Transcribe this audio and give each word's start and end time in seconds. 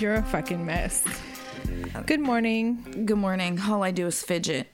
You're 0.00 0.14
a 0.14 0.22
fucking 0.22 0.64
mess. 0.64 1.04
Good 2.06 2.20
morning. 2.20 3.04
Good 3.04 3.18
morning. 3.18 3.60
All 3.60 3.82
I 3.82 3.90
do 3.90 4.06
is 4.06 4.22
fidget. 4.22 4.66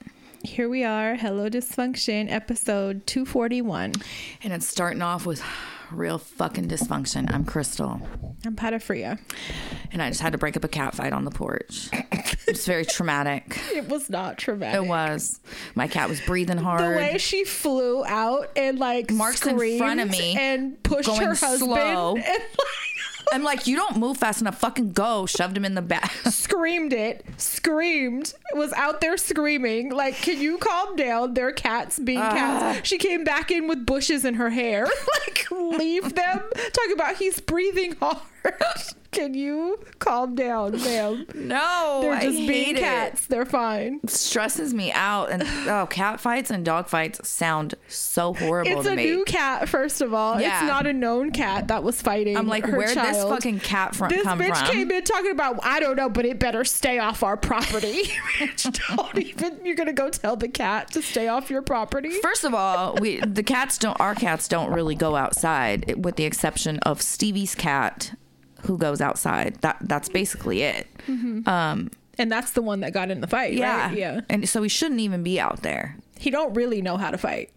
Here 0.43 0.69
we 0.69 0.85
are. 0.85 1.15
Hello 1.15 1.49
Dysfunction, 1.49 2.31
episode 2.31 3.05
241. 3.07 3.93
And 4.43 4.53
it's 4.53 4.65
starting 4.65 5.01
off 5.01 5.25
with 5.25 5.43
real 5.91 6.17
fucking 6.17 6.67
dysfunction. 6.67 7.33
I'm 7.33 7.45
Crystal. 7.45 8.01
I'm 8.45 8.55
Patafria. 8.55 9.19
And 9.91 10.01
I 10.01 10.09
just 10.09 10.21
had 10.21 10.31
to 10.33 10.37
break 10.37 10.57
up 10.57 10.63
a 10.63 10.67
cat 10.67 10.93
fight 10.95 11.13
on 11.13 11.25
the 11.25 11.31
porch. 11.31 11.89
It's 12.47 12.65
very 12.65 12.85
traumatic. 12.85 13.59
It 13.73 13.89
was 13.89 14.09
not 14.09 14.37
traumatic. 14.37 14.81
It 14.83 14.87
was. 14.87 15.39
My 15.75 15.87
cat 15.87 16.09
was 16.09 16.21
breathing 16.21 16.57
hard. 16.57 16.81
The 16.81 16.97
way 16.97 17.17
she 17.17 17.43
flew 17.43 18.05
out 18.05 18.51
and 18.55 18.79
like 18.79 19.11
Mark's 19.11 19.45
in 19.45 19.57
front 19.77 19.99
of 19.99 20.09
me, 20.09 20.35
and 20.37 20.81
pushed 20.83 21.09
her 21.09 21.33
husband 21.33 21.59
slow. 21.59 22.15
and 22.15 22.43
I'm 23.33 23.43
like, 23.43 23.67
you 23.67 23.75
don't 23.75 23.97
move 23.97 24.17
fast 24.17 24.41
enough. 24.41 24.59
Fucking 24.59 24.91
go. 24.93 25.25
Shoved 25.25 25.57
him 25.57 25.65
in 25.65 25.75
the 25.75 25.81
back. 25.81 26.11
screamed 26.25 26.93
it, 26.93 27.25
screamed, 27.37 28.33
was 28.53 28.73
out 28.73 29.01
there 29.01 29.17
screaming. 29.17 29.89
Like, 29.91 30.15
can 30.15 30.39
you 30.41 30.57
calm 30.57 30.95
down? 30.95 31.33
They're 31.33 31.51
cats 31.51 31.99
being 31.99 32.19
Ah. 32.19 32.31
cats. 32.73 32.87
She 32.87 32.97
came 32.97 33.23
back 33.23 33.51
in 33.51 33.67
with 33.67 33.85
bushes 33.85 34.25
in 34.25 34.35
her 34.35 34.49
hair. 34.49 34.85
like, 35.27 35.45
leave 35.51 36.15
them. 36.15 36.39
Talk 36.73 36.93
about 36.93 37.15
he's 37.17 37.39
breathing 37.39 37.95
hard. 37.99 38.21
can 39.11 39.33
you 39.33 39.79
calm 39.99 40.35
down, 40.35 40.73
ma'am? 40.73 41.25
No, 41.35 41.99
They're 42.01 42.13
I 42.13 42.23
just 42.23 42.37
hate 42.37 42.47
being 42.47 42.75
it. 42.77 42.79
cats. 42.79 43.25
They're 43.27 43.45
fine. 43.45 43.99
It 44.03 44.09
stresses 44.09 44.73
me 44.73 44.91
out. 44.91 45.31
And 45.31 45.43
oh, 45.69 45.87
cat 45.89 46.19
fights 46.19 46.51
and 46.51 46.63
dog 46.65 46.87
fights 46.87 47.27
sound 47.27 47.75
so 47.87 48.33
horrible 48.33 48.71
It's 48.79 48.87
a 48.87 48.95
me. 48.95 49.05
new 49.05 49.25
cat, 49.25 49.69
first 49.69 50.01
of 50.01 50.13
all. 50.13 50.39
Yeah. 50.39 50.59
It's 50.61 50.67
not 50.67 50.85
a 50.87 50.93
known 50.93 51.31
cat 51.31 51.67
that 51.69 51.83
was 51.83 52.01
fighting. 52.01 52.37
I'm 52.37 52.47
like, 52.47 52.65
her 52.65 52.77
where 52.77 52.93
this 52.93 53.23
fucking 53.23 53.59
cat 53.61 53.95
from 53.95 54.09
This 54.09 54.25
bitch 54.25 54.57
from? 54.57 54.71
came 54.71 54.91
in 54.91 55.03
talking 55.03 55.31
about 55.31 55.59
I 55.63 55.79
don't 55.79 55.95
know, 55.95 56.09
but 56.09 56.25
it 56.25 56.39
better 56.39 56.63
stay 56.63 56.99
off 56.99 57.23
our 57.23 57.37
property. 57.37 58.03
Don't 58.87 59.17
even. 59.17 59.59
You're 59.65 59.75
gonna 59.75 59.93
go 59.93 60.09
tell 60.09 60.35
the 60.35 60.47
cat 60.47 60.91
to 60.91 61.01
stay 61.01 61.27
off 61.27 61.49
your 61.49 61.61
property. 61.61 62.11
First 62.21 62.43
of 62.43 62.53
all, 62.53 62.95
we 62.99 63.19
the 63.19 63.43
cats 63.43 63.77
don't. 63.77 63.99
Our 63.99 64.15
cats 64.15 64.47
don't 64.47 64.71
really 64.71 64.95
go 64.95 65.15
outside, 65.15 66.03
with 66.03 66.15
the 66.15 66.25
exception 66.25 66.79
of 66.79 67.01
Stevie's 67.01 67.55
cat, 67.55 68.13
who 68.63 68.77
goes 68.77 69.01
outside. 69.01 69.55
That 69.61 69.77
that's 69.81 70.09
basically 70.09 70.61
it. 70.63 70.87
Um, 71.47 71.91
And 72.19 72.31
that's 72.31 72.51
the 72.51 72.61
one 72.61 72.79
that 72.81 72.93
got 72.93 73.11
in 73.11 73.21
the 73.21 73.27
fight. 73.27 73.53
yeah, 73.53 73.87
right? 73.87 73.97
yeah. 73.97 74.21
And 74.29 74.47
so 74.49 74.61
he 74.63 74.69
shouldn't 74.69 74.99
even 75.01 75.23
be 75.23 75.39
out 75.39 75.61
there. 75.61 75.95
He 76.17 76.29
don't 76.31 76.53
really 76.55 76.81
know 76.81 76.97
how 76.97 77.11
to 77.11 77.17
fight. 77.17 77.51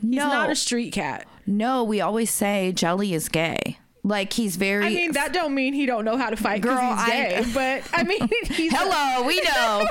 He's 0.00 0.10
No, 0.16 0.28
not 0.28 0.50
a 0.50 0.56
street 0.56 0.92
cat. 0.92 1.26
no. 1.46 1.84
We 1.84 2.00
always 2.00 2.30
say 2.30 2.72
Jelly 2.72 3.12
is 3.12 3.28
gay. 3.28 3.78
Like 4.02 4.32
he's 4.32 4.56
very. 4.56 4.86
I 4.86 4.88
mean, 4.88 5.12
that 5.12 5.34
don't 5.34 5.54
mean 5.54 5.74
he 5.74 5.84
don't 5.84 6.06
know 6.06 6.16
how 6.16 6.30
to 6.30 6.36
fight 6.36 6.62
Girl, 6.62 6.72
he's 6.80 6.98
I- 6.98 7.44
but 7.54 7.82
I 7.92 8.02
mean, 8.04 8.26
he's 8.46 8.72
Hello, 8.74 9.26
we 9.26 9.38
know. 9.54 9.86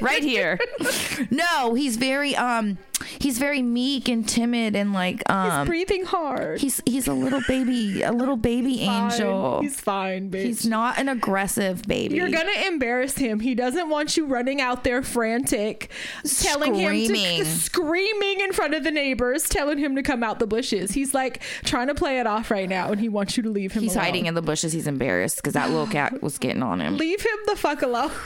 right 0.00 0.22
here. 0.22 0.60
No, 1.32 1.74
he's 1.74 1.96
very 1.96 2.36
um 2.36 2.78
he's 3.20 3.38
very 3.38 3.62
meek 3.62 4.08
and 4.08 4.28
timid 4.28 4.74
and 4.76 4.92
like 4.92 5.16
He's 5.18 5.24
um 5.28 5.66
breathing 5.66 6.04
hard. 6.04 6.60
he's 6.60 6.82
he's 6.86 7.06
a 7.08 7.12
little 7.12 7.40
baby 7.48 8.02
a 8.02 8.12
little 8.12 8.36
baby 8.36 8.84
fine. 8.84 9.12
angel. 9.12 9.60
He's 9.60 9.80
fine, 9.80 10.30
bitch. 10.30 10.42
He's 10.44 10.66
not 10.66 10.98
an 10.98 11.08
aggressive 11.08 11.82
baby. 11.84 12.16
You're 12.16 12.30
gonna 12.30 12.66
embarrass 12.66 13.16
him. 13.16 13.40
He 13.40 13.54
doesn't 13.54 13.88
want 13.88 14.16
you 14.16 14.26
running 14.26 14.60
out 14.60 14.84
there 14.84 15.02
frantic, 15.02 15.90
telling 16.40 16.74
him 16.74 16.86
Screaming. 16.86 17.38
to 17.38 17.44
screaming 17.44 18.40
in 18.40 18.52
front 18.52 18.74
of 18.74 18.84
the 18.84 18.90
neighbors, 18.90 19.48
telling 19.48 19.78
him 19.78 19.94
to 19.96 20.02
come 20.02 20.22
out 20.22 20.38
the 20.38 20.46
bushes. 20.46 20.92
He's 20.92 21.14
like 21.14 21.42
trying 21.64 21.88
to 21.88 21.94
play 21.94 22.18
it 22.18 22.26
off 22.26 22.50
right 22.50 22.68
now, 22.68 22.90
and 22.90 23.00
he 23.00 23.08
wants 23.08 23.36
you 23.36 23.42
to 23.44 23.50
leave 23.50 23.72
him. 23.72 23.82
He's 23.82 23.94
alone. 23.94 24.04
hiding 24.04 24.26
in 24.26 24.34
the 24.34 24.42
bushes. 24.42 24.72
He's 24.72 24.86
embarrassed 24.86 25.36
because 25.36 25.54
that 25.54 25.70
little 25.70 25.86
cat 25.86 26.22
was 26.22 26.38
getting 26.38 26.62
on 26.62 26.80
him. 26.80 26.96
Leave 26.96 27.20
him 27.20 27.38
the 27.46 27.56
fuck 27.56 27.82
alone. 27.82 28.10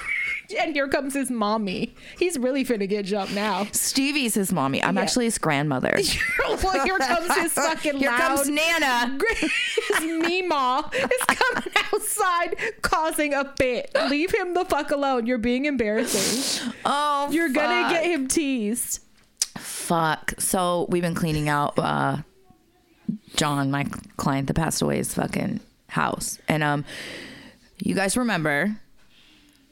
and 0.55 0.75
here 0.75 0.89
comes 0.89 1.15
his 1.15 1.31
mommy. 1.31 1.95
He's 2.19 2.39
really 2.39 2.65
finna 2.65 2.89
get 2.89 3.05
jumped 3.07 3.35
now. 3.35 3.67
Stevie's 3.73 4.35
his 4.35 4.53
mommy. 4.53 4.83
I'm 4.83 4.97
Yeah. 4.97 5.03
actually 5.03 5.25
his 5.27 5.39
grandmother. 5.39 5.99
well, 6.63 6.85
here 6.85 6.99
comes 6.99 7.35
his 7.37 7.53
fucking 7.55 7.97
Here 7.99 8.11
loud. 8.11 8.21
comes 8.21 8.49
Nana. 8.49 9.19
his 9.39 10.01
Meemaw 10.01 10.93
is 10.95 11.25
coming 11.27 11.73
outside 11.93 12.57
causing 12.83 13.35
a 13.35 13.53
fit. 13.57 13.91
Leave 14.09 14.33
him 14.35 14.55
the 14.55 14.65
fuck 14.65 14.91
alone. 14.91 15.27
You're 15.27 15.39
being 15.39 15.65
embarrassing. 15.65 16.71
Oh, 16.85 17.29
You're 17.31 17.49
gonna 17.51 17.91
get 17.93 18.05
him 18.05 18.27
teased. 18.29 19.01
fuck. 19.59 20.35
So 20.39 20.87
we've 20.91 21.03
been 21.03 21.15
cleaning 21.15 21.49
out 21.49 21.79
uh 21.79 22.19
John, 23.37 23.71
my 23.71 23.85
client 24.17 24.47
that 24.49 24.55
passed 24.55 24.83
away's 24.83 25.15
fucking 25.15 25.61
house. 25.89 26.39
And 26.49 26.63
um 26.63 26.85
you 27.79 27.95
guys 27.95 28.17
remember 28.17 28.77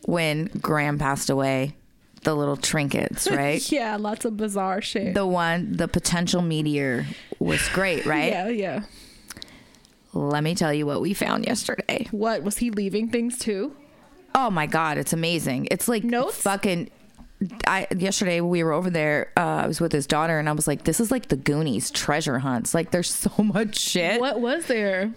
when 0.03 0.47
Graham 0.61 0.99
passed 0.99 1.31
away, 1.31 1.75
the 2.23 2.35
little 2.35 2.57
trinkets, 2.57 3.31
right? 3.31 3.71
Yeah, 3.73 3.97
lots 3.97 4.25
of 4.25 4.37
bizarre 4.37 4.83
shit. 4.83 5.15
the 5.15 5.27
one 5.27 5.73
the 5.73 5.89
potential 5.89 6.43
meteor 6.43 7.07
was 7.39 7.67
great, 7.71 8.07
right? 8.07 8.31
Yeah, 8.31 8.49
yeah. 8.49 8.81
Let 10.13 10.43
me 10.43 10.55
tell 10.55 10.73
you 10.75 10.87
what 10.87 11.01
we 11.01 11.15
found 11.15 11.47
yesterday. 11.47 12.09
What 12.11 12.43
was 12.43 12.59
he 12.59 12.71
leaving 12.71 13.09
things 13.11 13.39
too? 13.39 13.77
Oh 14.35 14.51
my 14.51 14.67
god, 14.67 14.99
it's 14.99 15.13
amazing. 15.13 15.69
It's 15.71 15.87
like 15.89 16.03
Notes? 16.05 16.43
fucking 16.43 16.91
I 17.67 17.87
yesterday 17.97 18.41
we 18.41 18.63
were 18.63 18.73
over 18.73 18.91
there. 18.91 19.33
Uh, 19.37 19.41
I 19.65 19.67
was 19.67 19.81
with 19.81 19.93
his 19.93 20.07
daughter, 20.07 20.39
and 20.39 20.49
I 20.49 20.53
was 20.53 20.67
like, 20.67 20.85
"This 20.85 21.01
is 21.01 21.11
like 21.11 21.29
the 21.29 21.37
Goonies 21.37 21.91
treasure 21.91 22.39
hunts. 22.41 22.75
Like, 22.75 22.91
there's 22.91 23.13
so 23.13 23.31
much 23.43 23.79
shit. 23.79 24.21
What 24.21 24.41
was 24.41 24.67
there? 24.67 25.13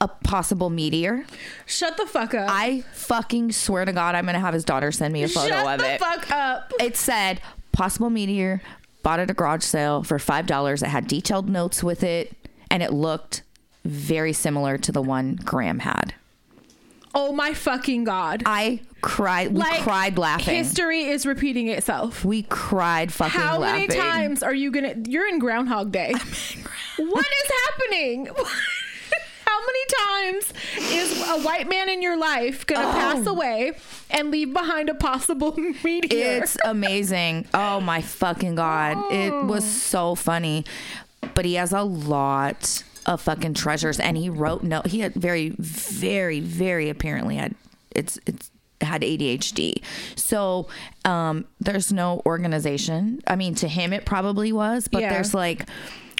A 0.00 0.06
possible 0.08 0.70
meteor. 0.70 1.24
Shut 1.66 1.96
the 1.96 2.06
fuck 2.06 2.32
up. 2.34 2.48
I 2.50 2.82
fucking 2.92 3.50
swear 3.52 3.84
to 3.84 3.92
God, 3.92 4.14
I'm 4.14 4.26
gonna 4.26 4.38
have 4.38 4.54
his 4.54 4.64
daughter 4.64 4.92
send 4.92 5.12
me 5.12 5.24
a 5.24 5.28
photo 5.28 5.46
of 5.46 5.50
it. 5.50 5.54
Shut 5.56 5.74
of 5.74 5.80
the 5.80 5.92
it. 5.94 6.00
fuck 6.00 6.30
up. 6.30 6.72
It 6.78 6.96
said 6.96 7.40
possible 7.72 8.08
meteor. 8.10 8.62
Bought 9.02 9.20
at 9.20 9.30
a 9.30 9.34
garage 9.34 9.62
sale 9.64 10.02
for 10.04 10.18
five 10.18 10.46
dollars. 10.46 10.82
It 10.82 10.88
had 10.88 11.06
detailed 11.08 11.48
notes 11.48 11.82
with 11.82 12.04
it, 12.04 12.32
and 12.70 12.82
it 12.82 12.92
looked 12.92 13.42
very 13.84 14.32
similar 14.32 14.78
to 14.78 14.92
the 14.92 15.02
one 15.02 15.36
Graham 15.44 15.80
had. 15.80 16.14
Oh 17.14 17.32
my 17.32 17.54
fucking 17.54 18.04
god. 18.04 18.42
I 18.46 18.80
cried. 19.00 19.52
We 19.52 19.58
Like, 19.60 19.80
cried 19.82 20.18
laughing. 20.18 20.54
History 20.54 21.04
is 21.04 21.24
repeating 21.26 21.68
itself. 21.68 22.24
we 22.24 22.42
cried 22.42 23.12
fucking 23.12 23.40
laughing. 23.40 23.48
How 23.50 23.58
laughing. 23.58 23.88
many 23.88 24.00
times 24.00 24.42
are 24.44 24.54
you 24.54 24.70
gonna? 24.70 24.94
You're 25.06 25.26
in 25.28 25.38
Groundhog 25.40 25.90
Day. 25.90 26.12
what 26.98 27.26
is 27.26 27.50
happening? 27.66 28.28
How 29.48 29.58
many 29.60 30.32
times 30.42 30.52
is 30.92 31.28
a 31.28 31.40
white 31.42 31.68
man 31.68 31.88
in 31.88 32.02
your 32.02 32.16
life 32.18 32.66
gonna 32.66 32.88
Oh. 32.88 32.92
pass 32.92 33.26
away 33.26 33.72
and 34.10 34.30
leave 34.30 34.52
behind 34.52 34.88
a 34.90 34.94
possible 34.94 35.52
meteor? 35.84 36.42
It's 36.42 36.56
amazing. 36.64 37.46
Oh 37.54 37.80
my 37.80 38.00
fucking 38.02 38.54
god. 38.56 39.12
It 39.12 39.32
was 39.46 39.64
so 39.64 40.14
funny. 40.14 40.64
But 41.34 41.44
he 41.44 41.54
has 41.54 41.72
a 41.72 41.82
lot 41.82 42.82
of 43.06 43.20
fucking 43.22 43.54
treasures 43.54 43.98
and 43.98 44.16
he 44.18 44.28
wrote 44.28 44.62
no 44.62 44.82
he 44.84 45.00
had 45.00 45.14
very 45.14 45.50
very 45.58 46.40
very 46.40 46.90
apparently 46.90 47.36
had 47.36 47.54
it's 47.96 48.18
it's 48.26 48.50
had 48.82 49.02
ADHD. 49.02 49.82
So 50.14 50.68
um 51.04 51.46
there's 51.58 51.90
no 51.92 52.22
organization. 52.26 53.20
I 53.26 53.34
mean 53.36 53.54
to 53.56 53.68
him 53.68 53.92
it 53.92 54.04
probably 54.04 54.52
was, 54.52 54.88
but 54.88 55.00
Yeah. 55.02 55.10
there's 55.14 55.32
like 55.34 55.66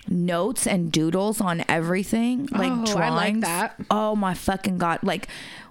notes 0.09 0.67
and 0.67 0.91
doodles 0.93 1.41
on 1.41 1.65
everything, 1.69 2.49
like 2.53 2.73
Oh, 2.73 2.99
I 2.99 3.11
like 3.11 3.41
that. 3.41 3.75
Oh 3.91 4.17
my 4.17 4.35
fucking 4.35 4.79
god! 4.79 5.01
Like 5.03 5.29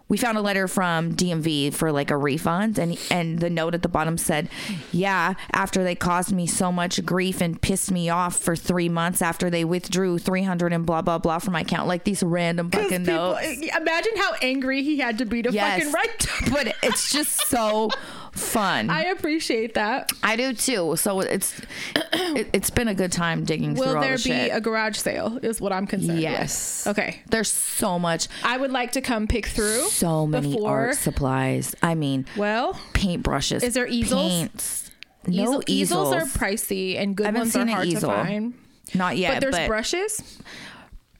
we 0.09 0.15
found 0.15 0.37
a 0.37 0.41
letter 0.41 0.69
from 0.69 1.15
DMV 1.15 1.73
for 1.73 1.91
like 1.91 2.11
a 2.11 2.15
refund, 2.17 2.79
and 2.79 2.97
and 3.11 3.39
the 3.39 3.49
note 3.49 3.73
at 3.73 3.81
the 3.81 3.89
bottom 3.89 4.17
said, 4.17 4.47
"Yeah, 4.93 5.33
after 5.51 5.83
they 5.83 5.95
caused 5.95 6.31
me 6.31 6.47
so 6.47 6.71
much 6.71 7.05
grief 7.05 7.41
and 7.41 7.61
pissed 7.61 7.91
me 7.91 8.07
off 8.09 8.37
for 8.39 8.55
three 8.55 8.87
months 8.87 9.21
after 9.21 9.49
they 9.49 9.65
withdrew 9.65 10.17
three 10.17 10.43
hundred 10.43 10.71
and 10.71 10.85
blah 10.85 11.01
blah 11.01 11.17
blah 11.17 11.39
from 11.39 11.53
my 11.53 11.61
account, 11.61 11.87
like 11.89 12.05
these 12.05 12.23
random 12.23 12.71
fucking 12.71 13.05
people- 13.05 13.33
notes." 13.33 13.59
Imagine 13.77 14.13
how 14.17 14.33
angry 14.41 14.81
he 14.81 14.97
had 14.99 15.17
to 15.17 15.25
be 15.25 15.41
to 15.41 15.51
Yes, 15.51 15.79
fucking 15.83 15.91
write. 15.93 16.27
but 16.53 16.75
it's 16.83 17.11
just 17.11 17.45
so 17.47 17.89
fun. 18.37 18.89
I 18.89 19.05
appreciate 19.05 19.73
that. 19.73 20.11
I 20.23 20.35
do 20.35 20.53
too. 20.53 20.95
So 20.97 21.19
it's 21.21 21.59
it, 21.95 22.47
it's 22.53 22.69
been 22.69 22.87
a 22.87 22.95
good 22.95 23.11
time 23.11 23.43
digging 23.43 23.73
Will 23.73 23.83
through 23.85 23.95
all 23.95 24.01
there 24.01 24.17
the 24.17 24.23
be 24.23 24.29
shit. 24.29 24.51
a 24.53 24.61
garage 24.61 24.97
sale? 24.97 25.39
Is 25.41 25.59
what 25.59 25.73
I'm 25.73 25.87
concerned. 25.87 26.19
Yes. 26.21 26.85
With. 26.85 26.97
Okay. 26.99 27.21
There's 27.29 27.49
so 27.51 27.99
much, 27.99 28.27
I 28.43 28.57
would 28.57 28.71
like 28.71 28.93
to 28.93 29.01
come 29.01 29.27
pick 29.27 29.47
through. 29.47 29.87
so 29.89 30.25
many 30.27 30.53
before. 30.53 30.69
art 30.69 30.95
supplies. 30.95 31.75
I 31.81 31.95
mean, 31.95 32.25
Well, 32.37 32.73
paintbrushes. 32.93 33.63
Is 33.63 33.73
there 33.73 33.87
easels? 33.87 34.29
Paints. 34.31 34.91
No 35.27 35.61
easels. 35.67 36.11
easels 36.11 36.13
are 36.13 36.21
pricey 36.21 36.97
and 36.97 37.15
good 37.15 37.33
ones 37.35 37.55
are 37.55 37.65
hard 37.67 37.87
easel. 37.87 38.09
to 38.11 38.15
find. 38.15 38.53
Not 38.93 39.17
yet, 39.17 39.33
but 39.35 39.41
there's 39.41 39.55
but 39.55 39.67
brushes. 39.67 40.39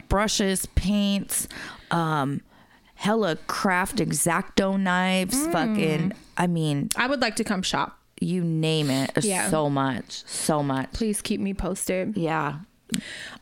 brushes, 0.08 0.66
paints. 0.76 1.48
um, 1.92 2.42
hella 2.98 3.36
craft 3.48 3.98
exacto 3.98 4.80
knives, 4.80 5.48
fucking. 5.48 6.12
I 6.38 6.48
mean, 6.48 6.90
I 6.96 7.08
would 7.08 7.22
like 7.22 7.36
to 7.38 7.44
come 7.44 7.62
shop. 7.62 7.98
you 8.20 8.44
name 8.44 8.90
it. 8.90 9.12
Yeah. 9.24 9.50
So 9.50 9.70
much, 9.70 10.24
so 10.26 10.62
much. 10.64 10.92
Please 10.94 11.22
keep 11.22 11.40
me 11.40 11.54
posted. 11.54 12.18
Yeah. 12.18 12.60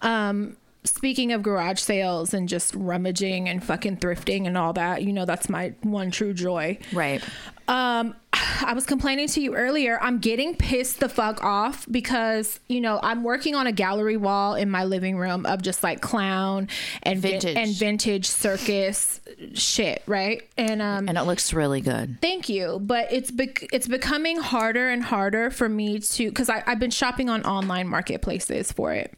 Um, 0.02 0.58
speaking 0.84 1.32
of 1.32 1.42
garage 1.42 1.80
sales 1.80 2.34
and 2.34 2.48
just 2.50 2.76
rummaging 2.76 3.48
and 3.50 3.64
fucking 3.64 3.98
thrifting 3.98 4.46
and 4.46 4.58
all 4.58 4.74
that, 4.74 5.04
you 5.04 5.14
know 5.14 5.26
that's 5.26 5.50
my 5.50 5.74
one 5.82 6.12
true 6.12 6.34
joy. 6.34 6.78
Right. 6.94 7.24
Um, 7.68 8.16
I 8.62 8.74
was 8.74 8.86
complaining 8.86 9.28
to 9.30 9.42
you 9.42 9.56
earlier. 9.56 10.00
I'm 10.02 10.20
getting 10.20 10.56
pissed 10.56 11.00
the 11.00 11.10
fuck 11.10 11.44
off 11.44 11.86
because 11.90 12.60
you 12.68 12.82
know 12.82 13.00
I'm 13.02 13.24
working 13.24 13.56
on 13.56 13.68
a 13.68 13.72
gallery 13.72 14.18
wall 14.18 14.56
in 14.56 14.70
my 14.70 14.84
living 14.84 15.18
room 15.18 15.46
of 15.46 15.62
just 15.62 15.84
like 15.84 16.02
clown 16.02 16.68
and 17.04 17.20
vin- 17.20 17.32
Vintage. 17.42 17.58
and 17.58 17.76
vintage 17.76 18.28
circus 18.28 19.20
shit, 19.54 20.04
right? 20.08 20.48
And 20.58 20.82
um, 20.82 21.08
And 21.10 21.18
it 21.18 21.24
looks 21.24 21.54
really 21.54 21.82
good. 21.82 22.18
Thank 22.22 22.50
you, 22.50 22.80
but 22.82 23.12
it's 23.12 23.32
bec- 23.32 23.68
it's 23.74 23.88
becoming 23.88 24.38
harder 24.38 24.90
and 24.90 25.04
harder 25.04 25.50
for 25.50 25.68
me 25.70 26.00
to 26.00 26.30
because 26.30 26.50
I 26.50 26.64
I've 26.66 26.80
been 26.80 26.92
shopping 26.92 27.30
on 27.30 27.44
online 27.46 27.88
marketplaces 27.88 28.72
for 28.72 28.94
it. 28.94 29.14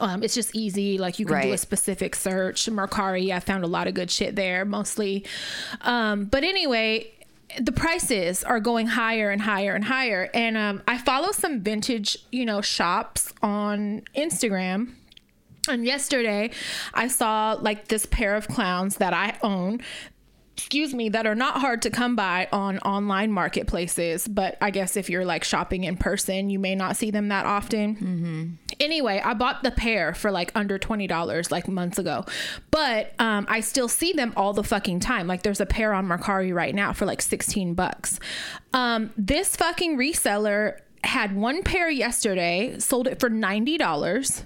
Um, 0.00 0.22
it's 0.22 0.34
just 0.34 0.54
easy. 0.54 0.98
Like 0.98 1.18
you 1.18 1.24
can 1.24 1.40
do 1.40 1.52
a 1.54 1.58
specific 1.58 2.14
search. 2.14 2.66
Mercari, 2.66 3.32
I 3.34 3.40
found 3.40 3.64
a 3.64 3.66
lot 3.66 3.86
of 3.86 3.94
good 3.94 4.10
shit 4.10 4.36
there, 4.36 4.66
mostly. 4.66 5.24
Um, 5.80 6.26
but 6.26 6.44
anyway, 6.44 7.10
the 7.60 7.72
prices 7.72 8.44
are 8.44 8.60
going 8.60 8.86
higher 8.86 9.30
and 9.30 9.40
higher 9.42 9.74
and 9.74 9.84
higher. 9.84 10.30
And 10.34 10.56
um, 10.56 10.82
I 10.86 10.98
follow 10.98 11.32
some 11.32 11.60
vintage, 11.60 12.18
you 12.30 12.44
know, 12.44 12.60
shops 12.60 13.32
on 13.42 14.02
Instagram. 14.16 14.92
And 15.68 15.84
yesterday, 15.84 16.50
I 16.94 17.08
saw 17.08 17.56
like 17.60 17.88
this 17.88 18.06
pair 18.06 18.34
of 18.34 18.48
clowns 18.48 18.96
that 18.96 19.12
I 19.12 19.38
own 19.42 19.80
excuse 20.58 20.92
me, 20.92 21.08
that 21.08 21.24
are 21.24 21.36
not 21.36 21.60
hard 21.60 21.82
to 21.82 21.88
come 21.88 22.16
by 22.16 22.48
on 22.50 22.80
online 22.80 23.30
marketplaces. 23.30 24.26
But 24.26 24.58
I 24.60 24.70
guess 24.70 24.96
if 24.96 25.08
you're 25.08 25.24
like 25.24 25.44
shopping 25.44 25.84
in 25.84 25.96
person, 25.96 26.50
you 26.50 26.58
may 26.58 26.74
not 26.74 26.96
see 26.96 27.12
them 27.12 27.28
that 27.28 27.46
often. 27.46 28.58
Anyway, 28.80 29.22
I 29.24 29.34
bought 29.34 29.62
the 29.62 29.70
pair 29.70 30.14
for 30.14 30.32
like 30.32 30.50
under 30.56 30.76
$20 30.76 31.50
like 31.52 31.68
months 31.68 31.98
ago. 31.98 32.24
But 32.72 33.14
um, 33.20 33.46
I 33.48 33.60
still 33.60 33.86
see 33.86 34.12
them 34.12 34.32
all 34.36 34.52
the 34.52 34.64
fucking 34.64 34.98
time. 34.98 35.28
Like 35.28 35.44
there's 35.44 35.60
a 35.60 35.66
pair 35.66 35.94
on 35.94 36.06
Mercari 36.06 36.52
right 36.52 36.74
now 36.74 36.92
for 36.92 37.06
like 37.06 37.22
16 37.22 37.74
bucks. 37.74 38.18
Um, 38.72 39.12
this 39.16 39.54
fucking 39.54 39.96
reseller 39.96 40.80
had 41.04 41.36
one 41.36 41.62
pair 41.62 41.88
yesterday, 41.88 42.80
sold 42.80 43.06
it 43.06 43.20
for 43.20 43.30
$90. 43.30 44.44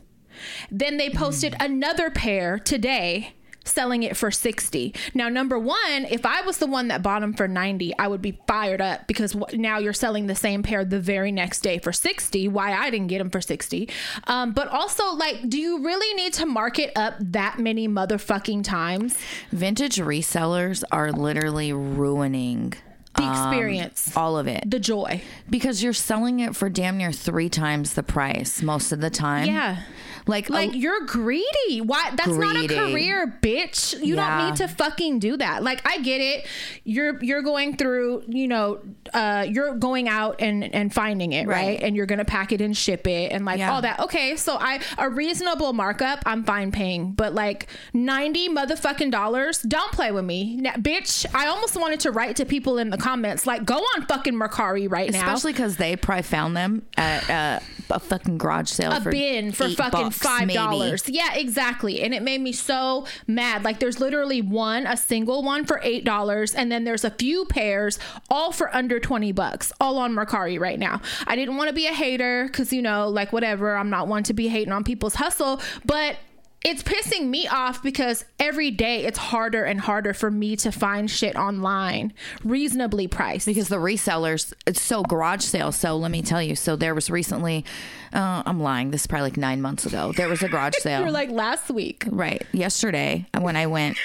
Then 0.71 0.99
they 0.99 1.09
posted 1.09 1.57
another 1.59 2.11
pair 2.11 2.59
today 2.59 3.33
selling 3.65 4.03
it 4.03 4.17
for 4.17 4.31
60. 4.31 4.95
Now 5.15 5.29
number 5.29 5.59
1, 5.59 5.79
if 6.11 6.27
I 6.27 6.43
was 6.43 6.59
the 6.59 6.67
one 6.67 6.89
that 6.89 7.03
bought 7.03 7.21
them 7.21 7.33
for 7.33 7.47
90, 7.49 7.97
I 7.99 8.09
would 8.09 8.23
be 8.23 8.39
fired 8.47 8.81
up 8.81 9.07
because 9.07 9.37
now 9.53 9.79
you're 9.79 9.93
selling 9.93 10.27
the 10.27 10.35
same 10.35 10.63
pair 10.63 10.85
the 10.85 11.01
very 11.01 11.33
next 11.33 11.61
day 11.61 11.79
for 11.79 11.93
60. 11.93 12.49
Why 12.49 12.73
I 12.73 12.91
didn't 12.91 13.09
get 13.09 13.19
them 13.19 13.31
for 13.31 13.41
60. 13.41 13.89
Um, 14.27 14.53
but 14.53 14.69
also 14.69 15.15
like 15.15 15.49
do 15.49 15.59
you 15.59 15.85
really 15.85 16.15
need 16.15 16.33
to 16.35 16.47
mark 16.47 16.79
it 16.79 16.93
up 16.97 17.15
that 17.21 17.59
many 17.59 17.89
motherfucking 17.89 18.65
times? 18.65 19.17
Vintage 19.51 19.97
resellers 19.97 20.83
are 20.91 21.13
literally 21.13 21.73
ruining 21.73 22.73
The 23.17 23.23
um, 23.23 23.33
experience, 23.33 24.17
all 24.17 24.39
of 24.39 24.47
it 24.47 24.65
the 24.71 24.81
joy. 24.81 25.23
because 25.51 25.83
you're 25.83 25.93
selling 25.93 26.41
it 26.41 26.57
for 26.57 26.69
damn 26.69 26.97
near 26.97 27.13
three 27.13 27.49
times 27.49 27.95
the 27.95 28.03
price 28.03 28.63
most 28.63 28.93
of 28.93 29.01
the 29.01 29.11
time. 29.11 29.47
Yeah. 29.47 29.83
Like, 30.27 30.49
Like 30.51 30.73
a- 30.73 30.77
you're 30.77 31.01
greedy. 31.07 31.81
Why? 31.81 32.11
That's 32.15 32.29
not 32.37 32.57
a 32.57 32.69
career, 32.69 33.39
bitch. 33.43 33.95
You 34.05 34.15
Yeah. 34.17 34.39
don't 34.39 34.49
need 34.49 34.57
to 34.57 34.69
fucking 34.69 35.19
do 35.19 35.37
that. 35.37 35.63
Like 35.63 35.81
I 35.89 35.99
get 35.99 36.21
it. 36.21 36.47
You're 36.85 37.23
you're 37.23 37.43
going 37.43 37.77
through. 37.77 38.25
You 38.29 38.49
know, 38.49 38.79
uh, 39.13 39.47
you're 39.49 39.75
going 39.75 40.09
out 40.09 40.37
and 40.41 40.73
and 40.75 40.93
finding 40.93 41.33
it 41.33 41.47
right, 41.47 41.57
Right. 41.67 41.83
and 41.83 41.97
you're 41.97 42.07
gonna 42.07 42.25
pack 42.25 42.53
it 42.53 42.61
and 42.61 42.77
ship 42.77 43.07
it 43.07 43.33
and 43.33 43.45
like 43.45 43.59
Yeah. 43.59 43.73
all 43.73 43.83
that. 43.83 43.99
Okay, 44.01 44.37
so 44.37 44.57
I 44.61 44.81
a 44.99 45.09
reasonable 45.11 45.73
markup. 45.73 46.23
I'm 46.27 46.45
fine 46.45 46.71
paying, 46.73 47.13
but 47.13 47.35
like 47.35 47.67
ninety 47.93 48.49
motherfucking 48.49 49.11
dollars. 49.11 49.61
Don't 49.63 49.93
play 49.93 50.13
with 50.13 50.25
me, 50.25 50.57
now, 50.57 50.73
bitch. 50.73 51.27
I 51.35 51.47
almost 51.47 51.77
wanted 51.77 52.01
to 52.01 52.11
write 52.13 52.37
to 52.37 52.45
people 52.45 52.79
in 52.79 52.91
the 52.91 52.99
comments 52.99 53.47
like, 53.47 53.65
go 53.65 53.77
on 53.97 54.07
fucking 54.07 54.35
Mercari 54.35 54.91
right 54.91 55.11
now. 55.11 55.19
especially 55.19 55.53
because 55.53 55.77
they 55.77 55.97
probably 55.97 56.23
found 56.23 56.57
them 56.57 56.83
at 56.97 57.29
uh, 57.31 57.61
a 57.91 58.01
fucking 58.01 58.39
garage 58.39 58.69
sale 58.69 58.93
a 58.93 59.01
for 59.01 59.11
bin 59.11 59.53
for 59.53 59.69
fucking 59.69 60.01
bucks, 60.05 60.19
five 60.19 60.51
dollars. 60.53 61.09
Yeah, 61.09 61.35
exactly. 61.35 62.03
And 62.03 62.15
it 62.15 62.23
made 62.23 62.41
me 62.41 62.53
so 62.53 63.07
mad. 63.27 63.65
Like 63.65 63.81
there's 63.81 64.01
literally 64.01 64.43
one, 64.43 64.87
a 64.87 64.97
single 64.97 65.43
one 65.43 65.65
for 65.65 65.81
eight 65.83 66.05
dollars, 66.05 66.55
and 66.55 66.71
then 66.71 66.85
there's 66.85 67.05
a 67.05 67.11
few 67.11 67.45
pairs 67.45 67.99
all 68.31 68.53
for 68.53 68.75
under 68.75 68.99
twenty 68.99 69.33
bucks, 69.33 69.73
all 69.81 69.99
on 69.99 70.13
Mercari 70.13 70.59
right 70.59 70.79
now. 70.79 71.01
I 71.27 71.37
didn't 71.37 71.57
want 71.57 71.69
to 71.69 71.75
be 71.75 71.87
a 71.87 71.93
hater 71.93 72.47
because 72.47 72.73
you 72.73 72.83
know, 72.83 73.09
like 73.09 73.33
whatever. 73.33 73.77
I'm 73.77 73.91
not 73.91 74.09
one 74.09 74.23
to 74.25 74.35
be 74.35 74.49
hating 74.49 74.73
on 74.73 74.85
people's 74.85 75.15
hustle, 75.15 75.61
but 75.85 76.17
it's 76.65 76.83
pissing 76.83 77.27
me 77.27 77.47
off 77.49 77.83
because 77.83 78.25
every 78.39 78.71
day 78.71 79.05
it's 79.05 79.19
harder 79.19 79.65
and 79.65 79.81
harder 79.81 80.15
for 80.15 80.31
me 80.31 80.55
to 80.57 80.71
find 80.71 81.11
shit 81.11 81.35
online 81.37 82.13
reasonably 82.45 83.09
priced. 83.09 83.47
because 83.47 83.69
the 83.69 83.77
resellers 83.77 84.53
it's 84.67 84.81
so 84.81 85.03
garage 85.03 85.43
sale 85.43 85.73
so 85.73 85.97
let 85.97 86.11
me 86.11 86.23
tell 86.23 86.43
you 86.43 86.55
so 86.55 86.77
there 86.77 86.95
was 86.95 87.11
recently 87.11 87.65
uh, 88.13 88.43
i'm 88.47 88.61
lying 88.61 88.91
this 88.91 89.03
is 89.03 89.07
probably 89.07 89.25
like 89.31 89.37
nine 89.37 89.61
months 89.61 89.87
ago 89.87 90.13
there 90.17 90.29
was 90.29 90.43
a 90.43 90.49
garage 90.49 90.75
sale 90.79 91.01
You're 91.01 91.11
like 91.11 91.31
last 91.31 91.71
week. 91.71 92.05
right 92.11 92.47
yesterday 92.53 93.27
when 93.39 93.57
i 93.57 93.67
went 93.67 93.97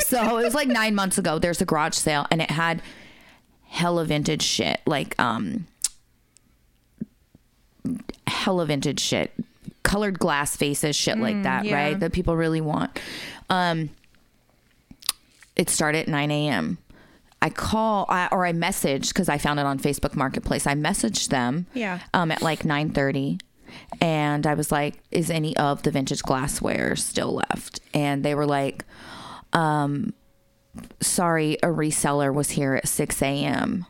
so 0.00 0.38
it 0.38 0.44
was 0.44 0.54
like 0.54 0.68
nine 0.68 0.94
months 0.94 1.18
ago 1.18 1.38
there's 1.38 1.60
a 1.60 1.64
garage 1.64 1.94
sale 1.94 2.26
and 2.30 2.42
it 2.42 2.50
had 2.50 2.82
hella 3.68 4.04
vintage 4.04 4.42
shit 4.42 4.80
like 4.86 5.18
um 5.18 5.66
hella 8.26 8.66
vintage 8.66 9.00
shit 9.00 9.32
colored 9.84 10.18
glass 10.18 10.56
faces 10.56 10.96
shit 10.96 11.18
like 11.18 11.40
that 11.44 11.64
yeah. 11.64 11.74
right 11.74 12.00
that 12.00 12.12
people 12.12 12.36
really 12.36 12.60
want. 12.60 12.98
Um 13.48 13.90
it 15.54 15.70
started 15.70 16.00
at 16.00 16.08
9 16.08 16.30
a.m 16.32 16.78
i 17.40 17.48
call 17.48 18.06
I, 18.08 18.28
or 18.32 18.44
i 18.44 18.52
messaged 18.52 19.08
because 19.08 19.28
i 19.28 19.38
found 19.38 19.60
it 19.60 19.66
on 19.66 19.78
facebook 19.78 20.16
marketplace. 20.16 20.66
I 20.66 20.74
messaged 20.74 21.28
them 21.28 21.66
Yeah. 21.74 22.00
um 22.12 22.32
at 22.32 22.42
like 22.42 22.64
9.30 22.64 23.40
and 24.00 24.46
i 24.46 24.54
was 24.54 24.72
like 24.72 24.94
is 25.12 25.30
any 25.30 25.56
of 25.56 25.82
the 25.84 25.90
vintage 25.92 26.22
glassware 26.22 26.96
still 26.96 27.34
left? 27.34 27.80
And 27.92 28.24
they 28.24 28.34
were 28.34 28.46
like 28.46 28.84
um 29.52 30.12
sorry 31.00 31.54
a 31.62 31.68
reseller 31.68 32.34
was 32.34 32.50
here 32.50 32.74
at 32.74 32.88
6 32.88 33.22
a.m 33.22 33.86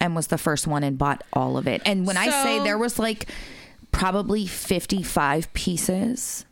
and 0.00 0.14
was 0.16 0.26
the 0.26 0.36
first 0.38 0.66
one 0.66 0.82
and 0.82 0.98
bought 0.98 1.22
all 1.32 1.56
of 1.56 1.66
it. 1.68 1.80
And 1.86 2.06
when 2.06 2.16
i 2.18 2.28
say 2.42 2.58
there 2.64 2.76
was 2.76 2.98
like 2.98 3.28
probably 3.92 4.46
55 4.46 5.52
pieces 5.54 6.44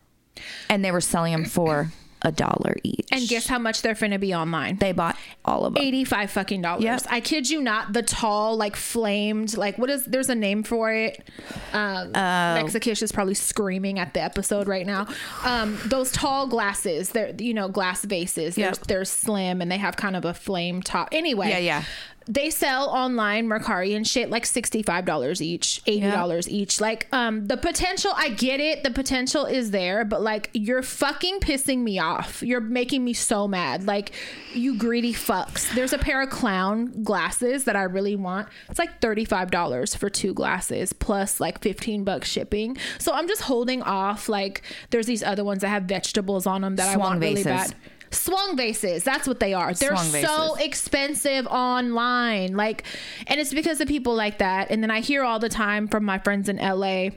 and 0.69 0.85
they 0.85 0.91
were 0.93 1.01
selling 1.01 1.33
them 1.33 1.45
for 1.45 1.91
a 2.23 2.31
dollar 2.31 2.77
each 2.83 3.09
And 3.13 3.27
guess 3.29 3.47
how 3.47 3.59
much 3.59 3.81
they're 3.81 3.95
finna 3.95 4.21
be 4.21 4.35
online? 4.35 4.77
they 4.77 4.93
bought 4.93 5.17
all 5.43 5.65
of 5.65 5.73
them 5.73 5.83
85 5.83 6.31
fucking 6.31 6.61
dollars. 6.61 6.85
Yep. 6.85 7.03
I 7.09 7.21
kid 7.21 7.49
you 7.49 7.63
not. 7.63 7.95
The 7.95 8.03
tall, 8.03 8.59
like 8.59 8.77
flamed, 8.77 9.57
like 9.57 9.79
what 9.79 9.89
is, 9.89 10.05
there's 10.05 10.29
a 10.29 10.35
name 10.35 10.63
for 10.63 10.93
it. 10.93 11.27
Um, 11.73 12.13
Mexikish 12.13 13.03
is 13.03 13.11
probably 13.11 13.33
screaming 13.33 13.99
at 13.99 14.13
the 14.13 14.21
episode 14.23 14.69
right 14.69 14.87
now. 14.87 15.07
Um, 15.45 15.79
those 15.87 16.13
tall 16.13 16.47
glasses, 16.47 17.09
they're, 17.09 17.35
you 17.39 17.55
know, 17.55 17.69
glass 17.69 18.05
vases. 18.05 18.55
They're, 18.55 18.73
they're 18.87 19.05
slim 19.07 19.63
and 19.63 19.73
they 19.73 19.79
have 19.79 19.97
kind 19.97 20.15
of 20.15 20.27
a 20.27 20.35
flame 20.35 20.83
top. 20.83 21.09
Anyway. 21.13 21.49
Yeah, 21.49 21.59
yeah. 21.59 21.85
They 22.27 22.51
sell 22.51 22.91
online 22.91 23.49
Mercari 23.49 23.97
and 23.97 24.07
shit 24.07 24.31
like 24.31 24.45
$65 24.45 25.41
each, 25.41 25.83
$80 25.87 26.49
each. 26.49 26.81
Like, 26.81 27.09
um, 27.13 27.47
the 27.47 27.57
potential, 27.57 28.13
I 28.15 28.29
get 28.29 28.61
it. 28.61 28.85
The 28.85 28.91
potential 28.91 29.47
is 29.47 29.71
there, 29.71 30.05
but 30.05 30.23
like, 30.23 30.51
you're 30.53 30.83
fucking 30.83 31.41
pissing 31.41 31.79
me 31.79 31.99
off. 31.99 32.43
You're 32.43 32.61
making 32.61 33.05
me 33.05 33.15
so 33.15 33.49
mad. 33.49 33.87
Like, 33.87 34.13
you 34.53 34.77
greedy 34.77 35.13
fucks. 35.13 35.75
There's 35.75 35.93
a 35.93 35.99
pair 35.99 36.23
of 36.23 36.31
clown 36.31 37.03
glasses 37.03 37.65
that 37.65 37.75
I 37.75 37.83
really 37.85 38.17
want. 38.17 38.49
It's 38.69 38.79
like 38.79 39.01
$35 39.01 39.97
for 39.97 40.11
two 40.11 40.35
glasses 40.35 40.93
plus 40.93 41.41
like 41.41 41.61
15 41.63 42.05
bucks 42.05 42.29
shipping. 42.29 42.77
So 42.99 43.13
I'm 43.13 43.27
just 43.29 43.43
holding 43.43 43.83
off. 43.83 44.29
Like, 44.29 44.63
there's 44.91 45.07
these 45.07 45.23
other 45.23 45.43
ones 45.43 45.63
that 45.63 45.69
have 45.69 45.85
vegetables 45.85 46.47
on 46.47 46.61
them 46.61 46.77
that 46.77 46.89
I 46.89 46.95
Swung 46.95 47.09
want 47.09 47.21
really 47.21 47.43
bad. 47.43 47.75
Swung 48.13 48.57
vases. 48.57 49.05
That's 49.05 49.29
what 49.29 49.39
they 49.41 49.55
are. 49.55 49.73
They're 49.73 49.97
so 49.97 50.57
expensive 50.57 51.47
online. 51.47 52.57
Like, 52.57 52.85
and 53.27 53.41
it's 53.41 53.55
because 53.55 53.81
of 53.81 53.89
people 53.89 54.15
like 54.15 54.39
that. 54.39 54.71
And 54.71 54.83
then 54.83 54.91
I 54.91 55.01
hear 55.01 55.23
all 55.23 55.39
the 55.39 55.49
time 55.49 55.87
from 55.89 56.05
my 56.05 56.19
friends 56.19 56.49
in 56.49 56.57
LA. 56.57 57.11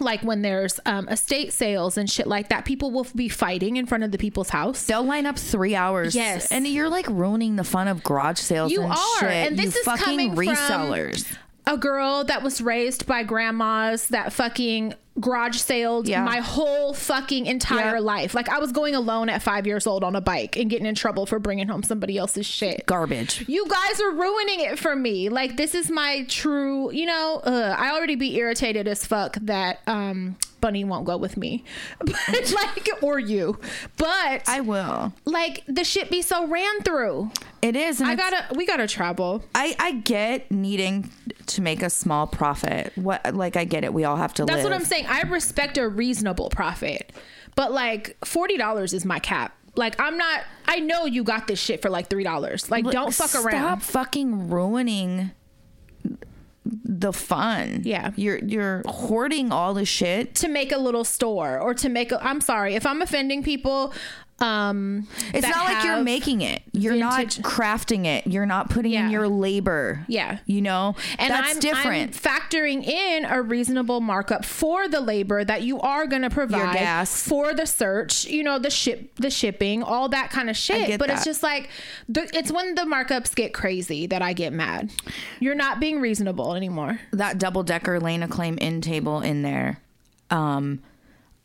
Like 0.00 0.22
when 0.22 0.42
there's 0.42 0.80
um, 0.86 1.08
estate 1.08 1.52
sales 1.52 1.96
and 1.96 2.10
shit 2.10 2.26
like 2.26 2.48
that, 2.48 2.64
people 2.64 2.90
will 2.90 3.06
be 3.14 3.28
fighting 3.28 3.76
in 3.76 3.86
front 3.86 4.02
of 4.02 4.10
the 4.10 4.18
people's 4.18 4.48
house. 4.48 4.86
They'll 4.86 5.04
line 5.04 5.24
up 5.26 5.38
three 5.38 5.76
hours. 5.76 6.16
Yes. 6.16 6.50
And 6.50 6.66
you're 6.66 6.88
like 6.88 7.06
ruining 7.08 7.54
the 7.56 7.62
fun 7.64 7.86
of 7.86 8.02
garage 8.02 8.38
sales 8.40 8.72
You 8.72 8.82
and 8.82 8.92
are. 8.92 9.18
shit. 9.20 9.30
And 9.30 9.56
this 9.58 9.74
you 9.74 9.80
is 9.82 10.00
coming 10.02 10.34
fucking 10.34 10.34
from- 10.34 10.56
resellers. 10.56 11.36
a 11.66 11.76
girl 11.76 12.24
that 12.24 12.42
was 12.42 12.60
raised 12.60 13.06
by 13.06 13.22
grandmas 13.22 14.08
that 14.08 14.32
fucking 14.32 14.94
garage 15.20 15.58
sailed 15.58 16.08
Yeah. 16.08 16.24
my 16.24 16.38
whole 16.38 16.92
fucking 16.92 17.46
entire 17.46 18.00
life. 18.00 18.34
Like 18.34 18.48
I 18.48 18.58
was 18.58 18.72
going 18.72 18.94
alone 18.94 19.28
at 19.28 19.42
five 19.42 19.66
years 19.66 19.86
old 19.86 20.02
on 20.02 20.16
a 20.16 20.20
bike 20.20 20.56
and 20.56 20.68
getting 20.68 20.86
in 20.86 20.94
trouble 20.94 21.24
for 21.26 21.38
bringing 21.38 21.68
home 21.68 21.82
somebody 21.82 22.18
else's 22.18 22.46
shit. 22.46 22.84
Garbage. 22.86 23.44
You 23.48 23.66
guys 23.68 24.00
are 24.00 24.10
ruining 24.10 24.60
it 24.60 24.78
for 24.78 24.96
me. 24.96 25.28
Like 25.28 25.56
this 25.56 25.74
is 25.74 25.90
my 25.90 26.24
true, 26.28 26.90
you 26.92 27.06
know, 27.06 27.40
uh, 27.44 27.76
I 27.78 27.92
already 27.94 28.16
be 28.16 28.36
irritated 28.36 28.88
as 28.88 29.04
fuck 29.06 29.36
that 29.42 29.80
um 29.86 30.36
Bunny 30.60 30.82
won't 30.82 31.04
go 31.04 31.18
with 31.18 31.36
me. 31.36 31.62
But 32.00 32.52
like 32.54 32.88
or 33.02 33.18
you. 33.18 33.58
But 33.98 34.48
I 34.48 34.60
will. 34.62 35.12
like 35.26 35.62
the 35.68 35.84
shit 35.84 36.10
be 36.10 36.22
so 36.22 36.46
ran 36.46 36.80
through. 36.82 37.30
It 37.60 37.76
is. 37.76 38.00
And 38.00 38.08
I 38.10 38.14
gotta 38.14 38.46
we 38.54 38.64
gotta 38.66 38.86
travel. 38.88 39.44
I, 39.54 39.76
I 39.78 39.92
get 39.92 40.50
needing 40.50 41.10
to 41.46 41.60
make 41.62 41.82
a 41.82 41.90
small 41.90 42.26
profit. 42.26 42.92
What 42.96 43.34
like 43.34 43.56
I 43.56 43.64
get 43.64 43.84
it. 43.84 43.92
We 43.92 44.04
all 44.04 44.16
have 44.16 44.32
to 44.34 44.44
That's 44.46 44.56
live. 44.62 44.64
what 44.64 44.72
I'm 44.72 44.84
saying. 44.84 45.03
I 45.04 45.22
respect 45.22 45.78
a 45.78 45.88
reasonable 45.88 46.50
profit. 46.50 47.12
But 47.56 47.72
like 47.72 48.16
forty 48.24 48.56
dollars 48.56 48.92
is 48.92 49.04
my 49.04 49.18
cap. 49.18 49.56
Like 49.76 50.00
I'm 50.00 50.16
not 50.16 50.42
I 50.66 50.80
know 50.80 51.06
you 51.06 51.24
got 51.24 51.46
this 51.46 51.58
shit 51.58 51.82
for 51.82 51.90
like 51.90 52.08
three 52.08 52.24
dollars. 52.24 52.70
Like 52.70 52.84
don't 52.84 53.12
fuck 53.12 53.30
Stop 53.30 53.44
around. 53.44 53.80
Stop 53.80 53.82
fucking 53.82 54.50
ruining 54.50 55.32
the 56.64 57.12
fun. 57.12 57.82
Yeah. 57.84 58.12
You're 58.16 58.38
you're 58.38 58.82
hoarding 58.86 59.52
all 59.52 59.74
the 59.74 59.84
shit. 59.84 60.34
to 60.36 60.48
make 60.48 60.72
a 60.72 60.78
little 60.78 61.04
store 61.04 61.58
or 61.58 61.74
to 61.74 61.88
make 61.88 62.10
a 62.12 62.24
I'm 62.24 62.40
sorry 62.40 62.74
if 62.74 62.86
I'm 62.86 63.02
offending 63.02 63.42
people 63.42 63.92
um 64.40 65.06
It's 65.32 65.46
not 65.48 65.64
like 65.64 65.84
you're 65.84 66.02
making 66.02 66.40
it. 66.40 66.62
You're 66.72 66.94
vintage- 66.94 67.38
not 67.40 67.48
crafting 67.50 68.04
it. 68.04 68.26
You're 68.26 68.46
not 68.46 68.68
putting 68.68 68.92
Yeah. 68.92 69.06
in 69.06 69.10
your 69.12 69.28
labor. 69.28 70.04
Yeah. 70.08 70.38
You 70.46 70.60
know? 70.60 70.96
and 71.18 71.30
That's 71.30 71.54
I'm, 71.54 71.60
different. 71.60 72.16
I'm 72.26 72.32
factoring 72.32 72.84
in 72.84 73.24
a 73.24 73.40
reasonable 73.40 74.00
markup 74.00 74.44
for 74.44 74.88
the 74.88 75.00
labor 75.00 75.44
that 75.44 75.62
you 75.62 75.80
are 75.80 76.06
going 76.06 76.22
to 76.22 76.30
provide 76.30 77.08
for 77.08 77.54
the 77.54 77.64
search, 77.66 78.24
you 78.24 78.42
know, 78.42 78.58
the 78.58 78.70
ship, 78.70 79.14
the 79.16 79.30
shipping, 79.30 79.82
all 79.84 80.08
that 80.08 80.30
kind 80.30 80.50
of 80.50 80.56
shit. 80.56 80.98
But 80.98 81.10
it's 81.10 81.24
just 81.24 81.42
like, 81.42 81.70
the, 82.08 82.28
it's 82.36 82.50
when 82.50 82.74
the 82.74 82.82
markups 82.82 83.34
get 83.34 83.54
crazy 83.54 84.06
that 84.08 84.20
I 84.20 84.32
get 84.32 84.52
mad. 84.52 84.90
You're 85.38 85.54
not 85.54 85.78
being 85.78 86.00
reasonable 86.00 86.54
anymore. 86.54 86.98
that 87.12 87.38
double 87.38 87.62
decker 87.62 88.00
lane 88.00 88.22
of 88.22 88.30
claim 88.30 88.58
in 88.58 88.80
table 88.80 89.20
in 89.20 89.42
there. 89.42 89.78
Um, 90.30 90.80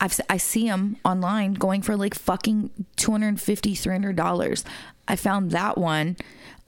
I've 0.02 0.20
I 0.30 0.38
see 0.38 0.68
them 0.68 0.98
online 1.04 1.54
going 1.54 1.82
for 1.82 1.96
like 1.98 2.16
fucking 2.16 2.70
250 2.98 3.76
300 3.76 4.16
dollars. 4.16 4.64
I 5.08 5.16
found 5.16 5.52
that 5.52 5.78
one 5.78 6.18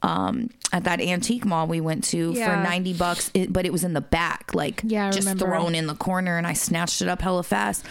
um, 0.02 0.50
at 0.72 0.84
that 0.84 1.00
antique 1.00 1.44
mall 1.44 1.66
we 1.68 1.80
went 1.80 2.02
to 2.04 2.32
Yeah. 2.32 2.56
for 2.62 2.68
90 2.68 2.94
bucks, 2.94 3.30
it, 3.34 3.52
but 3.52 3.64
it 3.64 3.72
was 3.72 3.84
in 3.84 3.92
the 3.92 4.00
back, 4.00 4.50
like 4.52 4.80
Yeah, 4.84 5.06
I 5.06 5.10
just 5.12 5.26
remember. 5.26 5.46
thrown 5.46 5.74
in 5.76 5.86
the 5.86 5.94
corner, 5.94 6.36
and 6.38 6.46
I 6.46 6.54
snatched 6.54 7.00
it 7.02 7.08
up 7.08 7.22
hella 7.22 7.42
fast. 7.44 7.86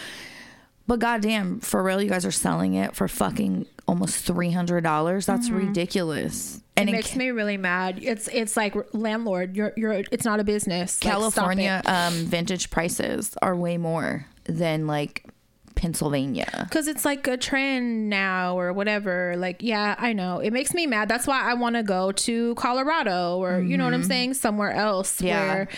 But 0.86 0.98
goddamn, 0.98 1.60
for 1.60 1.82
real, 1.82 2.02
you 2.02 2.08
guys 2.10 2.26
are 2.26 2.30
selling 2.32 2.74
it 2.74 2.94
for 2.94 3.08
fucking 3.08 3.66
almost 3.88 4.24
three 4.24 4.50
hundred 4.50 4.82
dollars. 4.84 5.26
That's 5.26 5.48
ridiculous. 5.50 6.56
And 6.76 6.88
Mm-hmm. 6.88 6.88
It 6.88 6.92
makes 6.92 7.16
me 7.16 7.30
really 7.30 7.56
mad. 7.58 7.98
It's 8.02 8.28
it's 8.28 8.56
like 8.56 8.74
landlord. 8.94 9.56
You're 9.56 9.72
you're. 9.76 9.92
It's 10.10 10.24
not 10.24 10.40
a 10.40 10.44
business. 10.44 11.02
Like. 11.02 11.12
California 11.12 11.82
um, 11.86 12.14
vintage 12.26 12.70
prices 12.70 13.36
are 13.42 13.54
way 13.54 13.76
more 13.76 14.26
than 14.44 14.86
like 14.86 15.24
Pennsylvania. 15.82 16.46
because 16.68 16.86
it's 16.86 17.04
like 17.04 17.26
a 17.26 17.36
trend 17.36 18.08
now 18.08 18.56
or 18.58 18.72
whatever 18.72 19.34
like 19.36 19.56
yeah 19.60 19.96
i 19.98 20.12
know 20.12 20.38
it 20.38 20.52
makes 20.52 20.72
me 20.74 20.86
mad 20.86 21.08
that's 21.08 21.26
why 21.26 21.42
i 21.42 21.54
want 21.54 21.74
to 21.74 21.82
go 21.82 22.12
to 22.12 22.54
colorado 22.54 23.36
or 23.38 23.60
you 23.60 23.76
know 23.76 23.84
what 23.84 23.92
i'm 23.92 24.04
saying 24.04 24.32
somewhere 24.32 24.70
else 24.72 25.16
Mm-hmm. 25.16 25.26
Yeah. 25.26 25.52
where 25.54 25.68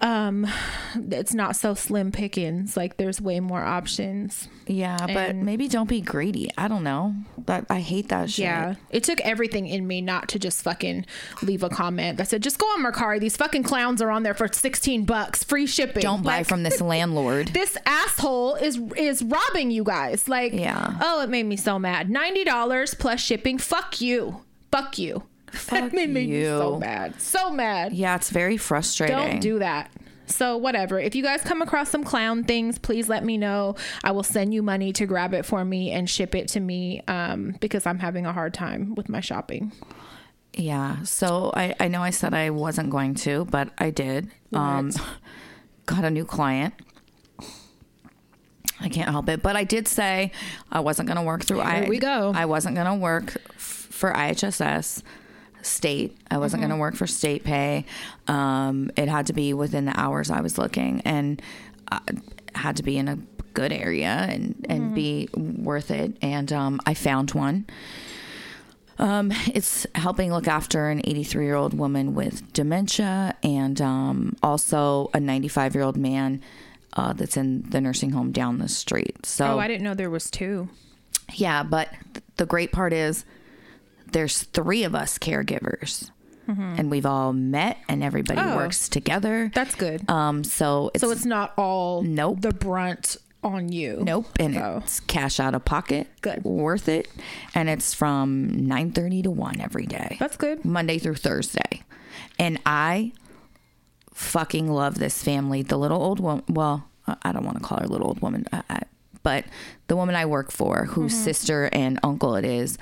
um 0.00 0.46
it's 1.10 1.34
not 1.34 1.56
so 1.56 1.74
slim 1.74 2.10
pickings 2.12 2.76
like 2.76 2.96
there's 2.96 3.20
way 3.20 3.40
more 3.40 3.62
options 3.62 4.48
Yeah, 4.66 4.98
but 5.00 5.30
And- 5.30 5.44
maybe 5.44 5.66
don't 5.68 5.88
be 5.88 6.00
greedy. 6.00 6.50
I 6.56 6.68
don't 6.68 6.84
know. 6.84 7.14
That 7.46 7.66
I 7.70 7.80
hate 7.80 8.08
that 8.10 8.30
shit. 8.30 8.44
yeah 8.44 8.74
it 8.90 9.02
took 9.04 9.20
everything 9.22 9.66
in 9.66 9.86
me 9.86 10.00
not 10.00 10.28
to 10.28 10.38
just 10.38 10.62
fucking 10.62 11.06
leave 11.42 11.62
a 11.62 11.68
comment 11.68 12.18
that 12.18 12.28
said 12.28 12.42
just 12.42 12.58
go 12.58 12.66
on 12.66 12.82
mercari 12.82 13.18
these 13.20 13.36
fucking 13.36 13.62
clowns 13.62 14.00
are 14.02 14.10
on 14.10 14.22
there 14.22 14.34
for 14.34 14.46
16 14.52 15.04
bucks 15.04 15.42
free 15.44 15.66
shipping 15.66 16.02
Don't 16.02 16.22
buy 16.22 16.38
Like, 16.38 16.46
from 16.46 16.62
this 16.62 16.80
landlord. 16.92 17.48
this 17.48 17.76
asshole 17.86 18.54
is 18.56 18.78
is 18.96 19.22
robbing 19.22 19.70
you 19.70 19.84
guys. 19.84 20.28
Like, 20.28 20.52
Yeah. 20.52 20.96
Oh, 21.00 21.22
it 21.22 21.28
made 21.30 21.46
me 21.46 21.56
so 21.56 21.78
mad. 21.78 22.08
Ninety 22.10 22.44
dollars 22.44 22.94
plus 22.94 23.20
shipping. 23.20 23.58
Fuck 23.58 24.00
you. 24.00 24.42
Fuck 24.70 24.98
you. 24.98 25.24
Fuck 25.52 25.80
that 25.80 25.92
made 25.92 26.10
me 26.10 26.44
so 26.44 26.78
mad. 26.78 27.20
So 27.20 27.50
mad. 27.50 27.92
Yeah, 27.92 28.16
it's 28.16 28.30
very 28.30 28.56
frustrating. 28.56 29.16
Don't 29.16 29.40
do 29.40 29.58
that. 29.58 29.90
So 30.26 30.56
whatever. 30.56 30.98
If 30.98 31.14
you 31.14 31.22
guys 31.22 31.42
come 31.42 31.60
across 31.60 31.90
some 31.90 32.04
clown 32.04 32.44
things, 32.44 32.78
please 32.78 33.08
let 33.08 33.24
me 33.24 33.36
know. 33.36 33.74
I 34.04 34.12
will 34.12 34.22
send 34.22 34.54
you 34.54 34.62
money 34.62 34.92
to 34.92 35.06
grab 35.06 35.34
it 35.34 35.44
for 35.44 35.64
me 35.64 35.90
and 35.90 36.08
ship 36.08 36.34
it 36.34 36.48
to 36.48 36.60
me 36.60 37.02
um, 37.08 37.56
because 37.60 37.86
I'm 37.86 37.98
having 37.98 38.26
a 38.26 38.32
hard 38.32 38.54
time 38.54 38.94
with 38.94 39.08
my 39.08 39.20
shopping. 39.20 39.72
Yeah. 40.54 41.02
So 41.02 41.52
I, 41.54 41.74
I 41.80 41.88
know 41.88 42.02
I 42.02 42.10
said 42.10 42.32
I 42.34 42.50
wasn't 42.50 42.90
going 42.90 43.14
to, 43.16 43.44
but 43.46 43.70
I 43.78 43.90
did. 43.90 44.30
Um, 44.52 44.92
got 45.86 46.04
a 46.04 46.10
new 46.10 46.24
client. 46.24 46.74
I 48.82 48.88
can't 48.88 49.10
help 49.10 49.28
it, 49.28 49.42
but 49.42 49.56
I 49.56 49.64
did 49.64 49.86
say 49.86 50.32
I 50.72 50.80
wasn't 50.80 51.06
going 51.06 51.18
to 51.18 51.22
work 51.22 51.44
through. 51.44 51.60
I, 51.60 51.86
we 51.86 51.98
go. 51.98 52.32
I 52.34 52.46
wasn't 52.46 52.76
going 52.76 52.86
to 52.86 52.94
work 52.94 53.36
f- 53.50 53.88
for 53.90 54.10
IHSS 54.12 55.02
state. 55.62 56.16
I 56.30 56.38
wasn't 56.38 56.62
Mm-hmm. 56.62 56.70
going 56.70 56.78
to 56.78 56.80
work 56.80 56.94
for 56.96 57.06
state 57.06 57.44
pay. 57.44 57.84
Um, 58.28 58.90
it 58.96 59.08
had 59.08 59.26
to 59.28 59.32
be 59.32 59.52
within 59.54 59.84
the 59.86 59.98
hours 59.98 60.30
I 60.30 60.40
was 60.40 60.58
looking, 60.58 61.00
and 61.04 61.40
uh, 61.92 61.98
had 62.54 62.76
to 62.76 62.82
be 62.82 62.96
in 62.98 63.08
a 63.08 63.18
good 63.54 63.72
area 63.72 64.26
and 64.30 64.64
and 64.68 64.94
be 64.94 65.28
worth 65.34 65.90
it. 65.90 66.16
And 66.22 66.52
um, 66.52 66.80
I 66.86 66.94
found 66.94 67.32
one. 67.32 67.66
Um, 68.98 69.32
it's 69.54 69.86
helping 69.94 70.30
look 70.32 70.46
after 70.46 70.90
an 70.90 71.00
83 71.04 71.44
year 71.46 71.54
old 71.54 71.72
woman 71.72 72.14
with 72.14 72.52
dementia 72.52 73.34
and 73.42 73.80
um, 73.80 74.36
also 74.42 75.10
a 75.14 75.20
95 75.20 75.74
year 75.74 75.84
old 75.84 75.96
man 75.96 76.42
uh, 76.94 77.12
that's 77.14 77.36
in 77.38 77.62
the 77.70 77.80
nursing 77.80 78.10
home 78.10 78.30
down 78.30 78.58
the 78.58 78.68
street. 78.68 79.24
So, 79.24 79.46
Oh, 79.54 79.58
I 79.58 79.68
didn't 79.68 79.84
know 79.84 79.94
there 79.94 80.10
was 80.10 80.30
two. 80.30 80.68
yeah, 81.32 81.62
but 81.62 81.88
th- 82.12 82.24
the 82.36 82.44
great 82.46 82.72
part 82.72 82.92
is 82.92 83.24
there's 84.12 84.42
three 84.44 84.84
of 84.84 84.94
us 84.94 85.18
caregivers. 85.18 86.10
And 86.48 86.90
we've 86.90 87.06
all 87.06 87.32
met, 87.32 87.78
and 87.88 88.02
everybody 88.02 88.40
Mm-hmm. 88.40 88.50
Oh. 88.54 88.56
works 88.56 88.88
together. 88.88 89.52
That's 89.54 89.76
good. 89.76 90.10
Um, 90.10 90.42
so 90.42 90.90
it's, 90.94 91.00
so 91.00 91.12
it's 91.12 91.24
not 91.24 91.52
all 91.56 92.02
Nope. 92.02 92.40
the 92.40 92.52
brunt 92.52 93.16
on 93.44 93.70
you. 93.70 94.00
Nope, 94.02 94.26
and 94.40 94.56
Oh. 94.56 94.80
it's 94.82 94.98
cash 94.98 95.38
out 95.38 95.54
of 95.54 95.64
pocket. 95.64 96.08
Good. 96.22 96.42
worth 96.42 96.88
it, 96.88 97.06
and 97.54 97.68
it's 97.68 97.94
from 97.94 98.66
nine 98.66 98.90
thirty 98.90 99.22
to 99.22 99.30
one 99.30 99.60
every 99.60 99.86
day. 99.86 100.16
That's 100.18 100.36
good. 100.36 100.64
Monday 100.64 100.98
through 100.98 101.14
Thursday, 101.22 101.84
and 102.36 102.58
I 102.66 103.12
fucking 104.12 104.66
love 104.68 104.96
this 104.98 105.22
family. 105.22 105.62
The 105.62 105.78
little 105.78 106.02
old 106.02 106.18
woman. 106.18 106.42
Well, 106.48 106.88
I- 107.06 107.16
I 107.22 107.30
don't 107.32 107.44
want 107.44 107.58
to 107.58 107.62
call 107.64 107.78
her 107.78 107.86
little 107.86 108.08
old 108.08 108.20
woman, 108.22 108.44
I, 108.52 108.62
I, 108.68 108.80
but 109.22 109.44
the 109.86 109.94
woman 109.94 110.16
I 110.16 110.26
work 110.26 110.50
for, 110.50 110.86
whose 110.86 111.12
Mm-hmm. 111.14 111.24
sister 111.24 111.70
and 111.72 112.00
uncle 112.02 112.34
it 112.34 112.44
is, 112.44 112.76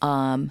um, 0.00 0.50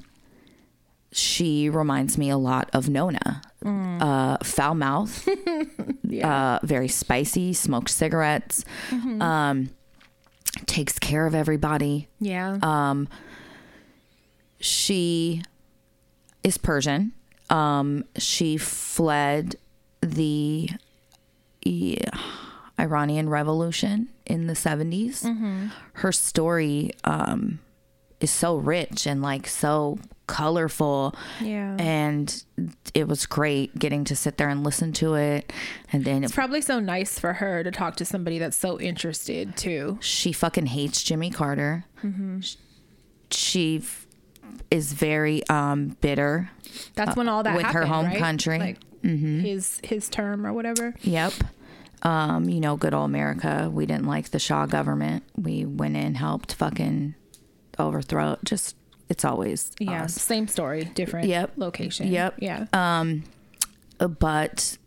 she 1.11 1.69
reminds 1.69 2.17
me 2.17 2.29
a 2.29 2.37
lot 2.37 2.69
of 2.73 2.87
Nona. 2.89 3.41
Mm. 3.63 4.01
Uh, 4.01 4.37
foul 4.43 4.73
mouth, 4.75 5.27
uh, 6.23 6.59
very 6.63 6.87
spicy, 6.87 7.53
smokes 7.53 7.93
cigarettes, 7.93 8.65
Mm-hmm. 8.89 9.21
um, 9.21 9.69
takes 10.65 10.97
care 10.99 11.25
of 11.27 11.35
everybody. 11.35 12.07
Yeah. 12.19 12.57
Um, 12.63 13.07
she 14.59 15.43
is 16.43 16.57
Persian. 16.57 17.13
Um, 17.49 18.05
she 18.17 18.57
fled 18.57 19.55
the 20.01 20.69
e- 21.65 21.97
Iranian 22.79 23.29
Revolution 23.29 24.09
in 24.25 24.47
the 24.47 24.53
70s. 24.53 25.69
Her 25.93 26.11
story 26.11 26.91
um, 27.03 27.59
is 28.19 28.31
so 28.31 28.55
rich 28.55 29.05
and 29.05 29.21
like 29.21 29.47
so 29.47 29.99
colorful. 30.31 31.13
Yeah. 31.41 31.75
And 31.77 32.43
it 32.93 33.07
was 33.07 33.25
great 33.25 33.77
getting 33.77 34.05
to 34.05 34.15
sit 34.15 34.37
there 34.37 34.47
and 34.47 34.63
listen 34.63 34.93
to 34.93 35.15
it. 35.15 35.51
And 35.91 36.05
then 36.05 36.23
it's 36.23 36.33
probably 36.33 36.61
so 36.61 36.79
nice 36.79 37.19
for 37.19 37.33
her 37.33 37.63
to 37.63 37.69
talk 37.71 37.97
to 37.97 38.05
somebody 38.05 38.39
that's 38.39 38.55
so 38.55 38.79
interested 38.79 39.57
too. 39.57 39.99
she 40.01 40.31
fucking 40.31 40.67
hates 40.67 41.03
Jimmy 41.03 41.29
Carter. 41.31 41.83
She 43.29 43.77
f- 43.77 44.07
is 44.69 44.93
very 44.93 45.45
um, 45.47 45.97
bitter. 46.01 46.49
That's 46.95 47.17
when 47.17 47.27
all 47.27 47.43
that 47.43 47.57
with 47.57 47.65
her 47.65 47.85
home 47.85 48.05
right? 48.05 48.17
country. 48.17 48.59
like 48.59 48.77
his 49.03 49.79
his 49.83 50.07
term 50.09 50.45
or 50.45 50.53
whatever. 50.53 50.93
Yep. 51.01 51.33
Um, 52.03 52.49
you 52.49 52.59
know, 52.59 52.77
good 52.77 52.93
old 52.93 53.09
America. 53.09 53.69
We 53.71 53.85
didn't 53.85 54.07
like 54.07 54.29
the 54.29 54.39
Shah 54.39 54.65
government. 54.65 55.23
We 55.35 55.65
went 55.65 55.97
in, 55.97 56.15
helped 56.15 56.53
fucking 56.53 57.15
overthrow. 57.77 58.37
Just 58.43 58.75
it's 59.11 59.25
always 59.25 59.71
Yeah, 59.79 60.03
us. 60.05 60.13
same 60.15 60.47
story, 60.47 60.85
different 60.95 61.27
Yep. 61.27 61.51
location. 61.57 62.07
Yep. 62.07 62.35
Yeah. 62.39 62.65
Uh, 63.99 64.07
but 64.07 64.77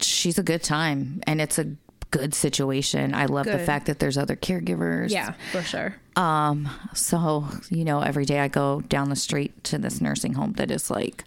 she's 0.00 0.38
a 0.38 0.42
good 0.42 0.62
time, 0.62 1.20
and 1.26 1.40
it's 1.40 1.58
a 1.58 1.66
good 2.10 2.34
situation. 2.34 3.14
I 3.14 3.26
love 3.26 3.46
the 3.46 3.58
fact 3.58 3.86
that 3.86 3.98
there's 3.98 4.18
other 4.18 4.36
caregivers. 4.36 5.10
Yeah, 5.10 5.34
for 5.52 5.62
sure. 5.62 5.96
Um, 6.16 6.68
so 6.94 7.46
you 7.70 7.84
know, 7.84 8.00
every 8.00 8.24
day 8.24 8.40
I 8.40 8.48
go 8.48 8.80
down 8.88 9.10
the 9.10 9.16
street 9.16 9.62
to 9.64 9.78
this 9.78 10.00
nursing 10.00 10.34
home 10.34 10.52
that 10.54 10.70
is 10.70 10.90
like 10.90 11.24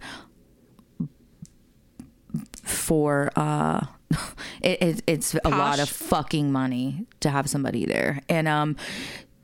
for 2.63 3.31
uh 3.35 3.85
it, 4.61 4.81
it 4.81 5.01
it's 5.07 5.35
a 5.45 5.49
lot 5.49 5.79
of 5.79 5.89
fucking 5.89 6.51
money 6.51 7.05
to 7.21 7.29
have 7.29 7.49
somebody 7.49 7.85
there. 7.85 8.21
And 8.29 8.47
um 8.47 8.75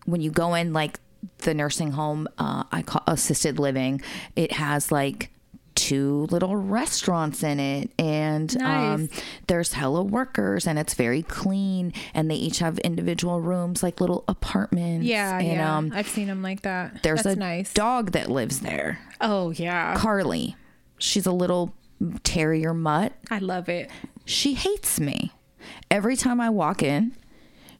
when 0.05 0.21
you 0.21 0.31
go 0.31 0.53
in 0.55 0.73
like 0.73 0.99
the 1.39 1.53
nursing 1.53 1.91
home 1.91 2.27
uh 2.37 2.63
I 2.71 2.81
call 2.81 3.03
assisted 3.07 3.59
living, 3.59 4.01
it 4.35 4.53
has 4.53 4.91
like 4.91 5.31
two 5.73 6.27
little 6.31 6.57
restaurants 6.57 7.43
in 7.43 7.57
it 7.57 7.89
and 7.97 8.61
um 8.61 9.07
there's 9.47 9.71
hella 9.71 10.03
workers 10.03 10.67
and 10.67 10.77
it's 10.77 10.93
very 10.95 11.23
clean 11.23 11.93
and 12.13 12.29
they 12.29 12.35
each 12.35 12.59
have 12.59 12.77
individual 12.79 13.39
rooms 13.39 13.81
like 13.81 14.01
little 14.01 14.25
apartments 14.27 15.05
Yeah, 15.05 15.37
and 15.39 15.47
yeah. 15.47 15.77
um 15.77 15.91
I've 15.95 16.09
seen 16.09 16.27
them 16.27 16.41
like 16.43 16.63
that. 16.63 17.01
there's 17.03 17.23
That's 17.23 17.37
a 17.37 17.39
nice. 17.39 17.73
dog 17.73 18.11
that 18.11 18.29
lives 18.29 18.59
there 18.59 18.99
oh 19.21 19.51
yeah, 19.51 19.95
carly 19.95 20.57
she's 20.97 21.25
a 21.25 21.31
little 21.31 21.73
terrier 22.23 22.73
mutt 22.73 23.13
I 23.31 23.39
love 23.39 23.69
it. 23.69 23.89
she 24.25 24.55
hates 24.55 24.99
me 24.99 25.31
every 25.89 26.17
time 26.17 26.41
i 26.41 26.49
walk 26.49 26.83
in 26.83 27.15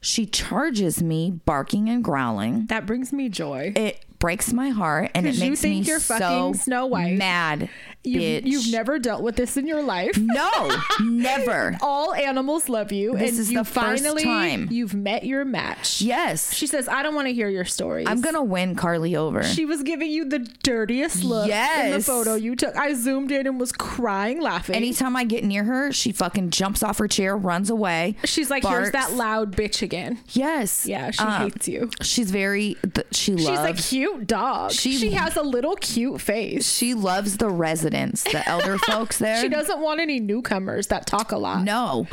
she 0.02 0.26
charges 0.26 1.02
me 1.02 1.32
barking 1.46 1.88
and 1.90 2.04
growling 2.04 2.66
That 2.68 2.86
brings 2.86 3.14
me 3.14 3.30
joy. 3.30 3.74
it 3.76 4.04
breaks 4.22 4.54
my 4.54 4.70
heart 4.70 5.12
and 5.16 5.26
it 5.28 5.32
'Cause 5.32 5.40
you 5.42 5.50
makes 5.50 5.62
think 5.62 5.84
me 5.84 5.90
you're 5.90 6.00
so 6.00 6.18
fucking 6.18 6.54
Snow 6.54 6.86
White. 6.86 7.18
mad 7.18 7.70
You've, 8.04 8.22
bitch 8.24 8.46
you've 8.46 8.72
never 8.72 8.98
dealt 8.98 9.22
with 9.22 9.36
this 9.36 9.58
in 9.58 9.68
your 9.68 9.82
life. 9.84 10.18
no 10.18 10.72
never 11.02 11.78
All 11.82 12.14
animals 12.14 12.70
love 12.70 12.92
you, 12.92 13.16
This 13.18 13.32
and 13.32 13.40
is 13.40 13.52
you 13.52 13.58
the 13.60 13.64
first 13.66 14.04
finally 14.04 14.24
time. 14.24 14.68
you've 14.72 14.94
met 14.94 15.24
your 15.26 15.44
match. 15.46 16.02
yes 16.02 16.54
She 16.54 16.66
says, 16.68 16.88
"I 16.88 17.04
don't 17.04 17.14
want 17.16 17.28
to 17.28 17.34
hear 17.34 17.50
your 17.50 17.66
stories." 17.66 18.08
i'm 18.10 18.22
gonna 18.22 18.44
win 18.44 18.76
carly 18.76 19.16
over 19.16 19.44
She 19.44 19.66
was 19.66 19.84
giving 19.84 20.10
you 20.10 20.26
the 20.26 20.40
dirtiest 20.40 21.24
look 21.24 21.50
in 21.50 21.92
the 21.92 22.02
photo 22.02 22.36
you 22.36 22.56
took. 22.56 22.76
I 22.76 22.94
zoomed 22.94 23.32
in 23.32 23.46
and 23.48 23.60
was 23.60 23.72
crying, 23.72 24.42
laughing. 24.42 24.76
anytime 24.76 25.16
i 25.16 25.24
get 25.24 25.44
near 25.44 25.64
her 25.66 25.92
she 25.92 26.12
fucking 26.12 26.50
jumps 26.52 26.82
off 26.84 26.98
her 27.00 27.08
chair 27.08 27.36
runs 27.36 27.70
away 27.70 28.16
She's 28.24 28.50
like, 28.50 28.66
"Here's 28.66 28.92
that 28.92 29.14
loud 29.14 29.56
bitch 29.56 29.82
again." 29.82 30.20
yes 30.30 30.86
Yeah, 30.86 31.12
she 31.12 31.24
Um, 31.24 31.42
hates 31.44 31.68
you. 31.68 31.90
she's 32.02 32.32
very 32.32 32.76
th- 32.94 33.08
she 33.12 33.34
loves. 33.34 33.46
She's 33.48 33.60
like, 33.60 33.80
a 33.80 33.82
cute 34.14 34.28
dog. 34.28 34.72
She- 34.72 34.98
She, 34.98 35.12
has 35.12 35.36
a 35.38 35.42
little 35.44 35.76
cute 35.76 36.22
face. 36.22 36.72
She 36.72 36.94
loves 36.94 37.38
the 37.38 37.50
residents, 37.50 38.24
the 38.24 38.48
elder 38.48 38.78
folks 38.88 39.18
there. 39.18 39.42
She 39.42 39.50
doesn't 39.50 39.80
want 39.80 40.00
any 40.00 40.20
newcomers 40.20 40.88
that 40.88 41.06
talk 41.08 41.32
a 41.32 41.38
lot. 41.38 41.64
No. 41.64 42.08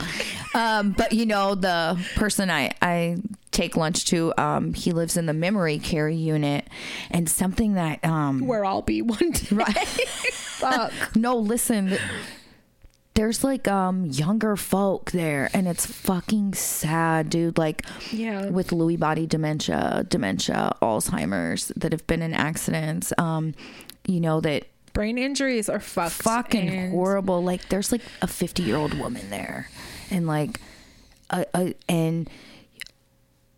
Um, 0.55 0.93
but 0.93 1.13
you 1.13 1.27
know, 1.27 1.55
the 1.55 1.99
person 2.17 2.51
I, 2.51 2.73
I 2.83 3.17
take 3.51 3.77
lunch 3.77 4.05
to, 4.07 4.33
um, 4.39 4.75
he 4.75 4.93
lives 4.93 5.17
in 5.17 5.27
the 5.27 5.33
memory 5.33 5.79
care 5.79 6.09
unit 6.09 6.67
and 7.11 7.29
something 7.29 7.75
that, 7.75 8.05
um, 8.05 8.47
Where 8.47 8.65
I'll 8.65 8.83
be 8.83 9.03
one 9.03 9.31
day. 9.33 9.47
right. 9.57 9.87
Fuck. 10.59 10.93
no, 11.17 11.37
listen, 11.37 11.97
there's 13.19 13.43
like, 13.43 13.67
um, 13.67 14.05
younger 14.07 14.55
folk 14.55 15.11
there 15.11 15.51
and 15.53 15.67
it's 15.67 15.85
fucking 15.85 16.55
sad, 16.55 17.29
dude. 17.29 17.59
Like 17.59 17.85
Yeah. 18.13 18.47
with 18.47 18.69
Lewy 18.71 18.97
body 18.99 19.27
dementia, 19.27 20.07
dementia, 20.09 20.73
Alzheimer's 20.81 21.73
that 21.77 21.91
have 21.91 22.07
been 22.07 22.23
in 22.23 22.33
accidents, 22.33 23.13
um, 23.19 23.55
you 24.07 24.21
know, 24.21 24.41
that 24.43 24.69
Brain 24.93 25.19
injuries 25.19 25.69
are 25.69 25.81
fucked. 25.81 26.13
fucking 26.23 26.69
and 26.69 26.93
horrible. 26.93 27.43
Like 27.43 27.69
there's 27.71 27.91
like 27.93 28.03
a 28.23 28.27
50 28.29 28.63
year 28.63 28.77
old 28.77 28.95
woman 28.95 29.31
there, 29.31 29.69
and 30.11 30.27
like, 30.27 30.61
a, 31.31 31.45
a, 31.55 31.75
and 31.89 32.29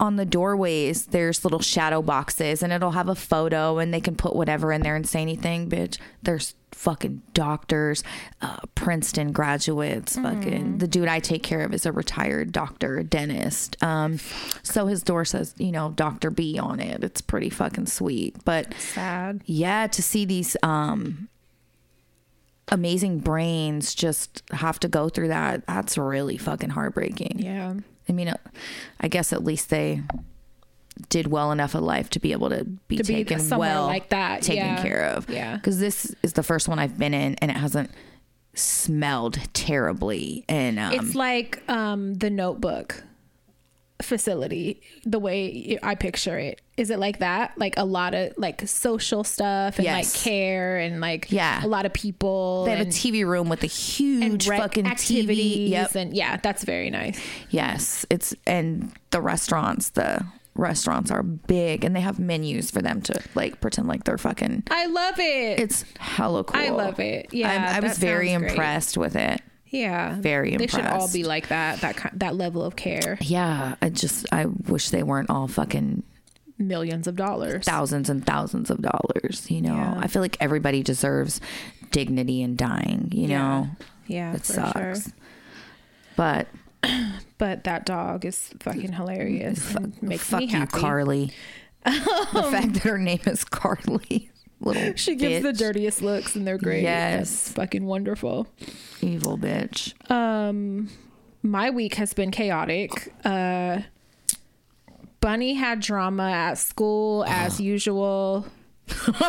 on 0.01 0.17
the 0.17 0.25
doorways 0.25 1.07
there's 1.07 1.45
little 1.45 1.61
shadow 1.61 2.03
boxes, 2.03 2.63
and 2.63 2.73
it'll 2.73 2.91
have 2.93 3.09
a 3.09 3.15
photo, 3.15 3.79
and 3.79 3.95
they 3.95 4.01
can 4.01 4.17
put 4.17 4.35
whatever 4.35 4.73
in 4.73 4.81
there 4.83 4.97
and 4.97 5.07
say 5.09 5.21
anything. 5.23 5.69
Bitch, 5.71 5.99
there's 6.23 6.55
fucking 6.73 7.21
doctors, 7.35 8.03
uh, 8.41 8.57
Princeton 8.75 9.33
graduates. 9.33 10.17
Fucking 10.17 10.79
the 10.79 10.89
dude 10.89 11.09
I 11.09 11.21
take 11.21 11.43
care 11.43 11.61
of 11.61 11.75
is 11.75 11.85
a 11.85 11.93
retired 11.93 12.51
doctor, 12.53 12.99
a 12.99 13.05
dentist. 13.05 13.77
Um, 13.83 14.19
so 14.63 14.87
his 14.87 15.03
door 15.03 15.25
says, 15.25 15.55
you 15.59 15.71
know, 15.73 15.91
Doctor 15.91 16.31
B 16.31 16.59
on 16.59 16.81
it. 16.81 17.05
It's 17.05 17.21
pretty 17.21 17.51
fucking 17.51 17.87
sweet, 17.87 18.37
but 18.45 18.73
Sad. 18.79 19.43
yeah 19.45 19.87
to 19.89 20.03
see 20.03 20.25
these 20.25 20.57
um 20.63 21.29
amazing 22.69 23.19
brains 23.19 23.95
just 23.95 24.43
have 24.53 24.79
to 24.79 24.87
go 24.89 25.09
through 25.09 25.27
that 25.29 25.67
that's 25.67 25.99
really 25.99 26.37
fucking 26.37 26.71
heartbreaking 26.71 27.39
Yeah. 27.41 27.75
I 28.09 28.13
mean 28.13 28.33
i 29.01 29.09
guess 29.09 29.33
at 29.33 29.45
least 29.45 29.71
they 29.71 30.03
did 31.09 31.27
well 31.29 31.51
enough 31.53 31.75
of 31.75 31.83
life 31.83 32.11
to 32.11 32.21
be 32.21 32.33
able 32.33 32.51
to 32.51 32.65
be 32.89 32.97
To 32.99 33.03
taken 33.03 33.39
somewhere 33.41 33.71
well 33.71 33.87
like 33.87 34.11
that, 34.11 34.43
taken 34.43 34.67
yeah. 34.67 34.83
care 34.83 35.05
of 35.07 35.29
Yeah. 35.31 35.57
because 35.57 35.79
this 35.79 36.15
is 36.23 36.35
the 36.35 36.43
first 36.43 36.69
one 36.69 36.79
i've 36.79 36.99
been 36.99 37.15
in 37.15 37.37
and 37.37 37.51
it 37.51 37.57
hasn't 37.57 37.91
smelled 38.55 39.39
terribly 39.55 40.45
and 40.49 40.79
um 40.79 40.93
It's 40.93 41.15
like 41.15 41.63
um, 41.71 42.15
the 42.15 42.31
notebook 42.31 43.03
facility, 44.03 44.81
the 45.05 45.19
way 45.19 45.79
I 45.83 45.95
picture 45.95 46.39
it. 46.39 46.61
Is 46.77 46.91
it 46.91 46.99
like 46.99 47.19
that? 47.19 47.53
Like 47.59 47.75
a 47.77 47.85
lot 47.85 48.15
of 48.15 48.33
like 48.39 48.67
social 48.67 49.23
stuff 49.25 49.77
and 49.79 49.85
Yes. 49.85 50.15
like 50.15 50.23
care 50.25 50.79
and 50.79 51.01
like 51.01 51.31
Yeah. 51.31 51.65
a 51.65 51.67
lot 51.69 51.85
of 51.87 51.93
people. 51.93 52.65
they 52.65 52.77
have 52.77 52.87
a 52.87 52.91
TV 52.91 53.25
room 53.27 53.49
with 53.49 53.61
a 53.61 53.65
and 53.67 53.71
huge 54.43 54.47
fucking 54.47 54.87
activities 54.87 55.69
TV. 55.69 55.71
Yep. 55.71 55.95
and 55.97 56.15
yeah, 56.17 56.39
that's 56.43 56.65
very 56.65 56.89
nice. 56.91 57.21
Yes, 57.51 58.07
it's 58.11 58.35
and 58.47 58.93
the 59.11 59.21
restaurants, 59.21 59.91
the 59.91 60.25
restaurants 60.57 61.11
are 61.11 61.23
big 61.23 61.85
and 61.85 61.95
they 61.95 62.01
have 62.01 62.19
menus 62.19 62.71
for 62.71 62.83
them 62.83 63.01
to 63.03 63.21
like 63.35 63.61
pretend 63.61 63.89
like 63.89 64.05
they're 64.05 64.19
fucking. 64.19 64.63
I 64.71 64.87
love 64.87 65.19
it. 65.19 65.61
It's 65.61 65.85
hella 65.99 66.45
cool. 66.45 66.61
I 66.61 66.71
love 66.71 66.99
it. 66.99 67.29
Yeah, 67.33 67.73
I, 67.73 67.77
I 67.77 67.81
was 67.81 67.99
very 67.99 68.29
sounds 68.31 68.41
great. 68.43 68.51
impressed 68.53 68.97
with 68.99 69.17
it. 69.17 69.41
Yeah, 69.71 70.17
very 70.21 70.57
They 70.57 70.67
should 70.67 70.85
all 70.87 71.11
be 71.11 71.25
like 71.25 71.49
that. 71.49 71.81
That 71.81 72.11
that 72.15 72.37
level 72.37 72.63
of 72.65 72.77
care. 72.77 73.19
Yeah, 73.21 73.77
I 73.81 73.89
just 73.89 74.27
I 74.33 74.47
wish 74.47 74.91
they 74.91 75.03
weren't 75.03 75.31
all 75.31 75.49
fucking 75.49 76.03
Millions 76.59 77.07
of 77.07 77.17
dollars. 77.17 77.65
thousands 77.65 78.11
and 78.11 78.25
thousands 78.27 78.69
of 78.71 78.83
dollars. 78.83 79.51
You 79.51 79.63
know, 79.63 79.75
Yeah. 79.75 79.99
I 79.99 80.09
feel 80.09 80.21
like 80.23 80.37
everybody 80.41 80.83
deserves 80.83 81.41
dignity 81.91 82.43
in 82.43 82.55
dying. 82.57 83.09
You 83.13 83.29
Yeah. 83.29 83.39
know, 83.39 83.69
Yeah, 84.07 84.35
it 84.35 84.45
sucks. 84.45 84.73
sure. 84.79 85.13
But 86.17 86.49
But 87.39 87.65
that 87.65 87.87
dog 87.87 88.25
is 88.25 88.51
fucking 88.61 88.93
hilarious. 88.93 89.75
makes 90.03 90.25
fuck 90.25 90.41
me 90.41 90.47
you, 90.47 90.57
happy. 90.59 90.79
Carly. 90.79 91.33
the 91.85 92.49
fact 92.51 92.75
that 92.75 92.83
her 92.83 92.99
name 92.99 93.21
is 93.27 93.43
Carly, 93.45 94.30
little 94.61 94.93
She 94.97 95.15
gives 95.17 95.43
the 95.43 95.53
dirtiest 95.53 96.03
looks, 96.03 96.37
and 96.37 96.47
they're 96.47 96.59
great. 96.59 96.83
Yes. 96.83 97.31
That's 97.31 97.53
fucking 97.53 97.85
wonderful. 97.85 98.47
evil 99.01 99.39
bitch. 99.39 99.95
Um, 100.11 100.91
my 101.43 101.71
week 101.71 101.95
has 101.95 102.13
been 102.13 102.31
chaotic. 102.31 103.13
Uh, 103.25 103.81
Bunny 105.21 105.55
had 105.55 105.81
drama 105.81 106.31
at 106.31 106.55
school 106.59 107.25
as 107.27 107.61
usual. 107.61 108.47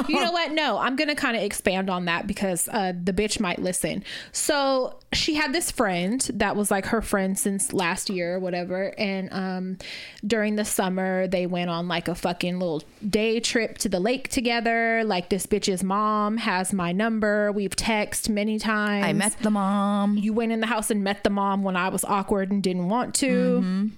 You 0.08 0.20
know 0.20 0.32
what? 0.32 0.52
No, 0.52 0.78
I'm 0.78 0.96
gonna 0.96 1.16
kind 1.16 1.36
of 1.36 1.44
expand 1.44 1.90
on 1.90 2.06
that 2.06 2.28
because 2.28 2.68
uh, 2.70 2.94
the 3.02 3.14
bitch 3.14 3.40
might 3.40 3.60
listen. 3.60 4.04
So 4.32 5.00
she 5.14 5.36
had 5.36 5.54
this 5.54 5.72
friend 5.72 6.22
that 6.34 6.56
was 6.56 6.72
like 6.72 6.86
her 6.88 7.02
friend 7.02 7.38
since 7.38 7.74
last 7.74 8.10
year 8.10 8.36
or 8.36 8.40
whatever, 8.40 8.94
and 8.98 9.30
um, 9.32 9.78
during 10.26 10.56
the 10.56 10.66
summer 10.66 11.28
they 11.28 11.46
went 11.46 11.70
on 11.70 11.88
like 11.88 12.08
a 12.08 12.16
fucking 12.16 12.60
little 12.60 12.84
day 13.08 13.40
trip 13.40 13.78
to 13.80 13.90
the 13.90 14.00
lake 14.00 14.30
together. 14.30 15.04
Like 15.04 15.30
this 15.30 15.46
bitch's 15.46 15.84
mom 15.84 16.38
has 16.38 16.74
my 16.74 16.92
number. 16.92 17.52
We've 17.52 17.76
texted 17.76 18.30
many 18.30 18.60
times. 18.60 19.06
I 19.06 19.14
met 19.14 19.36
the 19.42 19.52
mom. 19.52 20.18
You 20.18 20.34
went 20.34 20.52
in 20.52 20.60
the 20.60 20.68
house 20.68 20.92
and 20.92 21.04
met 21.04 21.24
the 21.24 21.30
mom 21.30 21.64
when 21.64 21.76
I 21.76 21.90
was 21.90 22.04
awkward 22.04 22.52
and 22.52 22.62
didn't 22.62 22.90
want 22.90 23.16
to. 23.16 23.90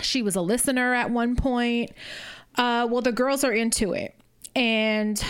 She 0.00 0.22
was 0.22 0.36
a 0.36 0.40
listener 0.40 0.94
at 0.94 1.10
one 1.10 1.36
point. 1.36 1.92
Uh, 2.56 2.86
well, 2.90 3.02
the 3.02 3.12
girls 3.12 3.44
are 3.44 3.52
into 3.52 3.92
it. 3.92 4.14
And 4.54 5.22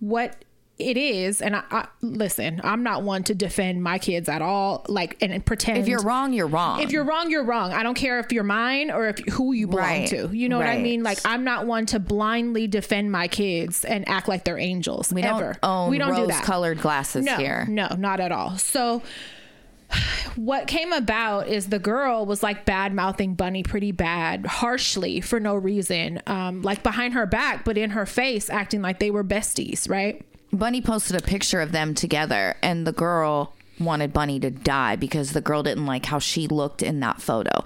what 0.00 0.44
it 0.78 0.96
is, 0.96 1.40
and 1.42 1.54
I, 1.54 1.62
I 1.70 1.88
listen, 2.00 2.60
I'm 2.64 2.82
not 2.82 3.02
one 3.04 3.22
to 3.24 3.34
defend 3.34 3.82
my 3.84 3.98
kids 3.98 4.28
at 4.28 4.42
all, 4.42 4.84
like 4.88 5.16
and, 5.20 5.44
pretend 5.44 5.78
If 5.78 5.86
you're 5.86 6.02
wrong, 6.02 6.32
you're 6.32 6.46
wrong. 6.48 6.80
if 6.82 6.90
you're 6.90 7.04
wrong, 7.04 7.30
you're 7.30 7.44
wrong. 7.44 7.72
I 7.72 7.82
don't 7.84 7.94
care 7.94 8.18
if 8.18 8.32
you're 8.32 8.42
mine 8.42 8.90
or 8.90 9.08
if 9.08 9.18
who 9.32 9.52
you 9.52 9.66
belong 9.68 9.84
Right. 9.84 10.08
to. 10.08 10.30
You 10.32 10.48
know 10.48 10.58
what 10.58 10.66
I 10.66 10.78
mean? 10.78 11.02
Like 11.02 11.18
I'm 11.24 11.44
not 11.44 11.66
one 11.66 11.86
to 11.86 12.00
blindly 12.00 12.66
defend 12.66 13.12
my 13.12 13.28
kids 13.28 13.84
and 13.84 14.08
act 14.08 14.26
like 14.28 14.44
they're 14.44 14.58
angels. 14.58 15.12
we 15.12 15.22
ever. 15.22 15.52
don't 15.52 15.58
own 15.62 15.90
we 15.90 15.98
don't 15.98 16.16
do 16.16 16.26
that. 16.26 16.38
rose-colored 16.38 16.80
glasses 16.80 17.24
No, 17.26 17.36
here. 17.36 17.66
no, 17.68 17.88
not 17.98 18.18
at 18.18 18.32
all. 18.32 18.56
So 18.58 19.02
what 20.36 20.66
came 20.66 20.92
about 20.92 21.48
is 21.48 21.68
the 21.68 21.78
girl 21.78 22.26
was 22.26 22.42
like 22.42 22.64
bad 22.64 22.94
mouthing 22.94 23.34
Bunny 23.34 23.62
pretty 23.62 23.92
bad, 23.92 24.46
harshly 24.46 25.20
for 25.20 25.40
no 25.40 25.54
reason, 25.54 26.20
um, 26.26 26.62
like 26.62 26.82
behind 26.82 27.14
her 27.14 27.26
back, 27.26 27.64
but 27.64 27.78
in 27.78 27.90
her 27.90 28.06
face, 28.06 28.50
acting 28.50 28.82
like 28.82 28.98
they 28.98 29.10
were 29.10 29.24
besties, 29.24 29.88
right? 29.88 30.24
Bunny 30.52 30.82
posted 30.82 31.16
a 31.16 31.24
picture 31.24 31.60
of 31.60 31.72
them 31.72 31.94
together, 31.94 32.56
and 32.62 32.86
the 32.86 32.92
girl 32.92 33.54
wanted 33.78 34.12
Bunny 34.12 34.38
to 34.40 34.50
die 34.50 34.96
because 34.96 35.32
the 35.32 35.40
girl 35.40 35.62
didn't 35.62 35.86
like 35.86 36.06
how 36.06 36.18
she 36.18 36.46
looked 36.46 36.82
in 36.82 37.00
that 37.00 37.20
photo. 37.20 37.64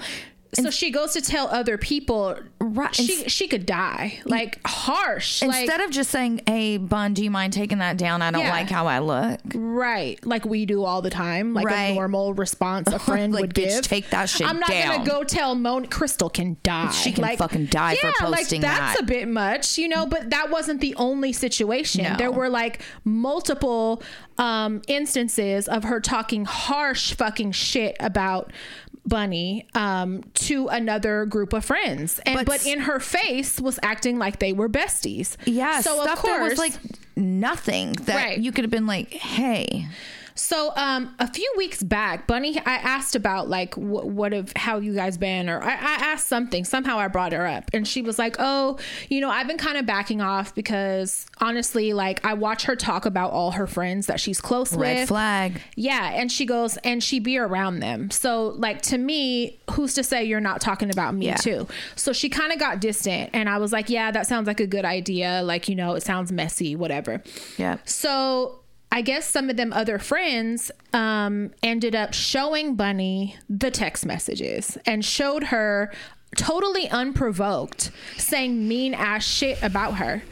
So 0.55 0.71
she 0.71 0.91
goes 0.91 1.13
to 1.13 1.21
tell 1.21 1.49
other 1.49 1.77
people 1.79 2.37
Right. 2.61 2.95
she 2.95 3.29
she 3.29 3.47
could 3.49 3.65
die 3.67 4.21
like 4.25 4.59
harsh 4.67 5.43
Instead 5.43 5.69
like 5.79 5.81
of 5.89 5.91
just 5.91 6.11
saying, 6.11 6.41
"Hey, 6.47 6.77
Bun, 6.79 7.15
do 7.15 7.23
you 7.23 7.31
mind 7.31 7.53
taking 7.53 7.79
that 7.79 7.97
down? 7.97 8.23
I 8.23 8.31
don't 8.31 8.43
Yeah. 8.43 8.51
like 8.51 8.69
how 8.71 8.87
I 8.87 8.99
look." 8.99 9.41
right 9.55 10.19
like 10.27 10.45
we 10.45 10.67
do 10.67 10.85
all 10.85 11.03
the 11.03 11.11
time 11.11 11.55
like 11.55 11.67
Right. 11.67 11.91
a 11.91 11.95
normal 11.95 12.35
response 12.35 12.93
a 12.93 12.99
friend 13.09 13.33
Like, 13.33 13.41
would 13.43 13.55
bitch, 13.55 13.69
give 13.69 13.83
take 13.83 14.11
that 14.11 14.29
shit 14.29 14.49
i'm 14.49 14.59
not 14.59 14.69
down. 14.71 14.97
gonna 14.99 15.09
go 15.11 15.23
tell 15.25 15.55
Mon 15.55 15.87
crystal 15.87 16.29
can 16.31 16.57
die 16.63 16.91
She 16.91 17.13
can 17.13 17.23
like, 17.23 17.39
fucking 17.39 17.67
die 17.67 17.95
for 17.97 18.07
yeah, 18.09 18.13
posting 18.19 18.63
like 18.63 18.71
that's 18.71 18.95
that. 18.97 19.03
a 19.03 19.07
bit 19.07 19.29
much 19.29 19.79
you 19.79 19.89
know 19.89 20.07
but 20.07 20.31
that 20.31 20.51
wasn't 20.51 20.81
the 20.81 20.95
only 20.97 21.33
situation 21.33 22.05
No. 22.05 22.17
there 22.17 22.31
were 22.33 22.49
like 22.49 22.83
multiple 23.05 24.03
um 24.39 24.83
instances 24.89 25.69
of 25.69 25.85
her 25.85 26.01
talking 26.01 26.45
harsh 26.45 27.15
fucking 27.15 27.53
shit 27.53 27.97
about 28.01 28.53
bunny 29.07 29.67
um 29.75 30.23
to 30.35 30.67
another 30.69 31.25
group 31.27 31.53
of 31.53 31.65
friends. 31.65 32.21
And 32.27 32.37
But 32.37 32.47
but, 32.47 32.67
in 32.67 32.81
her 32.81 32.99
face 33.01 33.61
was 33.61 33.79
acting 33.83 34.19
like 34.19 34.39
they 34.41 34.53
were 34.53 34.69
besties. 34.69 35.37
Yeah, 35.47 35.81
so 35.81 36.03
of 36.05 36.19
course 36.19 36.51
was 36.51 36.59
like 36.59 36.73
nothing 37.17 37.93
that 37.93 38.17
Right. 38.17 38.39
you 38.39 38.53
could 38.53 38.65
have 38.65 38.71
been 38.71 38.87
like, 38.87 39.13
"Hey, 39.13 39.87
So, 40.37 40.73
um, 40.77 41.15
a 41.19 41.27
few 41.33 41.51
weeks 41.57 41.83
back, 41.83 42.27
Bunny, 42.27 42.59
I 42.59 42.75
asked 42.75 43.17
about 43.17 43.49
like 43.49 43.75
what, 43.75 44.07
what 44.07 44.33
have 44.33 44.53
how 44.55 44.79
you 44.79 44.95
guys 44.95 45.17
been, 45.19 45.49
or 45.49 45.63
I, 45.63 45.71
I 45.73 45.95
asked 46.13 46.27
something. 46.29 46.65
Somehow, 46.65 46.99
I 46.99 47.09
brought 47.09 47.33
her 47.33 47.47
up, 47.47 47.71
and 47.73 47.89
she 47.89 48.03
was 48.03 48.19
like, 48.19 48.37
"Oh, 48.39 48.79
you 49.09 49.21
know, 49.21 49.31
I've 49.31 49.47
been 49.49 49.57
kind 49.59 49.79
of 49.79 49.87
backing 49.87 50.21
off 50.21 50.55
because 50.55 51.27
honestly, 51.41 51.93
like 51.95 52.25
I 52.25 52.35
watch 52.35 52.65
her 52.65 52.77
talk 52.77 53.07
about 53.07 53.33
all 53.33 53.53
her 53.53 53.67
friends 53.67 54.07
that 54.07 54.21
she's 54.21 54.41
close 54.41 54.73
with. 54.73 54.81
red 54.81 54.99
with. 55.01 55.09
flag." 55.09 55.61
Yeah, 55.75 56.11
and 56.15 56.31
she 56.31 56.45
goes 56.45 56.77
and 56.79 57.03
she 57.03 57.19
be 57.19 57.39
around 57.39 57.81
them. 57.81 58.11
So, 58.11 58.49
like 58.59 58.83
to 58.83 58.99
me, 58.99 59.59
who's 59.71 59.95
to 59.95 60.05
say 60.05 60.25
you're 60.25 60.41
not 60.41 60.61
talking 60.61 60.91
about 60.91 61.15
me 61.15 61.27
Yeah. 61.27 61.37
too? 61.37 61.67
So 61.95 62.13
she 62.13 62.29
kind 62.29 62.53
of 62.53 62.59
got 62.59 62.81
distant, 62.81 63.31
and 63.33 63.49
I 63.49 63.57
was 63.57 63.73
like, 63.73 63.89
"Yeah, 63.89 64.11
that 64.11 64.27
sounds 64.27 64.47
like 64.47 64.61
a 64.61 64.67
good 64.67 64.85
idea. 64.85 65.41
Like, 65.43 65.69
you 65.69 65.75
know, 65.75 65.95
it 65.95 66.03
sounds 66.03 66.31
messy, 66.31 66.77
whatever." 66.77 67.23
Yeah. 67.57 67.79
So 67.87 68.61
I 68.91 69.03
guess 69.03 69.29
some 69.29 69.51
of 69.51 69.57
them 69.57 69.73
other 69.73 69.99
friends 69.99 70.71
um, 70.93 71.53
ended 71.63 71.95
up 71.95 72.15
showing 72.15 72.77
Bunny 72.77 73.37
the 73.49 73.71
text 73.71 74.07
messages 74.07 74.79
and 74.87 75.05
showed 75.05 75.45
her 75.45 75.93
totally 76.37 76.89
unprovoked 76.89 77.91
saying 78.17 78.67
mean 78.67 78.95
ass 78.95 79.25
shit 79.25 79.63
about 79.63 79.95
her. 79.95 80.23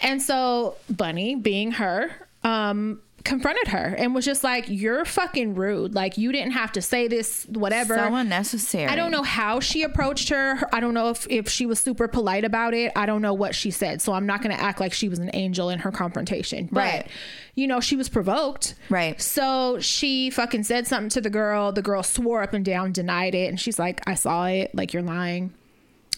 And 0.00 0.22
so 0.22 0.76
Bunny, 0.88 1.34
being 1.34 1.72
her, 1.72 2.10
um, 2.42 3.00
confronted 3.26 3.68
her 3.68 3.94
and 3.98 4.14
was 4.14 4.24
just 4.24 4.42
like, 4.42 4.64
You're 4.68 5.04
fucking 5.04 5.54
rude. 5.54 5.94
Like, 5.94 6.16
you 6.16 6.32
didn't 6.32 6.52
have 6.52 6.72
to 6.72 6.80
say 6.80 7.08
this, 7.08 7.44
whatever. 7.50 7.94
So 7.96 8.14
unnecessary. 8.14 8.86
I 8.86 8.96
don't 8.96 9.10
know 9.10 9.22
how 9.22 9.60
she 9.60 9.82
approached 9.82 10.30
her. 10.30 10.58
I 10.72 10.80
don't 10.80 10.94
know 10.94 11.10
if, 11.10 11.26
if 11.28 11.48
she 11.48 11.66
was 11.66 11.78
super 11.78 12.08
polite 12.08 12.44
about 12.44 12.72
it. 12.72 12.92
I 12.96 13.04
don't 13.04 13.20
know 13.20 13.34
what 13.34 13.54
she 13.54 13.70
said. 13.70 14.00
So 14.00 14.12
I'm 14.14 14.24
not 14.26 14.40
going 14.42 14.56
to 14.56 14.62
act 14.62 14.80
like 14.80 14.92
she 14.94 15.08
was 15.08 15.18
an 15.18 15.30
angel 15.34 15.68
in 15.68 15.80
her 15.80 15.90
confrontation. 15.92 16.68
But, 16.72 16.80
Right. 16.80 17.08
you 17.54 17.66
know, 17.66 17.80
she 17.80 17.96
was 17.96 18.08
provoked. 18.08 18.74
Right. 18.88 19.20
So 19.20 19.78
she 19.80 20.30
fucking 20.30 20.62
said 20.64 20.86
something 20.86 21.10
to 21.10 21.20
the 21.20 21.30
girl. 21.30 21.72
The 21.72 21.82
girl 21.82 22.02
swore 22.02 22.42
up 22.42 22.54
and 22.54 22.64
down, 22.64 22.92
denied 22.92 23.34
it. 23.34 23.48
And 23.48 23.60
she's 23.60 23.78
like, 23.78 24.00
I 24.08 24.14
saw 24.14 24.46
it. 24.46 24.74
Like, 24.74 24.92
you're 24.92 25.02
lying. 25.02 25.52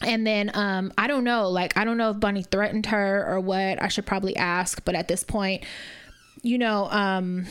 And 0.01 0.25
then 0.25 0.53
um, 0.55 0.93
I 0.97 1.09
don't 1.09 1.25
know. 1.25 1.49
Like, 1.49 1.77
I 1.77 1.85
don't 1.85 1.97
know 1.97 2.11
if 2.11 2.21
Bunny 2.21 2.45
threatened 2.45 2.87
her 2.87 3.27
or 3.29 3.41
what. 3.41 3.83
I 3.83 3.89
should 3.89 4.07
probably 4.07 4.37
ask. 4.37 4.85
But 4.85 4.95
at 4.95 5.09
this 5.09 5.25
point, 5.25 5.65
you 6.43 6.59
know, 6.59 6.89
um, 6.91 7.47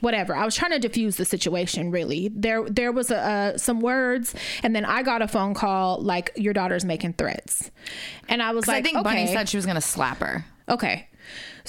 whatever. 0.00 0.34
I 0.34 0.44
was 0.44 0.54
trying 0.54 0.72
to 0.72 0.78
diffuse 0.78 1.16
the 1.16 1.24
situation. 1.24 1.90
Really, 1.90 2.30
there 2.34 2.68
there 2.68 2.92
was 2.92 3.10
a, 3.10 3.18
uh, 3.18 3.58
some 3.58 3.80
words, 3.80 4.34
and 4.62 4.74
then 4.74 4.84
I 4.84 5.02
got 5.02 5.22
a 5.22 5.28
phone 5.28 5.54
call 5.54 6.00
like 6.00 6.30
your 6.36 6.52
daughter's 6.52 6.84
making 6.84 7.14
threats, 7.14 7.70
and 8.28 8.42
I 8.42 8.52
was 8.52 8.66
like, 8.66 8.78
I 8.78 8.82
think 8.82 8.96
okay, 8.98 9.04
Bunny 9.04 9.26
said 9.26 9.48
she 9.48 9.56
was 9.56 9.66
gonna 9.66 9.80
slap 9.80 10.18
her. 10.18 10.44
okay. 10.68 11.06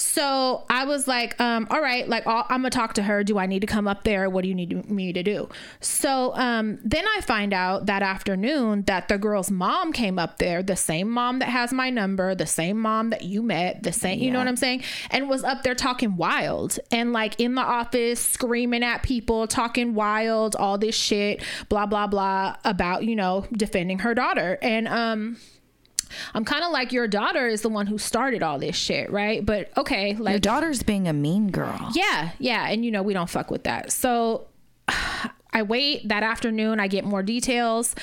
So 0.01 0.65
I 0.69 0.85
was 0.85 1.07
like, 1.07 1.39
um, 1.39 1.67
all 1.69 1.81
right, 1.81 2.07
like 2.07 2.25
I'll, 2.25 2.45
I'm 2.49 2.61
gonna 2.61 2.71
talk 2.71 2.93
to 2.95 3.03
her. 3.03 3.23
Do 3.23 3.37
I 3.37 3.45
need 3.45 3.59
to 3.61 3.67
come 3.67 3.87
up 3.87 4.03
there? 4.03 4.29
What 4.29 4.41
do 4.41 4.49
you 4.49 4.55
need 4.55 4.89
me 4.89 5.13
to 5.13 5.21
do? 5.21 5.47
So 5.79 6.33
um, 6.35 6.79
then 6.83 7.05
I 7.15 7.21
find 7.21 7.53
out 7.53 7.85
that 7.85 8.01
afternoon 8.01 8.83
that 8.83 9.07
the 9.07 9.17
girl's 9.17 9.51
mom 9.51 9.93
came 9.93 10.17
up 10.17 10.39
there, 10.39 10.63
the 10.63 10.75
same 10.75 11.09
mom 11.09 11.39
that 11.39 11.49
has 11.49 11.71
my 11.71 11.89
number, 11.89 12.33
the 12.33 12.47
same 12.47 12.79
mom 12.79 13.11
that 13.11 13.23
you 13.23 13.43
met, 13.43 13.83
the 13.83 13.91
same, 13.91 14.19
you 14.19 14.31
know 14.31 14.39
what 14.39 14.47
I'm 14.47 14.55
saying, 14.55 14.83
and 15.11 15.29
was 15.29 15.43
up 15.43 15.63
there 15.63 15.75
talking 15.75 16.17
wild 16.17 16.79
and 16.91 17.13
like 17.13 17.39
in 17.39 17.55
the 17.55 17.61
office 17.61 18.19
screaming 18.19 18.83
at 18.83 19.03
people, 19.03 19.47
talking 19.47 19.93
wild, 19.93 20.55
all 20.55 20.77
this 20.77 20.95
shit, 20.95 21.43
blah 21.69 21.85
blah 21.85 22.07
blah 22.07 22.55
about 22.65 23.03
you 23.03 23.15
know 23.15 23.45
defending 23.53 23.99
her 23.99 24.15
daughter 24.15 24.57
and 24.61 24.87
um. 24.87 25.37
I'm 26.34 26.45
kind 26.45 26.63
of 26.63 26.71
like 26.71 26.91
your 26.91 27.08
daughter 27.08 27.47
is 27.47 27.62
the 27.62 27.69
one 27.69 27.88
who 27.88 27.97
started 27.97 28.43
all 28.43 28.60
this 28.60 28.76
shit, 28.76 29.12
right? 29.12 29.45
But 29.45 29.76
okay, 29.78 30.15
like 30.15 30.34
Your 30.34 30.39
daughter's 30.39 30.84
being 30.84 31.08
a 31.08 31.13
mean 31.13 31.52
girl. 31.52 31.89
yeah, 31.93 32.32
yeah, 32.39 32.67
and 32.69 32.84
you 32.86 32.91
know 32.91 33.04
we 33.04 33.13
don't 33.13 33.30
fuck 33.30 33.52
with 33.52 33.63
that. 33.63 33.91
So 33.91 34.47
I 35.54 35.63
wait 35.63 36.08
that 36.08 36.24
afternoon. 36.24 36.80
I 36.80 36.88
get 36.88 37.04
more 37.06 37.24
details. 37.24 37.95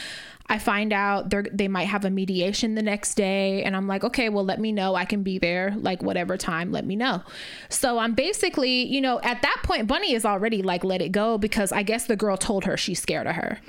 I 0.50 0.58
find 0.58 0.92
out 0.94 1.28
they 1.28 1.42
they 1.52 1.68
might 1.68 1.88
have 1.88 2.04
a 2.04 2.11
mediation 2.11 2.74
the 2.74 2.82
next 2.82 3.14
day, 3.14 3.62
and 3.64 3.76
I'm 3.76 3.87
like, 3.87 4.02
okay, 4.04 4.28
well, 4.30 4.44
let 4.44 4.58
me 4.58 4.72
know. 4.72 4.94
I 4.94 5.04
can 5.04 5.22
be 5.22 5.38
there, 5.38 5.74
like 5.76 6.02
whatever 6.02 6.37
time. 6.38 6.72
Let 6.72 6.87
me 6.87 6.96
know. 6.96 7.22
So 7.68 7.98
I'm 7.98 8.14
basically, 8.14 8.87
you 8.87 9.00
know, 9.00 9.20
at 9.20 9.42
that 9.42 9.61
point, 9.62 9.87
Bunny 9.87 10.14
is 10.14 10.24
already 10.24 10.62
like, 10.62 10.84
let 10.84 11.02
it 11.02 11.11
go 11.12 11.37
because 11.37 11.70
I 11.70 11.82
guess 11.82 12.06
the 12.06 12.16
girl 12.16 12.37
told 12.38 12.64
her 12.64 12.76
she's 12.78 13.00
scared 13.00 13.26
of 13.26 13.34
her, 13.37 13.61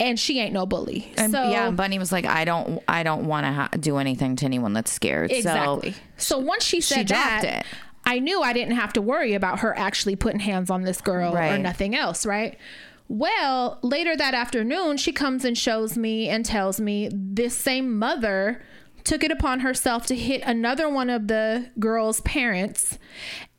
and 0.00 0.18
she 0.18 0.40
ain't 0.40 0.52
no 0.52 0.66
bully. 0.66 1.12
And 1.16 1.30
so 1.30 1.50
yeah, 1.50 1.70
Bunny 1.70 1.98
was 2.00 2.10
like, 2.10 2.26
"I 2.26 2.44
don't, 2.44 2.82
I 2.88 3.04
don't 3.04 3.26
want 3.26 3.46
to 3.46 3.52
ha- 3.52 3.68
do 3.78 3.98
anything 3.98 4.34
to 4.36 4.44
anyone 4.44 4.72
that's 4.72 4.92
scared." 4.92 5.30
Exactly. 5.30 5.92
So 5.92 5.98
So, 6.16 6.38
once 6.38 6.64
she 6.64 6.80
said 6.80 7.06
dropped 7.06 7.42
that, 7.42 7.60
it. 7.60 7.66
I 8.04 8.18
knew 8.18 8.42
I 8.42 8.52
didn't 8.52 8.74
have 8.74 8.92
to 8.94 9.00
worry 9.02 9.34
about 9.34 9.60
her 9.60 9.76
actually 9.78 10.16
putting 10.16 10.40
hands 10.40 10.68
on 10.68 10.82
this 10.82 11.00
girl 11.00 11.36
or 11.36 11.58
nothing 11.58 11.94
else, 11.94 12.26
right? 12.26 12.58
Well, 13.08 13.78
later 13.82 14.16
that 14.16 14.34
afternoon, 14.34 14.96
she 14.96 15.12
comes 15.12 15.44
and 15.44 15.56
shows 15.56 15.96
me 15.96 16.28
and 16.28 16.44
tells 16.44 16.80
me 16.80 17.10
this 17.12 17.56
same 17.56 17.98
mother 17.98 18.62
took 19.04 19.22
it 19.22 19.30
upon 19.30 19.60
herself 19.60 20.06
to 20.06 20.16
hit 20.16 20.42
another 20.44 20.88
one 20.88 21.10
of 21.10 21.28
the 21.28 21.70
girl's 21.78 22.20
parents 22.22 22.98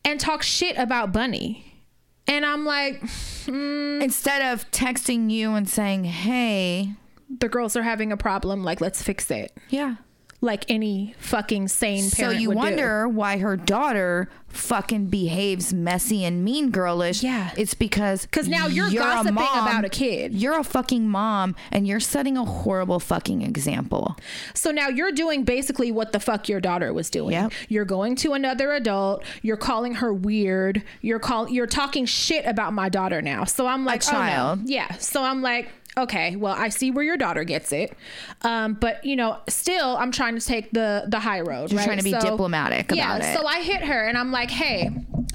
and 0.04 0.20
talk 0.20 0.42
shit 0.42 0.78
about 0.78 1.14
Bunny. 1.14 1.84
And 2.28 2.44
I'm 2.46 2.66
like, 2.66 3.02
hmm. 3.46 4.02
instead 4.02 4.54
of 4.54 4.70
texting 4.72 5.30
you 5.30 5.54
and 5.54 5.70
saying, 5.70 6.06
"Hey, 6.06 6.96
the 7.30 7.48
girls 7.48 7.76
are 7.76 7.84
having 7.84 8.12
a 8.12 8.18
problem. 8.18 8.64
Like, 8.64 8.82
let's 8.82 9.04
fix 9.04 9.30
it. 9.30 9.56
yeah," 9.70 9.98
Like 10.46 10.70
any 10.70 11.16
fucking 11.18 11.70
sane 11.70 12.04
so 12.04 12.24
parent 12.24 12.40
you 12.42 12.50
would 12.50 12.54
do. 12.54 12.60
wonder 12.60 13.10
why 13.10 13.38
her 13.40 13.58
daughter 13.58 14.30
fucking 14.56 15.08
behaves 15.08 15.74
messy 15.74 16.24
and 16.24 16.44
mean 16.44 16.72
girlish. 16.72 17.22
Yeah. 17.22 17.52
it's 17.58 17.74
because 17.74 18.26
because 18.26 18.48
now 18.48 18.68
you're 18.68 18.90
gossiping 18.90 19.36
about 19.36 19.86
a 19.86 19.90
kid. 19.90 20.34
You're 20.34 20.60
a 20.60 20.64
fucking 20.64 21.08
mom, 21.08 21.56
and 21.72 21.88
you're 21.88 22.00
setting 22.00 22.38
a 22.38 22.46
horrible 22.46 23.00
fucking 23.00 23.42
example. 23.42 24.16
So 24.54 24.72
now 24.72 24.88
you're 24.88 25.12
doing 25.12 25.44
basically 25.44 25.92
what 25.92 26.12
the 26.12 26.20
fuck 26.20 26.48
your 26.48 26.62
daughter 26.62 26.94
was 26.94 27.10
doing. 27.10 27.34
Yep. 27.34 27.52
You're 27.68 27.86
going 27.86 28.16
to 28.18 28.34
another 28.34 28.72
adult. 28.72 29.24
You're 29.42 29.58
calling 29.58 29.96
her 29.96 30.14
weird. 30.14 30.84
You're 31.02 31.20
call 31.20 31.50
you're 31.50 31.68
talking 31.68 32.06
shit 32.06 32.46
about 32.46 32.74
my 32.74 32.90
daughter 32.90 33.22
now. 33.22 33.44
So 33.44 33.68
I'm 33.68 33.84
like, 33.84 34.04
oh, 34.08 34.12
no. 34.12 34.18
child. 34.18 34.60
yeah. 34.70 34.94
So 34.98 35.24
I'm 35.24 35.42
like, 35.42 35.70
okay, 35.98 36.36
well, 36.36 36.56
I 36.58 36.70
see 36.70 36.92
where 36.92 37.04
your 37.04 37.18
daughter 37.18 37.44
gets 37.44 37.72
it, 37.72 37.96
um, 38.42 38.74
but 38.74 39.04
you 39.04 39.16
know, 39.16 39.40
still, 39.48 39.98
I'm 39.98 40.12
trying 40.12 40.38
to 40.38 40.46
take 40.46 40.72
the 40.72 41.06
the 41.08 41.20
high 41.20 41.42
road. 41.42 41.72
You're 41.72 41.80
right? 41.80 41.86
trying 41.86 41.98
to 41.98 42.04
be 42.04 42.12
diplomatic 42.12 42.92
yeah. 42.92 43.16
about 43.16 43.30
it. 43.30 43.38
So 43.38 43.46
I 43.46 43.62
hit 43.62 43.82
her 43.82 44.08
and 44.08 44.18
I'm 44.18 44.32
like, 44.32 44.52
hey, 44.52 44.90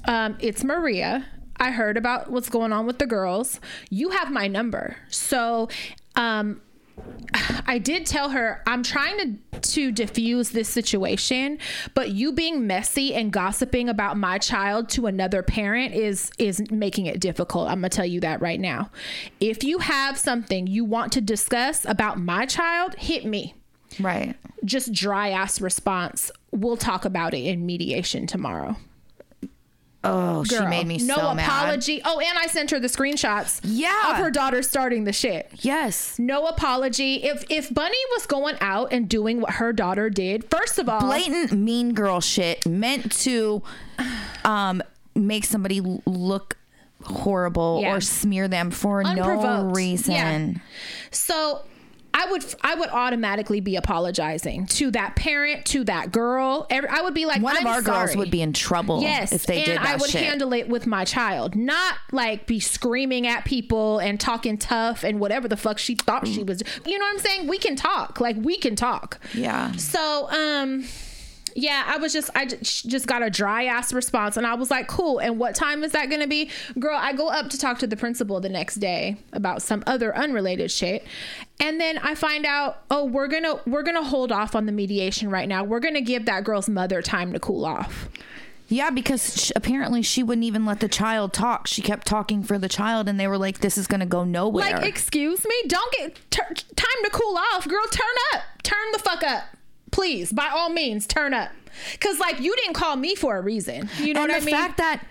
um, 0.04 0.36
it's 0.40 0.64
Maria. 0.64 1.26
I 1.56 1.70
heard 1.72 1.96
about 1.96 2.30
what's 2.30 2.48
going 2.48 2.72
on 2.72 2.86
with 2.86 2.98
the 2.98 3.06
girls. 3.06 3.60
You 3.90 4.10
have 4.10 4.30
my 4.30 4.48
number, 4.48 4.96
so. 5.08 5.68
Um, 6.16 6.60
I 7.66 7.78
did 7.78 8.06
tell 8.06 8.30
her 8.30 8.62
I'm 8.66 8.82
trying 8.82 9.18
to 9.18 9.60
to 9.60 9.92
diffuse 9.92 10.50
this 10.50 10.68
situation, 10.68 11.58
but 11.94 12.10
you 12.10 12.32
being 12.32 12.66
messy 12.66 13.14
and 13.14 13.32
gossiping 13.32 13.88
about 13.88 14.16
my 14.16 14.38
child 14.38 14.88
to 14.90 15.06
another 15.06 15.42
parent 15.42 15.94
is 15.94 16.30
is 16.38 16.70
making 16.70 17.06
it 17.06 17.20
difficult. 17.20 17.68
I'm 17.68 17.78
gonna 17.78 17.90
tell 17.90 18.06
you 18.06 18.20
that 18.20 18.40
right 18.40 18.60
now. 18.60 18.90
If 19.38 19.62
you 19.62 19.78
have 19.78 20.18
something 20.18 20.66
you 20.66 20.84
want 20.84 21.12
to 21.12 21.20
discuss 21.20 21.84
about 21.84 22.18
my 22.18 22.46
child, 22.46 22.94
hit 22.96 23.24
me. 23.24 23.54
Right. 23.98 24.36
Just 24.64 24.92
dry 24.92 25.30
ass 25.30 25.60
response. 25.60 26.30
We'll 26.52 26.76
talk 26.76 27.04
about 27.04 27.34
it 27.34 27.44
in 27.44 27.66
mediation 27.66 28.26
tomorrow. 28.26 28.76
Oh, 30.02 30.44
she 30.44 30.58
made 30.60 30.86
me 30.86 30.96
no 30.98 31.14
so 31.14 31.34
mad. 31.34 31.36
No 31.36 31.42
apology. 31.42 32.00
Oh, 32.04 32.20
and 32.20 32.38
I 32.38 32.46
sent 32.46 32.70
her 32.70 32.80
the 32.80 32.88
screenshots. 32.88 33.60
Yeah. 33.62 34.12
of 34.12 34.16
her 34.16 34.30
daughter 34.30 34.62
starting 34.62 35.04
the 35.04 35.12
shit. 35.12 35.50
Yes. 35.58 36.18
No 36.18 36.46
apology. 36.46 37.16
If 37.24 37.44
if 37.50 37.72
Bunny 37.72 37.98
was 38.16 38.24
going 38.26 38.56
out 38.62 38.92
and 38.94 39.08
doing 39.08 39.42
what 39.42 39.52
her 39.54 39.72
daughter 39.74 40.08
did, 40.08 40.50
first 40.50 40.78
of 40.78 40.88
all, 40.88 41.00
blatant 41.00 41.52
mean 41.52 41.92
girl 41.92 42.20
shit 42.22 42.64
meant 42.66 43.12
to 43.20 43.62
um 44.44 44.82
make 45.14 45.44
somebody 45.44 45.80
look 46.06 46.56
horrible 47.04 47.80
Yeah. 47.82 47.94
or 47.96 48.00
smear 48.00 48.48
them 48.48 48.70
for 48.70 49.02
no 49.02 49.64
reason. 49.64 50.12
Yeah. 50.14 50.52
So 51.10 51.62
I 52.12 52.26
would 52.30 52.44
I 52.62 52.74
would 52.74 52.88
automatically 52.90 53.60
be 53.60 53.76
apologizing 53.76 54.66
to 54.66 54.90
that 54.92 55.16
parent, 55.16 55.64
to 55.66 55.84
that 55.84 56.12
girl. 56.12 56.66
Every, 56.70 56.88
I 56.88 57.00
would 57.02 57.14
be 57.14 57.24
like, 57.26 57.40
One 57.42 57.56
of 57.56 57.64
our 57.66 57.82
sorry. 57.82 58.06
girls 58.06 58.16
would 58.16 58.30
be 58.30 58.42
in 58.42 58.52
trouble 58.52 59.00
Yes, 59.02 59.32
if 59.32 59.46
they 59.46 59.58
and 59.58 59.64
did 59.66 59.76
that 59.78 59.86
I 59.86 59.96
would 59.96 60.10
shit. 60.10 60.22
handle 60.22 60.52
it 60.52 60.68
with 60.68 60.86
my 60.86 61.04
child, 61.04 61.54
not 61.54 61.94
like 62.12 62.46
be 62.46 62.58
screaming 62.60 63.26
at 63.26 63.44
people 63.44 63.98
and 63.98 64.18
talking 64.20 64.58
tough 64.58 65.04
and 65.04 65.20
whatever 65.20 65.46
the 65.48 65.56
fuck 65.56 65.78
she 65.78 65.94
thought 65.94 66.26
she 66.26 66.42
was. 66.42 66.62
You 66.84 66.98
know 66.98 67.04
what 67.06 67.12
I'm 67.14 67.18
saying? 67.20 67.46
We 67.48 67.58
can 67.58 67.76
talk, 67.76 68.20
like 68.20 68.36
we 68.38 68.56
can 68.58 68.76
talk. 68.76 69.18
yeah. 69.34 69.72
So, 69.72 70.28
um, 70.30 70.84
yeah, 71.54 71.84
I 71.86 71.96
was 71.96 72.12
just 72.12 72.30
I 72.34 72.46
just, 72.46 73.06
got 73.06 73.22
a 73.22 73.30
dry 73.30 73.64
ass 73.64 73.92
response, 73.92 74.36
and 74.36 74.46
I 74.46 74.54
was 74.54 74.70
like, 74.70 74.88
cool. 74.88 75.18
And 75.18 75.38
what 75.38 75.54
time 75.54 75.82
is 75.84 75.92
that 75.92 76.08
going 76.08 76.20
to 76.20 76.26
be, 76.26 76.50
girl? 76.78 76.96
I 76.98 77.12
go 77.12 77.28
up 77.28 77.50
to 77.50 77.58
talk 77.58 77.78
to 77.80 77.86
the 77.86 77.96
principal 77.96 78.40
the 78.40 78.48
next 78.48 78.76
day 78.76 79.16
about 79.32 79.62
some 79.62 79.82
other 79.86 80.16
unrelated 80.16 80.70
shit, 80.70 81.06
and 81.58 81.80
then 81.80 81.98
I 81.98 82.14
find 82.14 82.46
out, 82.46 82.82
oh, 82.90 83.04
we're 83.04 83.28
gonna 83.28 83.60
we're 83.66 83.82
gonna 83.82 84.04
hold 84.04 84.32
off 84.32 84.54
on 84.54 84.66
the 84.66 84.72
mediation 84.72 85.30
right 85.30 85.48
now. 85.48 85.64
We're 85.64 85.80
gonna 85.80 86.00
give 86.00 86.26
that 86.26 86.44
girl's 86.44 86.68
mother 86.68 87.02
time 87.02 87.32
to 87.32 87.40
cool 87.40 87.64
off. 87.64 88.08
Yeah, 88.70 88.90
because 88.90 89.46
sh- 89.46 89.52
apparently 89.56 90.00
she 90.00 90.22
wouldn't 90.22 90.44
even 90.44 90.64
let 90.64 90.78
the 90.78 90.88
child 90.88 91.32
talk. 91.32 91.66
She 91.66 91.82
kept 91.82 92.06
talking 92.06 92.44
for 92.44 92.56
the 92.56 92.68
child, 92.68 93.08
and 93.08 93.18
they 93.18 93.26
were 93.26 93.36
like, 93.36 93.58
"This 93.58 93.76
is 93.76 93.88
going 93.88 93.98
to 93.98 94.06
go 94.06 94.22
nowhere." 94.24 94.70
Like, 94.70 94.86
excuse 94.86 95.44
me, 95.44 95.54
don't 95.66 95.92
get 95.94 96.30
time 96.30 96.54
to 97.04 97.10
cool 97.10 97.36
off, 97.52 97.66
girl. 97.66 97.84
Turn 97.90 98.06
up, 98.34 98.42
turn 98.62 98.92
the 98.92 99.00
fuck 99.00 99.24
up, 99.24 99.42
please. 99.90 100.32
By 100.32 100.48
all 100.48 100.70
means, 100.70 101.06
turn 101.06 101.34
up. 101.34 101.50
Cause 102.00 102.18
like 102.18 102.40
you 102.40 102.54
didn't 102.56 102.74
call 102.74 102.96
me 102.96 103.14
for 103.14 103.36
a 103.36 103.40
reason. 103.40 103.88
You 103.98 104.14
know 104.14 104.22
and 104.22 104.32
what 104.32 104.42
I 104.42 104.44
mean? 104.44 104.54
The 104.54 104.60
fact 104.60 104.78
that 104.78 105.06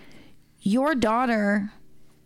your 0.62 0.94
daughter 0.94 1.72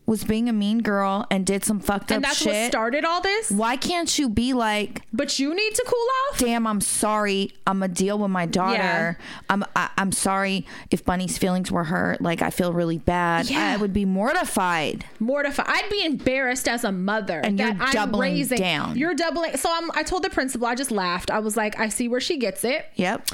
was 0.06 0.24
being 0.26 0.50
a 0.50 0.54
mean 0.54 0.82
girl 0.82 1.26
and 1.32 1.46
did 1.46 1.64
some 1.64 1.80
fucked 1.80 2.12
and 2.12 2.24
up 2.26 2.30
that's 2.32 2.38
shit. 2.42 2.48
what 2.54 2.68
started 2.68 3.06
all 3.06 3.22
this. 3.22 3.50
Why 3.52 3.78
can't 3.78 4.20
you 4.20 4.28
be 4.30 4.54
like, 4.54 5.02
But 5.14 5.40
you 5.40 5.56
need 5.56 5.76
to 5.76 5.84
cool 5.88 6.08
off. 6.32 6.40
"Damn, 6.40 6.68
I'm 6.68 6.82
sorry. 6.82 7.52
I'm 7.66 7.80
gonna 7.80 7.94
deal 7.94 8.18
with 8.20 8.30
my 8.32 8.46
daughter. 8.46 9.18
I'm 9.50 9.64
I, 9.76 9.90
I'm 9.98 10.12
sorry 10.12 10.66
if 10.92 11.06
Bunny's 11.06 11.38
feelings 11.38 11.72
were 11.72 11.86
hurt. 11.86 12.22
Like 12.22 12.42
I 12.42 12.50
feel 12.50 12.74
really 12.74 12.98
bad. 12.98 13.50
Yeah. 13.50 13.74
I 13.74 13.78
would 13.78 13.94
be 13.94 14.06
mortified." 14.06 15.06
Mortified. 15.20 15.66
I'd 15.70 15.90
be 15.90 16.04
embarrassed 16.06 16.68
as 16.68 16.84
a 16.84 16.92
mother 16.92 17.40
And 17.40 17.58
that 17.60 17.76
you're 17.78 17.84
I'm 17.86 17.92
doubling 17.94 18.34
raising. 18.34 18.58
down. 18.58 18.98
You're 18.98 19.16
doubling. 19.16 19.56
So 19.58 19.70
I'm, 19.72 19.90
I 19.96 20.04
told 20.04 20.24
the 20.24 20.30
principal. 20.30 20.68
I 20.68 20.76
just 20.76 20.92
laughed. 20.92 21.32
I 21.32 21.40
was 21.40 21.56
like, 21.56 21.80
I 21.80 21.88
see 21.90 22.08
where 22.08 22.20
she 22.20 22.38
gets 22.38 22.64
it. 22.64 22.86
Yep. 22.96 23.28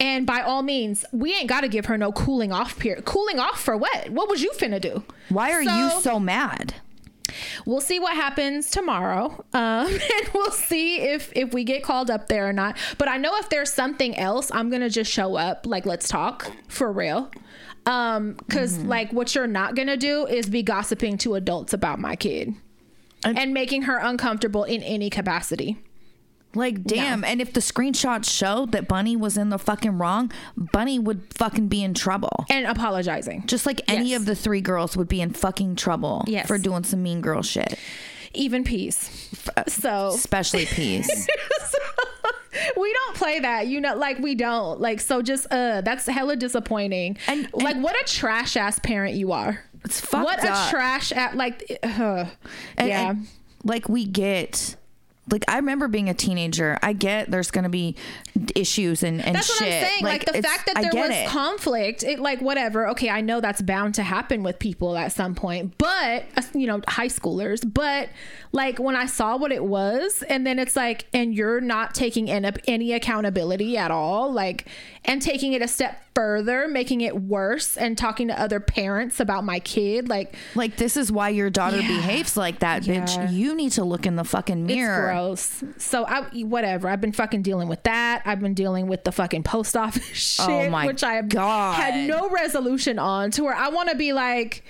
And 0.00 0.26
by 0.26 0.42
all 0.42 0.62
means, 0.62 1.04
we 1.12 1.34
ain't 1.34 1.48
got 1.48 1.62
to 1.62 1.68
give 1.68 1.86
her 1.86 1.98
no 1.98 2.12
cooling 2.12 2.52
off 2.52 2.78
period. 2.78 3.04
Cooling 3.04 3.40
off 3.40 3.60
for 3.60 3.76
what? 3.76 4.10
What 4.10 4.28
was 4.30 4.42
you 4.42 4.52
finna 4.52 4.80
do? 4.80 5.02
Why 5.28 5.50
are 5.52 5.62
you 5.62 5.90
so 6.00 6.20
mad? 6.20 6.74
We'll 7.66 7.80
see 7.80 8.00
what 8.00 8.14
happens 8.14 8.70
tomorrow, 8.70 9.44
um, 9.52 9.86
and 9.86 10.30
we'll 10.32 10.50
see 10.50 11.00
if 11.00 11.30
if 11.36 11.52
we 11.52 11.62
get 11.64 11.82
called 11.82 12.10
up 12.10 12.28
there 12.28 12.48
or 12.48 12.52
not. 12.52 12.76
But 12.96 13.08
I 13.08 13.16
know 13.18 13.36
if 13.36 13.48
there's 13.50 13.72
something 13.72 14.16
else, 14.16 14.50
I'm 14.52 14.70
gonna 14.70 14.88
just 14.88 15.10
show 15.10 15.36
up. 15.36 15.66
Like, 15.66 15.84
let's 15.84 16.08
talk 16.08 16.50
for 16.68 16.90
real. 16.90 17.30
Um, 17.86 18.32
because 18.34 18.78
like 18.78 19.12
what 19.12 19.34
you're 19.34 19.46
not 19.46 19.74
gonna 19.74 19.96
do 19.96 20.26
is 20.26 20.46
be 20.48 20.62
gossiping 20.62 21.16
to 21.18 21.34
adults 21.36 21.72
about 21.72 21.98
my 21.98 22.16
kid 22.16 22.54
And- 23.24 23.38
and 23.38 23.54
making 23.54 23.82
her 23.82 23.98
uncomfortable 23.98 24.64
in 24.64 24.82
any 24.82 25.08
capacity. 25.10 25.78
Like, 26.54 26.82
damn. 26.84 27.24
And 27.24 27.40
if 27.40 27.52
the 27.52 27.60
screenshots 27.60 28.30
showed 28.30 28.72
that 28.72 28.88
Bunny 28.88 29.16
was 29.16 29.36
in 29.36 29.50
the 29.50 29.58
fucking 29.58 29.98
wrong, 29.98 30.32
Bunny 30.56 30.98
would 30.98 31.22
fucking 31.34 31.68
be 31.68 31.82
in 31.84 31.92
trouble. 31.94 32.46
And 32.50 32.66
apologizing. 32.66 33.44
Just 33.46 33.66
like 33.66 33.80
any 33.86 34.10
Yes. 34.10 34.20
of 34.20 34.26
the 34.26 34.34
three 34.34 34.60
girls 34.62 34.96
would 34.96 35.08
be 35.08 35.20
in 35.20 35.30
fucking 35.34 35.76
trouble 35.76 36.24
Yes. 36.26 36.46
for 36.46 36.56
doing 36.58 36.84
some 36.84 37.02
mean 37.02 37.20
girl 37.20 37.42
shit. 37.42 37.78
Even 38.34 38.64
peace. 38.64 39.28
So 39.68 40.08
Especially 40.14 40.66
Peace. 40.66 41.26
we 42.76 42.92
don't 42.92 43.16
play 43.16 43.40
that 43.40 43.66
you 43.66 43.80
know 43.80 43.94
like 43.96 44.18
we 44.18 44.34
don't 44.34 44.80
like 44.80 45.00
so 45.00 45.22
just 45.22 45.46
uh 45.50 45.80
that's 45.82 46.06
hella 46.06 46.34
disappointing 46.36 47.16
And- 47.26 47.48
and 47.52 47.62
like 47.62 47.76
what 47.76 47.94
a 48.00 48.04
trash 48.10 48.56
ass 48.56 48.78
parent 48.78 49.14
you 49.16 49.32
are 49.32 49.64
It's 49.84 50.00
fucked 50.00 50.24
what 50.24 50.44
up. 50.44 50.68
a 50.68 50.70
trash 50.70 51.12
at 51.12 51.36
like 51.36 51.78
uh, 51.82 52.24
And- 52.76 52.88
yeah 52.88 53.10
and, 53.10 53.26
like 53.64 53.88
we 53.88 54.04
get 54.06 54.76
like 55.30 55.44
I 55.48 55.56
remember 55.56 55.88
being 55.88 56.08
a 56.08 56.14
teenager. 56.14 56.78
I 56.82 56.92
get 56.92 57.30
there's 57.30 57.50
gonna 57.50 57.68
be 57.68 57.96
issues 58.54 59.02
and, 59.02 59.24
and 59.24 59.34
that's 59.34 59.46
shit. 59.46 59.60
what 59.60 59.74
I'm 59.74 59.84
saying. 59.84 60.04
Like, 60.04 60.24
the 60.24 60.42
fact 60.42 60.66
that 60.66 60.80
there 60.80 61.02
was 61.02 61.10
it. 61.10 61.28
conflict, 61.28 62.02
it 62.02 62.18
like 62.18 62.40
whatever. 62.40 62.88
Okay, 62.88 63.10
I 63.10 63.20
know 63.20 63.40
that's 63.40 63.62
bound 63.62 63.94
to 63.96 64.02
happen 64.02 64.42
with 64.42 64.58
people 64.58 64.96
at 64.96 65.12
some 65.12 65.34
point, 65.34 65.76
but 65.78 66.24
uh, 66.36 66.42
you 66.54 66.66
know, 66.66 66.80
high 66.88 67.08
schoolers. 67.08 67.60
But 67.70 68.08
like 68.52 68.78
when 68.78 68.96
I 68.96 69.06
saw 69.06 69.36
what 69.36 69.52
it 69.52 69.64
was, 69.64 70.22
and 70.28 70.46
then 70.46 70.58
it's 70.58 70.76
like, 70.76 71.06
and 71.12 71.34
you're 71.34 71.60
not 71.60 71.94
taking 71.94 72.30
any 72.30 72.92
accountability 72.92 73.76
at 73.76 73.90
all, 73.90 74.32
like, 74.32 74.66
and 75.04 75.22
taking 75.22 75.52
it 75.52 75.62
a 75.62 75.68
step 75.68 76.02
further, 76.14 76.66
making 76.68 77.00
it 77.00 77.16
worse, 77.20 77.76
and 77.76 77.96
talking 77.96 78.28
to 78.28 78.40
other 78.40 78.60
parents 78.60 79.20
about 79.20 79.44
my 79.44 79.60
kid, 79.60 80.08
like. 80.08 80.34
like 80.54 80.76
this 80.76 80.96
is 80.96 81.10
why 81.12 81.28
your 81.28 81.48
daughter 81.50 81.78
Yeah. 81.80 81.86
behaves 81.88 82.36
like 82.36 82.58
that, 82.60 82.84
Yeah. 82.84 83.04
bitch. 83.04 83.32
You 83.32 83.54
need 83.54 83.72
to 83.72 83.84
look 83.84 84.04
in 84.06 84.16
the 84.16 84.24
fucking 84.24 84.66
mirror. 84.66 85.10
It's 85.32 85.60
gross. 85.60 85.64
So 85.78 86.04
I 86.06 86.22
whatever. 86.42 86.88
I've 86.88 87.00
been 87.00 87.12
fucking 87.12 87.42
dealing 87.42 87.68
with 87.68 87.82
that. 87.84 88.22
I've 88.26 88.40
been 88.40 88.54
dealing 88.54 88.88
with 88.88 89.04
the 89.04 89.12
fucking 89.12 89.44
post 89.44 89.76
office 89.76 90.38
oh 90.40 90.46
shit, 90.48 90.72
Oh 90.72 90.86
which 90.86 91.02
I 91.04 91.14
have 91.14 91.28
God. 91.28 91.74
had 91.76 92.08
no 92.08 92.28
resolution 92.28 92.98
on. 92.98 93.30
To 93.32 93.44
where 93.44 93.54
I 93.54 93.68
want 93.68 93.90
to 93.90 93.96
be 93.96 94.12
like. 94.12 94.64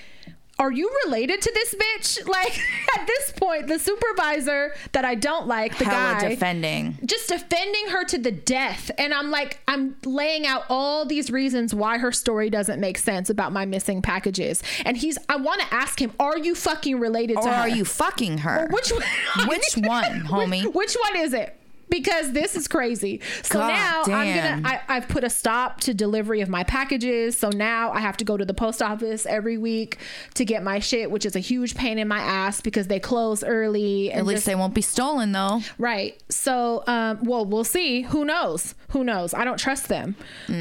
Are 0.59 0.73
you 0.73 0.90
related 1.07 1.40
to 1.42 1.53
this 1.55 1.75
bitch? 1.75 2.18
Like 2.29 2.59
at 2.97 3.07
this 3.07 3.33
point, 3.37 3.66
the 3.68 3.79
supervisor 3.79 4.75
that 4.92 5.05
I 5.05 5.14
don't 5.14 5.47
like, 5.47 5.79
the 5.79 5.85
Hella 5.85 6.21
guy, 6.21 6.29
defending. 6.31 6.99
just 7.05 7.29
defending 7.29 7.88
her 7.88 8.05
to 8.05 8.18
the 8.18 8.31
death. 8.33 8.90
And 8.99 9.14
I'm 9.14 9.31
like, 9.31 9.61
I'm 9.68 9.97
laying 10.05 10.47
out 10.47 10.64
all 10.68 11.05
these 11.07 11.31
reasons 11.31 11.75
why 11.75 11.99
her 11.99 12.12
story 12.12 12.51
doesn't 12.51 12.81
make 12.81 12.99
sense 12.99 13.31
about 13.31 13.53
my 13.53 13.66
missing 13.66 14.03
packages. 14.03 14.62
And 14.85 14.97
he's, 14.97 15.16
I 15.29 15.37
want 15.37 15.61
to 15.62 15.73
ask 15.75 16.01
him, 16.01 16.12
are 16.21 16.38
you 16.38 16.55
fucking 16.55 16.99
related 17.01 17.37
Or 17.38 17.42
to 17.44 17.49
her? 17.49 17.55
are 17.62 17.68
you 17.68 17.85
fucking 17.85 18.38
her? 18.38 18.68
Which 18.73 18.90
one? 18.90 19.49
Which 19.49 19.75
one, 19.77 20.21
homie? 20.23 20.64
Which, 20.66 20.75
which 20.75 20.97
one 21.12 21.16
is 21.23 21.33
it? 21.35 21.55
Because 21.90 22.33
this 22.33 22.55
is 22.57 22.68
crazy. 22.68 23.20
So 23.42 23.59
God 23.61 23.68
now 23.68 24.03
damn. 24.05 24.14
I'm 24.18 24.37
gonna. 24.62 24.68
I, 24.68 24.96
I've 24.96 25.09
put 25.09 25.24
a 25.24 25.31
stop 25.31 25.81
to 25.81 25.94
delivery 25.94 26.40
of 26.40 26.48
my 26.48 26.64
packages. 26.64 27.37
So 27.37 27.51
now 27.51 27.92
I 27.92 28.01
have 28.01 28.16
to 28.18 28.24
go 28.24 28.37
to 28.37 28.44
the 28.44 28.55
post 28.55 28.83
office 28.83 29.24
every 29.27 29.59
week 29.59 29.98
to 30.35 30.44
get 30.44 30.62
my 30.62 30.79
shit, 30.81 31.11
which 31.11 31.24
is 31.24 31.35
a 31.37 31.40
huge 31.40 31.74
pain 31.74 31.98
in 31.98 32.07
my 32.09 32.20
ass 32.20 32.61
because 32.61 32.87
they 32.88 33.01
close 33.01 33.42
early. 33.42 34.11
And 34.11 34.20
At 34.20 34.27
least 34.27 34.37
just- 34.38 34.46
they 34.46 34.55
won't 34.55 34.74
be 34.74 34.83
stolen 34.83 35.33
though. 35.33 35.61
Right. 35.79 36.20
So, 36.29 36.85
um, 36.87 37.20
well, 37.24 37.44
we'll 37.44 37.64
see. 37.64 38.03
Who 38.03 38.24
knows? 38.24 38.74
Who 38.90 39.05
knows? 39.05 39.33
I 39.35 39.44
don't 39.44 39.59
trust 39.59 39.88
them. 39.88 40.14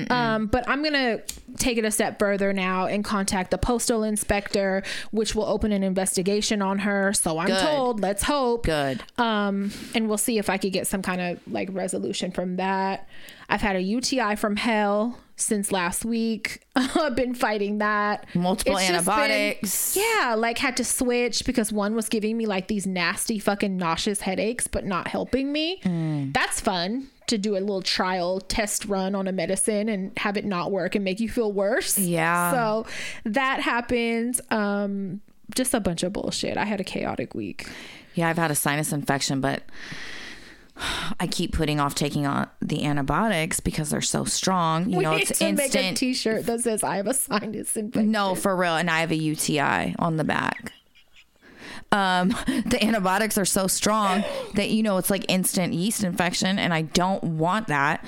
Um, 0.10 0.48
but 0.48 0.68
I'm 0.68 0.82
going 0.82 0.94
to 0.94 1.22
take 1.58 1.78
it 1.78 1.86
a 1.86 1.92
step 1.92 2.20
further 2.20 2.54
now 2.54 2.86
and 2.86 3.04
contact 3.04 3.52
the 3.52 3.58
postal 3.58 4.04
inspector, 4.04 4.84
which 5.12 5.36
will 5.36 5.46
open 5.46 5.72
an 5.72 5.84
investigation 5.84 6.62
on 6.62 6.80
her. 6.80 7.14
So 7.14 7.38
I'm 7.40 7.48
Good. 7.48 7.60
told, 7.60 8.00
let's 8.00 8.24
hope. 8.24 8.66
Good. 8.66 9.04
Um, 9.18 9.72
and 9.96 10.08
we'll 10.08 10.18
see 10.18 10.38
if 10.38 10.50
I 10.50 10.58
could 10.58 10.72
get 10.74 10.88
some 10.88 11.02
kind 11.02 11.22
of 11.22 11.40
like 11.52 11.70
resolution 11.72 12.32
from 12.32 12.58
that. 12.58 13.08
I've 13.50 13.62
had 13.62 13.76
a 13.76 13.82
UTI 13.82 14.36
from 14.36 14.58
hell 14.58 15.18
since 15.38 15.72
last 15.72 16.04
week. 16.04 16.62
I've 16.76 17.16
been 17.16 17.34
fighting 17.34 17.78
that. 17.78 18.26
Multiple 18.36 18.76
It's 18.78 18.88
just 18.88 19.06
been- 19.06 19.14
antibiotics. 19.14 19.96
yeah, 19.98 20.36
like 20.36 20.58
had 20.58 20.76
to 20.78 20.84
switch 20.84 21.46
because 21.46 21.72
one 21.72 21.96
was 21.96 22.10
giving 22.10 22.36
me 22.38 22.46
like 22.46 22.68
these 22.68 22.86
nasty 22.86 23.40
fucking 23.40 23.78
nauseous 23.78 24.22
headaches, 24.22 24.68
but 24.68 24.86
not 24.86 25.08
helping 25.08 25.52
me. 25.52 25.80
Mm. 25.84 26.34
That's 26.34 26.60
fun 26.60 27.08
to 27.28 27.38
do 27.38 27.58
a 27.58 27.60
little 27.60 27.82
trial 27.82 28.40
test 28.40 28.86
run 28.86 29.14
on 29.14 29.28
a 29.28 29.32
medicine 29.32 29.90
and 29.90 30.18
have 30.18 30.38
it 30.38 30.46
not 30.46 30.72
work 30.72 30.96
and 30.96 31.04
make 31.04 31.20
you 31.20 31.30
feel 31.30 31.52
worse. 31.52 31.98
Yeah. 31.98 32.52
So 32.52 32.86
that 33.26 33.62
happened. 33.62 34.40
Um, 34.50 35.22
just 35.56 35.74
a 35.74 35.80
bunch 35.80 36.04
of 36.04 36.14
bullshit. 36.14 36.58
I 36.58 36.66
had 36.66 36.80
a 36.82 36.84
chaotic 36.84 37.36
week. 37.36 37.70
Yeah, 38.16 38.30
I've 38.30 38.38
had 38.38 38.52
a 38.52 38.56
sinus 38.56 38.92
infection, 38.92 39.42
but 39.42 39.64
I 41.20 41.28
keep 41.28 41.54
putting 41.54 41.80
off 41.80 41.96
taking 41.96 42.26
on 42.26 42.50
the 42.62 42.86
antibiotics 42.86 43.60
because 43.60 43.90
they're 43.90 44.02
so 44.02 44.26
strong. 44.26 44.90
You 44.90 44.98
we 44.98 45.04
know, 45.04 45.14
it's 45.14 45.38
to 45.40 45.52
make 45.52 45.60
a 45.60 45.64
instant. 45.64 45.98
T-shirt 45.98 46.46
that 46.46 46.62
says 46.62 46.84
"I 46.84 46.98
have 46.98 47.08
a 47.08 47.14
sinus 47.14 47.76
infection." 47.76 48.12
no, 48.12 48.36
for 48.36 48.56
real, 48.56 48.76
and 48.76 48.90
I 48.90 49.02
have 49.02 49.12
a 49.12 49.16
UTI 49.16 49.96
on 50.00 50.18
the 50.18 50.24
back. 50.24 50.74
Um, 51.92 52.30
the 52.66 52.80
antibiotics 52.82 53.38
are 53.38 53.46
so 53.46 53.68
strong 53.68 54.24
that 54.56 54.70
you 54.70 54.84
know 54.84 54.98
it's 54.98 55.10
like 55.10 55.26
instant 55.30 55.74
yeast 55.74 56.04
infection, 56.04 56.60
and 56.60 56.74
I 56.74 56.82
don't 56.84 57.24
want 57.24 57.68
that. 57.68 58.04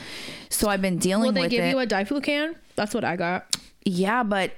So 0.50 0.70
I've 0.70 0.82
been 0.82 0.98
dealing 0.98 1.34
Will 1.34 1.44
they 1.44 1.50
give 1.50 1.64
it. 1.64 1.70
you 1.70 1.80
a 1.80 1.88
Diflucan? 1.88 2.56
That's 2.76 2.94
what 2.94 3.04
I 3.04 3.16
got. 3.16 3.56
yeah, 3.86 4.24
but 4.24 4.52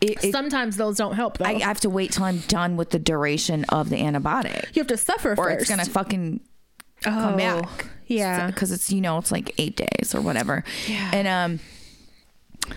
it, 0.00 0.24
it, 0.24 0.32
Sometimes 0.32 0.76
those 0.76 0.96
don't 0.96 1.14
help 1.14 1.38
though. 1.38 1.44
I 1.44 1.58
have 1.60 1.80
to 1.80 1.90
wait 1.90 2.12
till 2.12 2.24
I'm 2.24 2.38
done 2.40 2.76
with 2.76 2.90
the 2.90 2.98
duration 2.98 3.64
of 3.64 3.90
the 3.90 3.96
antibiotic, 3.96 4.74
you 4.76 4.80
have 4.80 4.86
to 4.88 4.96
suffer 4.96 5.32
or 5.32 5.36
first. 5.36 5.62
it's 5.62 5.70
gonna 5.70 5.84
fucking 5.84 6.40
oh, 7.06 7.10
come 7.10 7.36
back. 7.36 7.86
Yeah. 8.06 8.46
because 8.46 8.72
it's 8.72 8.90
you 8.92 9.00
know 9.00 9.18
it's 9.18 9.32
like 9.32 9.54
eight 9.58 9.76
days 9.76 10.14
or 10.14 10.20
whatever. 10.20 10.64
Yeah. 10.86 11.10
And 11.12 11.28
um, 11.28 12.74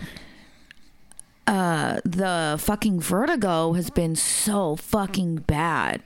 uh, 1.46 2.00
the 2.04 2.56
fucking 2.58 3.00
vertigo 3.00 3.72
has 3.72 3.90
been 3.90 4.16
so 4.16 4.76
fucking 4.76 5.36
bad. 5.36 6.02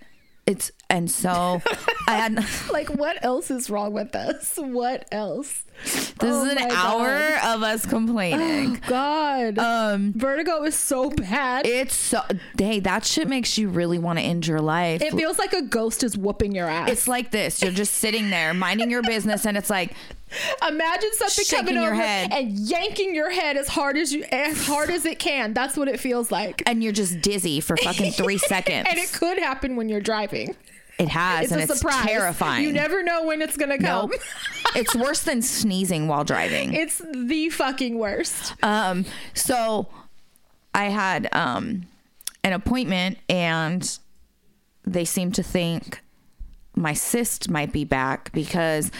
It's 0.46 0.70
and 0.88 1.10
so 1.10 1.60
I 2.08 2.16
had 2.16 2.44
Like, 2.70 2.88
what 2.88 3.22
else 3.24 3.50
is 3.50 3.68
wrong 3.68 3.92
with 3.92 4.14
us? 4.14 4.54
What 4.56 5.06
else? 5.12 5.64
This 5.84 6.12
Oh 6.20 6.44
is 6.44 6.52
an 6.52 6.70
hour 6.70 7.38
of 7.54 7.62
us 7.62 7.84
complaining. 7.86 8.80
God. 8.86 9.58
Um 9.58 10.12
Vertigo 10.14 10.62
is 10.64 10.74
so 10.74 11.10
bad. 11.10 11.66
It's 11.66 11.94
so 11.94 12.22
hey, 12.58 12.80
that 12.80 13.04
shit 13.04 13.28
makes 13.28 13.56
you 13.58 13.68
really 13.68 13.98
want 13.98 14.18
to 14.18 14.24
end 14.24 14.46
your 14.46 14.60
life. 14.60 15.02
It 15.02 15.12
feels 15.14 15.38
like 15.38 15.52
a 15.52 15.62
ghost 15.62 16.02
is 16.02 16.16
whooping 16.16 16.54
your 16.54 16.68
ass. 16.68 16.90
it's 16.90 17.08
like 17.08 17.30
this. 17.30 17.62
You're 17.62 17.72
just 17.72 17.94
sitting 17.94 18.30
there 18.30 18.54
minding 18.54 18.90
your 18.90 19.02
business 19.02 19.46
and 19.46 19.56
it's 19.56 19.70
like 19.70 19.94
Imagine 20.68 21.10
something 21.14 21.44
coming 21.56 21.74
your 21.74 21.92
over 21.92 22.02
head. 22.02 22.32
and 22.32 22.50
yanking 22.58 23.14
your 23.14 23.30
head 23.30 23.56
as 23.56 23.68
hard 23.68 23.96
as 23.96 24.12
you 24.12 24.24
as 24.32 24.66
hard 24.66 24.90
as 24.90 25.06
it 25.06 25.18
can. 25.20 25.54
That's 25.54 25.76
what 25.76 25.86
it 25.88 26.00
feels 26.00 26.32
like. 26.32 26.62
and 26.66 26.82
you're 26.82 26.92
just 26.92 27.20
dizzy 27.20 27.60
for 27.60 27.76
fucking 27.76 28.12
three 28.12 28.38
seconds. 28.38 28.86
And 28.90 28.98
it 28.98 29.12
could 29.12 29.38
happen 29.38 29.76
when 29.76 29.88
you're 29.88 30.00
driving. 30.00 30.56
It 30.98 31.08
has 31.08 31.44
It's 31.44 31.52
and 31.52 31.60
a 31.60 31.64
it's 31.64 31.78
surprise. 31.78 32.06
terrifying. 32.06 32.64
You 32.64 32.72
never 32.72 33.02
know 33.02 33.24
when 33.26 33.42
it's 33.42 33.56
gonna 33.56 33.78
come. 33.78 34.10
Nope. 34.10 34.20
it's 34.74 34.94
worse 34.94 35.22
than 35.22 35.42
sneezing 35.42 36.08
while 36.08 36.24
driving. 36.24 36.72
it's 36.74 37.02
the 37.12 37.50
fucking 37.50 37.98
worst. 37.98 38.54
Um, 38.62 39.04
so 39.34 39.88
I 40.74 40.84
had 40.86 41.28
um 41.34 41.82
an 42.44 42.52
appointment 42.52 43.18
and 43.28 43.98
they 44.84 45.04
seem 45.04 45.32
to 45.32 45.42
think 45.42 46.00
my 46.74 46.92
cyst 46.92 47.48
might 47.50 47.72
be 47.72 47.84
back 47.84 48.30
because 48.32 48.90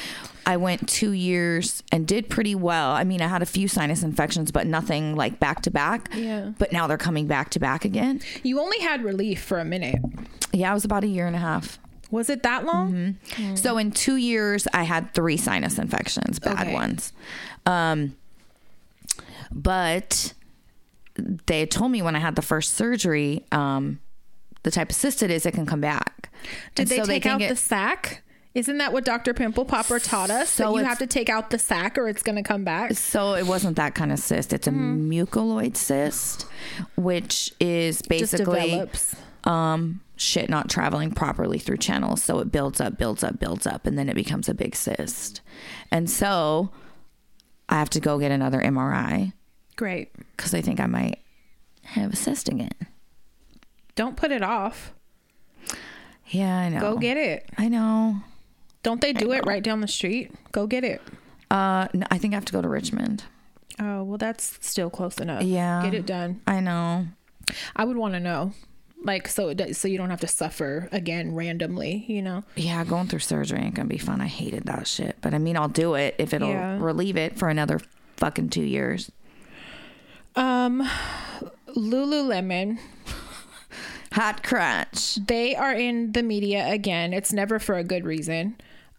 I 0.46 0.56
went 0.56 0.88
two 0.88 1.12
years 1.12 1.82
and 1.92 2.06
did 2.06 2.28
pretty 2.30 2.54
well. 2.54 2.92
I 2.92 3.04
mean, 3.04 3.20
I 3.20 3.26
had 3.28 3.42
a 3.42 3.46
few 3.46 3.68
sinus 3.68 4.02
infections, 4.02 4.50
but 4.50 4.66
nothing 4.66 5.14
like 5.14 5.38
back 5.40 5.61
to 5.62 5.70
back. 5.70 6.09
Yeah. 6.14 6.52
But 6.59 6.72
now 6.72 6.87
they're 6.87 6.96
coming 6.96 7.26
back 7.26 7.50
to 7.50 7.59
back 7.61 7.85
again. 7.85 8.20
You 8.42 8.61
only 8.61 8.78
had 8.80 9.02
relief 9.04 9.42
for 9.42 9.59
a 9.59 9.64
minute. 9.64 9.96
Yeah, 10.52 10.70
it 10.70 10.74
was 10.74 10.85
about 10.85 11.04
a 11.04 11.09
year 11.09 11.26
and 11.26 11.37
a 11.37 11.40
half. 11.40 11.78
Was 12.11 12.31
it 12.31 12.42
that 12.45 12.64
long? 12.64 13.16
So 13.57 13.79
in 13.79 13.90
two 13.90 14.16
years, 14.16 14.66
I 14.73 14.85
had 14.85 15.12
three 15.14 15.37
sinus 15.37 15.79
infections, 15.79 16.38
bad 16.38 16.66
Okay. 16.66 16.73
ones. 16.75 17.12
Um, 17.66 18.14
but 19.53 20.33
they 21.47 21.66
told 21.66 21.90
me 21.90 22.03
when 22.03 22.14
I 22.16 22.19
had 22.19 22.37
the 22.37 22.42
first 22.42 22.75
surgery, 22.75 23.45
um, 23.53 24.01
the 24.62 24.71
type 24.71 24.90
of 24.90 24.97
cyst 24.97 25.23
it 25.23 25.31
is, 25.31 25.47
it 25.47 25.53
can 25.53 25.66
come 25.66 25.81
back. 25.81 26.31
Did 26.75 26.83
And 26.83 26.88
they 26.90 26.97
so 26.99 27.05
take 27.07 27.27
out 27.27 27.38
think 27.38 27.51
the 27.51 27.57
sac? 27.57 28.23
Isn't 28.55 28.79
that 28.79 28.92
what 28.92 29.05
Dr. 29.05 29.35
Pimple 29.35 29.66
Popper 29.66 29.99
taught 29.99 30.31
us? 30.31 30.49
So 30.51 30.73
that 30.73 30.79
you 30.81 30.85
have 30.87 30.99
to 31.01 31.07
take 31.07 31.29
out 31.29 31.51
the 31.51 31.59
sac 31.59 31.99
or 31.99 32.09
it's 32.09 32.23
going 32.23 32.37
to 32.37 32.42
come 32.42 32.64
back. 32.64 32.95
So 32.97 33.35
it 33.35 33.47
wasn't 33.47 33.77
that 33.77 33.95
kind 33.95 34.11
of 34.12 34.19
cyst. 34.19 34.53
It's 34.53 34.66
a 34.66 34.71
Mm-hmm. 34.71 35.11
mucoid 35.12 35.77
cyst, 35.77 36.47
which 36.97 37.53
is 37.61 38.01
basically. 38.03 38.83
Um, 39.46 40.00
shit 40.16 40.50
not 40.50 40.68
traveling 40.68 41.12
properly 41.12 41.59
through 41.59 41.78
channels. 41.78 42.22
So 42.22 42.40
it 42.40 42.50
builds 42.52 42.80
up, 42.80 42.98
builds 42.98 43.22
up, 43.24 43.38
builds 43.38 43.66
up, 43.66 43.87
and 43.87 43.98
then 43.98 44.09
it 44.09 44.14
becomes 44.14 44.48
a 44.48 44.54
big 44.54 44.74
cyst. 44.76 45.40
And 45.90 46.11
so 46.11 46.70
I 47.68 47.76
have 47.78 47.90
to 47.90 48.00
go 48.00 48.18
get 48.18 48.32
another 48.32 48.61
MRI 48.61 49.32
Great. 49.76 50.12
because 50.37 50.52
I 50.54 50.61
think 50.61 50.80
I 50.80 50.87
might 50.87 51.20
have 51.82 52.12
a 52.12 52.16
cyst 52.16 52.48
again. 52.48 52.70
Don't 53.94 54.16
put 54.16 54.32
it 54.32 54.42
off. 54.42 54.92
Yeah, 56.28 56.56
I 56.59 56.68
know. 56.68 56.80
Go 56.80 56.96
get 56.98 57.16
it. 57.16 57.48
I 57.56 57.68
know. 57.68 58.16
Don't 58.82 59.00
they 59.00 59.12
do 59.12 59.32
it 59.32 59.46
right 59.46 59.62
down 59.62 59.80
the 59.80 59.88
street? 59.88 60.32
Go 60.52 60.66
get 60.66 60.85
it. 60.85 61.00
Uh, 61.50 61.88
no, 61.94 62.06
I 62.11 62.18
think 62.18 62.35
I 62.35 62.37
have 62.37 62.44
to 62.46 62.52
go 62.52 62.61
to 62.61 62.68
Richmond. 62.68 63.24
Oh, 63.78 64.02
well, 64.02 64.18
that's 64.18 64.59
still 64.66 64.90
close 64.90 65.18
enough. 65.18 65.42
Yeah. 65.42 65.82
Get 65.85 65.94
it 65.94 66.06
done. 66.06 66.40
I 66.46 66.61
know. 66.61 67.06
I 67.76 67.85
would 67.85 67.96
want 67.96 68.14
to 68.14 68.20
know. 68.20 68.52
Like, 69.07 69.29
so 69.29 69.49
it 69.49 69.55
does, 69.57 69.79
so 69.79 69.87
you 69.88 69.97
don't 69.99 70.11
have 70.11 70.21
to 70.21 70.27
suffer 70.27 70.88
again 70.92 71.35
randomly, 71.35 72.05
you 72.09 72.21
know? 72.23 72.42
Yeah, 72.57 72.85
going 72.85 73.07
through 73.07 73.21
surgery 73.21 73.61
ain't 73.61 73.75
gonna 73.77 73.88
be 73.88 73.99
fun. 73.99 74.21
I 74.21 74.27
hated 74.27 74.64
that 74.64 74.87
shit. 74.88 75.16
But 75.21 75.33
I 75.33 75.38
mean, 75.38 75.57
I'll 75.57 75.69
do 75.69 75.95
it 75.95 76.16
if 76.19 76.35
it'll 76.35 76.49
Yeah. 76.49 76.79
relieve 76.81 77.16
it 77.16 77.38
for 77.38 77.49
another 77.49 77.81
fucking 78.16 78.49
two 78.51 78.62
years. 78.64 79.11
Um, 80.35 80.87
Lululemon, 81.77 82.79
Hot 84.12 84.42
crunch. 84.42 85.14
they 85.27 85.55
are 85.55 85.73
in 85.75 86.12
the 86.12 86.23
media 86.23 86.66
again. 86.69 87.12
It's 87.12 87.33
never 87.33 87.59
for 87.59 87.77
a 87.77 87.85
good 87.85 88.05
reason. 88.05 88.57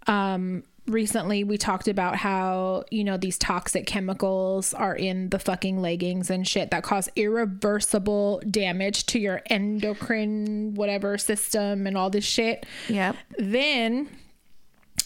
Um, 0.08 0.64
recently 0.88 1.44
we 1.44 1.58
talked 1.58 1.88
about 1.88 2.16
how, 2.16 2.84
you 2.90 3.04
know, 3.04 3.18
these 3.18 3.38
toxic 3.38 3.86
chemicals 3.86 4.74
are 4.74 4.96
in 4.96 5.30
the 5.30 5.40
fucking 5.40 5.82
leggings 5.82 6.30
and 6.30 6.48
shit 6.48 6.72
that 6.72 6.84
cause 6.84 7.10
irreversible 7.16 8.42
damage 8.50 9.06
to 9.08 9.20
your 9.20 9.42
endocrine 9.48 10.74
whatever 10.76 11.18
system 11.18 11.88
and 11.88 11.98
all 11.98 12.10
this 12.10 12.26
shit. 12.26 12.66
Yep. 12.90 13.16
Then 13.38 14.10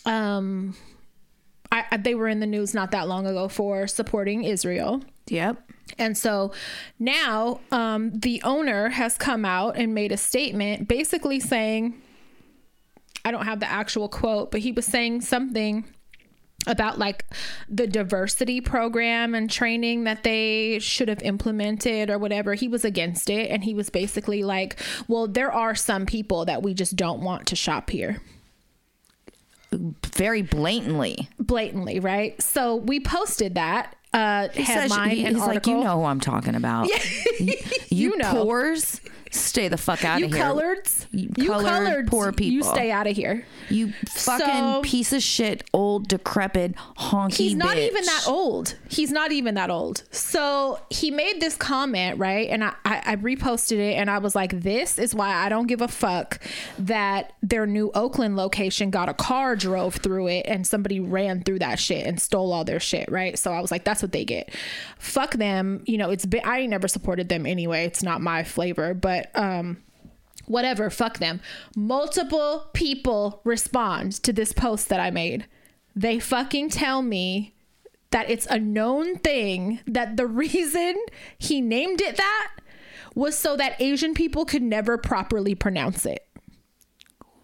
um 0.05 0.75
I, 1.71 1.85
I 1.91 1.97
they 1.97 2.15
were 2.15 2.27
in 2.27 2.39
the 2.39 2.47
news 2.47 2.73
not 2.73 2.91
that 2.91 3.07
long 3.07 3.25
ago 3.25 3.47
for 3.47 3.87
supporting 3.87 4.43
Israel. 4.43 5.01
Yep. 5.27 5.61
And 5.97 6.17
so 6.17 6.51
now 6.99 7.59
um, 7.71 8.11
the 8.11 8.41
owner 8.43 8.89
has 8.89 9.17
come 9.17 9.45
out 9.45 9.77
and 9.77 9.93
made 9.93 10.11
a 10.11 10.17
statement 10.17 10.87
basically 10.87 11.39
saying, 11.39 12.00
I 13.23 13.31
don't 13.31 13.45
have 13.45 13.59
the 13.59 13.69
actual 13.69 14.09
quote, 14.09 14.51
but 14.51 14.61
he 14.61 14.71
was 14.71 14.85
saying 14.85 15.21
something 15.21 15.85
about 16.67 16.99
like 16.99 17.25
the 17.69 17.87
diversity 17.87 18.61
program 18.61 19.33
and 19.33 19.49
training 19.49 20.03
that 20.03 20.23
they 20.23 20.77
should 20.79 21.07
have 21.09 21.21
implemented 21.23 22.09
or 22.11 22.17
whatever. 22.19 22.53
He 22.53 22.67
was 22.67 22.85
against 22.85 23.29
it. 23.31 23.49
And 23.49 23.63
he 23.63 23.73
was 23.73 23.89
basically 23.89 24.43
like, 24.43 24.79
well, 25.07 25.27
there 25.27 25.51
are 25.51 25.73
some 25.73 26.05
people 26.05 26.45
that 26.45 26.61
we 26.61 26.73
just 26.75 26.95
don't 26.95 27.21
want 27.21 27.47
to 27.47 27.55
shop 27.55 27.89
here 27.89 28.21
Very 29.71 30.41
blatantly. 30.41 31.29
blatantly, 31.39 31.99
right? 31.99 32.39
So 32.41 32.75
we 32.75 32.99
posted 32.99 33.55
that 33.55 33.95
uh 34.13 34.49
He 34.49 34.65
says- 34.65 34.91
headline 34.91 35.09
he- 35.11 35.25
and 35.25 35.37
he's 35.37 35.45
like, 35.45 35.65
you 35.65 35.77
know 35.81 35.99
who 35.99 36.05
I'm 36.05 36.19
talking 36.19 36.55
about. 36.55 36.87
you, 37.39 37.55
You 37.89 38.17
know. 38.17 38.31
poors, 38.43 38.99
stay 39.31 39.67
the 39.67 39.77
fuck 39.77 40.03
out 40.05 40.19
you 40.19 40.25
of 40.27 40.33
here. 40.33 40.43
coloreds, 40.43 41.07
You 41.11 41.29
you 41.37 41.49
colored 41.49 42.07
poor 42.07 42.31
people. 42.31 42.53
You 42.53 42.63
stay 42.63 42.91
out 42.91 43.07
of 43.07 43.15
here. 43.15 43.45
You 43.69 43.93
fucking 44.09 44.45
So- 44.45 44.81
piece 44.83 45.13
of 45.13 45.23
shit, 45.23 45.63
old 45.73 46.07
decrepit 46.07 46.75
honky. 46.97 47.33
He's 47.33 47.55
not 47.55 47.75
bitch. 47.77 47.87
even 47.87 48.03
that 48.05 48.25
old. 48.27 48.75
He's 48.89 49.11
not 49.11 49.31
even 49.31 49.55
that 49.55 49.69
old. 49.69 50.03
So 50.11 50.79
he 50.89 51.11
made 51.11 51.39
this 51.41 51.55
comment, 51.55 52.19
right? 52.19 52.49
And 52.49 52.63
I, 52.63 52.73
I, 52.85 53.01
I 53.05 53.15
reposted 53.15 53.77
it 53.77 53.95
and 53.95 54.09
I 54.09 54.17
was 54.19 54.35
like, 54.35 54.61
this 54.61 54.99
is 54.99 55.15
why 55.15 55.33
I 55.33 55.49
don't 55.49 55.67
give 55.67 55.81
a 55.81 55.87
fuck 55.87 56.39
that 56.77 57.33
their 57.41 57.65
new 57.65 57.89
Oakland 57.95 58.35
location 58.35 58.89
got 58.91 59.07
a 59.09 59.13
car 59.13 59.55
drove 59.55 59.95
through 59.95 60.27
it 60.27 60.45
and 60.45 60.67
somebody 60.67 60.99
ran 60.99 61.41
through 61.43 61.59
that 61.59 61.79
shit 61.79 62.05
and 62.05 62.19
stole 62.21 62.51
all 62.51 62.63
their 62.65 62.79
shit, 62.79 63.09
right? 63.09 63.39
So 63.39 63.51
I 63.53 63.61
was 63.61 63.71
like, 63.71 63.83
that's 63.85 64.01
what 64.01 64.11
they 64.11 64.25
get. 64.25 64.53
Fuck 64.99 65.35
them. 65.35 65.83
You 65.85 65.97
know, 65.97 66.09
it's 66.09 66.25
been, 66.25 66.41
I 66.43 66.59
ain't 66.59 66.69
never 66.69 66.87
supported 66.87 67.29
them 67.29 67.45
anyway. 67.45 67.85
It's 67.85 68.03
not 68.03 68.19
my 68.21 68.43
flavor, 68.43 68.93
but, 68.93 69.20
um, 69.35 69.83
whatever, 70.45 70.89
fuck 70.89 71.19
them. 71.19 71.41
Multiple 71.75 72.69
people 72.73 73.41
respond 73.43 74.13
to 74.23 74.33
this 74.33 74.53
post 74.53 74.89
that 74.89 74.99
I 74.99 75.09
made. 75.11 75.45
They 75.95 76.19
fucking 76.19 76.69
tell 76.69 77.01
me 77.01 77.55
that 78.11 78.29
it's 78.29 78.45
a 78.47 78.59
known 78.59 79.17
thing 79.17 79.79
that 79.87 80.17
the 80.17 80.27
reason 80.45 80.95
he 81.37 81.61
named 81.61 82.01
it 82.01 82.17
that 82.17 82.51
was 83.15 83.37
so 83.37 83.57
that 83.57 83.81
Asian 83.81 84.13
people 84.13 84.45
could 84.45 84.61
never 84.61 84.97
properly 84.97 85.55
pronounce 85.55 86.05
it. 86.05 86.27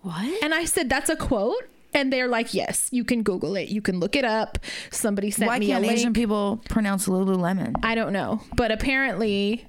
What? 0.01 0.43
And 0.43 0.53
I 0.53 0.65
said, 0.65 0.89
that's 0.89 1.09
a 1.09 1.15
quote. 1.15 1.69
And 1.93 2.13
they're 2.13 2.27
like, 2.27 2.53
yes, 2.53 2.89
you 2.91 3.03
can 3.03 3.23
Google 3.23 3.55
it. 3.55 3.69
You 3.69 3.81
can 3.81 3.99
look 3.99 4.15
it 4.15 4.23
up. 4.23 4.59
Somebody 4.91 5.31
sent 5.31 5.47
Why 5.47 5.59
me 5.59 5.67
can't. 5.67 5.83
Asian 5.85 6.13
people 6.13 6.61
pronounce 6.69 7.07
Lululemon? 7.07 7.73
I 7.83 7.95
don't 7.95 8.13
know, 8.13 8.41
but 8.55 8.71
apparently, 8.71 9.67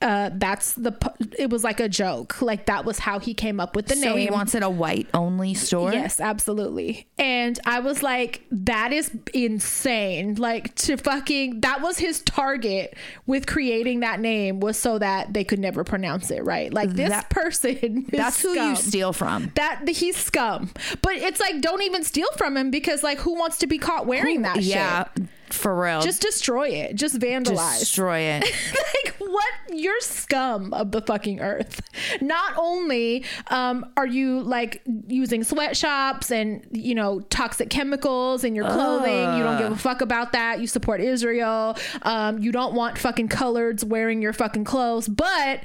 uh, 0.00 0.30
that's 0.34 0.74
the. 0.74 0.94
It 1.36 1.50
was 1.50 1.64
like 1.64 1.80
a 1.80 1.88
joke. 1.88 2.40
Like 2.40 2.66
that 2.66 2.84
was 2.84 3.00
how 3.00 3.18
he 3.18 3.34
came 3.34 3.58
up 3.58 3.74
with 3.74 3.86
the 3.86 3.96
so 3.96 4.14
name. 4.14 4.18
he 4.18 4.30
wants 4.30 4.54
it 4.54 4.62
a 4.62 4.70
white 4.70 5.08
only 5.12 5.54
store. 5.54 5.92
Yes, 5.92 6.20
absolutely. 6.20 7.08
And 7.18 7.58
I 7.66 7.80
was 7.80 8.00
like, 8.00 8.42
that 8.52 8.92
is 8.92 9.10
insane. 9.34 10.36
Like 10.36 10.72
to 10.76 10.96
fucking 10.96 11.62
that 11.62 11.80
was 11.82 11.98
his 11.98 12.22
target 12.22 12.96
with 13.26 13.46
creating 13.46 14.00
that 14.00 14.20
name 14.20 14.60
was 14.60 14.76
so 14.76 14.98
that 15.00 15.32
they 15.34 15.42
could 15.42 15.58
never 15.58 15.82
pronounce 15.82 16.30
it 16.30 16.44
right. 16.44 16.72
Like 16.72 16.90
this 16.90 17.10
That- 17.10 17.28
person 17.30 18.04
is 18.04 18.18
That's 18.18 18.40
who 18.40 18.50
you 18.52 18.76
steal 18.76 19.12
from. 19.12 19.50
That 19.56 19.88
he's 19.88 20.16
scum. 20.16 20.70
But 21.02 21.14
it's 21.14 21.40
like 21.40 21.60
don't 21.60 21.82
even 21.82 22.04
steal 22.04 22.28
from 22.36 22.56
him 22.56 22.70
because 22.70 23.02
like 23.02 23.18
who 23.18 23.34
wants 23.34 23.58
to 23.58 23.66
be 23.66 23.78
caught 23.78 24.06
wearing 24.06 24.42
that 24.42 24.62
yeah, 24.62 25.08
shit? 25.16 25.26
For 25.52 25.74
real. 25.74 26.00
Just 26.00 26.22
destroy 26.22 26.68
it. 26.68 26.94
Just 26.94 27.18
vandalize. 27.18 27.80
destroy 27.80 28.18
it. 28.20 28.42
like 29.04 29.16
what 29.18 29.52
you're 29.70 30.00
scum 30.00 30.72
of 30.72 30.90
the 30.90 31.00
fucking 31.02 31.40
earth 31.40 31.82
not 32.20 32.54
only 32.56 33.24
um 33.48 33.90
are 33.96 34.06
you 34.06 34.40
like 34.40 34.82
using 35.06 35.44
sweatshops 35.44 36.30
and 36.30 36.66
you 36.72 36.94
know 36.94 37.20
toxic 37.28 37.68
chemicals 37.68 38.42
in 38.44 38.54
your 38.54 38.64
clothing 38.64 39.36
you 39.36 39.42
don't 39.42 39.58
give 39.58 39.70
a 39.72 39.76
fuck 39.76 40.00
about 40.00 40.32
that 40.32 40.60
you 40.60 40.66
support 40.66 41.00
israel 41.00 41.76
um 42.02 42.38
you 42.38 42.50
don't 42.50 42.74
want 42.74 42.96
fucking 42.96 43.28
coloreds 43.28 43.84
wearing 43.84 44.22
your 44.22 44.32
fucking 44.32 44.64
clothes 44.64 45.08
but 45.08 45.60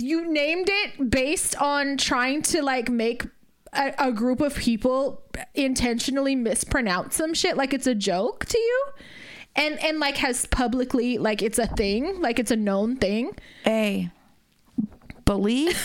you 0.00 0.26
named 0.30 0.68
it 0.70 1.10
based 1.10 1.56
on 1.60 1.96
trying 1.96 2.42
to 2.42 2.62
like 2.62 2.88
make 2.88 3.24
a, 3.74 3.94
a 4.08 4.12
group 4.12 4.40
of 4.40 4.54
people 4.56 5.22
intentionally 5.54 6.34
mispronounce 6.36 7.16
some 7.16 7.34
shit 7.34 7.56
like 7.56 7.72
it's 7.74 7.86
a 7.86 7.94
joke 7.94 8.44
to 8.46 8.58
you 8.58 8.84
and 9.56 9.78
and 9.84 9.98
like 10.00 10.16
has 10.18 10.46
publicly 10.46 11.18
like 11.18 11.42
it's 11.42 11.58
a 11.58 11.66
thing 11.66 12.20
like 12.20 12.38
it's 12.38 12.50
a 12.50 12.56
known 12.56 12.96
thing 12.96 13.30
Hey, 13.64 14.10
believe 15.24 15.78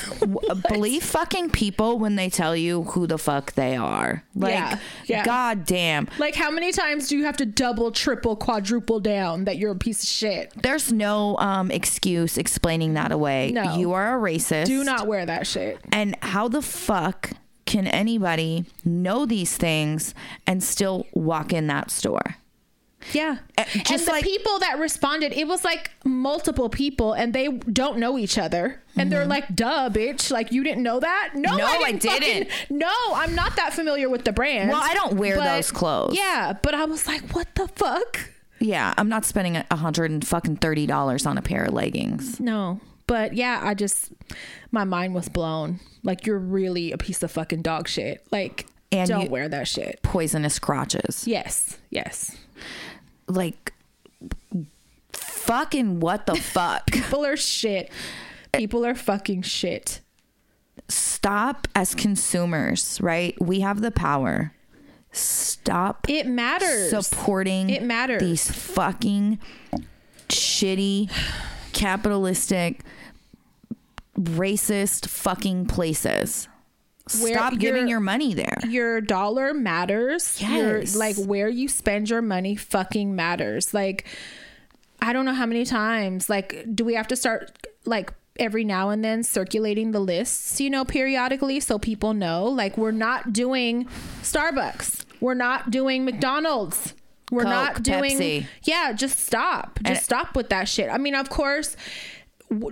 believe 0.69 1.01
fucking 1.03 1.49
people 1.51 1.97
when 1.97 2.15
they 2.15 2.29
tell 2.29 2.55
you 2.55 2.83
who 2.83 3.07
the 3.07 3.17
fuck 3.17 3.53
they 3.53 3.75
are. 3.77 4.23
Like, 4.35 4.51
Yeah, 4.53 4.79
yeah. 5.05 5.23
god 5.25 5.65
damn. 5.65 6.09
like 6.17 6.35
how 6.35 6.51
many 6.51 6.71
times 6.73 7.07
do 7.07 7.17
you 7.17 7.23
have 7.23 7.37
to 7.37 7.45
double 7.45 7.91
triple 7.91 8.35
quadruple 8.35 8.99
down 8.99 9.45
that 9.45 9.57
you're 9.57 9.71
a 9.71 9.75
piece 9.77 10.03
of 10.03 10.09
shit 10.09 10.51
There's 10.61 10.91
no 10.91 11.37
um 11.37 11.71
excuse 11.71 12.37
explaining 12.37 12.95
that 12.95 13.11
away. 13.11 13.51
No. 13.53 13.75
You 13.77 13.93
are 13.93 14.17
a 14.17 14.21
racist. 14.21 14.65
do 14.65 14.83
not 14.83 15.07
wear 15.07 15.25
that 15.25 15.47
shit 15.47 15.79
And 15.91 16.17
how 16.21 16.47
the 16.49 16.61
fuck 16.61 17.31
can 17.69 17.85
anybody 17.87 18.65
know 18.83 19.25
these 19.27 19.55
things 19.55 20.13
and 20.47 20.63
still 20.63 21.05
walk 21.13 21.53
in 21.53 21.67
that 21.67 21.91
store? 21.91 22.35
Yeah. 23.13 23.37
And 23.57 23.85
just 23.85 24.07
the 24.07 24.11
like- 24.11 24.23
people 24.25 24.59
that 24.59 24.77
responded, 24.79 25.31
it 25.33 25.47
was 25.47 25.63
like 25.63 25.91
multiple 26.03 26.67
people 26.67 27.13
and 27.13 27.31
they 27.31 27.47
don't 27.49 27.97
know 27.99 28.17
each 28.17 28.37
other. 28.37 28.81
And 28.97 29.09
they're 29.11 29.25
like, 29.25 29.55
duh, 29.55 29.89
bitch. 29.89 30.31
Like, 30.31 30.51
you 30.51 30.63
didn't 30.65 30.83
know 30.83 30.99
that? 30.99 31.29
No, 31.35 31.49
Mm-hmm. 31.51 31.57
No, 31.59 31.65
I 31.65 31.69
I 31.69 31.91
didn't. 31.93 32.01
didn't. 32.21 32.49
fucking- 32.51 32.77
no, 32.79 32.93
I'm 33.13 33.35
not 33.35 33.55
that 33.55 33.73
familiar 33.73 34.09
with 34.09 34.25
the 34.25 34.33
brand. 34.33 34.69
Well, 34.69 34.81
I 34.83 34.93
don't 34.95 35.13
wear 35.15 35.37
But- 35.37 35.45
those 35.55 35.71
clothes. 35.71 36.17
Yeah, 36.17 36.53
but 36.61 36.73
I 36.73 36.83
was 36.85 37.07
like, 37.07 37.21
what 37.33 37.47
the 37.55 37.67
fuck? 37.69 38.19
Yeah, 38.59 38.93
I'm 38.97 39.07
not 39.07 39.23
spending 39.23 39.55
a 39.55 39.75
hundred 39.77 40.11
and 40.11 40.27
fucking 40.27 40.57
thirty 40.57 40.85
dollars 40.85 41.25
on 41.25 41.37
a 41.37 41.41
pair 41.41 41.63
of 41.65 41.73
leggings. 41.73 42.41
No. 42.41 42.81
But 43.09 43.33
yeah, 43.33 43.59
I 43.63 43.73
just, 43.73 44.11
my 44.71 44.83
mind 44.83 45.13
was 45.15 45.27
blown. 45.29 45.79
Like, 46.03 46.25
you're 46.27 46.37
really 46.39 46.91
a 46.91 46.97
piece 46.97 47.23
of 47.23 47.31
fucking 47.31 47.63
dog 47.63 47.87
shit. 47.87 48.25
Like, 48.31 48.67
And 48.91 49.09
don't 49.09 49.23
you- 49.25 49.29
wear 49.31 49.49
that 49.49 49.67
shit. 49.67 49.99
Poisonous 50.03 50.59
crotches. 50.59 51.25
Yes. 51.27 51.77
Yes. 51.89 52.37
Like 53.27 53.73
fucking 55.11 55.99
what 55.99 56.25
the 56.27 56.35
fuck? 56.55 56.85
People 56.91 57.25
are 57.25 57.35
shit. 57.37 57.91
People 58.53 58.85
are 58.85 58.95
fucking 58.95 59.41
shit. 59.41 60.01
Stop 60.87 61.67
as 61.75 61.93
consumers, 61.95 62.99
right? 63.01 63.35
We 63.41 63.59
have 63.61 63.81
the 63.81 63.91
power. 63.91 64.53
Stop 65.11 66.07
It 66.09 66.27
matters. 66.27 66.89
supporting 66.91 67.69
It 67.71 67.81
matters. 67.83 68.21
these 68.21 68.49
fucking 68.51 69.39
shitty 70.27 71.09
capitalistic 71.73 72.81
racist 74.19 75.07
fucking 75.07 75.65
places. 75.67 76.47
Where 77.21 77.33
Stop 77.33 77.57
giving 77.57 77.81
you're- 77.83 77.89
your 77.89 77.99
money 78.01 78.35
there. 78.35 78.57
your 78.67 79.01
dollar 79.01 79.53
matters. 79.53 80.39
Your 80.41 80.79
Yes. 80.79 80.95
like 80.95 81.15
where 81.15 81.49
you 81.49 81.67
spend 81.67 82.07
your 82.09 82.21
money 82.21 82.55
fucking 82.55 83.15
matters. 83.15 83.73
Like 83.73 84.05
I 85.01 85.13
don't 85.13 85.25
know 85.25 85.33
how 85.33 85.45
many 85.47 85.65
times 85.65 86.29
like 86.29 86.65
do 86.75 86.85
we 86.85 86.93
have 86.93 87.07
to 87.07 87.15
start 87.15 87.67
like 87.85 88.13
every 88.37 88.63
now 88.63 88.89
and 88.89 89.03
then 89.03 89.23
circulating 89.23 89.91
the 89.91 89.99
lists, 89.99 90.61
you 90.61 90.69
know, 90.69 90.85
periodically 90.85 91.59
so 91.59 91.79
people 91.79 92.13
know 92.13 92.45
like 92.45 92.77
we're 92.77 92.91
not 92.91 93.33
doing 93.33 93.87
Starbucks. 94.21 95.03
We're 95.19 95.33
not 95.33 95.71
doing 95.71 96.05
McDonald's. 96.05 96.93
We're 97.31 97.43
Coke, 97.43 97.51
not 97.51 97.83
doing 97.83 98.17
Pepsi. 98.19 98.45
Yeah, 98.63 98.91
just 98.93 99.19
stop. 99.19 99.79
Just 99.83 99.87
And- 99.87 99.99
stop 100.03 100.35
with 100.35 100.49
that 100.49 100.67
shit. 100.67 100.89
I 100.89 100.97
mean, 100.97 101.15
of 101.15 101.29
course, 101.29 101.75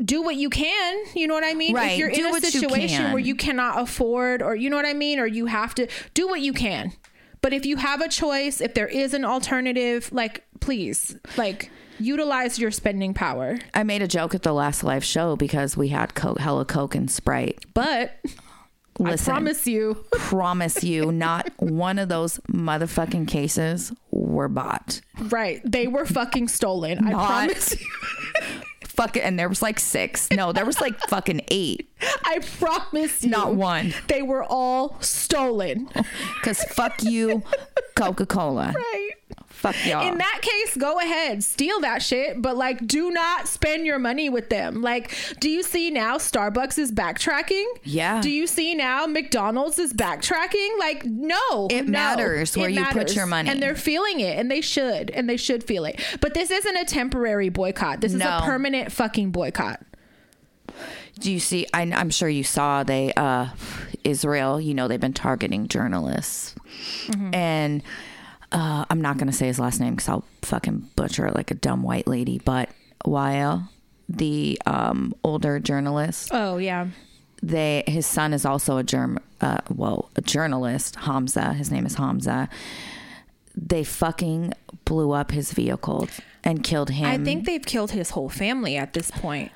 do 0.04 0.22
what 0.22 0.36
you 0.36 0.50
can. 0.50 1.04
You 1.16 1.28
know 1.28 1.34
what 1.34 1.44
I 1.44 1.54
mean? 1.54 1.76
Right, 1.76 1.92
If 1.92 1.98
you're 2.00 2.12
do 2.12 2.28
in 2.28 2.36
a 2.36 2.42
situation 2.42 3.12
where 3.12 3.20
you 3.20 3.36
cannot 3.36 3.82
afford 3.82 4.42
or 4.42 4.56
you 4.56 4.70
know 4.70 4.76
what 4.76 4.86
I 4.86 4.94
mean 4.94 5.20
or 5.20 5.28
you 5.28 5.46
have 5.46 5.76
to 5.76 5.88
do 6.14 6.28
what 6.28 6.42
you 6.42 6.54
can. 6.54 6.94
But 7.42 7.54
if 7.54 7.66
you 7.66 7.78
have 7.78 8.02
a 8.02 8.10
choice, 8.10 8.62
if 8.62 8.74
there 8.74 8.88
is 8.88 9.14
an 9.14 9.24
alternative, 9.24 10.12
like 10.12 10.44
please, 10.60 11.16
like 11.38 11.72
utilize 12.00 12.60
your 12.60 12.72
spending 12.72 13.14
power. 13.14 13.58
I 13.74 13.84
made 13.84 14.02
a 14.02 14.08
joke 14.08 14.36
at 14.36 14.44
the 14.44 14.54
last 14.54 14.84
live 14.84 15.04
show 15.04 15.36
because 15.36 15.78
we 15.78 15.90
had 15.90 16.16
Coke, 16.16 16.40
hella 16.40 16.66
Coke 16.66 16.96
and 16.96 17.10
Sprite. 17.10 17.64
But 17.74 18.20
Listen, 19.00 19.32
I 19.32 19.36
promise 19.36 19.68
you, 19.68 20.06
promise 20.12 20.84
you, 20.84 21.12
not 21.12 21.52
one 21.58 22.00
of 22.00 22.10
those 22.10 22.40
motherfucking 22.52 23.28
cases 23.28 23.92
were 24.12 24.48
bought. 24.48 25.02
right, 25.30 25.62
they 25.64 25.88
were 25.88 26.06
fucking 26.06 26.48
stolen. 26.48 27.06
I 27.08 27.12
promise 27.12 27.80
you. 27.80 27.88
Fuck 28.98 29.16
it, 29.16 29.22
and 29.22 29.38
there 29.38 29.48
was 29.48 29.62
like 29.62 29.80
six. 29.80 30.28
No, 30.32 30.52
there 30.52 30.66
was 30.66 30.82
like 30.82 31.00
fucking 31.08 31.42
eight. 31.50 31.90
I 32.26 32.40
promise 32.60 33.24
you. 33.24 33.30
Not 33.30 33.54
one. 33.56 33.94
They 34.08 34.24
were 34.24 34.44
all 34.44 35.00
stolen. 35.02 35.88
Cause 36.44 36.64
fuck 36.64 37.04
you, 37.04 37.44
Coca 37.96 38.26
Cola. 38.26 38.74
Right. 38.76 39.12
Fuck 39.58 39.76
y'all. 39.88 40.08
In 40.08 40.20
that 40.20 40.40
case, 40.44 40.78
go 40.78 41.00
ahead, 41.00 41.44
steal 41.44 41.80
that 41.82 42.04
shit, 42.04 42.42
but 42.42 42.56
like 42.56 42.86
do 42.86 43.10
not 43.10 43.48
spend 43.48 43.88
your 43.88 43.98
money 43.98 44.30
with 44.30 44.50
them. 44.50 44.84
Like, 44.84 45.12
do 45.40 45.50
you 45.50 45.64
see 45.64 45.90
now 45.90 46.18
Starbucks 46.18 46.78
is 46.78 46.92
backtracking? 46.92 47.66
Yeah. 47.84 48.22
Do 48.22 48.30
you 48.30 48.46
see 48.46 48.76
now 48.76 49.08
McDonald's 49.08 49.80
is 49.80 49.94
backtracking? 49.94 50.78
Like, 50.78 51.06
no. 51.06 51.68
It 51.72 51.86
no. 51.86 51.92
matters 51.92 52.56
where 52.56 52.70
you 52.70 52.86
put 52.86 53.16
your 53.16 53.26
money. 53.26 53.50
And 53.50 53.60
they're 53.62 53.76
feeling 53.76 54.20
it, 54.20 54.38
and 54.38 54.52
they 54.52 54.62
should, 54.62 55.10
and 55.10 55.28
they 55.28 55.38
should 55.38 55.64
feel 55.64 55.86
it. 55.86 56.00
But 56.22 56.36
this 56.36 56.52
isn't 56.52 56.78
a 56.78 56.86
temporary 56.86 57.50
boycott. 57.50 58.00
This 58.02 58.14
is 58.14 58.22
a 58.22 58.42
permanent 58.44 58.92
fucking 58.92 59.32
boycott. 59.32 59.82
Do 61.20 61.32
you 61.32 61.40
see? 61.40 61.66
I, 61.74 61.82
I'm 61.82 62.12
sure 62.12 62.30
you 62.30 62.44
saw 62.44 62.84
they 62.84 63.12
uh, 63.14 63.48
Israel. 64.04 64.62
You 64.62 64.76
know 64.76 64.88
they've 64.88 65.00
been 65.00 65.14
targeting 65.14 65.68
journalists, 65.68 66.54
Mm-hmm. 67.08 67.34
and 67.34 67.84
uh, 68.52 68.86
I'm 68.90 69.02
not 69.02 69.18
gonna 69.18 69.32
say 69.34 69.48
his 69.48 69.60
last 69.60 69.80
name 69.80 69.96
because 69.96 70.10
I'll 70.10 70.24
fucking 70.42 70.90
butcher 70.96 71.26
it 71.28 71.36
like 71.36 71.52
a 71.52 71.56
dumb 71.56 71.84
white 71.84 72.08
lady. 72.08 72.40
But 72.44 72.70
Wael, 73.06 73.68
the 74.10 74.60
um, 74.66 75.14
older 75.24 75.60
journalist, 75.60 76.30
Oh, 76.34 76.58
yeah. 76.58 76.88
they 77.44 77.84
his 77.88 78.06
son 78.06 78.34
is 78.34 78.46
also 78.46 78.78
a 78.78 78.84
germ 78.84 79.20
uh 79.42 79.60
well 79.70 80.10
a 80.16 80.22
journalist 80.22 80.96
hamza 80.96 81.54
his 81.54 81.70
name 81.70 81.86
is 81.86 81.94
hamza 81.94 82.50
they 83.56 83.84
fucking 83.84 84.52
blew 84.86 85.12
up 85.12 85.30
his 85.32 85.52
vehicle 85.54 86.08
and 86.44 86.64
killed 86.64 86.90
him 86.90 87.06
I 87.06 87.24
think 87.24 87.46
they've 87.46 87.64
killed 87.64 87.92
his 87.92 88.10
whole 88.12 88.30
family 88.30 88.78
at 88.78 88.94
this 88.94 89.12
point. 89.12 89.52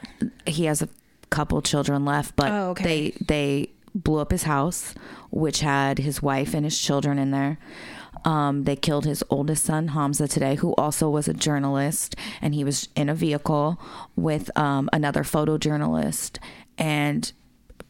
he 0.45 0.65
has 0.65 0.83
a 0.83 0.89
couple 1.31 1.59
children 1.63 2.05
left 2.05 2.35
but 2.35 2.51
Oh, 2.51 2.69
okay. 2.71 2.83
they 2.83 3.25
they 3.25 3.69
blew 3.95 4.19
up 4.19 4.31
his 4.31 4.43
house 4.43 4.93
which 5.31 5.61
had 5.61 5.97
his 5.97 6.21
wife 6.21 6.53
and 6.53 6.63
his 6.65 6.77
children 6.77 7.17
in 7.17 7.31
there 7.31 7.57
um, 8.25 8.63
they 8.63 8.75
killed 8.75 9.05
his 9.05 9.23
oldest 9.29 9.65
son 9.65 9.89
Hamza 9.89 10.27
today, 10.27 10.55
who 10.55 10.73
also 10.75 11.09
was 11.09 11.27
a 11.27 11.33
journalist, 11.33 12.15
and 12.41 12.53
he 12.53 12.63
was 12.63 12.89
in 12.95 13.09
a 13.09 13.15
vehicle 13.15 13.79
with 14.15 14.55
um, 14.57 14.89
another 14.93 15.23
photojournalist 15.23 16.37
and 16.77 17.31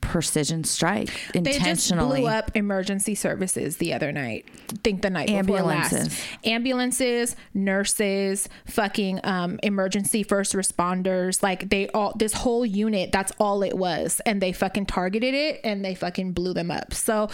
precision 0.01 0.63
strike 0.63 1.09
They 1.33 1.41
just 1.41 1.57
intentionally. 1.57 2.21
blew 2.21 2.29
up 2.29 2.51
emergency 2.55 3.15
services 3.15 3.77
the 3.77 3.93
other 3.93 4.11
night. 4.11 4.47
Think 4.83 5.03
the 5.03 5.09
night 5.09 5.27
before 5.27 5.61
last. 5.61 5.93
Ambulances. 5.93 6.25
Ambulances, 6.43 7.35
nurses, 7.53 8.49
fucking 8.65 9.19
um, 9.23 9.59
emergency 9.63 10.23
first 10.23 10.53
responders. 10.53 11.41
Like 11.43 11.69
they 11.69 11.87
all, 11.89 12.13
this 12.17 12.33
whole 12.33 12.65
unit. 12.65 13.11
That's 13.11 13.31
all 13.39 13.63
it 13.63 13.77
was, 13.77 14.21
and 14.25 14.41
they 14.41 14.51
fucking 14.51 14.87
targeted 14.87 15.33
it 15.33 15.61
and 15.63 15.85
they 15.85 15.95
fucking 15.95 16.33
blew 16.33 16.53
them 16.53 16.71
up. 16.71 16.93
So. 16.93 17.29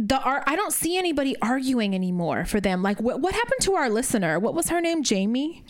The 0.00 0.20
art, 0.22 0.44
I 0.46 0.54
don't 0.54 0.72
see 0.72 0.96
anybody 0.96 1.34
arguing 1.42 1.92
anymore 1.92 2.44
for 2.44 2.60
them. 2.60 2.84
Like, 2.84 3.00
what, 3.00 3.20
what 3.20 3.34
happened 3.34 3.60
to 3.62 3.74
our 3.74 3.90
listener? 3.90 4.38
What 4.38 4.54
was 4.54 4.68
her 4.68 4.80
name? 4.80 5.02
Jamie? 5.02 5.64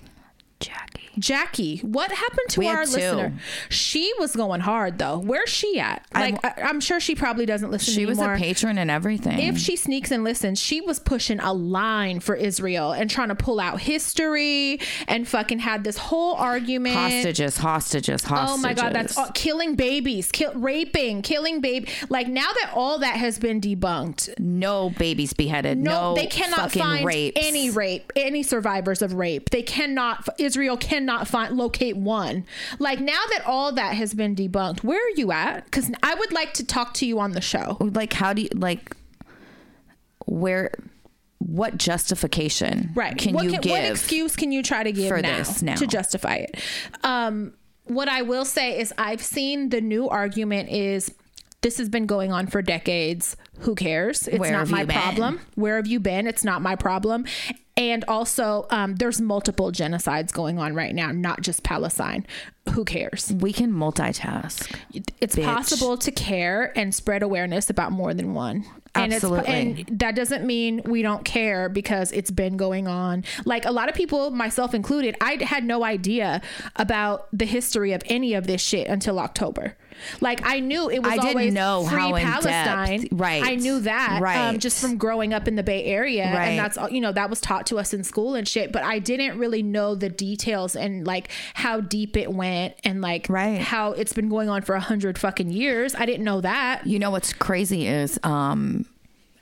Jackie. 0.61 1.03
Jackie. 1.19 1.79
What 1.79 2.11
happened 2.13 2.49
to 2.51 2.61
We 2.61 2.69
our 2.69 2.85
two. 2.85 2.93
listener? 2.93 3.33
She 3.69 4.13
was 4.19 4.35
going 4.37 4.61
hard 4.61 4.99
though. 4.99 5.19
Where's 5.19 5.49
she 5.51 5.79
at? 5.81 6.05
Like, 6.15 6.45
I, 6.45 6.63
I'm 6.63 6.81
sure 6.81 7.01
she 7.01 7.15
probably 7.15 7.45
doesn't 7.47 7.71
listen 7.71 7.93
She 7.95 8.07
was 8.07 8.19
a 8.19 8.35
patron 8.37 8.79
and 8.79 8.91
everything. 8.91 9.39
if 9.39 9.59
she 9.59 9.77
sneaks 9.77 10.11
and 10.11 10.23
listens, 10.25 10.61
she 10.61 10.81
was 10.81 10.99
pushing 11.01 11.41
a 11.41 11.53
line 11.53 12.21
for 12.21 12.35
Israel 12.35 12.93
and 12.93 13.09
trying 13.11 13.29
to 13.29 13.35
pull 13.35 13.59
out 13.61 13.81
history 13.81 14.81
and 15.07 15.27
fucking 15.29 15.61
had 15.61 15.85
this 15.85 15.97
whole 15.99 16.35
argument. 16.35 16.95
hostages, 16.97 17.57
hostages, 17.59 18.23
hostages. 18.25 18.55
Oh 18.55 18.59
my 18.59 18.75
god, 18.75 18.93
that's 18.95 19.17
all, 19.17 19.31
killing 19.35 19.75
babies, 19.75 20.31
kill, 20.31 20.53
raping, 20.55 21.23
killing 21.23 21.61
baby. 21.61 21.89
Like 22.09 22.29
now 22.29 22.49
that 22.63 22.73
all 22.75 22.99
that 23.01 23.17
has 23.17 23.39
been 23.39 23.61
debunked, 23.61 24.39
no 24.39 24.91
babies 24.91 25.33
beheaded. 25.33 25.79
no, 25.79 25.91
No, 26.11 26.15
they 26.15 26.27
cannot 26.27 26.73
find 26.73 27.05
rapes. 27.05 27.41
any 27.45 27.71
rape, 27.71 28.13
any 28.17 28.43
survivors 28.43 29.03
of 29.03 29.15
rape. 29.15 29.51
They 29.51 29.63
cannot. 29.63 30.29
Israel 30.49 30.79
cannot 30.79 31.29
find 31.29 31.57
locate 31.57 31.97
one. 31.97 32.47
Like 32.79 33.01
now 33.01 33.21
that 33.33 33.43
all 33.45 33.71
that 33.73 33.95
has 33.95 34.15
been 34.15 34.35
debunked, 34.35 34.83
where 34.83 34.99
are 34.99 35.17
you 35.17 35.31
at? 35.31 35.67
Because 35.67 35.91
I 36.03 36.15
would 36.15 36.33
like 36.33 36.55
to 36.55 36.65
talk 36.65 36.95
to 36.95 37.07
you 37.07 37.21
on 37.21 37.33
the 37.33 37.43
show. 37.43 37.77
Like, 37.81 38.15
how 38.15 38.33
do 38.33 38.43
you 38.43 38.49
like? 38.55 38.97
Where? 40.27 40.73
What 41.39 41.79
justification? 41.79 42.91
Right. 42.95 43.17
Can 43.17 43.35
what 43.35 43.45
you 43.45 43.53
can, 43.53 43.61
give? 43.61 43.73
What 43.73 43.85
excuse 43.85 44.35
can 44.37 44.51
you 44.53 44.63
try 44.63 44.83
to 44.83 44.93
give 44.93 45.09
for 45.09 45.21
now, 45.21 45.39
this 45.39 45.63
now? 45.63 45.77
to 45.77 45.87
justify 45.87 46.37
it? 46.37 46.57
Um, 47.05 47.53
what 47.85 48.09
I 48.09 48.23
will 48.23 48.45
say 48.45 48.79
is 48.81 48.93
I've 48.99 49.23
seen 49.23 49.69
the 49.69 49.81
new 49.81 50.09
argument 50.09 50.71
is 50.71 51.15
this 51.61 51.79
has 51.79 51.89
been 51.89 52.07
going 52.07 52.33
on 52.33 52.47
for 52.47 52.63
decades. 52.63 53.37
Who 53.61 53.75
cares? 53.75 54.29
It's 54.29 54.39
Where 54.39 54.53
not 54.53 54.69
my 54.69 54.85
been? 54.85 54.97
problem. 54.97 55.41
Where 55.55 55.77
have 55.77 55.87
you 55.87 56.01
been? 56.01 56.27
It's 56.27 56.45
not 56.45 56.63
my 56.63 56.77
problem. 56.77 57.25
And 57.79 58.05
also, 58.09 58.67
um, 58.71 58.97
there's 58.97 59.21
multiple 59.21 59.71
genocides 59.71 60.33
going 60.33 60.59
on 60.59 60.75
right 60.75 60.93
now, 60.93 61.13
not 61.13 61.43
just 61.43 61.63
Palestine. 61.63 62.27
Who 62.71 62.85
cares? 62.85 63.33
We 63.33 63.53
can 63.53 63.73
multitask. 63.73 64.77
It's 65.21 65.37
Bitch. 65.37 65.45
possible 65.45 65.97
to 65.97 66.11
care 66.11 66.77
and 66.77 66.93
spread 66.93 67.23
awareness 67.23 67.71
about 67.71 67.93
more 67.93 68.13
than 68.15 68.35
one. 68.35 68.65
And 68.97 69.13
Absolutely. 69.13 69.53
It's, 69.53 69.91
and 69.91 69.99
that 70.01 70.17
doesn't 70.17 70.45
mean 70.45 70.83
we 70.87 71.03
don't 71.03 71.25
care 71.25 71.69
because 71.69 72.11
it's 72.11 72.33
been 72.33 72.57
going 72.57 72.89
on. 72.89 73.23
Like 73.45 73.65
a 73.65 73.71
lot 73.71 73.89
of 73.89 73.95
people, 73.95 74.33
myself 74.33 74.75
included, 74.75 75.15
I 75.21 75.39
had 75.45 75.63
no 75.63 75.85
idea 75.85 76.43
about 76.75 77.29
the 77.33 77.47
history 77.47 77.93
of 77.93 78.03
any 78.07 78.35
of 78.35 78.49
this 78.49 78.61
shit 78.61 78.89
until 78.89 79.21
October. 79.21 79.77
Like 80.21 80.41
I 80.45 80.61
knew 80.61 80.89
it 80.91 81.03
was 81.03 81.13
I 81.13 81.17
didn't 81.17 81.29
always 81.29 81.53
know 81.55 81.87
free 81.89 81.99
how 82.01 82.15
in 82.15 82.25
depth. 82.27 82.45
Palestine. 82.47 83.09
Right. 83.13 83.43
I 83.45 83.55
knew 83.57 83.81
that 83.81 84.21
Right. 84.23 84.37
um, 84.49 84.59
just 84.59 84.81
from 84.81 84.97
growing 84.97 85.33
up 85.35 85.49
in 85.49 85.57
the 85.57 85.63
Bay 85.63 85.85
Area, 85.85 86.25
Right. 86.33 86.49
and 86.51 86.59
that's 86.59 86.79
all 86.79 86.89
you 86.91 87.01
know. 87.01 87.13
That 87.13 87.31
was 87.31 87.41
taught 87.41 87.67
to 87.67 87.79
us 87.79 87.93
in 87.93 88.05
school 88.05 88.35
and 88.35 88.47
shit. 88.47 88.73
But 88.73 88.83
I 88.85 88.99
didn't 88.99 89.39
really 89.39 89.63
know 89.63 89.95
the 89.95 90.09
details 90.09 90.77
and 90.77 91.07
like 91.07 91.31
how 91.55 91.81
deep 91.81 92.17
it 92.17 92.33
went 92.33 92.75
and 92.85 93.01
like 93.01 93.27
Right. 93.29 93.61
how 93.61 93.93
it's 93.93 94.13
been 94.13 94.29
going 94.29 94.49
on 94.49 94.63
for 94.63 94.75
a 94.75 94.81
hundred 94.81 95.19
fucking 95.19 95.51
years. 95.51 95.95
I 95.95 96.07
didn't 96.07 96.25
know 96.25 96.41
that. 96.41 96.87
You 96.87 96.99
know 96.99 97.11
what's 97.11 97.33
crazy 97.33 97.87
is 97.87 98.19
um 98.23 98.87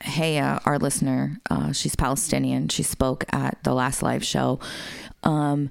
Haya, 0.03 0.61
our 0.67 0.79
listener, 0.79 1.41
uh, 1.51 1.73
she's 1.73 1.97
Palestinian. 1.97 2.69
She 2.69 2.83
spoke 2.83 3.25
at 3.33 3.57
the 3.65 3.73
last 3.73 4.03
live 4.03 4.23
show. 4.25 4.61
Um, 5.25 5.71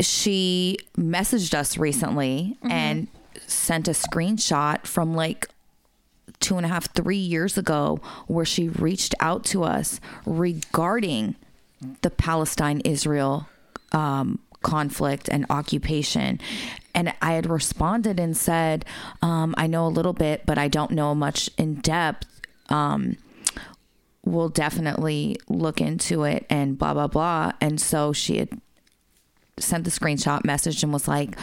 she 0.00 0.76
messaged 0.98 1.54
us 1.54 1.76
recently 1.76 2.56
and 2.62 3.08
sent 3.50 3.88
a 3.88 3.92
screenshot 3.92 4.86
from 4.86 5.14
like 5.14 5.48
two 6.38 6.56
and 6.56 6.64
a 6.64 6.68
half, 6.68 6.92
three 6.94 7.16
years 7.16 7.58
ago, 7.58 8.00
where 8.26 8.44
she 8.44 8.68
reached 8.68 9.14
out 9.20 9.44
to 9.44 9.64
us 9.64 10.00
regarding 10.24 11.34
the 12.02 12.10
Palestine 12.10 12.80
Israel 12.80 13.48
um, 13.92 14.38
conflict 14.62 15.28
and 15.28 15.46
occupation. 15.50 16.40
And 16.94 17.12
I 17.22 17.32
had 17.32 17.48
responded 17.48 18.18
and 18.20 18.36
said, 18.36 18.84
um, 19.22 19.54
I 19.56 19.66
know 19.66 19.86
a 19.86 19.88
little 19.88 20.12
bit, 20.12 20.44
but 20.46 20.58
I 20.58 20.68
don't 20.68 20.90
know 20.90 21.14
much 21.14 21.48
in 21.56 21.76
depth. 21.76 22.26
Um, 22.68 23.16
we'll 24.24 24.48
definitely 24.48 25.36
look 25.48 25.80
into 25.80 26.24
it 26.24 26.46
and 26.50 26.78
blah, 26.78 26.94
blah, 26.94 27.06
blah. 27.06 27.52
And 27.60 27.80
so 27.80 28.12
she 28.12 28.38
had 28.38 28.60
sent 29.58 29.84
the 29.84 29.90
screenshot 29.90 30.44
message 30.44 30.82
and 30.82 30.92
was 30.92 31.08
like, 31.08 31.36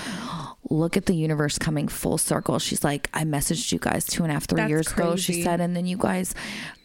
look 0.69 0.97
at 0.97 1.05
the 1.05 1.15
universe 1.15 1.57
coming 1.57 1.87
full 1.87 2.17
circle. 2.17 2.59
She's 2.59 2.83
like, 2.83 3.09
I 3.13 3.23
messaged 3.23 3.71
you 3.71 3.79
guys 3.79 4.05
two 4.05 4.23
and 4.23 4.31
a 4.31 4.33
half, 4.33 4.45
three 4.45 4.61
That's 4.61 4.69
years 4.69 4.91
ago. 4.91 5.15
She 5.15 5.43
said, 5.43 5.61
and 5.61 5.75
then 5.75 5.85
you 5.85 5.97
guys 5.97 6.33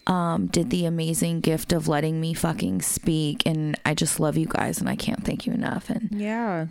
um, 0.07 0.47
did 0.47 0.71
the 0.71 0.87
amazing 0.87 1.41
gift 1.41 1.73
of 1.73 1.89
letting 1.89 2.21
me 2.21 2.35
fucking 2.35 2.83
speak. 2.83 3.43
And 3.47 3.79
I 3.85 3.95
just 3.95 4.21
love 4.21 4.37
you 4.37 4.47
guys 4.47 4.79
and 4.79 4.89
I 4.89 4.97
can't 4.97 5.25
thank 5.25 5.47
you 5.47 5.53
enough. 5.53 5.91
And 5.91 6.11
Yeah. 6.13 6.67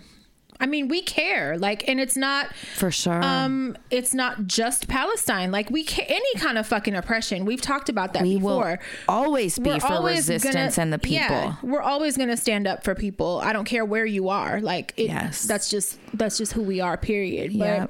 I 0.62 0.68
mean, 0.68 0.88
we 0.88 1.02
care. 1.02 1.58
Like, 1.58 1.84
and 1.90 2.00
it's 2.00 2.16
not 2.16 2.54
for 2.76 2.92
sure. 2.92 3.22
um 3.24 3.76
it's 3.90 4.14
not 4.14 4.46
just 4.48 4.88
Palestine. 4.88 5.52
Like 5.52 5.70
we 5.70 5.84
ca- 5.84 6.06
any 6.08 6.34
kind 6.38 6.58
of 6.58 6.66
fucking 6.68 6.96
oppression. 6.96 7.44
We've 7.46 7.60
talked 7.62 7.90
about 7.90 8.14
that 8.14 8.24
we 8.24 8.36
before. 8.38 8.64
will 8.64 8.78
always 9.10 9.58
be 9.60 9.72
We're 9.72 9.80
for 9.80 9.88
always 9.88 10.30
resistance 10.30 10.76
gonna- 10.78 10.84
and 10.84 10.94
the 10.94 11.00
people. 11.00 11.36
Yeah, 11.36 11.56
we're 11.64 11.82
always 11.82 12.16
going 12.16 12.30
to 12.30 12.38
stand 12.38 12.68
up 12.68 12.84
for 12.84 12.96
people. 12.96 13.42
I 13.44 13.52
don't 13.54 13.66
care 13.66 13.84
where 13.84 14.06
you 14.06 14.30
are. 14.30 14.62
Like 14.62 14.94
it, 14.96 15.08
Yes. 15.08 15.44
that's 15.44 15.70
just 15.70 15.98
that's 16.14 16.38
just 16.38 16.54
who 16.54 16.62
we 16.62 16.80
are. 16.80 16.96
Period. 16.96 17.52
Yeah. 17.52 17.88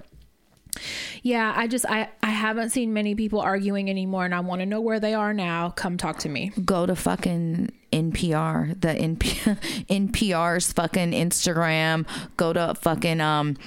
Yeah, 1.21 1.53
I 1.55 1.67
just 1.67 1.85
I 1.85 2.07
I 2.23 2.29
haven't 2.29 2.69
seen 2.69 2.93
many 2.93 3.13
people 3.15 3.41
arguing 3.41 3.89
anymore, 3.89 4.23
and 4.25 4.33
I 4.33 4.39
want 4.39 4.61
to 4.61 4.65
know 4.65 4.79
where 4.79 4.99
they 5.01 5.13
are 5.13 5.33
now. 5.33 5.69
Come 5.71 5.97
talk 5.97 6.19
to 6.19 6.29
me. 6.29 6.51
go 6.63 6.85
to 6.85 6.95
fucking 6.95 7.71
NPR, 7.91 8.79
the 8.79 8.89
NP, 8.89 9.57
NPR's 9.87 10.71
fucking 10.73 11.11
Instagram. 11.11 12.05
Go 12.37 12.53
to 12.53 12.75
fucking 12.75 13.21
um 13.21 13.57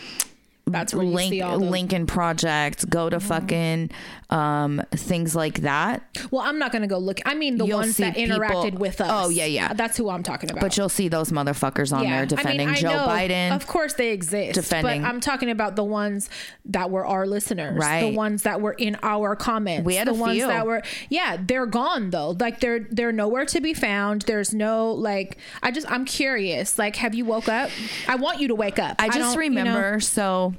That's 0.66 0.94
where 0.94 1.04
Link, 1.04 1.30
see 1.30 1.42
all 1.42 1.58
the. 1.58 1.66
Lincoln 1.66 2.06
Project. 2.06 2.88
Go 2.88 3.10
to 3.10 3.20
fucking 3.20 3.90
um 4.30 4.82
things 4.92 5.36
like 5.36 5.60
that. 5.60 6.02
Well, 6.30 6.42
I'm 6.42 6.58
not 6.58 6.72
going 6.72 6.82
to 6.82 6.88
go 6.88 6.98
look. 6.98 7.20
I 7.26 7.34
mean, 7.34 7.58
the 7.58 7.66
You'll 7.66 7.78
ones 7.78 7.98
that 7.98 8.16
interacted 8.16 8.78
with 8.78 9.00
us. 9.00 9.08
Oh, 9.10 9.28
yeah, 9.28 9.44
yeah. 9.44 9.74
That's 9.74 9.96
who 9.98 10.08
I'm 10.08 10.22
talking 10.22 10.50
about. 10.50 10.62
But 10.62 10.76
you'll 10.78 10.88
see 10.88 11.08
those 11.08 11.30
motherfuckers 11.30 11.92
on 11.94 12.04
there 12.04 12.24
defending 12.24 12.68
I 12.68 12.72
mean, 12.72 12.76
I 12.76 12.80
Joe 12.80 12.88
know, 12.88 13.06
Biden. 13.06 13.54
Of 13.54 13.66
course 13.66 13.92
they 13.94 14.10
exist. 14.10 14.54
defending- 14.54 15.02
But 15.02 15.08
I'm 15.08 15.20
talking 15.20 15.50
about 15.50 15.76
the 15.76 15.84
ones 15.84 16.30
that 16.64 16.90
were 16.90 17.04
our 17.06 17.26
listeners. 17.26 17.78
Right. 17.78 18.00
The 18.10 18.16
ones 18.16 18.42
that 18.44 18.60
were 18.62 18.72
in 18.72 18.96
our 19.02 19.36
comments. 19.36 19.84
We 19.84 19.96
had 19.96 20.08
the 20.08 20.14
ones 20.14 20.34
few. 20.36 20.46
that 20.46 20.66
were 20.66 20.82
yeah, 21.10 21.36
they're 21.40 21.66
gone 21.66 22.08
though. 22.10 22.30
Like 22.30 22.60
they're 22.60 22.86
they're 22.90 23.12
nowhere 23.12 23.44
to 23.46 23.60
be 23.60 23.74
found. 23.74 24.22
There's 24.22 24.54
no 24.54 24.92
like 24.92 25.36
I 25.62 25.70
just 25.70 25.90
I'm 25.90 26.04
curious. 26.06 26.78
Like 26.78 26.96
have 26.96 27.14
you 27.14 27.24
woke 27.26 27.48
up? 27.48 27.70
I 28.08 28.16
want 28.16 28.40
you 28.40 28.48
to 28.48 28.54
wake 28.54 28.78
up. 28.78 28.96
I 28.98 29.08
just 29.08 29.18
don't- 29.18 29.42
you 29.44 29.50
know- 29.50 29.60
remember 29.60 30.00
so 30.00 30.53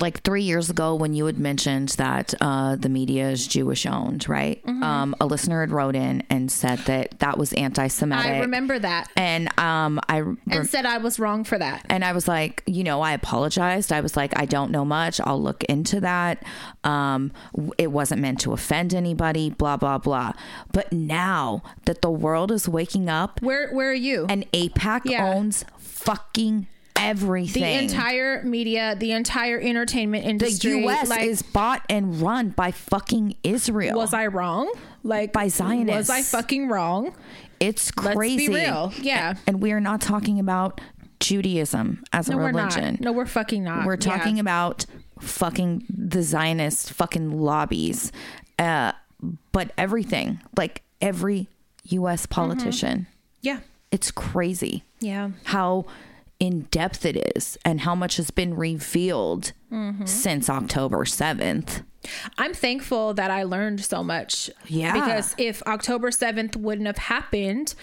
like 0.00 0.22
three 0.22 0.42
years 0.42 0.70
ago 0.70 0.94
when 0.94 1.14
you 1.14 1.26
had 1.26 1.38
mentioned 1.38 1.88
that 1.90 2.34
uh, 2.40 2.76
the 2.76 2.88
media 2.88 3.30
is 3.30 3.46
Jewish 3.46 3.86
owned, 3.86 4.28
right? 4.28 4.62
Mm-hmm. 4.64 4.82
Um, 4.82 5.14
a 5.20 5.26
listener 5.26 5.60
had 5.60 5.70
wrote 5.70 5.96
in 5.96 6.22
and 6.30 6.50
said 6.50 6.78
that 6.80 7.18
that 7.20 7.38
was 7.38 7.52
anti-Semitic. 7.54 8.24
I 8.26 8.38
remember 8.40 8.78
that. 8.78 9.08
and 9.16 9.48
um, 9.58 9.98
I 10.08 10.22
And 10.50 10.66
said 10.68 10.86
I 10.86 10.98
was 10.98 11.18
wrong 11.18 11.44
for 11.44 11.58
that. 11.58 11.84
and 11.88 12.04
I 12.04 12.12
was 12.12 12.28
like, 12.28 12.62
you 12.66 12.84
know, 12.84 13.00
I 13.00 13.12
apologized. 13.12 13.92
I 13.92 14.00
was 14.00 14.16
like, 14.16 14.38
I 14.38 14.44
don't 14.44 14.70
know 14.70 14.84
much. 14.84 15.20
I'll 15.20 15.40
look 15.42 15.64
into 15.64 16.00
that. 16.00 16.44
Um, 16.84 17.32
it 17.78 17.90
wasn't 17.92 18.20
meant 18.20 18.40
to 18.40 18.52
offend 18.52 18.94
anybody. 18.94 19.50
Blah 19.50 19.76
blah 19.78 19.98
blah. 19.98 20.32
But 20.72 20.92
now 20.92 21.62
that 21.86 22.02
the 22.02 22.10
world 22.10 22.52
is 22.52 22.68
waking 22.68 23.08
up 23.08 23.40
Where 23.42 23.70
where 23.72 23.90
are 23.90 23.94
you? 23.94 24.26
and 24.28 24.50
AIPAC 24.52 25.02
Yeah. 25.06 25.32
owns 25.34 25.64
fucking 25.78 26.66
everything. 26.98 27.62
the 27.62 27.82
entire 27.82 28.42
media, 28.42 28.96
the 28.98 29.12
entire 29.12 29.58
entertainment 29.60 30.24
industry. 30.24 30.72
the. 30.72 30.78
U.S. 30.80 31.08
like, 31.08 31.22
is 31.22 31.42
bought 31.42 31.84
and 31.88 32.20
run 32.20 32.50
by 32.50 32.70
fucking 32.70 33.36
Israel. 33.42 33.96
was 33.96 34.12
I 34.14 34.26
wrong? 34.26 34.72
Like 35.02 35.32
By 35.32 35.48
Zionists. 35.48 36.08
Was 36.08 36.10
I 36.10 36.22
fucking 36.22 36.68
wrong? 36.68 37.14
It's 37.60 37.90
Let's 37.96 38.16
crazy. 38.16 38.48
be 38.48 38.54
real. 38.54 38.92
Yeah. 39.00 39.34
And 39.46 39.60
we 39.62 39.72
are 39.72 39.80
not 39.80 40.00
talking 40.00 40.38
about 40.38 40.80
Judaism 41.20 42.04
as 42.12 42.28
a 42.28 42.32
No, 42.32 42.38
we're 42.38 42.46
religion. 42.52 42.84
not. 42.94 43.00
No, 43.00 43.12
we're 43.12 43.26
fucking 43.26 43.64
not. 43.64 43.84
We're 43.86 43.94
Yeah. 43.94 44.16
talking 44.16 44.38
about 44.38 44.86
fucking 45.20 45.84
the 45.88 46.22
Zionist 46.22 46.92
fucking 46.92 47.40
lobbies, 47.40 48.12
uh, 48.58 48.92
but 49.52 49.72
everything 49.76 50.40
like 50.56 50.82
every 51.00 51.48
U.S. 51.84 52.26
politician. 52.26 53.06
Yeah. 53.42 53.60
It's 53.90 54.10
crazy 54.10 54.84
Yeah. 55.00 55.30
how 55.44 55.86
in 56.40 56.62
depth 56.70 57.04
it 57.04 57.16
is 57.36 57.58
and 57.64 57.80
how 57.80 57.94
much 57.94 58.16
has 58.16 58.30
been 58.30 58.54
revealed 58.54 59.52
Mm-hmm. 59.70 60.06
since 60.06 60.48
October 60.48 61.04
seventh. 61.04 61.82
I'm 62.38 62.54
thankful 62.54 63.12
that 63.14 63.30
I 63.30 63.42
learned 63.42 63.84
so 63.84 64.02
much. 64.02 64.48
Yeah. 64.66 64.94
Because 64.94 65.34
if 65.36 65.62
October 65.64 66.08
7th 66.10 66.56
wouldn't 66.56 66.86
have 66.86 66.96
happened, 66.96 67.74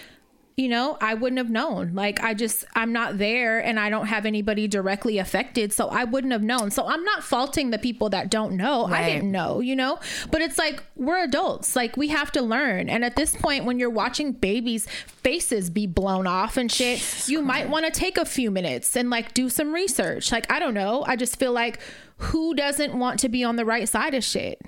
you 0.56 0.68
know, 0.68 0.96
I 1.02 1.12
wouldn't 1.12 1.36
have 1.36 1.50
known. 1.50 1.92
Like, 1.92 2.22
I 2.22 2.32
just, 2.32 2.64
I'm 2.74 2.90
not 2.90 3.18
there 3.18 3.58
and 3.58 3.78
I 3.78 3.90
don't 3.90 4.06
have 4.06 4.24
anybody 4.24 4.66
directly 4.66 5.18
affected. 5.18 5.70
So 5.70 5.88
I 5.88 6.04
wouldn't 6.04 6.32
have 6.32 6.42
known. 6.42 6.70
So 6.70 6.86
I'm 6.86 7.04
not 7.04 7.22
faulting 7.22 7.70
the 7.70 7.78
people 7.78 8.08
that 8.10 8.30
don't 8.30 8.56
know. 8.56 8.86
I 8.86 9.04
didn't 9.04 9.30
know, 9.30 9.60
you 9.60 9.76
know? 9.76 9.98
But 10.30 10.40
it's 10.40 10.56
like, 10.56 10.82
we're 10.94 11.22
adults. 11.22 11.76
Like, 11.76 11.98
we 11.98 12.08
have 12.08 12.32
to 12.32 12.40
learn. 12.40 12.88
And 12.88 13.04
at 13.04 13.16
this 13.16 13.36
point, 13.36 13.66
when 13.66 13.78
you're 13.78 13.90
watching 13.90 14.32
babies' 14.32 14.86
faces 15.06 15.68
be 15.68 15.86
blown 15.86 16.26
off 16.26 16.56
and 16.56 16.72
shit, 16.72 17.28
you 17.28 17.42
might 17.42 17.68
want 17.68 17.84
to 17.84 17.90
take 17.90 18.16
a 18.16 18.24
few 18.24 18.50
minutes 18.50 18.96
and 18.96 19.10
like 19.10 19.34
do 19.34 19.50
some 19.50 19.74
research. 19.74 20.32
Like, 20.32 20.50
I 20.50 20.58
don't 20.58 20.74
know. 20.74 21.04
I 21.06 21.16
just 21.16 21.38
feel 21.38 21.52
like, 21.52 21.80
who 22.16 22.54
doesn't 22.54 22.98
want 22.98 23.20
to 23.20 23.28
be 23.28 23.44
on 23.44 23.56
the 23.56 23.66
right 23.66 23.86
side 23.86 24.14
of 24.14 24.24
shit? 24.24 24.58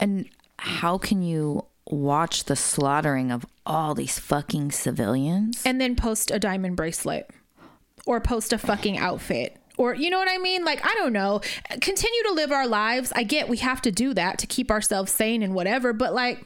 And 0.00 0.28
how 0.58 0.98
can 0.98 1.22
you 1.22 1.64
watch 1.90 2.44
the 2.44 2.56
slaughtering 2.56 3.30
of 3.32 3.44
all 3.66 3.94
these 3.94 4.18
fucking 4.18 4.70
civilians? 4.70 5.62
and 5.64 5.80
then 5.80 5.96
post 5.96 6.30
a 6.30 6.38
diamond 6.38 6.76
bracelet 6.76 7.30
or 8.06 8.20
post 8.20 8.52
a 8.52 8.58
fucking 8.58 8.96
outfit 8.98 9.56
or 9.76 9.94
you 9.94 10.10
know 10.10 10.18
what 10.18 10.28
i 10.28 10.38
mean 10.38 10.64
like 10.64 10.84
i 10.84 10.94
don't 10.94 11.12
know 11.12 11.40
continue 11.80 12.22
to 12.24 12.32
live 12.32 12.50
our 12.52 12.66
lives 12.66 13.12
i 13.14 13.22
get 13.22 13.48
we 13.48 13.56
have 13.58 13.80
to 13.82 13.90
do 13.90 14.12
that 14.14 14.38
to 14.38 14.46
keep 14.46 14.70
ourselves 14.70 15.12
sane 15.12 15.42
and 15.42 15.54
whatever 15.54 15.92
but 15.92 16.12
like 16.14 16.42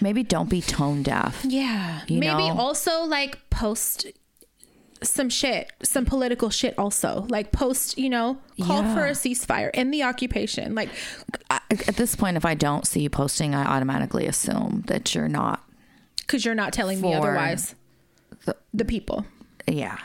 Maybe 0.00 0.22
don't 0.22 0.48
be 0.48 0.60
tone 0.60 1.02
deaf. 1.02 1.44
yeah 1.44 2.02
maybe 2.08 2.26
know? 2.26 2.56
also 2.56 3.02
like 3.02 3.38
post 3.50 4.06
some 5.02 5.28
shit 5.28 5.72
some 5.82 6.04
political 6.04 6.50
shit 6.50 6.76
also 6.78 7.24
like 7.28 7.52
post 7.52 7.96
you 7.98 8.08
know 8.10 8.38
call 8.62 8.82
Yeah. 8.82 8.94
for 8.94 9.06
a 9.06 9.10
ceasefire 9.12 9.70
in 9.74 9.90
the 9.90 10.02
occupation 10.02 10.74
like 10.74 10.88
I, 11.50 11.60
at 11.70 11.96
this 11.96 12.16
point, 12.16 12.36
if 12.36 12.44
I 12.44 12.54
don't 12.54 12.86
see 12.86 13.00
you 13.02 13.10
posting, 13.10 13.54
I 13.54 13.64
automatically 13.64 14.26
assume 14.26 14.82
that 14.86 15.14
you're 15.14 15.28
not. 15.28 15.64
because 16.18 16.44
you're 16.44 16.54
not 16.54 16.72
telling 16.72 17.00
me 17.00 17.14
otherwise 17.14 17.74
the- 18.44 18.56
the 18.74 18.84
people 18.84 19.24
Yeah. 19.66 19.98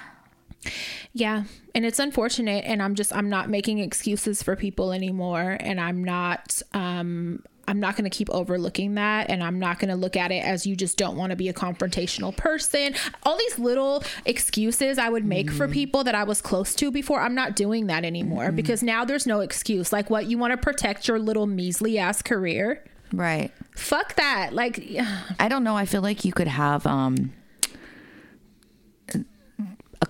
Yeah, 1.11 1.43
and 1.75 1.85
it's 1.85 1.99
unfortunate 1.99 2.63
and 2.65 2.81
I'm 2.81 2.95
just 2.95 3.13
I'm 3.15 3.29
not 3.29 3.49
making 3.49 3.79
excuses 3.79 4.41
for 4.41 4.55
people 4.55 4.91
anymore 4.93 5.57
and 5.59 5.79
I'm 5.79 6.03
not 6.03 6.61
um 6.73 7.43
I'm 7.67 7.79
not 7.79 7.95
going 7.95 8.09
to 8.09 8.15
keep 8.15 8.29
overlooking 8.29 8.95
that 8.95 9.29
and 9.29 9.43
I'm 9.43 9.57
not 9.57 9.79
going 9.79 9.89
to 9.89 9.95
look 9.95 10.17
at 10.17 10.31
it 10.31 10.43
as 10.43 10.67
you 10.67 10.75
just 10.75 10.97
don't 10.97 11.15
want 11.15 11.29
to 11.29 11.35
be 11.35 11.47
a 11.47 11.53
confrontational 11.53 12.35
person. 12.35 12.93
All 13.23 13.37
these 13.37 13.57
little 13.57 14.03
excuses 14.25 14.97
I 14.97 15.09
would 15.09 15.25
make 15.25 15.49
for 15.49 15.67
people 15.67 16.03
that 16.03 16.15
I 16.15 16.23
was 16.23 16.41
close 16.41 16.75
to 16.75 16.91
before, 16.91 17.21
I'm 17.21 17.35
not 17.35 17.55
doing 17.55 17.87
that 17.87 18.03
anymore 18.03 18.51
because 18.51 18.83
now 18.83 19.05
there's 19.05 19.25
no 19.25 19.39
excuse. 19.39 19.93
Like 19.93 20.09
what 20.09 20.25
you 20.25 20.37
want 20.37 20.51
to 20.51 20.57
protect 20.57 21.07
your 21.07 21.19
little 21.19 21.47
measly 21.47 21.97
ass 21.97 22.21
career? 22.21 22.83
Right. 23.13 23.51
Fuck 23.75 24.15
that. 24.15 24.53
Like 24.53 24.83
I 25.39 25.47
don't 25.47 25.63
know. 25.63 25.77
I 25.77 25.85
feel 25.85 26.01
like 26.01 26.25
you 26.25 26.33
could 26.33 26.47
have, 26.47 26.85
um, 26.85 27.31
a, 29.13 30.07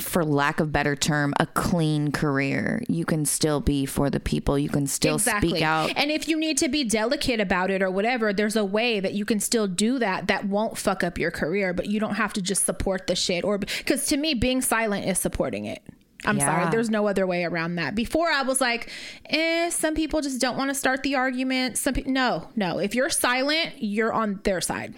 for 0.00 0.24
lack 0.24 0.60
of 0.60 0.72
better 0.72 0.96
term, 0.96 1.32
a 1.38 1.46
clean 1.46 2.12
career. 2.12 2.82
You 2.88 3.04
can 3.04 3.24
still 3.24 3.60
be 3.60 3.86
for 3.86 4.10
the 4.10 4.20
people. 4.20 4.58
You 4.58 4.68
can 4.68 4.86
still 4.86 5.18
speak 5.18 5.62
out. 5.62 5.92
And 5.96 6.10
if 6.10 6.28
you 6.28 6.38
need 6.38 6.58
to 6.58 6.68
be 6.68 6.84
delicate 6.84 7.40
about 7.40 7.70
it 7.70 7.82
or 7.82 7.90
whatever, 7.90 8.32
there's 8.32 8.56
a 8.56 8.64
way 8.64 9.00
that 9.00 9.12
you 9.14 9.24
can 9.24 9.40
still 9.40 9.66
do 9.66 9.98
that 9.98 10.26
that 10.28 10.46
won't 10.46 10.76
fuck 10.78 11.04
up 11.04 11.18
your 11.18 11.30
career, 11.30 11.72
but 11.72 11.86
you 11.86 12.00
don't 12.00 12.14
have 12.14 12.32
to 12.34 12.42
just 12.42 12.64
support 12.66 13.06
the 13.06 13.14
shit 13.14 13.44
or 13.44 13.58
because 13.58 14.06
to 14.06 14.16
me 14.16 14.34
being 14.34 14.60
silent 14.60 15.06
is 15.06 15.18
supporting 15.18 15.66
it. 15.66 15.82
I'm 16.24 16.36
Yeah. 16.36 16.46
sorry, 16.46 16.70
there's 16.70 16.90
no 16.90 17.06
other 17.08 17.26
way 17.26 17.44
around 17.44 17.76
that. 17.76 17.94
Before 17.94 18.28
I 18.30 18.42
was 18.42 18.60
like, 18.60 18.90
eh, 19.30 19.70
some 19.70 19.94
people 19.94 20.20
just 20.20 20.38
don't 20.40 20.58
want 20.58 20.68
to 20.68 20.74
start 20.74 21.02
the 21.02 21.14
argument. 21.14 21.78
Some 21.78 21.94
pe- 21.94 22.02
no, 22.02 22.48
no. 22.56 22.78
If 22.78 22.94
you're 22.94 23.08
silent, 23.08 23.70
you're 23.78 24.12
on 24.12 24.40
their 24.44 24.60
side. 24.60 24.94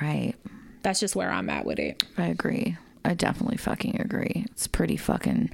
Right. 0.00 0.34
That's 0.82 1.00
just 1.00 1.16
where 1.16 1.30
I'm 1.30 1.50
at 1.50 1.64
with 1.66 1.78
it. 1.80 2.04
I 2.16 2.26
agree. 2.28 2.76
I 3.04 3.14
definitely 3.14 3.56
fucking 3.56 4.00
agree. 4.00 4.46
It's 4.50 4.66
pretty 4.66 4.96
fucking. 4.96 5.50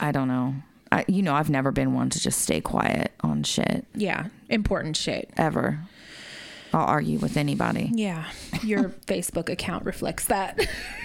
I 0.00 0.12
don't 0.12 0.28
know. 0.28 0.54
I, 0.92 1.04
you 1.08 1.22
know, 1.22 1.34
I've 1.34 1.50
never 1.50 1.72
been 1.72 1.94
one 1.94 2.10
to 2.10 2.20
just 2.20 2.40
stay 2.40 2.60
quiet 2.60 3.12
on 3.20 3.42
shit 3.42 3.84
Yeah, 3.94 4.26
important 4.48 4.96
shit. 4.96 5.30
ever. 5.36 5.80
I'll 6.72 6.86
argue 6.86 7.18
with 7.18 7.36
anybody. 7.36 7.90
Yeah, 7.94 8.24
your 8.62 8.88
Facebook 9.06 9.48
account 9.48 9.84
reflects 9.84 10.26
that. 10.26 10.58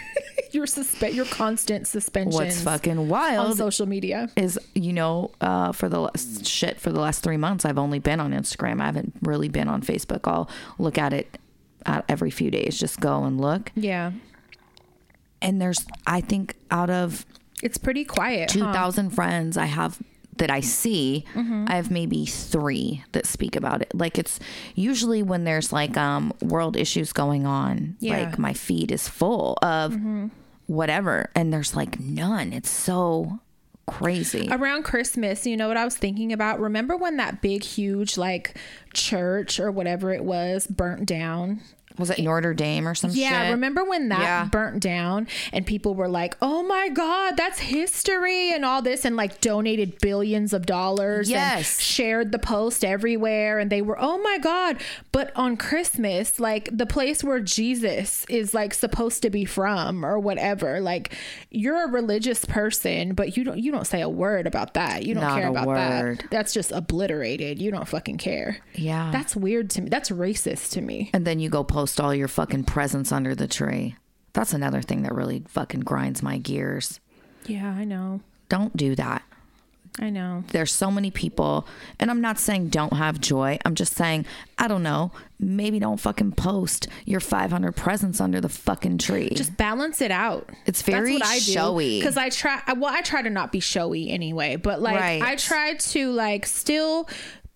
your 0.52 0.66
suspe- 0.66 1.14
your 1.14 1.26
constant 1.26 1.88
suspension. 1.88 2.34
What's 2.34 2.62
fucking 2.64 3.08
wild 3.08 3.52
on 3.52 3.56
social 3.56 3.86
media? 3.86 4.30
is, 4.36 4.60
you 4.76 4.94
know, 4.94 5.32
uh, 5.42 5.72
for 5.72 5.88
the 5.90 6.00
last 6.02 6.46
shit 6.46 6.80
for 6.80 6.92
the 6.92 7.00
last 7.00 7.24
three 7.24 7.38
months, 7.38 7.66
I've 7.66 7.78
only 7.78 8.00
been 8.00 8.20
on 8.20 8.32
Instagram. 8.32 8.82
I 8.82 8.86
haven't 8.86 9.14
really 9.22 9.48
been 9.50 9.68
on 9.68 9.82
Facebook. 9.82 10.22
I'll 10.26 10.50
look 10.80 10.98
at 10.98 11.14
it 11.14 11.38
uh, 11.86 12.02
every 12.10 12.32
few 12.32 12.50
days. 12.52 12.78
Just 12.80 13.00
go 13.00 13.24
and 13.24 13.40
look. 13.40 13.72
Yeah, 13.76 14.12
And 15.42 15.62
there's, 15.62 15.86
I 16.06 16.22
think, 16.22 16.56
out 16.72 16.90
of 16.90 17.26
it's 17.64 17.78
pretty 17.78 18.06
quiet. 18.06 18.52
huh? 18.52 18.60
2,000 18.72 19.10
friends 19.12 19.58
I 19.58 19.66
have 19.66 20.00
that 20.38 20.50
I 20.50 20.62
see, 20.62 21.26
Mm-hmm. 21.36 21.66
I 21.68 21.76
have 21.76 21.92
maybe 21.92 22.26
three 22.26 23.04
that 23.12 23.26
speak 23.26 23.58
about 23.58 23.82
it. 23.82 23.92
Like 23.94 24.18
it's 24.18 24.40
usually 24.76 25.22
when 25.22 25.44
there's 25.44 25.74
like 25.74 25.98
um 25.98 26.32
world 26.42 26.78
issues 26.78 27.12
going 27.12 27.46
on, 27.46 27.98
Yeah. 28.00 28.14
Mm-hmm. 28.20 28.30
like 28.30 28.40
my 28.40 28.54
feed 28.54 28.92
is 28.92 29.08
full 29.08 29.58
of 29.62 29.98
whatever, 30.68 31.30
and 31.36 31.52
there's 31.52 31.76
like 31.76 32.00
none. 32.00 32.54
It's 32.54 32.70
so 32.70 33.40
crazy. 33.88 34.48
Around 34.52 34.84
Christmas, 34.84 35.46
you 35.48 35.58
know 35.58 35.68
what 35.68 35.76
I 35.78 35.84
was 35.84 35.98
thinking 35.98 36.32
about? 36.32 36.60
Remember 36.60 36.96
when 36.96 37.18
that 37.18 37.42
big, 37.42 37.64
huge, 37.64 38.18
like 38.18 38.56
church 38.94 39.60
or 39.60 39.72
whatever 39.72 40.14
it 40.14 40.24
was 40.24 40.68
burnt 40.68 41.06
down? 41.06 41.62
Was 42.00 42.10
it 42.10 42.20
Notre 42.20 42.54
Dame 42.54 42.88
or 42.88 42.95
some 42.95 43.12
Yeah, 43.14 43.43
shit? 43.43 43.52
remember 43.52 43.84
when 43.84 44.10
that 44.10 44.22
Yeah. 44.22 44.45
burnt 44.45 44.82
down 44.82 45.28
and 45.54 45.66
people 45.66 45.93
were 45.95 46.08
like, 46.10 46.36
"Oh 46.41 46.64
my 46.64 46.89
god, 46.89 47.36
that's 47.38 47.60
history" 47.60 48.52
and 48.54 48.64
all 48.66 48.82
this 48.82 49.06
and 49.06 49.16
like 49.16 49.41
donated 49.41 50.00
billions 50.02 50.54
of 50.54 50.66
dollars 50.66 51.30
Yes. 51.30 51.56
and 51.56 51.66
shared 51.84 52.32
the 52.32 52.39
post 52.39 52.84
everywhere 52.86 53.60
and 53.60 53.70
they 53.70 53.82
were, 53.82 53.97
"Oh 54.00 54.18
my 54.20 54.38
god." 54.38 54.78
But 55.12 55.32
on 55.36 55.58
Christmas, 55.58 56.39
like 56.39 56.70
the 56.72 56.86
place 56.86 57.24
where 57.24 57.39
Jesus 57.39 58.26
is 58.30 58.54
like 58.54 58.74
supposed 58.74 59.22
to 59.24 59.30
be 59.30 59.45
from 59.45 60.06
or 60.06 60.18
whatever, 60.20 60.80
like 60.80 61.14
you're 61.52 61.84
a 61.86 61.91
religious 61.91 62.45
person, 62.45 63.14
but 63.14 63.36
you 63.38 63.43
don't 63.43 63.60
you 63.60 63.72
don't 63.72 63.86
say 63.88 64.02
a 64.02 64.10
word 64.10 64.47
about 64.47 64.74
that. 64.76 65.06
You 65.06 65.14
don't 65.16 65.24
Not 65.24 65.39
care 65.39 65.50
about 65.50 65.68
word. 65.68 66.20
that. 66.20 66.32
That's 66.32 66.54
just 66.54 66.72
obliterated. 66.72 67.62
You 67.62 67.72
don't 67.72 67.88
fucking 67.88 68.18
care. 68.18 68.58
Yeah. 68.76 69.10
That's 69.12 69.36
weird 69.36 69.70
to 69.72 69.82
me. 69.82 69.89
That's 69.89 70.10
racist 70.10 70.72
to 70.72 70.82
me. 70.82 71.10
and 71.14 71.26
then 71.26 71.39
you 71.39 71.50
go 71.50 71.64
post 71.64 71.89
all 71.98 72.14
your 72.14 72.28
fucking 72.28 72.66
presents 72.66 73.14
under 73.14 73.34
the 73.34 73.48
tree. 73.48 73.96
That's 74.34 74.52
another 74.54 74.82
thing 74.82 75.04
that 75.04 75.16
really 75.16 75.46
fucking 75.48 75.80
grinds 75.82 76.22
my 76.22 76.38
gears. 76.40 77.00
Yeah, 77.46 77.70
I 77.70 77.86
know. 77.86 78.20
Don't 78.50 78.76
do 78.76 78.96
that. 78.96 79.24
I 80.02 80.10
know. 80.12 80.44
there's 80.52 80.72
so 80.72 80.90
many 80.92 81.12
people 81.12 81.68
and 82.00 82.10
i'm 82.10 82.22
not 82.22 82.40
saying 82.40 82.70
don't 82.70 82.94
have 82.94 83.20
joy 83.20 83.58
i'm 83.66 83.76
just 83.76 83.96
saying 83.96 84.26
i 84.58 84.66
don't 84.68 84.84
know 84.84 85.12
maybe 85.40 85.78
don't 85.78 86.00
fucking 86.00 86.32
post 86.34 86.88
your 87.06 87.20
500 87.20 87.76
presents 87.76 88.22
under 88.22 88.40
the 88.40 88.48
fucking 88.48 88.98
tree 89.00 89.30
just 89.36 89.58
balance 89.58 90.00
it 90.00 90.12
out. 90.12 90.48
It's 90.66 90.84
very 90.84 91.20
showy. 91.20 92.00
because 92.00 92.16
I 92.18 92.30
try. 92.30 92.62
Well, 92.78 92.94
I 92.94 93.02
try 93.02 93.22
to 93.24 93.30
not 93.30 93.52
be 93.52 93.60
showy 93.60 94.10
anyway, 94.10 94.56
but 94.58 94.82
like 94.82 95.00
Right. 95.00 95.22
I 95.22 95.36
try 95.36 95.74
to 95.74 96.12
like 96.12 96.46
still 96.46 97.10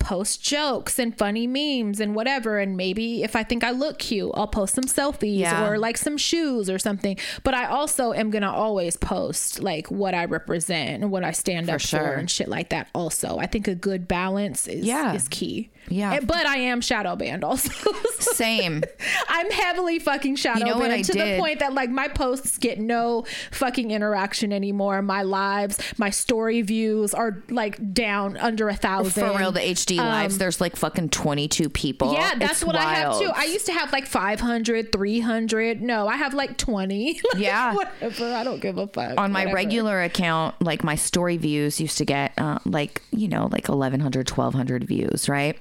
post 0.04 0.42
jokes 0.42 0.98
and 0.98 1.16
funny 1.16 1.46
memes 1.46 1.98
and 1.98 2.14
whatever 2.14 2.58
and 2.58 2.76
maybe 2.76 3.22
if 3.22 3.34
i 3.34 3.42
think 3.42 3.64
i 3.64 3.70
look 3.70 3.98
cute 3.98 4.30
i'll 4.34 4.46
post 4.46 4.74
some 4.74 4.84
selfies 4.84 5.38
Yeah. 5.38 5.66
or 5.66 5.78
like 5.78 5.96
some 5.96 6.18
shoes 6.18 6.68
or 6.68 6.78
something 6.78 7.16
but 7.42 7.54
i 7.54 7.64
also 7.64 8.12
am 8.12 8.28
gonna 8.30 8.52
always 8.52 8.98
post 8.98 9.60
like 9.62 9.90
what 9.90 10.14
i 10.14 10.26
represent 10.26 11.02
and 11.02 11.10
what 11.10 11.24
i 11.24 11.32
stand 11.32 11.70
up 11.70 11.80
sure. 11.80 12.00
for 12.00 12.12
and 12.14 12.30
shit 12.30 12.48
like 12.48 12.68
that 12.68 12.88
also 12.94 13.38
i 13.38 13.46
think 13.46 13.66
a 13.66 13.74
good 13.74 14.06
balance 14.06 14.66
is 14.68 14.84
Yeah. 14.84 15.14
is 15.14 15.26
key 15.28 15.70
Yeah. 15.88 16.20
But 16.20 16.46
i 16.46 16.56
am 16.56 16.80
shadow 16.80 17.16
banned 17.16 17.44
also 17.44 17.70
same 18.18 18.82
I'm 19.28 19.50
heavily 19.50 19.98
fucking 19.98 20.36
shadow 20.36 20.60
You 20.60 20.64
know 20.74 20.78
banned 20.78 21.04
to 21.04 21.12
did? 21.12 21.36
the 21.36 21.40
point 21.40 21.60
that 21.60 21.74
like 21.74 21.90
my 21.90 22.08
posts 22.08 22.58
get 22.58 22.78
no 22.78 23.24
fucking 23.50 23.90
interaction 23.90 24.52
anymore. 24.52 25.02
My 25.02 25.22
lives, 25.22 25.78
my 25.98 26.10
story 26.10 26.62
views 26.62 27.12
are 27.14 27.42
like 27.50 27.92
down 27.94 28.36
under 28.36 28.68
a 28.68 28.74
thousand. 28.76 29.26
for 29.32 29.38
real 29.38 29.52
the 29.52 29.60
hd 29.60 29.96
lives 29.96 30.38
there's 30.38 30.60
like 30.60 30.76
fucking 30.76 31.08
22 31.10 31.68
people 31.70 32.10
Um, 32.10 32.14
Yeah, 32.16 32.34
that's 32.38 32.52
It's 32.62 32.64
what 32.64 32.76
I 32.76 32.94
have 32.94 33.18
too. 33.18 33.30
I 33.34 33.44
used 33.44 33.66
to 33.66 33.72
have 33.72 33.92
like 33.92 34.06
500, 34.06 34.92
300. 34.92 35.82
No, 35.82 36.06
I 36.08 36.16
have 36.16 36.34
like 36.34 36.56
20. 36.58 37.20
Like, 37.34 37.42
Yeah. 37.42 37.74
Whatever. 37.74 38.32
I 38.34 38.44
don't 38.44 38.60
give 38.60 38.78
a 38.78 38.86
fuck. 38.86 39.18
on 39.18 39.32
my 39.32 39.40
Whatever. 39.40 39.54
regular 39.56 40.02
account 40.02 40.54
like 40.60 40.84
my 40.84 40.94
story 40.94 41.36
views 41.36 41.80
used 41.80 41.98
to 41.98 42.04
get 42.04 42.32
uh, 42.38 42.58
like 42.64 43.02
you 43.10 43.28
know 43.28 43.48
like 43.50 43.68
1100 43.68 44.28
1200 44.30 44.84
views 44.84 45.28
right 45.28 45.56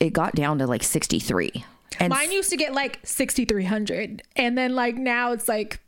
it 0.00 0.12
got 0.12 0.34
down 0.34 0.58
to 0.58 0.66
like 0.66 0.82
63 0.82 1.64
and 2.00 2.10
Mine 2.10 2.32
used 2.32 2.50
to 2.50 2.56
get 2.56 2.72
like 2.72 3.00
6,300. 3.04 4.22
And 4.36 4.56
then 4.56 4.74
like 4.74 4.96
now 4.96 5.32
it's 5.32 5.48
like 5.48 5.80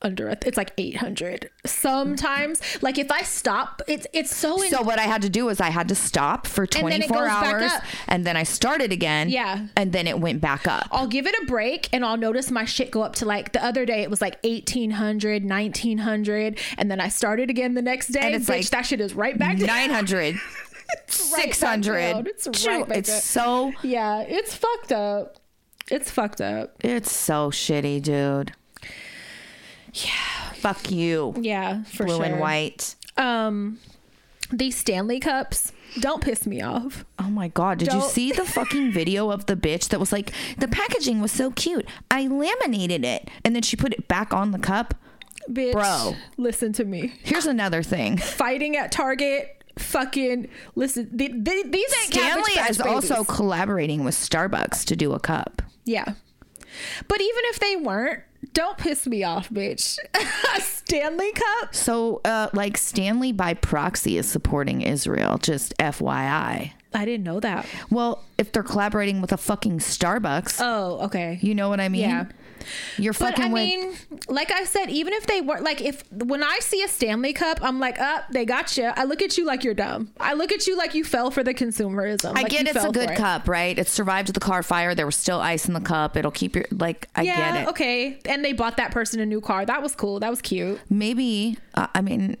under, 0.00 0.28
a, 0.28 0.36
it's 0.44 0.56
like 0.56 0.72
800. 0.76 1.48
Sometimes, 1.64 2.60
like 2.82 2.98
if 2.98 3.10
I 3.10 3.22
stop, 3.22 3.82
it's, 3.86 4.06
it's 4.12 4.34
so, 4.34 4.60
in- 4.60 4.70
So 4.70 4.82
what 4.82 4.98
I 4.98 5.02
had 5.02 5.22
to 5.22 5.30
do 5.30 5.46
was 5.46 5.60
I 5.60 5.70
had 5.70 5.88
to 5.88 5.94
stop 5.94 6.46
for 6.46 6.66
24 6.66 7.16
goes 7.16 7.28
hours 7.28 7.72
and 8.08 8.26
then 8.26 8.36
I 8.36 8.42
started 8.42 8.92
again. 8.92 9.28
Yeah. 9.30 9.68
And 9.76 9.92
then 9.92 10.06
it 10.06 10.18
went 10.18 10.40
back 10.40 10.66
up. 10.66 10.88
I'll 10.90 11.06
give 11.06 11.26
it 11.26 11.34
a 11.42 11.46
break 11.46 11.88
and 11.92 12.04
I'll 12.04 12.16
notice 12.16 12.50
my 12.50 12.64
shit 12.64 12.90
go 12.90 13.02
up 13.02 13.14
to 13.16 13.24
like 13.24 13.52
the 13.52 13.64
other 13.64 13.86
day 13.86 14.02
it 14.02 14.10
was 14.10 14.20
like 14.20 14.42
1800, 14.44 15.44
1900 15.44 16.58
and 16.78 16.90
then 16.90 17.00
I 17.00 17.08
started 17.08 17.50
again 17.50 17.74
the 17.74 17.82
next 17.82 18.08
day 18.08 18.20
And 18.20 18.34
it's 18.34 18.46
bitch 18.46 18.48
like 18.48 18.70
that 18.70 18.82
shit 18.86 19.00
is 19.00 19.14
right 19.14 19.38
back 19.38 19.58
to 19.58 19.66
900 19.66 20.40
right 21.32 21.42
600 21.54 22.12
down. 22.12 22.26
It's 22.26 22.46
right 22.66 22.86
Two- 22.86 22.92
it's 22.94 23.10
up. 23.10 23.22
so 23.22 23.72
Yeah, 23.82 24.20
it's 24.22 24.54
fucked 24.54 24.92
up. 24.92 25.36
It's 25.90 26.10
fucked 26.10 26.40
up. 26.40 26.76
it's 26.80 27.12
so 27.12 27.50
shitty, 27.50 28.00
dude. 28.02 28.52
Yeah. 29.94 30.10
Fuck 30.54 30.90
you. 30.90 31.34
Yeah, 31.38 31.82
for 31.84 32.06
Blue 32.06 32.16
sure. 32.16 32.24
and 32.24 32.40
white. 32.40 32.94
Um 33.16 33.78
these 34.50 34.76
Stanley 34.76 35.18
cups 35.18 35.72
don't 36.00 36.22
piss 36.22 36.46
me 36.46 36.60
off. 36.62 37.04
Oh 37.18 37.28
my 37.30 37.48
god, 37.48 37.78
did 37.78 37.92
you 37.92 38.00
Don't- 38.00 38.10
see 38.10 38.32
the 38.32 38.44
fucking 38.44 38.92
video 39.00 39.30
of 39.30 39.46
the 39.46 39.56
bitch 39.56 39.88
that 39.88 40.00
was 40.00 40.12
like 40.12 40.32
the 40.58 40.68
packaging 40.68 41.20
was 41.20 41.32
so 41.32 41.50
cute. 41.50 41.86
I 42.10 42.26
laminated 42.26 43.04
it 43.04 43.28
and 43.44 43.54
then 43.54 43.62
she 43.62 43.76
put 43.76 43.92
it 43.92 44.08
back 44.08 44.32
on 44.32 44.50
the 44.52 44.58
cup. 44.58 44.94
Bitch, 45.50 45.72
Bro. 45.72 46.14
listen 46.36 46.72
to 46.74 46.84
me. 46.84 47.12
Here's 47.24 47.46
another 47.46 47.82
thing. 47.82 48.16
Fighting 48.16 48.76
at 48.76 48.92
Target 48.92 49.61
fucking 49.78 50.48
listen 50.74 51.16
th- 51.16 51.32
th- 51.44 51.66
these 51.70 51.92
Stanley 52.06 52.52
is 52.68 52.80
also 52.80 53.24
collaborating 53.24 54.04
with 54.04 54.14
Starbucks 54.14 54.84
to 54.86 54.96
do 54.96 55.12
a 55.12 55.20
cup. 55.20 55.62
Yeah. 55.84 56.14
But 57.08 57.20
even 57.20 57.40
if 57.46 57.60
they 57.60 57.76
weren't, 57.76 58.20
don't 58.54 58.76
piss 58.78 59.06
me 59.06 59.22
off, 59.24 59.50
bitch. 59.50 59.98
Stanley 60.60 61.32
Cup? 61.32 61.74
So, 61.74 62.20
uh, 62.24 62.48
like 62.52 62.76
Stanley 62.76 63.32
by 63.32 63.54
proxy 63.54 64.16
is 64.18 64.26
supporting 64.26 64.80
Israel. 64.82 65.38
Just 65.38 65.76
FYI. 65.78 66.72
I 66.94 67.04
didn't 67.04 67.24
know 67.24 67.40
that. 67.40 67.66
Well, 67.90 68.24
if 68.38 68.52
they're 68.52 68.62
collaborating 68.62 69.20
with 69.20 69.32
a 69.32 69.36
fucking 69.36 69.78
Starbucks, 69.78 70.60
Oh, 70.60 71.04
okay. 71.06 71.38
you 71.40 71.54
know 71.54 71.68
what 71.68 71.80
I 71.80 71.88
mean? 71.88 72.02
Yeah. 72.02 72.24
You're 72.98 73.12
But 73.12 73.36
fucking 73.36 73.44
I 73.44 73.48
with. 73.48 73.62
mean, 73.62 73.94
like 74.28 74.52
I 74.52 74.64
said, 74.64 74.90
even 74.90 75.12
if 75.14 75.26
they 75.26 75.40
were 75.40 75.60
like, 75.60 75.80
if 75.80 76.02
when 76.12 76.42
I 76.42 76.58
see 76.60 76.82
a 76.82 76.88
Stanley 76.88 77.32
Cup, 77.32 77.58
I'm 77.62 77.78
like, 77.80 77.98
up, 78.00 78.24
they 78.30 78.44
got 78.44 78.76
you. 78.76 78.84
I 78.96 79.04
look 79.04 79.22
at 79.22 79.36
you 79.38 79.44
like 79.44 79.64
you're 79.64 79.74
dumb. 79.74 80.10
I 80.20 80.34
look 80.34 80.52
at 80.52 80.66
you 80.66 80.76
like 80.76 80.94
you 80.94 81.04
fell 81.04 81.30
for 81.30 81.42
the 81.42 81.54
consumerism. 81.54 82.30
I 82.36 82.42
like 82.42 82.48
get 82.50 82.66
it's 82.68 82.84
a 82.84 82.90
good 82.90 83.10
it. 83.10 83.16
cup, 83.16 83.48
right? 83.48 83.78
It 83.78 83.88
survived 83.88 84.32
the 84.32 84.40
car 84.40 84.62
fire. 84.62 84.94
There 84.94 85.06
was 85.06 85.16
still 85.16 85.40
ice 85.40 85.66
in 85.66 85.74
the 85.74 85.80
cup. 85.80 86.16
It'll 86.16 86.30
keep 86.30 86.56
your 86.56 86.64
like. 86.70 87.08
I 87.14 87.22
Yeah, 87.22 87.52
get 87.52 87.62
it. 87.62 87.68
okay. 87.70 88.18
And 88.26 88.44
they 88.44 88.52
bought 88.52 88.76
that 88.78 88.90
person 88.92 89.20
a 89.20 89.26
new 89.26 89.40
car. 89.40 89.64
That 89.66 89.82
was 89.82 89.94
cool. 89.94 90.20
That 90.20 90.30
was 90.30 90.40
cute. 90.40 90.80
Maybe 90.90 91.56
uh, 91.74 91.86
I 91.94 92.00
mean, 92.00 92.36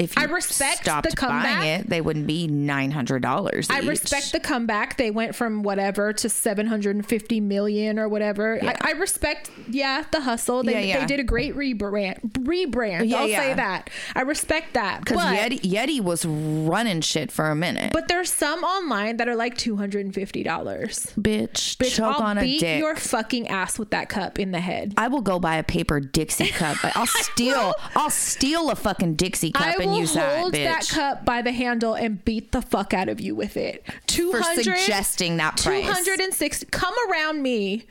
if 0.00 0.16
you 0.16 0.22
I 0.22 0.24
respect 0.26 0.82
stopped 0.82 1.10
the 1.10 1.16
comeback. 1.16 1.58
buying 1.60 1.80
it, 1.80 1.88
they 1.90 2.00
wouldn't 2.00 2.26
be 2.26 2.46
nine 2.48 2.90
hundred 2.90 3.22
dollars. 3.22 3.68
I 3.70 3.80
respect 3.80 4.32
the 4.32 4.40
comeback. 4.40 4.96
They 4.96 5.10
went 5.10 5.34
from 5.34 5.62
whatever 5.62 6.12
to 6.14 6.28
750 6.28 7.40
million 7.40 7.98
or 7.98 8.08
whatever. 8.08 8.58
I, 8.62 8.76
I 8.80 8.90
respect, 8.92 9.50
yeah, 9.68 10.04
the 10.10 10.20
hustle. 10.22 10.62
They, 10.62 10.72
Yeah, 10.72 10.80
yeah. 10.80 11.00
they 11.00 11.06
did 11.06 11.20
a 11.20 11.24
great 11.24 11.54
rebrand. 11.54 12.20
Rebrand. 12.32 13.08
Yeah, 13.08 13.18
I'll 13.18 13.28
yeah. 13.28 13.40
say 13.40 13.54
that. 13.54 13.90
I 14.14 14.22
respect 14.22 14.74
that. 14.74 15.00
because 15.04 15.18
Yeti 15.20 15.60
Yeti 15.60 16.00
was 16.00 16.24
running 16.24 17.00
shit 17.02 17.30
for 17.30 17.50
a 17.50 17.54
minute. 17.54 17.92
but 17.92 18.08
there's 18.08 18.32
some 18.32 18.64
online 18.64 19.18
that 19.18 19.28
are 19.28 19.36
like 19.36 19.56
$250. 19.56 20.44
bitch, 20.44 21.76
Bitch, 21.76 21.94
choke 21.96 22.16
I'll 22.20 22.22
on 22.26 22.38
a 22.38 22.42
beat 22.42 22.60
dick. 22.60 22.78
your 22.80 22.96
fucking 22.96 23.48
ass 23.48 23.78
with 23.78 23.90
that 23.90 24.08
cup 24.08 24.38
in 24.38 24.50
the 24.52 24.60
head. 24.60 24.94
I 24.96 25.08
will 25.08 25.20
go 25.22 25.38
buy 25.38 25.56
a 25.56 25.62
paper 25.62 26.00
Dixie 26.00 26.48
cup. 26.48 26.76
I'll 26.96 27.06
steal. 27.06 27.74
I'll 27.94 28.10
steal 28.10 28.70
a 28.70 28.76
fucking 28.76 29.14
Dixie 29.14 29.52
cup 29.52 29.78
and 29.78 29.89
will 29.90 29.98
use 30.00 30.14
that, 30.14 30.38
hold 30.38 30.54
bitch. 30.54 30.64
that 30.64 30.88
cup 30.88 31.24
by 31.24 31.42
the 31.42 31.52
handle 31.52 31.94
and 31.94 32.24
beat 32.24 32.52
the 32.52 32.62
fuck 32.62 32.94
out 32.94 33.08
of 33.08 33.20
you 33.20 33.34
with 33.34 33.56
it. 33.56 33.84
200 34.06 34.62
suggesting 34.64 35.36
that 35.38 35.56
price. 35.56 35.84
260 35.84 36.66
come 36.66 36.94
around 37.10 37.42
me 37.42 37.86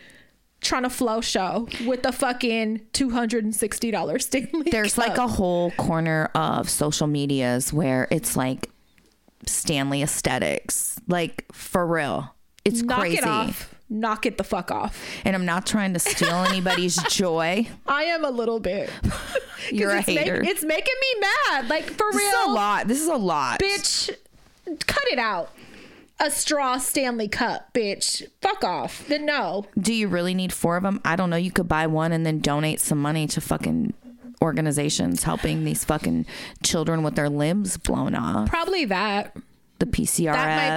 trying 0.62 0.84
to 0.84 0.89
flow 0.89 1.22
show 1.22 1.68
with 1.86 2.04
the 2.04 2.12
fucking 2.12 2.82
$260 2.93 4.22
Stanley 4.22 4.72
There's 4.72 4.95
cup. 4.95 5.08
like 5.08 5.18
a 5.18 5.28
whole 5.28 5.72
corner 5.72 6.30
of 6.36 6.70
social 6.70 7.08
medias 7.08 7.72
where 7.72 8.08
it's 8.12 8.36
like 8.36 8.70
Stanley 9.45 10.02
aesthetics, 10.04 11.00
like 11.08 11.45
for 11.54 11.86
real. 11.86 12.36
It's 12.66 12.82
knock 12.82 13.00
crazy. 13.00 13.18
it 13.20 13.26
knock 13.90 14.26
it 14.26 14.38
the 14.38 14.44
fuck 14.44 14.72
off 14.72 15.04
And 15.26 15.36
I'm 15.36 15.46
not 15.46 15.66
trying 15.66 15.94
to 15.94 16.00
steal 16.00 16.30
anybody's 16.50 16.96
joy. 17.04 17.68
i 17.88 18.04
am 18.04 18.24
a 18.24 18.30
little 18.30 18.60
bit. 18.60 18.90
You're 19.72 19.92
a 19.92 20.00
it's 20.00 20.08
make- 20.08 20.18
hater. 20.20 20.42
it's 20.42 20.64
making 20.64 20.96
me 21.02 21.22
mad 21.22 21.70
like 21.70 21.86
for 21.86 22.06
real. 22.12 22.20
This 22.20 22.34
is 22.34 22.46
a 22.46 22.50
lot. 22.52 22.88
This 22.88 23.02
is 23.02 23.08
a 23.08 23.16
lot. 23.16 23.60
bitch 23.60 24.16
cut 24.86 25.04
it 25.12 25.18
out 25.20 25.52
a 26.20 26.30
straw 26.30 26.78
stanley 26.78 27.28
cup 27.28 27.74
bitch 27.74 28.28
fuck 28.42 28.64
off 28.64 29.08
then 29.08 29.26
no 29.26 29.66
Do 29.80 29.94
you 29.94 30.08
really 30.08 30.34
need 30.36 30.54
four 30.54 30.78
of 30.78 30.84
them? 30.84 31.02
I 31.04 31.16
don't 31.16 31.30
know. 31.30 31.38
You 31.38 31.50
could 31.52 31.68
buy 31.68 31.88
one 31.88 32.12
and 32.12 32.26
then 32.26 32.40
donate 32.40 32.80
some 32.80 33.02
money 33.02 33.26
to 33.28 33.42
fucking 33.42 33.94
organizations 34.42 35.24
helping 35.24 35.64
these 35.66 35.84
fucking 35.84 36.26
children 36.64 37.04
with 37.04 37.16
their 37.16 37.30
limbs 37.30 37.78
blown 37.78 38.16
off. 38.16 38.48
probably 38.50 38.86
that 38.86 39.34
The 39.80 39.86
that 39.86 39.92
PCRF. 39.92 40.34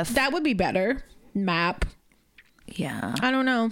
might 0.08 0.14
that 0.14 0.32
would 0.32 0.42
be 0.44 0.54
better 0.54 1.04
map 1.34 1.84
yeah. 2.78 3.14
I 3.20 3.30
don't 3.30 3.46
know. 3.46 3.70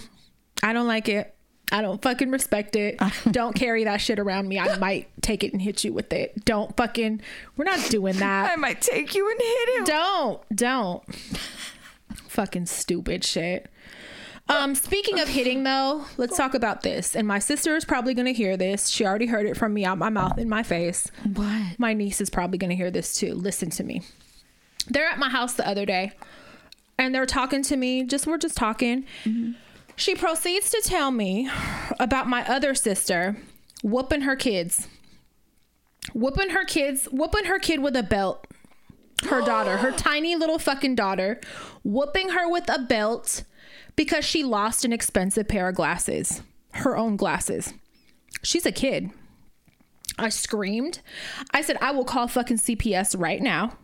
I 0.62 0.72
don't 0.72 0.86
like 0.86 1.08
it. 1.08 1.34
I 1.72 1.82
don't 1.82 2.02
fucking 2.02 2.30
respect 2.30 2.76
it. 2.76 3.00
don't 3.30 3.54
carry 3.54 3.84
that 3.84 4.00
shit 4.00 4.18
around 4.18 4.48
me. 4.48 4.58
I 4.58 4.76
might 4.78 5.08
take 5.22 5.44
it 5.44 5.52
and 5.52 5.62
hit 5.62 5.84
you 5.84 5.92
with 5.92 6.12
it. 6.12 6.44
Don't 6.44 6.76
fucking. 6.76 7.22
We're 7.56 7.64
not 7.64 7.88
doing 7.90 8.16
that. 8.16 8.50
I 8.52 8.56
might 8.56 8.80
take 8.80 9.14
you 9.14 9.30
and 9.30 9.40
hit 9.40 9.68
him. 9.78 9.84
Don't. 9.84 10.56
Don't. 10.56 11.14
fucking 12.28 12.66
stupid 12.66 13.24
shit. 13.24 13.70
Um, 14.48 14.74
speaking 14.74 15.20
of 15.20 15.28
hitting 15.28 15.62
though, 15.62 16.06
let's 16.16 16.36
talk 16.36 16.54
about 16.54 16.82
this. 16.82 17.14
And 17.14 17.28
my 17.28 17.38
sister 17.38 17.76
is 17.76 17.84
probably 17.84 18.14
gonna 18.14 18.32
hear 18.32 18.56
this. 18.56 18.88
She 18.88 19.06
already 19.06 19.26
heard 19.26 19.46
it 19.46 19.56
from 19.56 19.72
me 19.72 19.84
out 19.84 19.96
my 19.96 20.10
mouth 20.10 20.38
in 20.38 20.48
my 20.48 20.64
face. 20.64 21.08
What? 21.34 21.78
My 21.78 21.92
niece 21.92 22.20
is 22.20 22.30
probably 22.30 22.58
gonna 22.58 22.74
hear 22.74 22.90
this 22.90 23.14
too. 23.14 23.34
Listen 23.34 23.70
to 23.70 23.84
me. 23.84 24.02
They're 24.88 25.08
at 25.08 25.20
my 25.20 25.28
house 25.28 25.52
the 25.54 25.68
other 25.68 25.86
day 25.86 26.12
and 27.00 27.14
they're 27.14 27.26
talking 27.26 27.62
to 27.64 27.76
me. 27.76 28.04
Just 28.04 28.26
we're 28.26 28.38
just 28.38 28.56
talking. 28.56 29.06
She 29.96 30.14
proceeds 30.14 30.70
to 30.70 30.82
tell 30.84 31.10
me 31.10 31.50
about 31.98 32.28
my 32.28 32.46
other 32.46 32.74
sister 32.74 33.36
whooping 33.82 34.22
her 34.22 34.36
kids. 34.36 34.86
Whooping 36.14 36.50
her 36.50 36.64
kids, 36.64 37.06
whooping 37.10 37.46
her 37.46 37.58
kid 37.58 37.80
with 37.80 37.96
a 37.96 38.02
belt. 38.02 38.46
Her 39.28 39.40
daughter, 39.40 39.78
her 39.78 39.92
tiny 39.96 40.36
little 40.36 40.58
fucking 40.58 40.94
daughter, 40.94 41.40
whooping 41.82 42.30
her 42.30 42.48
with 42.48 42.68
a 42.68 42.78
belt 42.78 43.44
because 43.96 44.24
she 44.24 44.44
lost 44.44 44.84
an 44.84 44.92
expensive 44.92 45.48
pair 45.48 45.68
of 45.68 45.74
glasses. 45.74 46.42
Her 46.72 46.96
own 46.96 47.16
glasses. 47.16 47.72
She's 48.42 48.64
a 48.64 48.72
kid. 48.72 49.10
I 50.18 50.28
screamed. 50.28 51.00
I 51.52 51.62
said, 51.62 51.78
I 51.80 51.92
will 51.92 52.04
call 52.04 52.28
fucking 52.28 52.58
CPS 52.58 53.18
right 53.18 53.40
now. 53.40 53.76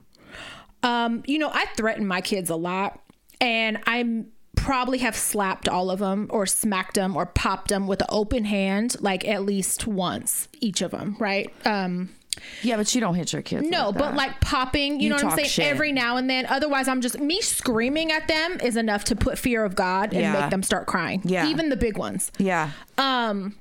Um, 0.82 1.22
you 1.26 1.38
know, 1.38 1.50
I 1.52 1.66
threaten 1.76 2.06
my 2.06 2.20
kids 2.20 2.50
a 2.50 2.56
lot, 2.56 3.00
and 3.40 3.78
I 3.86 4.24
probably 4.56 4.98
have 4.98 5.14
slapped 5.16 5.68
all 5.68 5.90
of 5.90 5.98
them, 6.00 6.26
or 6.30 6.46
smacked 6.46 6.94
them, 6.94 7.16
or 7.16 7.26
popped 7.26 7.68
them 7.68 7.86
with 7.86 8.00
an 8.00 8.08
open 8.10 8.44
hand, 8.44 8.96
like 9.00 9.26
at 9.28 9.42
least 9.44 9.86
once 9.86 10.48
each 10.60 10.80
of 10.82 10.90
them, 10.90 11.16
right? 11.20 11.52
Um, 11.66 12.10
Yeah, 12.62 12.76
but 12.76 12.92
you 12.94 13.00
don't 13.00 13.14
hit 13.14 13.32
your 13.32 13.42
kids. 13.42 13.68
no, 13.68 13.90
like 13.90 13.98
but 13.98 14.14
like 14.14 14.40
popping, 14.40 14.94
you, 15.00 15.04
You 15.04 15.08
know 15.10 15.16
what 15.16 15.24
I'm 15.26 15.30
saying? 15.36 15.48
shit. 15.48 15.66
Every 15.66 15.92
now 15.92 16.16
and 16.16 16.28
then. 16.28 16.46
Otherwise, 16.46 16.88
I'm 16.88 17.00
just 17.00 17.18
me 17.20 17.40
screaming 17.42 18.10
at 18.12 18.28
them 18.28 18.58
is 18.62 18.76
enough 18.76 19.04
to 19.04 19.16
put 19.16 19.38
fear 19.38 19.64
of 19.64 19.74
God 19.76 20.12
and 20.12 20.22
Yeah. 20.22 20.40
make 20.40 20.50
them 20.50 20.62
start 20.62 20.86
crying. 20.86 21.22
Yeah. 21.24 21.48
even 21.48 21.68
the 21.68 21.76
big 21.76 21.96
ones. 21.96 22.32
Yeah. 22.38 22.70
Um, 22.98 23.54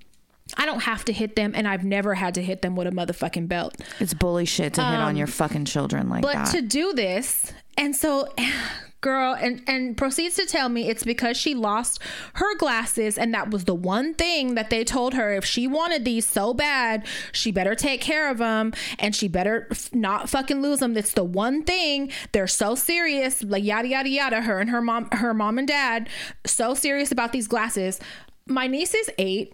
I 0.58 0.66
don't 0.66 0.82
have 0.84 1.04
to 1.06 1.14
hit 1.14 1.36
them, 1.36 1.54
and 1.56 1.68
I've 1.68 1.84
never 1.84 2.14
had 2.16 2.36
to 2.36 2.42
hit 2.42 2.62
them 2.62 2.76
with 2.76 2.88
a 2.88 2.92
motherfucking 2.92 3.48
belt. 3.48 3.76
It's 4.00 4.14
bully 4.14 4.46
shit 4.46 4.74
to 4.76 4.84
hit 4.84 5.00
on 5.00 5.16
your 5.16 5.28
fucking 5.28 5.66
children 5.66 6.08
like 6.10 6.24
Um, 6.24 6.32
But 6.32 6.46
that. 6.46 6.52
to 6.56 6.62
do 6.62 6.94
this, 6.94 7.52
and 7.78 7.96
so 7.96 8.28
girl 9.02 9.36
and 9.40 9.62
and 9.68 9.96
proceeds 9.96 10.36
to 10.36 10.48
tell 10.48 10.68
me 10.68 10.90
it's 10.90 11.04
because 11.04 11.38
she 11.38 11.54
lost 11.54 12.02
her 12.36 12.56
glasses 12.58 13.20
and 13.20 13.32
that 13.36 13.52
was 13.52 13.66
the 13.66 13.76
one 13.76 14.16
thing 14.16 14.56
that 14.56 14.72
they 14.72 14.84
told 14.84 15.14
her 15.14 15.32
if 15.34 15.46
she 15.46 15.68
wanted 15.68 16.04
these 16.04 16.26
so 16.26 16.56
bad 16.56 17.06
she 17.32 17.52
better 17.52 17.76
take 17.76 18.02
care 18.02 18.32
of 18.32 18.40
them 18.40 18.74
and 18.98 19.16
she 19.16 19.28
better 19.28 19.70
not 19.94 20.28
fucking 20.28 20.60
lose 20.60 20.80
them 20.80 20.96
that's 20.96 21.12
the 21.12 21.24
one 21.24 21.64
thing 21.64 22.12
they're 22.32 22.48
so 22.48 22.74
serious 22.74 23.44
like 23.44 23.64
yada 23.64 23.88
yada 23.88 24.10
yada 24.10 24.42
her 24.42 24.60
and 24.60 24.72
her 24.72 24.82
mom 24.82 25.08
her 25.12 25.36
mom 25.36 25.60
and 25.60 25.68
dad 25.68 26.10
so 26.44 26.74
serious 26.74 27.12
about 27.12 27.32
these 27.32 27.48
glasses 27.48 28.00
my 28.48 28.66
niece 28.66 28.96
is 28.96 29.12
8 29.20 29.54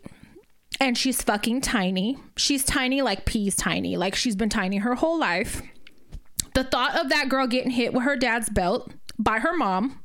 and 0.79 0.97
she's 0.97 1.21
fucking 1.21 1.61
tiny. 1.61 2.17
She's 2.37 2.63
tiny 2.63 3.01
like 3.01 3.25
peas 3.25 3.55
tiny. 3.55 3.97
Like 3.97 4.15
she's 4.15 4.35
been 4.35 4.49
tiny 4.49 4.77
her 4.77 4.95
whole 4.95 5.19
life. 5.19 5.61
The 6.53 6.63
thought 6.63 6.99
of 6.99 7.09
that 7.09 7.29
girl 7.29 7.47
getting 7.47 7.71
hit 7.71 7.93
with 7.93 8.03
her 8.03 8.15
dad's 8.15 8.49
belt 8.49 8.91
by 9.17 9.39
her 9.39 9.55
mom. 9.55 9.99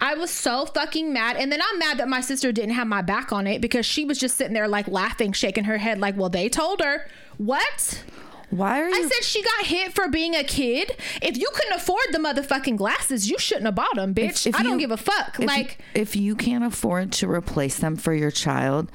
I 0.00 0.14
was 0.14 0.30
so 0.30 0.64
fucking 0.66 1.12
mad. 1.12 1.36
And 1.36 1.50
then 1.50 1.60
I'm 1.60 1.78
mad 1.78 1.98
that 1.98 2.08
my 2.08 2.20
sister 2.20 2.52
didn't 2.52 2.74
have 2.74 2.86
my 2.86 3.02
back 3.02 3.32
on 3.32 3.46
it 3.46 3.60
because 3.60 3.84
she 3.84 4.04
was 4.04 4.18
just 4.18 4.36
sitting 4.36 4.52
there 4.54 4.68
like 4.68 4.86
laughing, 4.88 5.32
shaking 5.32 5.64
her 5.64 5.78
head, 5.78 5.98
like, 5.98 6.16
well, 6.16 6.28
they 6.30 6.48
told 6.48 6.80
her. 6.80 7.06
What? 7.36 8.04
Why 8.50 8.80
are 8.80 8.88
you? 8.88 8.94
I 8.94 9.08
said 9.08 9.24
she 9.24 9.42
got 9.42 9.66
hit 9.66 9.92
for 9.92 10.08
being 10.08 10.34
a 10.34 10.44
kid. 10.44 10.96
If 11.22 11.36
you 11.36 11.48
couldn't 11.52 11.72
afford 11.76 12.04
the 12.12 12.18
motherfucking 12.18 12.76
glasses, 12.76 13.28
you 13.30 13.38
shouldn't 13.38 13.66
have 13.66 13.74
bought 13.74 13.94
them, 13.94 14.14
bitch. 14.14 14.46
if 14.46 14.54
I 14.56 14.62
don't 14.62 14.74
you- 14.74 14.78
give 14.86 14.90
a 14.92 14.96
fuck. 14.96 15.38
if, 15.40 15.46
like, 15.46 15.78
if 15.94 16.14
you 16.16 16.34
can't 16.36 16.64
afford 16.64 17.12
to 17.12 17.28
replace 17.30 17.76
them 17.78 17.96
for 17.96 18.12
your 18.14 18.30
child, 18.30 18.90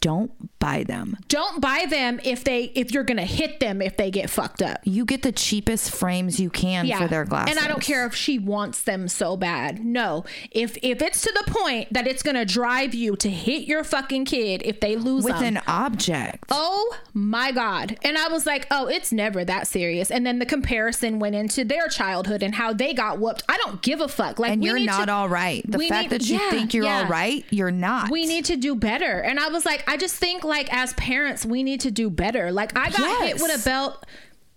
don't 0.00 0.57
buy 0.58 0.82
them. 0.84 1.16
don't 1.28 1.60
buy 1.60 1.86
them 1.88 2.20
if 2.24 2.44
they 2.44 2.64
if 2.74 2.92
you're 2.92 3.04
gonna 3.04 3.24
hit 3.24 3.60
them 3.60 3.80
if 3.80 3.96
they 3.96 4.10
get 4.10 4.28
fucked 4.30 4.62
up. 4.62 4.80
You 4.84 5.04
get 5.04 5.22
the 5.22 5.32
cheapest 5.32 5.90
frames 5.90 6.40
you 6.40 6.50
can 6.50 6.88
for 6.98 7.06
their 7.08 7.24
glasses. 7.24 7.56
And 7.56 7.64
I 7.64 7.68
don't 7.68 7.82
care 7.82 8.06
if 8.06 8.14
she 8.14 8.38
wants 8.38 8.82
them 8.82 9.08
so 9.08 9.36
bad. 9.36 9.84
No. 9.84 10.24
If 10.50 10.76
if 10.82 11.02
it's 11.02 11.22
to 11.22 11.32
the 11.44 11.50
point 11.52 11.92
that 11.92 12.06
it's 12.06 12.22
gonna 12.22 12.44
drive 12.44 12.94
you 12.94 13.16
to 13.16 13.30
hit 13.30 13.68
your 13.68 13.84
fucking 13.84 14.24
kid 14.24 14.62
if 14.64 14.80
they 14.80 14.96
lose 14.96 15.24
with 15.24 15.34
them. 15.38 15.56
an 15.56 15.62
object. 15.66 16.44
Oh 16.50 16.96
my 17.14 17.52
God. 17.52 17.96
And 18.02 18.18
I 18.18 18.28
was 18.28 18.46
like, 18.46 18.66
oh, 18.70 18.86
it's 18.86 19.12
never 19.12 19.44
that 19.44 19.66
serious. 19.66 20.10
And 20.10 20.26
then 20.26 20.38
the 20.38 20.46
comparison 20.46 21.18
went 21.18 21.34
into 21.34 21.64
their 21.64 21.88
childhood 21.88 22.42
and 22.42 22.54
how 22.54 22.72
they 22.72 22.94
got 22.94 23.18
whooped. 23.18 23.42
I 23.48 23.56
don't 23.58 23.80
give 23.82 24.00
a 24.00 24.08
fuck. 24.08 24.38
Like, 24.38 24.52
and 24.52 24.64
you're 24.64 24.78
not 24.78 25.06
to, 25.06 25.12
all 25.12 25.28
right. 25.28 25.64
The 25.70 25.78
fact 25.80 26.10
need- 26.10 26.20
that 26.20 26.28
you 26.28 26.38
yeah, 26.38 26.50
think 26.50 26.74
you're 26.74 26.84
yeah. 26.84 27.02
all 27.02 27.06
right, 27.08 27.44
you're 27.50 27.70
not. 27.70 28.10
We 28.10 28.26
need 28.26 28.44
to 28.46 28.56
do 28.56 28.74
better. 28.74 29.20
And 29.20 29.38
I 29.38 29.48
was 29.48 29.64
like, 29.64 29.84
I 29.88 29.96
just 29.96 30.16
think 30.16 30.44
like 30.48 30.72
as 30.72 30.92
parents, 30.94 31.44
we 31.46 31.62
need 31.62 31.80
to 31.82 31.90
do 31.90 32.10
better. 32.10 32.50
Like 32.50 32.76
I 32.76 32.90
got 32.90 33.22
hit 33.22 33.40
with 33.40 33.60
a 33.60 33.64
belt 33.64 34.04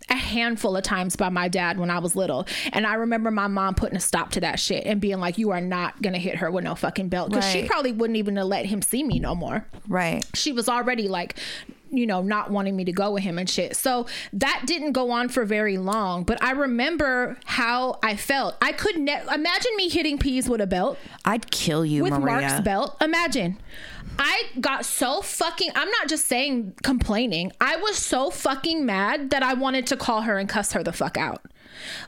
a 0.10 0.16
handful 0.16 0.76
of 0.76 0.84
times 0.84 1.16
by 1.16 1.30
my 1.30 1.48
dad 1.48 1.80
when 1.80 1.90
I 1.90 2.00
was 2.00 2.16
little. 2.16 2.46
And 2.74 2.86
I 2.86 2.96
remember 2.96 3.32
my 3.32 3.48
mom 3.48 3.76
putting 3.76 3.96
a 3.96 4.02
stop 4.02 4.32
to 4.32 4.42
that 4.42 4.60
shit 4.60 4.86
and 4.86 5.00
being 5.00 5.20
like, 5.20 5.38
you 5.38 5.52
are 5.52 5.62
not 5.62 6.02
going 6.02 6.14
to 6.14 6.20
hit 6.20 6.38
her 6.38 6.52
with 6.52 6.64
no 6.64 6.76
fucking 6.76 7.10
belt. 7.10 7.30
Because 7.30 7.46
she 7.46 7.66
probably 7.68 7.92
wouldn't 7.94 8.18
even 8.18 8.36
have 8.36 8.48
let 8.48 8.66
him 8.66 8.82
see 8.82 9.04
me 9.04 9.20
no 9.20 9.36
more. 9.36 9.66
right. 9.88 10.26
She 10.34 10.52
was 10.52 10.68
already 10.68 11.08
like, 11.08 11.38
you 11.92 12.08
know, 12.08 12.22
not 12.22 12.52
wanting 12.52 12.76
me 12.76 12.86
to 12.86 12.92
go 12.92 13.12
with 13.12 13.24
him 13.24 13.38
and 13.38 13.50
shit. 13.50 13.76
So 13.76 14.08
that 14.34 14.64
didn't 14.66 14.94
go 14.94 15.12
on 15.12 15.30
for 15.30 15.46
very 15.46 15.78
long, 15.78 16.24
but 16.24 16.42
I 16.42 16.52
remember 16.52 17.38
how 17.46 18.00
I 18.02 18.16
felt. 18.16 18.56
I 18.62 18.72
could 18.72 18.98
ne- 18.98 19.24
imagine 19.34 19.76
me 19.76 19.90
hitting 19.90 20.18
peas 20.18 20.50
with 20.50 20.62
a 20.62 20.68
belt, 20.68 20.98
I'd 21.26 21.52
kill 21.52 21.86
you, 21.86 22.04
with 22.04 22.14
Maria. 22.14 22.48
Mark's 22.48 22.62
belt. 22.62 22.98
Imagine. 23.02 23.58
I 24.20 24.44
got 24.60 24.86
so 24.86 25.22
fucking 25.22 25.72
I'm 25.74 25.90
not 25.90 26.08
just 26.08 26.26
saying 26.26 26.76
complaining. 26.84 27.52
I 27.60 27.78
was 27.78 27.98
so 27.98 28.30
fucking 28.30 28.86
mad 28.86 29.30
that 29.32 29.44
I 29.44 29.54
wanted 29.54 29.88
to 29.88 29.98
call 29.98 30.22
her 30.22 30.38
and 30.38 30.48
cuss 30.48 30.74
her 30.74 30.84
the 30.84 30.92
fuck 30.92 31.18
out. 31.18 31.46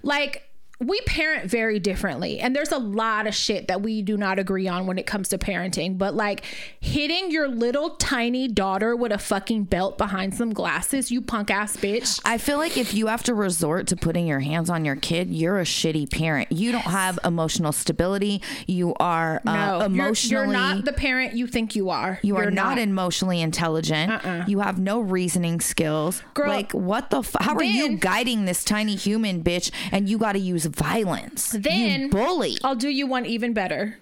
Like 0.02 0.50
we 0.86 1.00
parent 1.02 1.50
very 1.50 1.80
differently 1.80 2.40
and 2.40 2.56
there's 2.56 2.72
a 2.72 2.78
lot 2.78 3.28
of 3.28 3.34
shit 3.36 3.68
that 3.68 3.82
we 3.82 4.02
do 4.02 4.18
not 4.18 4.40
agree 4.40 4.68
on 4.68 4.86
when 4.88 4.98
it 4.98 5.06
comes 5.06 5.30
to 5.30 5.38
parenting 5.38 5.98
but 5.98 6.14
like 6.14 6.44
hitting 6.80 7.32
your 7.32 7.48
little 7.48 7.92
tiny 7.92 8.48
daughter 8.48 8.96
with 8.96 9.12
a 9.12 9.18
fucking 9.18 9.64
belt 9.64 9.98
behind 9.98 10.34
some 10.34 10.52
glasses 10.54 11.12
you 11.12 11.22
punk 11.22 11.50
ass 11.50 11.78
bitch 11.78 12.20
I 12.26 12.38
feel 12.38 12.58
like 12.58 12.78
if 12.78 12.94
you 12.94 13.08
have 13.08 13.24
to 13.24 13.34
resort 13.34 13.88
to 13.88 13.96
putting 13.96 14.28
your 14.28 14.40
hands 14.40 14.70
on 14.70 14.86
your 14.86 14.96
kid, 14.96 15.30
you're 15.30 15.60
a 15.60 15.64
shitty 15.64 16.10
parent. 16.12 16.52
You 16.52 16.72
don't 16.72 16.82
have 16.82 17.20
emotional 17.24 17.72
stability. 17.72 18.42
You 18.68 18.94
are 19.00 19.42
uh, 19.46 19.88
no 19.88 20.06
you're- 20.06 20.14
you're, 20.24 20.48
not 20.48 20.86
the 20.86 20.94
parent 20.94 21.34
you 21.34 21.48
think 21.48 21.76
you 21.76 21.90
are 21.90 22.20
you 22.22 22.36
are 22.38 22.44
You're 22.44 22.52
not, 22.52 22.78
emotionally 22.78 23.42
intelligent. 23.42 24.48
You 24.48 24.60
have 24.60 24.80
no 24.80 25.00
reasoning 25.00 25.62
skills. 25.62 26.20
Uh-uh. 26.22 26.30
Girl, 26.34 26.50
like 26.50 26.72
what 26.74 27.10
the? 27.10 27.20
F- 27.20 27.36
how 27.40 27.56
are 27.56 27.64
you 27.64 27.98
guiding 27.98 28.46
this 28.46 28.64
tiny 28.64 28.96
human 28.96 29.44
bitch? 29.44 29.72
And 29.92 30.10
you 30.10 30.18
got 30.18 30.34
to 30.34 30.40
use 30.40 30.66
violence. 30.74 31.52
Then 31.52 32.02
you 32.02 32.10
bully. 32.10 32.58
I'll 32.64 32.76
do 32.76 32.90
you 32.90 33.08
one 33.08 33.26
even 33.26 33.54
better. 33.54 33.98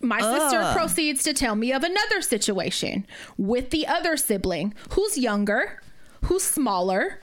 My 0.00 0.20
sister 0.20 0.60
Ugh. 0.60 0.76
proceeds 0.76 1.22
to 1.24 1.32
tell 1.32 1.54
me 1.54 1.72
of 1.72 1.84
another 1.84 2.22
situation 2.22 3.06
with 3.38 3.70
the 3.70 3.86
other 3.86 4.16
sibling 4.16 4.74
who's 4.90 5.16
younger, 5.16 5.80
who's 6.24 6.42
smaller. 6.42 7.20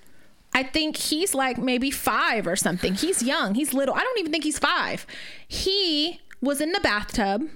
I 0.54 0.64
think 0.64 0.96
he's 0.96 1.36
like 1.36 1.58
maybe 1.58 1.92
five 1.92 2.48
or 2.48 2.56
something. 2.56 2.96
He's 2.96 3.22
young. 3.22 3.54
He's 3.56 3.74
little. 3.74 3.94
I 3.96 4.00
don't 4.00 4.20
even 4.20 4.32
think 4.32 4.46
he's 4.46 4.60
five. 4.60 5.06
He 5.48 6.22
was 6.42 6.62
in 6.62 6.72
the 6.72 6.80
bathtub 6.80 7.50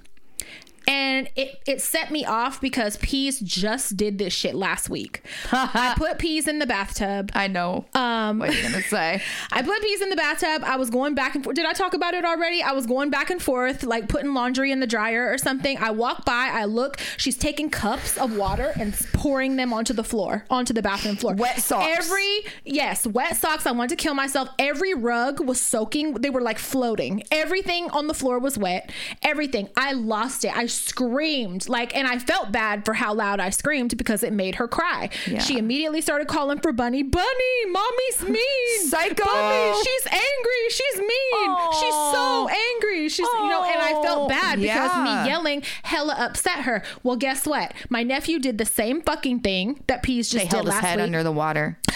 and 0.87 1.29
it, 1.35 1.61
it 1.65 1.81
set 1.81 2.11
me 2.11 2.25
off 2.25 2.61
because 2.61 2.97
Peas 2.97 3.39
just 3.39 3.97
did 3.97 4.17
this 4.17 4.33
shit 4.33 4.55
last 4.55 4.89
week. 4.89 5.23
I 5.51 5.93
put 5.97 6.19
Peas 6.19 6.47
in 6.47 6.59
the 6.59 6.67
bathtub. 6.67 7.31
I 7.33 7.47
know. 7.47 7.85
Um, 7.93 8.39
what 8.39 8.53
you're 8.53 8.63
gonna 8.63 8.81
say? 8.83 9.21
I 9.51 9.61
put 9.61 9.81
peas 9.81 10.01
in 10.01 10.09
the 10.09 10.15
bathtub. 10.15 10.63
I 10.65 10.77
was 10.77 10.89
going 10.89 11.15
back 11.15 11.35
and 11.35 11.43
forth. 11.43 11.55
Did 11.55 11.65
I 11.65 11.73
talk 11.73 11.93
about 11.93 12.13
it 12.13 12.25
already? 12.25 12.61
I 12.61 12.71
was 12.71 12.85
going 12.85 13.09
back 13.09 13.29
and 13.29 13.41
forth, 13.41 13.83
like 13.83 14.07
putting 14.07 14.33
laundry 14.33 14.71
in 14.71 14.79
the 14.79 14.87
dryer 14.87 15.31
or 15.31 15.37
something. 15.37 15.77
I 15.77 15.91
walk 15.91 16.25
by, 16.25 16.49
I 16.51 16.65
look. 16.65 16.99
She's 17.17 17.37
taking 17.37 17.69
cups 17.69 18.17
of 18.17 18.35
water 18.35 18.73
and 18.79 18.93
pouring 19.13 19.55
them 19.55 19.73
onto 19.73 19.93
the 19.93 20.03
floor, 20.03 20.45
onto 20.49 20.73
the 20.73 20.81
bathroom 20.81 21.15
floor. 21.15 21.35
Wet 21.35 21.59
socks. 21.59 21.87
Every, 21.97 22.39
yes, 22.65 23.05
wet 23.07 23.37
socks. 23.37 23.65
I 23.65 23.71
wanted 23.71 23.97
to 23.97 24.03
kill 24.03 24.13
myself. 24.13 24.49
Every 24.59 24.93
rug 24.93 25.39
was 25.39 25.59
soaking. 25.61 26.13
They 26.15 26.29
were 26.29 26.41
like 26.41 26.59
floating. 26.59 27.23
Everything 27.31 27.89
on 27.91 28.07
the 28.07 28.13
floor 28.13 28.39
was 28.39 28.57
wet. 28.57 28.91
Everything. 29.21 29.69
I 29.75 29.93
lost 29.93 30.45
it. 30.45 30.55
I 30.55 30.65
screamed 30.73 31.67
like, 31.69 31.95
and 31.95 32.07
I 32.07 32.19
felt 32.19 32.51
bad 32.51 32.85
for 32.85 32.93
how 32.93 33.13
loud 33.13 33.39
I 33.39 33.49
screamed 33.49 33.97
because 33.97 34.23
it 34.23 34.33
made 34.33 34.55
her 34.55 34.67
cry. 34.67 35.09
Yeah. 35.27 35.39
She 35.39 35.57
immediately 35.57 36.01
started 36.01 36.27
calling 36.27 36.59
for 36.59 36.71
Bunny. 36.71 37.03
Bunny, 37.03 37.65
mommy's 37.69 38.21
mean. 38.27 38.89
Psycho. 38.89 39.23
Bunny, 39.23 39.83
she's 39.83 40.05
angry. 40.07 40.69
She's 40.69 40.97
mean. 40.99 41.57
She's 41.73 41.93
so 42.13 42.47
angry. 42.49 43.09
She's, 43.09 43.19
you 43.19 43.47
know, 43.49 43.63
and 43.63 43.81
I 43.81 44.01
felt 44.03 44.29
bad 44.29 44.59
because 44.59 44.95
me 45.03 45.29
yelling 45.29 45.63
hella 45.83 46.15
upset 46.17 46.59
her. 46.63 46.83
Well, 47.03 47.15
guess 47.15 47.45
what? 47.45 47.73
My 47.89 48.03
nephew 48.03 48.39
did 48.39 48.57
the 48.57 48.65
same 48.65 49.01
fucking 49.01 49.41
thing 49.41 49.83
that 49.87 50.03
Peas 50.03 50.29
just 50.29 50.43
They 50.45 50.49
did 50.49 50.55
held 50.55 50.65
his 50.67 50.75
head 50.75 50.97
week. 50.97 51.03
under 51.05 51.23
the 51.23 51.31
water. 51.31 51.77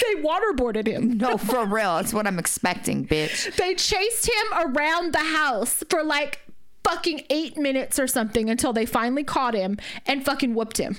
they 0.00 0.22
waterboarded 0.22 0.86
him. 0.86 1.18
No, 1.18 1.36
for 1.36 1.64
real. 1.66 1.96
That's 1.96 2.12
what 2.14 2.26
I'm 2.26 2.38
expecting, 2.38 3.06
bitch. 3.06 3.54
They 3.56 3.74
chased 3.74 4.26
him 4.28 4.74
around 4.74 5.12
the 5.12 5.18
house 5.18 5.82
for 5.90 6.02
like 6.02 6.40
fucking 6.90 7.24
eight 7.30 7.56
minutes 7.56 7.98
or 7.98 8.06
something 8.06 8.50
until 8.50 8.72
they 8.72 8.86
finally 8.86 9.24
caught 9.24 9.54
him 9.54 9.78
and 10.06 10.24
fucking 10.24 10.54
whooped 10.54 10.78
him. 10.78 10.98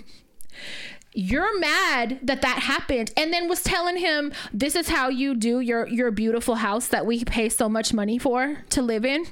You're 1.13 1.59
mad 1.59 2.19
that 2.23 2.41
that 2.41 2.59
happened, 2.59 3.11
and 3.17 3.33
then 3.33 3.49
was 3.49 3.61
telling 3.63 3.97
him 3.97 4.31
this 4.53 4.75
is 4.75 4.87
how 4.87 5.09
you 5.09 5.35
do 5.35 5.59
your 5.59 5.85
your 5.87 6.09
beautiful 6.09 6.55
house 6.55 6.87
that 6.87 7.05
we 7.05 7.25
pay 7.25 7.49
so 7.49 7.67
much 7.67 7.93
money 7.93 8.17
for 8.17 8.63
to 8.69 8.81
live 8.81 9.03
in. 9.03 9.25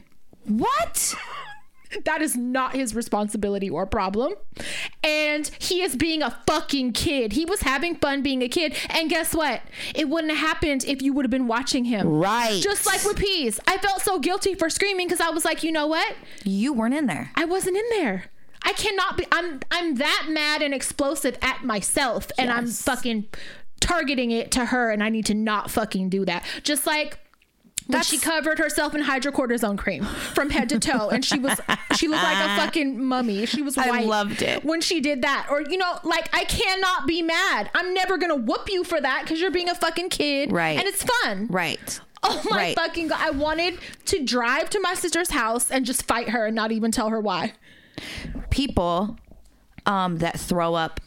What? 0.46 1.16
That 2.06 2.22
is 2.22 2.36
not 2.36 2.74
his 2.76 2.94
responsibility 2.94 3.70
or 3.70 3.86
problem. 3.86 4.34
And 5.04 5.50
he 5.60 5.82
is 5.82 5.96
being 5.96 6.22
a 6.22 6.38
fucking 6.46 6.94
kid. 6.94 7.34
He 7.34 7.46
was 7.46 7.62
having 7.62 7.96
fun 7.96 8.22
being 8.22 8.44
a 8.44 8.50
kid. 8.50 8.76
And 8.90 9.10
guess 9.10 9.34
what? 9.34 9.62
It 9.96 10.08
wouldn't 10.08 10.32
have 10.32 10.40
happened 10.40 10.86
if 10.86 11.02
you 11.02 11.14
would 11.14 11.26
have 11.26 11.32
been 11.32 11.48
watching 11.48 11.86
him. 11.86 12.08
Right. 12.08 12.62
Just 12.62 12.86
like 12.86 13.04
with 13.04 13.18
Peas. 13.18 13.60
I 13.68 13.78
felt 13.78 14.02
so 14.02 14.20
guilty 14.20 14.54
for 14.54 14.70
screaming 14.70 15.08
because 15.08 15.20
I 15.20 15.30
was 15.30 15.46
like, 15.46 15.64
you 15.64 15.72
know 15.72 15.88
what? 15.88 16.16
You 16.44 16.74
weren't 16.74 16.94
in 16.94 17.08
there. 17.08 17.32
I 17.36 17.46
wasn't 17.46 17.78
in 17.78 17.86
there. 17.90 18.26
I 18.62 18.74
cannot 18.74 19.18
be 19.18 19.26
I'm 19.32 19.62
I'm 19.72 19.96
that 19.96 20.28
mad 20.30 20.62
and 20.62 20.74
explosive 20.74 21.38
at 21.42 21.64
myself 21.64 22.30
and 22.38 22.52
I'm 22.52 22.68
fucking 22.68 23.28
targeting 23.80 24.32
it 24.32 24.52
to 24.52 24.66
her 24.66 24.92
and 24.92 25.02
I 25.02 25.10
need 25.10 25.26
to 25.28 25.34
not 25.34 25.72
fucking 25.72 26.10
do 26.10 26.26
that. 26.26 26.44
Just 26.64 26.86
like 26.86 27.18
when 27.90 28.04
she 28.04 28.18
covered 28.18 28.60
herself 28.60 28.94
in 28.96 29.04
hydrocortisone 29.04 29.78
cream 29.78 30.04
from 30.06 30.50
head 30.50 30.70
to 30.70 30.80
toe 30.80 31.10
and 31.10 31.26
she 31.26 31.40
was 31.40 31.60
she 31.96 32.08
looked 32.08 32.24
like 32.24 32.38
a 32.38 32.56
fucking 32.62 33.04
mummy. 33.04 33.46
She 33.46 33.62
was 33.62 33.78
I 33.78 34.02
loved 34.04 34.42
it. 34.42 34.64
When 34.64 34.80
she 34.82 35.02
did 35.02 35.24
that. 35.24 35.48
Or 35.50 35.62
you 35.62 35.78
know, 35.78 36.00
like 36.04 36.30
I 36.34 36.44
cannot 36.46 37.08
be 37.08 37.22
mad. 37.22 37.70
I'm 37.74 37.94
never 37.94 38.18
to 38.30 38.36
whoop 38.36 38.70
you 38.70 38.84
for 38.84 39.02
that 39.02 39.26
cuz 39.26 39.42
you're 39.42 39.52
being 39.52 39.70
a 39.70 39.76
fucking 39.76 40.10
kid 40.10 40.52
Right. 40.52 40.78
and 40.78 40.88
it's 40.88 41.04
fun. 41.04 41.48
Right. 41.50 42.00
Oh 42.22 42.42
my 42.50 42.58
Right. 42.58 42.76
fucking 42.76 43.08
god. 43.08 43.20
I 43.22 43.32
wanted 43.32 43.80
to 44.06 44.24
drive 44.24 44.70
to 44.72 44.80
my 44.82 44.94
sister's 44.94 45.32
house 45.32 45.72
and 45.72 45.86
just 45.86 46.04
fight 46.06 46.30
her 46.30 46.46
and 46.48 46.56
not 46.56 46.72
even 46.72 46.92
tell 46.92 47.10
her 47.10 47.20
why. 47.20 47.54
people 48.50 49.18
um, 49.86 50.18
that 50.18 50.40
throw 50.40 50.76
up, 50.76 51.00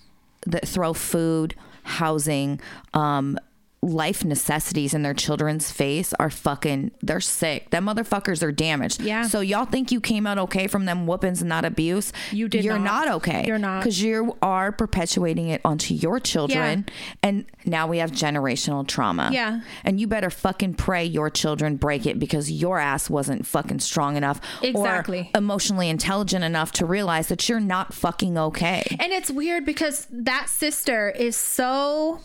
that 0.47 0.67
throw 0.67 0.93
food, 0.93 1.55
housing, 1.85 2.61
um, 2.95 3.39
life 3.85 4.25
necessities 4.25 4.95
in 4.95 5.03
their 5.03 5.13
children's 5.15 5.73
face 5.73 6.15
are 6.21 6.31
fucking 6.31 6.93
they're 7.03 7.21
sick. 7.21 7.71
Them 7.71 7.87
motherfuckers 7.87 8.41
are 8.43 8.53
damaged. 8.53 9.01
Yeah. 9.01 9.27
So 9.27 9.41
y'all 9.41 9.65
think 9.65 9.91
you 9.91 10.01
came 10.01 10.25
out 10.25 10.39
okay 10.39 10.69
from 10.69 10.85
them 10.85 11.07
whoopings 11.07 11.43
and 11.43 11.51
that 11.51 11.65
abuse? 11.65 12.13
You 12.31 12.49
did 12.49 12.65
You're 12.65 12.79
not. 12.79 13.07
not, 13.07 13.15
okay. 13.17 13.45
You're 13.45 13.59
not. 13.59 13.81
Because 13.81 14.01
you 14.01 14.37
are 14.41 14.71
perpetuating 14.71 15.49
it 15.49 15.61
onto 15.65 15.95
your 15.95 16.21
children. 16.21 16.85
yeah. 16.87 16.95
And 17.25 17.45
now 17.65 17.89
we 17.89 17.99
have 17.99 18.13
generational 18.13 18.87
trauma. 18.87 19.31
Yeah. 19.33 19.63
And 19.85 20.01
you 20.01 20.07
better 20.07 20.31
fucking 20.31 20.75
pray 20.75 21.05
your 21.05 21.29
children 21.29 21.77
break 21.77 22.07
it 22.07 22.21
because 22.21 22.53
your 22.53 22.79
ass 22.79 23.11
wasn't 23.11 23.47
fucking 23.47 23.81
strong 23.81 24.17
enough 24.17 24.41
Exactly. 24.63 25.31
or 25.35 25.39
emotionally 25.39 25.89
intelligent 25.89 26.45
enough 26.45 26.71
to 26.73 26.87
realize 26.87 27.27
that 27.29 27.49
you're 27.49 27.59
not 27.59 27.93
fucking 27.93 28.39
okay. 28.39 28.85
And 29.01 29.13
it's 29.13 29.31
weird 29.31 29.65
because 29.65 30.07
that 30.13 30.49
sister 30.49 31.11
is 31.11 31.37
so. 31.37 32.21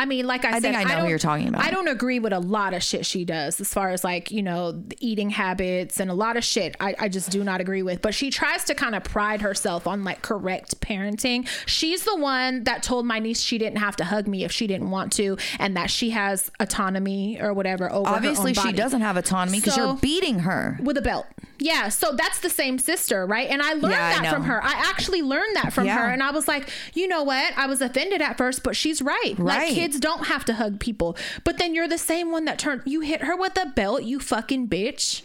I 0.00 0.04
mean, 0.06 0.26
like 0.26 0.44
I, 0.44 0.52
said, 0.52 0.62
think 0.62 0.76
I 0.76 0.82
know 0.84 0.88
who 0.88 0.96
don't- 1.02 1.08
you're 1.10 1.18
talking 1.18 1.48
about. 1.48 1.64
I 1.64 1.70
don't 1.70 1.88
agree 1.88 2.18
with 2.18 2.32
a 2.32 2.38
lot 2.40 2.74
of 2.74 2.82
shit 2.82 3.04
she 3.06 3.24
does, 3.24 3.60
as 3.60 3.72
far 3.72 3.90
as 3.90 4.02
like 4.02 4.30
you 4.30 4.42
know 4.42 4.72
the 4.72 4.96
eating 5.00 5.30
habits 5.30 6.00
and 6.00 6.10
a 6.10 6.14
lot 6.14 6.36
of 6.36 6.44
shit. 6.44 6.74
I, 6.80 6.94
I 6.98 7.08
just 7.08 7.30
do 7.30 7.44
not 7.44 7.60
agree 7.60 7.82
with. 7.82 8.00
But 8.02 8.14
she 8.14 8.30
tries 8.30 8.64
to 8.64 8.74
kind 8.74 8.94
of 8.94 9.04
pride 9.04 9.42
herself 9.42 9.86
on 9.86 10.02
like 10.04 10.22
correct 10.22 10.80
parenting. 10.80 11.46
She's 11.66 12.04
the 12.04 12.16
one 12.16 12.64
that 12.64 12.82
told 12.82 13.06
my 13.06 13.18
niece 13.18 13.40
she 13.40 13.58
didn't 13.58 13.78
have 13.78 13.96
to 13.96 14.04
hug 14.04 14.26
me 14.26 14.44
if 14.44 14.50
she 14.52 14.66
didn't 14.66 14.90
want 14.90 15.12
to, 15.14 15.36
and 15.58 15.76
that 15.76 15.90
she 15.90 16.10
has 16.10 16.50
autonomy 16.60 17.38
or 17.40 17.52
whatever 17.52 17.90
over. 17.92 18.08
her 18.08 18.16
Obviously, 18.16 18.54
she 18.54 18.72
doesn't 18.72 19.02
have 19.02 19.16
autonomy 19.16 19.58
because 19.60 19.74
So- 19.74 19.84
you're 19.86 19.94
beating 19.96 20.40
her. 20.40 20.78
with 20.82 20.96
a 20.96 21.02
belt. 21.02 21.26
Yeah, 21.62 21.90
so 21.90 22.12
that's 22.16 22.40
the 22.40 22.48
same 22.48 22.78
sister, 22.78 23.26
right? 23.26 23.46
And 23.50 23.60
I 23.60 23.74
learned 23.74 23.92
Yeah, 23.92 24.16
I 24.18 24.22
that 24.22 24.32
from 24.32 24.44
her. 24.44 24.64
I 24.64 24.72
actually 24.88 25.20
learned 25.20 25.56
that 25.56 25.74
from 25.74 25.84
Yeah. 25.84 25.98
her, 25.98 26.06
and 26.08 26.22
I 26.22 26.30
was 26.30 26.48
like, 26.48 26.70
you 26.94 27.06
know 27.06 27.22
what? 27.22 27.52
I 27.54 27.66
was 27.66 27.82
offended 27.82 28.22
at 28.22 28.38
first, 28.38 28.62
but 28.62 28.74
she's 28.76 29.02
right. 29.02 29.34
Like 29.38 29.58
Right. 29.58 29.74
Kids 29.90 30.00
don't 30.00 30.26
have 30.26 30.44
to 30.46 30.54
hug 30.54 30.78
people, 30.80 31.16
but 31.44 31.58
then 31.58 31.74
you're 31.74 31.88
the 31.88 31.98
same 31.98 32.30
one 32.30 32.44
that 32.44 32.58
turned. 32.58 32.82
You 32.84 33.00
hit 33.00 33.22
her 33.22 33.36
with 33.36 33.56
a 33.60 33.66
belt, 33.66 34.02
you 34.04 34.20
fucking 34.20 34.68
bitch. 34.68 35.22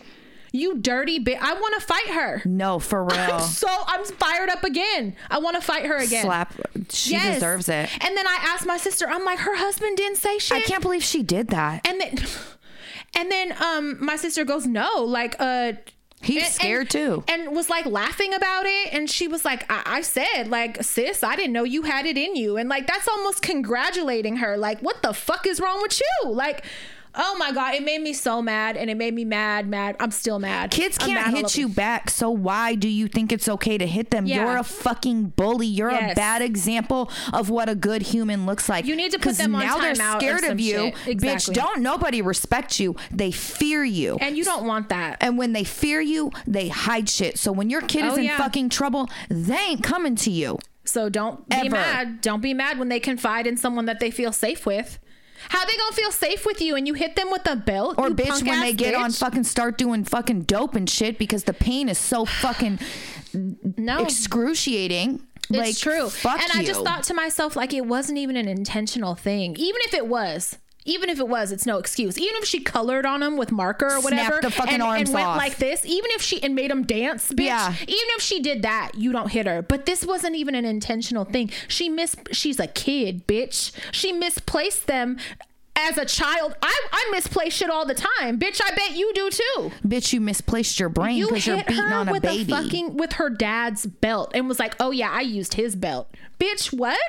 You 0.52 0.78
dirty 0.78 1.20
bitch. 1.20 1.38
I 1.42 1.54
want 1.54 1.76
to 1.80 1.86
fight 1.86 2.08
her. 2.12 2.42
No, 2.46 2.80
for 2.80 3.04
real. 3.06 3.12
I'm 3.20 3.42
so 3.42 3.68
I'm 3.88 4.06
fired 4.06 4.50
up 4.50 4.64
again. 4.64 5.16
I 5.30 5.40
want 5.40 5.56
to 5.58 5.62
fight 5.62 5.86
her 5.86 5.98
again. 5.98 6.24
Slap. 6.24 6.54
She 6.90 7.12
Yes. 7.12 7.36
deserves 7.36 7.68
it. 7.68 7.90
And 8.04 8.16
then 8.18 8.26
I 8.26 8.38
asked 8.42 8.66
my 8.66 8.78
sister. 8.78 9.06
I'm 9.08 9.26
like, 9.26 9.40
her 9.40 9.56
husband 9.58 9.98
didn't 9.98 10.18
say 10.18 10.38
shit. 10.40 10.58
I 10.58 10.62
can't 10.62 10.82
believe 10.82 11.04
she 11.04 11.24
did 11.24 11.50
that. 11.50 11.86
And 11.86 12.00
then, 12.00 12.16
and 13.18 13.30
then, 13.32 13.54
um, 13.62 14.04
my 14.04 14.16
sister 14.16 14.46
goes, 14.46 14.66
no, 14.66 14.90
like, 15.04 15.36
uh. 15.40 15.74
He's 16.26 16.44
and- 16.44 16.54
scared 16.54 16.82
and- 16.82 16.90
too. 16.90 17.24
and 17.28 17.56
was 17.56 17.70
like 17.70 17.86
laughing 17.86 18.34
about 18.34 18.66
it. 18.66 18.94
And 18.94 19.10
she 19.10 19.28
was 19.28 19.46
like 19.46 19.66
I-, 19.72 19.84
I 19.98 20.02
said 20.02 20.48
like 20.50 20.84
sis 20.84 21.24
i 21.24 21.36
didn't 21.36 21.54
know 21.54 21.64
you 21.64 21.84
had 21.84 22.06
it 22.06 22.18
in 22.18 22.36
you. 22.36 22.58
And 22.58 22.68
like 22.70 22.88
that's 22.88 23.08
almost 23.08 23.42
congratulating 23.42 24.38
her. 24.38 24.58
Like 24.58 24.80
what 24.82 25.02
the 25.02 25.14
fuck 25.14 25.46
is 25.48 25.60
wrong 25.60 25.82
with 25.82 26.00
you? 26.00 26.30
Like 26.32 26.66
Oh 27.18 27.36
my 27.38 27.52
god, 27.52 27.76
it 27.76 27.84
made 27.84 28.02
me 28.02 28.14
so 28.14 28.42
mad, 28.42 28.78
and 28.78 28.90
it 28.90 28.96
made 28.96 29.14
me 29.14 29.26
mad, 29.26 29.68
mad. 29.68 29.96
I'm 30.00 30.12
still 30.12 30.40
mad. 30.40 30.72
Kids 30.72 30.98
I'm 31.00 31.08
can't 31.08 31.34
mad 31.34 31.38
hit 31.38 31.58
you 31.58 31.70
back, 31.70 32.10
so 32.10 32.30
why 32.30 32.76
do 32.76 32.88
you 32.88 33.08
think 33.08 33.32
it's 33.32 33.48
okay 33.48 33.78
to 33.78 33.88
hit 33.88 34.12
them? 34.12 34.26
Yeah. 34.26 34.46
You're 34.46 34.58
a 34.58 34.64
fucking 34.64 35.30
bully. 35.30 35.68
You're 35.68 35.90
a 35.90 36.14
bad 36.16 36.42
example 36.42 37.10
of 37.34 37.50
what 37.50 37.70
a 37.70 37.76
good 37.76 38.02
human 38.02 38.46
looks 38.46 38.68
like. 38.68 38.86
You 38.86 38.96
need 38.96 39.12
to 39.12 39.20
put 39.20 39.38
them 39.38 39.56
on 39.56 39.62
now 39.62 39.80
they're 39.80 39.96
scared 39.96 40.44
of 40.44 40.60
you. 40.60 40.94
Exactly. 41.06 41.16
Bitch, 41.16 41.54
don't 41.54 41.82
nobody 41.82 42.22
respect 42.22 42.80
you. 42.80 42.96
They 43.12 43.32
fear 43.32 43.84
you. 43.84 44.18
And 44.20 44.38
you 44.38 44.44
don't 44.44 44.66
want 44.66 44.90
that. 44.90 45.18
And 45.22 45.38
when 45.38 45.54
they 45.54 45.64
fear 45.64 46.02
you, 46.02 46.32
they 46.46 46.68
hide 46.70 47.10
shit. 47.10 47.38
So 47.38 47.52
when 47.52 47.70
your 47.70 47.82
kid 47.82 48.04
oh, 48.04 48.08
is 48.08 48.14
Oh, 48.16 48.18
in 48.18 48.24
yeah. 48.26 48.38
fucking 48.38 48.70
trouble, 48.70 49.10
they 49.30 49.58
ain't 49.58 49.84
coming 49.84 50.16
to 50.18 50.32
you. 50.32 50.60
So 50.86 51.10
don't 51.10 51.48
be 51.50 51.68
mad. 51.68 52.22
Don't 52.22 52.42
be 52.42 52.54
mad 52.54 52.80
when 52.80 52.90
they 52.90 53.00
confide 53.00 53.48
in 53.48 53.58
someone 53.58 53.86
that 53.86 54.00
they 54.00 54.12
feel 54.12 54.32
safe 54.32 54.66
with. 54.66 55.00
How 55.50 55.66
they 55.66 55.76
gonna 55.78 55.96
feel 55.96 56.12
safe 56.12 56.46
with 56.46 56.62
you 56.62 56.76
and 56.76 56.88
you 56.88 56.94
hit 56.94 57.16
them 57.16 57.32
with 57.32 57.50
a 57.50 57.56
belt? 57.56 57.96
Or 57.98 58.10
you 58.10 58.16
bitch 58.16 58.46
when 58.48 58.62
they 58.62 58.74
get 58.74 58.96
on 58.96 59.12
fucking 59.12 59.44
start 59.44 59.78
doing 59.78 60.04
fucking 60.04 60.44
dope 60.44 60.76
and 60.76 60.90
shit 60.90 61.18
because 61.18 61.44
the 61.44 61.54
pain 61.54 61.90
is 61.90 61.98
so 61.98 62.26
fucking 62.26 62.80
no. 63.78 64.04
excruciating. 64.04 65.22
It's 65.50 65.58
like 65.58 65.78
true. 65.78 66.10
Fuck 66.10 66.42
and 66.42 66.52
I 66.56 66.64
just 66.64 66.84
thought 66.84 67.04
to 67.04 67.14
myself, 67.14 67.56
like, 67.56 67.74
it 67.74 67.86
wasn't 67.86 68.18
even 68.18 68.36
an 68.36 68.48
intentional 68.48 69.14
thing. 69.14 69.56
Even 69.58 69.82
if 69.86 69.94
it 69.94 70.08
was. 70.08 70.58
Even 70.86 71.10
if 71.10 71.20
it 71.20 71.28
was, 71.28 71.52
it's 71.52 71.66
no 71.66 71.80
excuse. 71.80 72.18
Even 72.18 72.36
if 72.36 72.46
she 72.46 72.60
colored 72.60 73.06
on 73.06 73.24
him 73.24 73.38
with 73.38 73.52
marker 73.52 73.88
or 73.88 74.02
whatever, 74.02 74.40
the 74.42 74.52
fucking 74.52 74.76
and, 74.76 74.84
arms 74.84 75.02
and 75.10 75.14
went 75.14 75.26
off. 75.26 75.38
like 75.38 75.58
this, 75.58 75.84
even 75.86 76.12
if 76.12 76.22
she 76.22 76.42
and 76.44 76.54
made 76.54 76.70
him 76.70 76.84
dance, 76.84 77.32
bitch. 77.32 77.46
Yeah. 77.46 77.74
Even 77.82 77.86
if 77.90 78.22
she 78.22 78.40
did 78.40 78.62
that, 78.62 78.92
you 78.96 79.12
don't 79.12 79.32
hit 79.32 79.48
her. 79.48 79.64
But 79.64 79.88
this 79.88 80.06
wasn't 80.06 80.36
even 80.36 80.54
an 80.54 80.64
intentional 80.66 81.26
thing. 81.26 81.50
She 81.68 81.90
miss. 81.90 82.16
She's 82.32 82.60
a 82.60 82.68
kid, 82.68 83.26
bitch. 83.28 83.72
She 83.92 84.14
misplaced 84.14 84.86
them 84.86 85.18
as 85.76 85.98
a 85.98 86.06
child. 86.06 86.56
I 86.62 86.88
I 86.92 87.10
misplace 87.12 87.54
shit 87.54 87.70
all 87.70 87.86
the 87.86 87.96
time, 87.96 88.40
bitch. 88.40 88.62
I 88.64 88.74
bet 88.76 88.96
you 88.96 89.12
do 89.14 89.30
too. 89.30 89.72
Bitch, 89.86 90.14
you 90.14 90.22
misplaced 90.22 90.80
your 90.80 90.90
brain 90.90 91.26
because 91.26 91.46
you're 91.46 91.58
beating 91.58 91.76
her 91.76 91.96
on 91.96 92.10
a 92.10 92.12
with 92.12 92.24
baby. 92.24 92.52
fucking 92.52 92.98
with 92.98 93.14
her 93.14 93.30
dad's 93.30 93.86
belt 93.86 94.32
and 94.34 94.48
was 94.48 94.60
like, 94.60 94.76
"Oh 94.80 94.92
yeah, 94.92 95.10
I 95.12 95.22
used 95.22 95.56
his 95.56 95.76
belt." 95.76 96.10
Bitch, 96.40 96.72
what? 96.72 97.00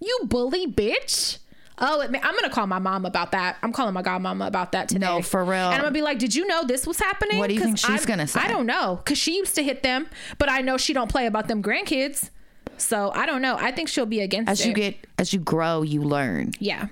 You 0.00 0.20
bully, 0.24 0.66
bitch. 0.66 1.38
Oh, 1.78 2.00
it, 2.02 2.10
I'm 2.14 2.34
gonna 2.36 2.50
call 2.50 2.66
my 2.68 2.78
mom 2.78 3.04
about 3.04 3.32
that. 3.32 3.56
I'm 3.62 3.72
calling 3.72 3.94
my 3.94 4.02
godmama 4.02 4.46
about 4.46 4.72
that 4.72 4.88
today. 4.88 5.04
No, 5.06 5.22
for 5.22 5.42
real. 5.44 5.52
And 5.54 5.74
I'm 5.74 5.80
gonna 5.80 5.90
be 5.90 6.02
like, 6.02 6.18
"Did 6.18 6.34
you 6.34 6.46
know 6.46 6.62
this 6.64 6.86
was 6.86 6.98
happening?" 6.98 7.38
What 7.38 7.48
do 7.48 7.54
you 7.54 7.60
think 7.60 7.78
she's 7.78 7.88
I'm- 7.90 8.04
gonna 8.04 8.26
say? 8.28 8.40
I 8.40 8.48
don't 8.48 8.66
know, 8.66 9.00
cause 9.04 9.18
she 9.18 9.36
used 9.36 9.54
to 9.56 9.62
hit 9.64 9.82
them, 9.82 10.06
but 10.38 10.48
I 10.48 10.60
know 10.60 10.76
she 10.76 10.92
don't 10.92 11.10
play 11.10 11.26
about 11.26 11.48
them 11.48 11.62
grandkids. 11.62 12.30
So 12.78 13.10
I 13.14 13.26
don't 13.26 13.42
know. 13.42 13.56
I 13.58 13.70
think 13.72 13.88
she'll 13.88 14.06
be 14.06 14.20
against 14.20 14.50
as 14.50 14.60
it. 14.60 14.68
you 14.68 14.72
get 14.74 14.96
as 15.18 15.32
you 15.32 15.40
grow, 15.40 15.82
you 15.82 16.02
learn. 16.02 16.52
yeah, 16.60 16.86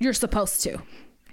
you're 0.00 0.12
supposed 0.12 0.62
to, 0.62 0.78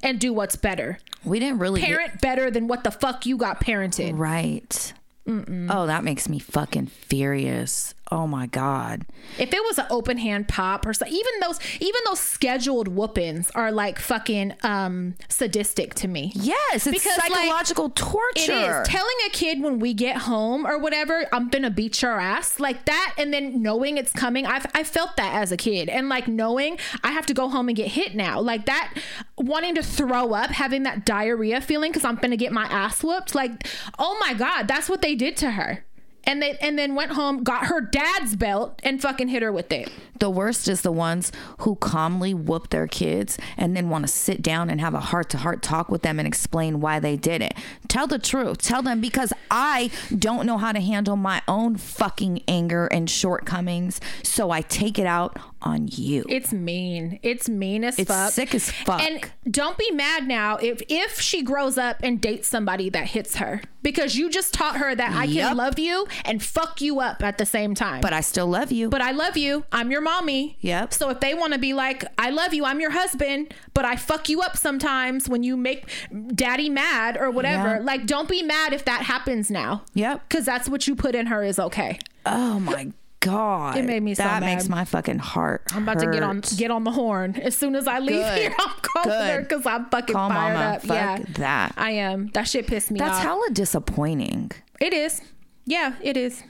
and 0.03 0.19
do 0.19 0.31
what's 0.33 0.55
better. 0.55 0.99
We 1.25 1.39
didn't 1.39 1.59
really 1.59 1.81
get- 1.81 1.87
Parent 1.89 2.21
better 2.21 2.51
than 2.51 2.67
what 2.67 2.83
the 2.83 2.91
fuck 2.91 3.25
you 3.25 3.37
got 3.37 3.61
parented. 3.61 4.17
right. 4.17 4.93
Oh, 5.25 5.85
that 5.87 6.03
makes 6.03 6.27
me 6.27 6.37
fucking 6.37 6.87
furious. 6.87 7.93
Oh 8.11 8.27
my 8.27 8.45
god. 8.47 9.05
If 9.39 9.53
it 9.53 9.63
was 9.63 9.79
an 9.79 9.85
open 9.89 10.17
hand 10.17 10.47
pop 10.47 10.85
or 10.85 10.93
so, 10.93 11.05
even 11.07 11.31
those 11.41 11.57
even 11.79 11.99
those 12.05 12.19
scheduled 12.19 12.87
whoopings 12.89 13.49
are 13.51 13.71
like 13.71 13.97
fucking 13.97 14.53
um 14.61 15.15
sadistic 15.29 15.95
to 15.95 16.07
me. 16.07 16.31
Yes, 16.35 16.85
it's 16.85 17.03
Because, 17.03 17.15
psychological 17.15 17.85
It 17.87 17.95
torture. 17.95 18.81
is 18.81 18.87
telling 18.87 19.15
a 19.25 19.29
kid 19.29 19.61
when 19.63 19.79
we 19.79 19.93
get 19.93 20.17
home 20.17 20.67
or 20.67 20.77
whatever, 20.77 21.25
I'm 21.31 21.47
gonna 21.49 21.69
beat 21.71 22.01
your 22.01 22.19
ass 22.19 22.59
like 22.59 22.85
that, 22.85 23.15
and 23.17 23.33
then 23.33 23.61
knowing 23.63 23.97
it's 23.97 24.11
coming. 24.11 24.45
I've 24.45 24.67
I 24.75 24.83
felt 24.83 25.15
that 25.17 25.33
as 25.41 25.51
a 25.51 25.57
kid, 25.57 25.87
and 25.89 26.09
like 26.09 26.27
knowing 26.27 26.77
I 27.03 27.11
have 27.13 27.25
to 27.27 27.33
go 27.33 27.47
home 27.49 27.67
and 27.69 27.75
get 27.75 27.87
hit 27.87 28.15
now, 28.15 28.39
like 28.41 28.65
that, 28.65 28.93
wanting 29.37 29.75
to 29.75 29.81
throw 29.81 30.33
up, 30.33 30.51
having 30.51 30.83
that 30.83 31.05
diarrhea 31.05 31.61
feeling 31.61 31.91
because 31.91 32.03
I'm 32.05 32.17
gonna 32.17 32.37
get 32.37 32.51
my 32.51 32.65
ass 32.65 33.01
whooped. 33.03 33.33
Like, 33.33 33.65
oh 33.97 34.17
my 34.19 34.33
god, 34.33 34.67
that's 34.67 34.89
what 34.89 35.01
they 35.01 35.15
did 35.15 35.35
to 35.37 35.51
her. 35.51 35.85
And 36.25 36.41
they 36.41 36.57
and 36.61 36.79
then 36.79 36.95
went 36.95 37.11
home, 37.11 37.43
got 37.43 37.65
her 37.65 37.81
dad's 37.81 38.35
belt, 38.35 38.79
and 38.83 39.01
fucking 39.01 39.27
hit 39.27 39.41
her 39.43 39.51
with 39.51 39.71
it. 39.71 39.89
the 40.19 40.29
worst 40.29 40.69
is 40.69 40.81
the 40.81 40.91
ones 40.91 41.33
who 41.59 41.75
calmly 41.75 42.33
whoop 42.33 42.69
their 42.69 42.87
kids 42.87 43.37
and 43.57 43.75
then 43.75 43.89
want 43.89 44.05
to 44.05 44.07
sit 44.07 44.41
down 44.41 44.69
and 44.69 44.79
have 44.79 44.93
a 44.93 44.99
heart 45.01 45.29
to 45.29 45.37
heart 45.37 45.61
talk 45.61 45.89
with 45.89 46.01
them 46.01 46.19
and 46.19 46.27
explain 46.27 46.79
why 46.79 46.97
they 46.97 47.17
did 47.17 47.41
it. 47.41 47.53
Tell 47.89 48.07
the 48.07 48.19
truth. 48.19 48.59
Tell 48.59 48.81
them 48.81 49.01
because 49.01 49.33
I 49.51 49.91
don't 50.17 50.45
know 50.45 50.57
how 50.57 50.71
to 50.71 50.79
handle 50.79 51.17
my 51.17 51.41
own 51.45 51.75
fucking 51.75 52.43
anger 52.47 52.87
and 52.87 53.09
shortcomings, 53.09 53.99
so 54.23 54.49
I 54.51 54.61
take 54.61 54.97
it 54.97 55.05
out 55.07 55.37
on 55.61 55.89
you. 55.91 56.23
It's 56.29 56.53
mean. 56.53 57.19
It's 57.21 57.49
mean 57.49 57.83
as 57.83 57.99
It's 57.99 58.09
fuck. 58.09 58.31
sick 58.31 58.55
as 58.55 58.71
fuck. 58.71 59.01
And 59.01 59.29
don't 59.49 59.77
be 59.77 59.91
mad 59.91 60.25
now 60.27 60.57
if 60.57 60.81
if 60.87 61.19
she 61.19 61.41
grows 61.41 61.77
up 61.77 61.97
and 62.01 62.21
dates 62.21 62.47
somebody 62.47 62.89
that 62.91 63.07
hits 63.07 63.37
her 63.37 63.61
because 63.81 64.15
you 64.15 64.29
just 64.29 64.53
taught 64.53 64.77
her 64.77 64.93
that 64.95 65.11
I 65.11 65.23
Yep. 65.25 65.47
can 65.49 65.57
love 65.57 65.79
you 65.79 66.05
and 66.25 66.41
fuck 66.43 66.81
you 66.81 66.99
up 66.99 67.23
at 67.23 67.37
the 67.37 67.45
same 67.45 67.75
time. 67.75 68.01
but 68.01 68.13
I 68.13 68.21
still 68.21 68.47
love 68.47 68.71
you. 68.71 68.89
but 68.89 69.01
I 69.01 69.11
love 69.11 69.37
you. 69.37 69.65
I'm 69.71 69.91
your 69.91 70.01
mommy. 70.01 70.57
Yep. 70.61 70.93
So 70.93 71.09
if 71.09 71.19
they 71.19 71.33
want 71.33 71.53
to 71.53 71.59
be 71.59 71.73
like, 71.73 72.05
I 72.17 72.29
love 72.29 72.53
you, 72.53 72.65
I'm 72.65 72.79
your 72.79 72.91
husband, 72.91 73.53
but 73.73 73.85
I 73.85 73.95
fuck 73.95 74.29
you 74.29 74.41
up 74.41 74.57
sometimes 74.57 75.27
when 75.29 75.43
you 75.43 75.57
make 75.57 75.89
daddy 76.35 76.69
mad 76.69 77.17
or 77.17 77.31
whatever. 77.31 77.75
Yeah. 77.75 77.79
Like, 77.81 78.05
don't 78.05 78.27
be 78.29 78.41
mad 78.43 78.73
if 78.73 78.85
that 78.85 79.01
happens 79.03 79.49
now. 79.51 79.83
Yep. 79.93 80.27
Because 80.27 80.45
that's 80.45 80.67
what 80.69 80.87
you 80.87 80.95
put 80.95 81.15
in 81.15 81.27
her 81.27 81.43
is 81.43 81.59
okay. 81.59 81.99
oh 82.25 82.59
my 82.59 82.91
god. 83.19 83.77
It 83.77 83.85
made 83.85 84.03
me 84.03 84.15
so 84.15 84.23
That 84.23 84.41
mad. 84.41 84.53
makes 84.55 84.67
my 84.67 84.83
fucking 84.83 85.19
heart. 85.19 85.63
I'm 85.73 85.83
about 85.83 85.99
to 85.99 86.11
get 86.11 86.23
on 86.23 86.41
get 86.57 86.71
on 86.71 86.83
the 86.83 86.91
horn 86.91 87.37
as 87.37 87.57
soon 87.57 87.73
as 87.75 87.87
I 87.87 87.99
leave 87.99 88.15
Good. 88.21 88.37
here. 88.37 88.55
I'm 88.59 88.75
calling 88.81 89.27
her 89.27 89.41
because 89.41 89.65
I'm 89.65 89.85
fucking 89.85 90.13
Call 90.13 90.27
fired 90.29 90.53
mama. 90.55 90.65
up. 90.75 90.81
Fuck 90.81 90.89
yeah, 90.97 91.19
that. 91.35 91.73
I 91.77 91.91
am. 91.91 92.27
That 92.33 92.49
shit 92.49 92.67
pissed 92.67 92.91
me 92.91 92.99
off. 92.99 93.07
That's 93.07 93.17
off. 93.19 93.23
hella 93.23 93.49
disappointing. 93.51 94.51
it 94.81 94.93
is. 94.93 95.21
Yeah, 95.65 95.95
it 96.01 96.17
is. 96.17 96.43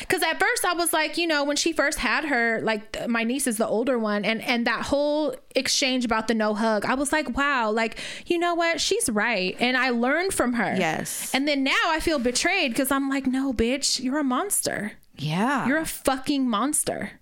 Because 0.00 0.22
at 0.22 0.40
first 0.40 0.64
I 0.64 0.72
was 0.72 0.92
like, 0.92 1.18
you 1.18 1.26
know, 1.26 1.44
when 1.44 1.56
she 1.56 1.72
first 1.72 1.98
had 1.98 2.24
her, 2.24 2.60
like 2.62 2.92
th- 2.92 3.08
my 3.08 3.24
niece 3.24 3.46
is 3.46 3.58
the 3.58 3.66
older 3.68 3.98
one, 3.98 4.24
and 4.24 4.40
and 4.42 4.66
that 4.66 4.86
whole 4.86 5.36
exchange 5.54 6.04
about 6.04 6.28
the 6.28 6.34
no 6.34 6.54
hug, 6.54 6.84
I 6.86 6.94
was 6.94 7.12
like, 7.12 7.36
wow, 7.36 7.70
like 7.70 7.98
you 8.26 8.38
know 8.38 8.54
what, 8.54 8.80
she's 8.80 9.08
right, 9.10 9.54
and 9.60 9.76
I 9.76 9.90
learned 9.90 10.32
from 10.32 10.54
her. 10.54 10.74
Yes. 10.76 11.32
And 11.34 11.46
then 11.46 11.62
now 11.62 11.76
I 11.86 12.00
feel 12.00 12.18
betrayed 12.18 12.72
because 12.72 12.90
I'm 12.90 13.10
like, 13.10 13.26
no, 13.26 13.52
bitch, 13.52 14.02
you're 14.02 14.18
a 14.18 14.24
monster. 14.24 14.92
Yeah. 15.18 15.66
You're 15.66 15.78
a 15.78 15.86
fucking 15.86 16.48
monster. 16.48 17.12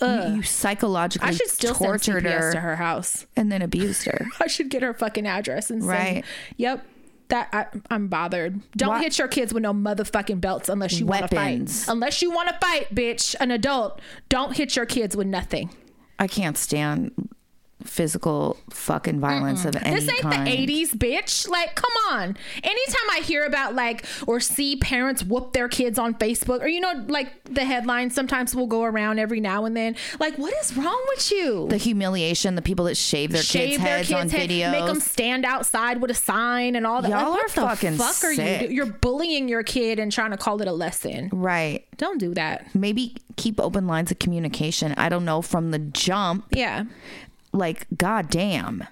you, 0.00 0.34
you 0.36 0.42
psychologically 0.42 1.28
I 1.28 1.32
should 1.32 1.48
still 1.48 1.74
send 1.74 1.88
tortured 1.88 2.24
CPS 2.24 2.38
her, 2.38 2.52
to 2.52 2.60
her 2.60 2.76
house. 2.76 3.26
and 3.34 3.50
then 3.50 3.62
abused 3.62 4.04
her. 4.04 4.26
I 4.40 4.46
should 4.46 4.68
get 4.68 4.82
her 4.82 4.92
fucking 4.94 5.26
address 5.26 5.70
and 5.70 5.82
send. 5.82 5.90
Right. 5.90 6.24
Yep. 6.58 6.86
That 7.28 7.48
I, 7.52 7.66
I'm 7.90 8.08
bothered. 8.08 8.60
Don't 8.72 8.90
Why- 8.90 9.02
hit 9.02 9.18
your 9.18 9.28
kids 9.28 9.52
with 9.52 9.62
no 9.62 9.72
motherfucking 9.74 10.40
belts 10.40 10.68
unless 10.68 10.98
you 10.98 11.06
want 11.06 11.28
to 11.28 11.34
fight. 11.36 11.84
Unless 11.88 12.22
you 12.22 12.30
want 12.30 12.48
to 12.48 12.58
fight, 12.58 12.94
bitch. 12.94 13.34
An 13.40 13.50
adult. 13.50 14.00
Don't 14.28 14.56
hit 14.56 14.76
your 14.76 14.86
kids 14.86 15.16
with 15.16 15.26
nothing. 15.26 15.70
I 16.18 16.26
can't 16.26 16.56
stand 16.56 17.12
physical 17.84 18.56
fucking 18.70 19.20
violence 19.20 19.64
of 19.64 19.76
any 19.76 19.94
This 20.00 20.08
ain't 20.08 20.20
kind. 20.22 20.46
the 20.46 20.50
80s, 20.50 20.90
bitch. 20.96 21.48
Like, 21.48 21.74
come 21.76 21.92
on. 22.10 22.36
Anytime 22.62 23.10
I 23.12 23.20
hear 23.24 23.44
about 23.44 23.74
like 23.74 24.04
or 24.26 24.40
see 24.40 24.76
parents 24.76 25.22
whoop 25.22 25.52
their 25.52 25.68
kids 25.68 25.98
on 25.98 26.14
Facebook, 26.14 26.60
or 26.60 26.68
you 26.68 26.80
know, 26.80 27.04
like 27.08 27.28
the 27.44 27.64
headlines 27.64 28.14
sometimes 28.14 28.54
will 28.54 28.66
go 28.66 28.82
around 28.84 29.18
every 29.18 29.40
now 29.40 29.64
and 29.64 29.76
then. 29.76 29.96
Like, 30.18 30.36
what 30.38 30.52
is 30.62 30.76
wrong 30.76 31.02
with 31.08 31.30
you? 31.30 31.66
The 31.68 31.76
humiliation, 31.76 32.54
the 32.56 32.62
people 32.62 32.84
that 32.86 32.96
shave 32.96 33.30
their 33.30 33.38
kids' 33.42 33.48
shave 33.50 33.78
their 33.80 33.96
heads 33.98 34.08
kids' 34.08 34.20
on 34.20 34.28
head, 34.30 34.50
videos. 34.50 34.72
make 34.72 34.86
them 34.86 35.00
stand 35.00 35.44
outside 35.44 36.00
with 36.00 36.10
a 36.10 36.14
sign 36.14 36.74
and 36.76 36.86
all 36.86 37.00
that. 37.02 37.10
Y'all 37.10 37.30
like, 37.30 37.40
are 37.40 37.42
what 37.46 37.50
the 37.52 37.60
fucking 37.60 37.96
fuck 37.96 38.24
are 38.24 38.32
you? 38.32 38.68
do- 38.68 38.74
You're 38.74 38.86
bullying 38.86 39.48
your 39.48 39.62
kid 39.62 39.98
and 39.98 40.10
trying 40.10 40.32
to 40.32 40.36
call 40.36 40.60
it 40.62 40.68
a 40.68 40.72
lesson. 40.72 41.30
right. 41.32 41.84
Don't 41.96 42.18
do 42.18 42.32
that. 42.34 42.72
Maybe 42.76 43.16
keep 43.36 43.58
open 43.58 43.88
lines 43.88 44.12
of 44.12 44.20
communication. 44.20 44.94
I 44.96 45.08
don't 45.08 45.24
know 45.24 45.42
from 45.42 45.72
the 45.72 45.80
jump. 45.80 46.44
Yeah. 46.52 46.84
Like, 47.58 47.86
goddamn. 47.96 48.84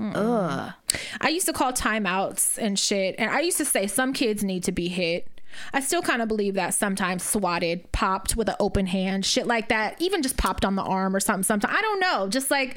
Ugh. 0.00 0.72
I 1.20 1.28
used 1.28 1.46
to 1.46 1.52
call 1.52 1.72
timeouts 1.72 2.58
and 2.58 2.78
shit, 2.78 3.14
and 3.18 3.30
I 3.30 3.40
used 3.40 3.58
to 3.58 3.64
say 3.64 3.86
some 3.86 4.12
kids 4.12 4.42
need 4.42 4.64
to 4.64 4.72
be 4.72 4.88
hit. 4.88 5.28
I 5.72 5.80
still 5.80 6.02
kind 6.02 6.20
of 6.20 6.26
believe 6.26 6.54
that 6.54 6.74
sometimes 6.74 7.22
swatted, 7.22 7.92
popped 7.92 8.34
with 8.36 8.48
an 8.48 8.56
open 8.58 8.86
hand, 8.86 9.24
shit 9.24 9.46
like 9.46 9.68
that. 9.68 10.00
Even 10.00 10.20
just 10.20 10.36
popped 10.36 10.64
on 10.64 10.74
the 10.74 10.82
arm 10.82 11.14
or 11.14 11.20
something. 11.20 11.44
Sometimes 11.44 11.74
I 11.76 11.80
don't 11.80 12.00
know. 12.00 12.28
Just 12.28 12.50
like 12.50 12.76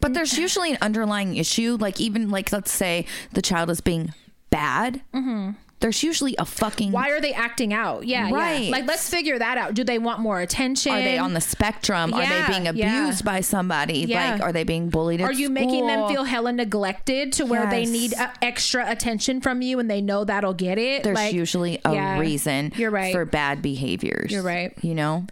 But 0.00 0.14
there's 0.14 0.36
usually 0.38 0.72
an 0.72 0.78
underlying 0.80 1.36
issue. 1.36 1.76
Like, 1.78 2.00
even 2.00 2.30
like, 2.30 2.52
let's 2.52 2.72
say 2.72 3.06
the 3.32 3.42
child 3.42 3.70
is 3.70 3.80
being 3.80 4.14
bad. 4.50 5.02
Mm-hmm. 5.14 5.50
There's 5.80 6.02
usually 6.02 6.34
a 6.38 6.44
fucking. 6.44 6.92
why 6.92 7.10
are 7.10 7.22
they 7.22 7.32
acting 7.32 7.72
out? 7.72 8.06
Yeah, 8.06 8.28
yeah. 8.28 8.34
Right. 8.34 8.70
Like 8.70 8.86
let's 8.86 9.08
figure 9.08 9.38
that 9.38 9.56
out. 9.56 9.72
Do 9.72 9.82
they 9.82 9.98
want 9.98 10.20
more 10.20 10.38
attention? 10.40 10.92
Are 10.92 11.00
they 11.00 11.16
on 11.16 11.32
the 11.32 11.40
spectrum? 11.40 12.12
are 12.12 12.20
they 12.20 12.46
being 12.46 12.66
yeah. 12.76 13.02
abused 13.02 13.24
by 13.24 13.40
somebody? 13.40 14.00
Yeah. 14.00 14.32
Like, 14.32 14.42
are 14.42 14.52
they 14.52 14.64
being 14.64 14.90
bullied? 14.90 15.22
At 15.22 15.30
Are 15.30 15.32
you 15.32 15.48
making 15.48 15.86
them 15.86 16.06
feel 16.08 16.24
hella 16.24 16.52
neglected 16.52 17.32
to 17.34 17.46
where 17.46 17.68
they 17.68 17.86
need 17.86 18.12
uh, 18.14 18.28
extra 18.42 18.88
attention 18.90 19.40
from 19.40 19.62
you 19.62 19.78
and 19.78 19.90
they 19.90 20.02
know 20.02 20.24
that'll 20.24 20.54
get 20.54 20.76
it? 20.76 21.02
There's 21.02 21.14
Like, 21.16 21.32
usually 21.32 21.80
a 21.84 21.94
yeah, 21.94 22.18
reason 22.18 22.72
You're 22.76 22.90
right. 22.90 23.12
for 23.12 23.24
bad 23.24 23.62
behaviors. 23.62 24.30
You're 24.30 24.42
right. 24.42 24.72
You 24.82 24.94
know, 24.94 25.26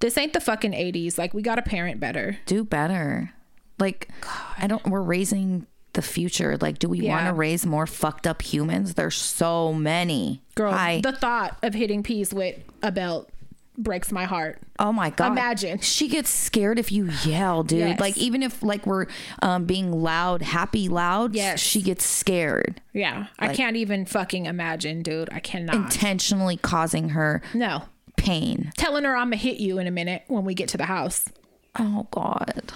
this 0.00 0.16
ain't 0.16 0.32
the 0.32 0.40
fucking 0.40 0.72
80s. 0.72 1.18
Like 1.18 1.34
we 1.34 1.42
got 1.42 1.56
to 1.56 1.62
parent 1.62 2.00
better. 2.00 2.38
do 2.46 2.64
better. 2.64 3.32
Like, 3.78 4.08
I 4.56 4.66
don't. 4.68 4.86
We're 4.86 5.02
raising 5.02 5.66
the 5.96 6.02
future. 6.02 6.56
Like, 6.60 6.78
do 6.78 6.88
we 6.88 7.02
want 7.08 7.26
to 7.26 7.32
raise 7.32 7.66
more 7.66 7.86
fucked 7.86 8.26
up 8.26 8.40
humans? 8.42 8.94
There's 8.94 9.16
so 9.16 9.72
many. 9.72 10.42
Girl, 10.54 10.72
Hi. 10.72 11.00
the 11.02 11.12
thought 11.12 11.58
of 11.62 11.74
hitting 11.74 12.02
peas 12.04 12.32
with 12.32 12.56
a 12.82 12.92
belt 12.92 13.28
breaks 13.78 14.10
my 14.12 14.24
heart. 14.24 14.58
Oh 14.78 14.92
my 14.92 15.10
god! 15.10 15.32
Imagine. 15.32 15.78
she 15.80 16.08
gets 16.08 16.30
scared 16.30 16.78
if 16.78 16.92
you 16.92 17.10
yell, 17.24 17.62
dude. 17.62 17.80
Yes. 17.80 18.00
Like 18.00 18.16
even 18.16 18.42
if 18.42 18.62
like 18.62 18.86
we're 18.86 19.06
um, 19.42 19.64
being 19.64 19.92
loud, 19.92 20.42
happy 20.42 20.88
loud. 20.88 21.34
Yes. 21.34 21.60
she 21.60 21.82
gets 21.82 22.04
scared, 22.04 22.80
Yeah, 22.92 23.26
I 23.38 23.54
can't 23.54 23.76
even 23.76 24.06
fucking 24.06 24.46
imagine, 24.46 25.02
dude. 25.02 25.28
I 25.32 25.40
cannot. 25.40 25.74
intentionally 25.74 26.56
causing 26.56 27.10
her 27.10 27.42
no. 27.54 27.82
pain. 28.16 28.72
Telling 28.76 29.04
her 29.04 29.16
I'm 29.16 29.26
gonna 29.26 29.36
hit 29.36 29.58
you 29.58 29.78
in 29.78 29.86
a 29.86 29.90
minute 29.90 30.24
when 30.28 30.44
we 30.44 30.54
get 30.54 30.68
to 30.70 30.76
the 30.78 30.86
house. 30.86 31.26
Oh 31.78 32.06
god, 32.10 32.72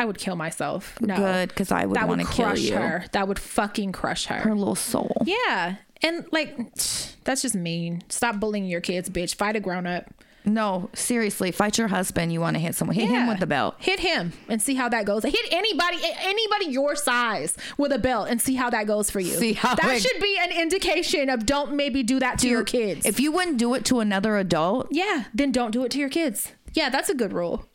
I 0.00 0.04
would 0.06 0.18
kill 0.18 0.36
myself. 0.36 0.98
No. 1.00 1.16
good 1.16 1.50
because 1.50 1.70
I 1.70 1.84
would 1.84 1.96
That 1.96 2.08
want 2.08 2.20
to 2.22 2.26
kill 2.26 2.46
crush 2.46 2.60
you. 2.60 2.76
her. 2.76 3.04
That 3.12 3.28
would 3.28 3.38
fucking 3.38 3.92
crush 3.92 4.26
her. 4.26 4.36
Her 4.36 4.54
little 4.54 4.74
soul. 4.74 5.22
Yeah. 5.26 5.76
And 6.02 6.24
like 6.32 6.56
that's 7.24 7.42
just 7.42 7.54
mean. 7.54 8.02
Stop 8.08 8.40
bullying 8.40 8.64
your 8.64 8.80
kids, 8.80 9.10
bitch. 9.10 9.34
Fight 9.34 9.56
a 9.56 9.60
grown 9.60 9.86
up. 9.86 10.06
No, 10.42 10.88
seriously, 10.94 11.50
fight 11.52 11.76
your 11.76 11.88
husband. 11.88 12.32
You 12.32 12.40
want 12.40 12.56
to 12.56 12.60
hit 12.60 12.74
someone? 12.74 12.94
Hit 12.96 13.10
him 13.10 13.26
with 13.28 13.40
the 13.40 13.46
belt. 13.46 13.74
Hit 13.78 14.00
him 14.00 14.32
and 14.48 14.60
see 14.62 14.74
how 14.74 14.88
that 14.88 15.04
goes. 15.04 15.22
Hit 15.22 15.36
anybody 15.50 15.98
anybody 16.22 16.64
your 16.70 16.96
size 16.96 17.58
with 17.76 17.92
a 17.92 17.98
belt 17.98 18.28
and 18.30 18.40
see 18.40 18.54
how 18.54 18.70
that 18.70 18.86
goes 18.86 19.10
for 19.10 19.20
you. 19.20 19.34
See 19.34 19.52
how 19.52 19.74
that 19.74 19.96
it- 19.96 20.00
should 20.00 20.18
be 20.20 20.38
an 20.40 20.50
indication 20.50 21.28
of 21.28 21.44
don't 21.44 21.74
maybe 21.74 22.02
do 22.02 22.18
that 22.20 22.38
to 22.38 22.48
your 22.48 22.64
kids. 22.64 23.04
If 23.04 23.20
you 23.20 23.32
wouldn't 23.32 23.58
do 23.58 23.74
it 23.74 23.84
to 23.84 24.00
another 24.00 24.38
adult, 24.38 24.88
yeah, 24.90 25.24
then 25.34 25.52
don't 25.52 25.72
do 25.72 25.84
it 25.84 25.90
to 25.90 25.98
your 25.98 26.08
kids. 26.08 26.52
Yeah, 26.72 26.88
that's 26.88 27.10
a 27.10 27.14
good 27.14 27.34
rule. 27.34 27.66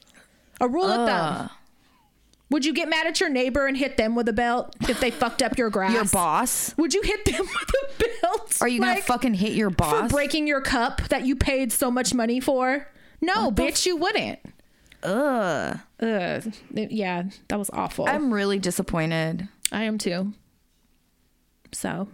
A 0.60 0.68
rule 0.68 0.86
of 0.90 1.08
thumb. 1.08 1.50
Would 2.56 2.64
you 2.64 2.72
get 2.72 2.88
mad 2.88 3.06
at 3.06 3.20
your 3.20 3.28
neighbor 3.28 3.68
and 3.68 3.76
hit 3.76 3.98
them 3.98 4.16
with 4.16 4.30
a 4.30 4.34
belt 4.34 4.78
if 4.88 5.02
they 5.02 5.12
fucked 5.12 5.44
up 5.44 5.58
your 5.58 5.70
grass? 5.70 5.92
your 5.92 6.06
boss. 6.06 6.74
Would 6.78 6.94
you 6.94 7.02
hit 7.02 7.26
them 7.26 7.42
with 7.42 8.00
a 8.00 8.22
belt? 8.22 8.58
Are 8.62 8.68
you 8.70 8.80
gonna 8.80 9.02
fucking 9.02 9.34
hit 9.34 9.52
your 9.52 9.70
boss 9.70 10.04
for 10.10 10.16
breaking 10.16 10.48
your 10.48 10.62
cup 10.62 11.02
that 11.10 11.26
you 11.26 11.36
paid 11.36 11.74
so 11.74 11.92
much 11.92 12.14
money 12.14 12.40
for? 12.40 12.88
No, 13.20 13.48
What 13.48 13.56
bitch, 13.58 13.86
you 13.86 13.98
wouldn't. 13.98 14.40
Ugh. 15.04 15.80
Ugh. 16.00 16.54
Yeah, 16.72 17.24
that 17.50 17.60
was 17.60 17.70
awful. 17.74 18.08
I'm 18.08 18.34
really 18.34 18.58
disappointed. 18.58 19.50
I 19.74 19.84
am 19.84 19.98
too. 19.98 20.32
So, 21.74 22.08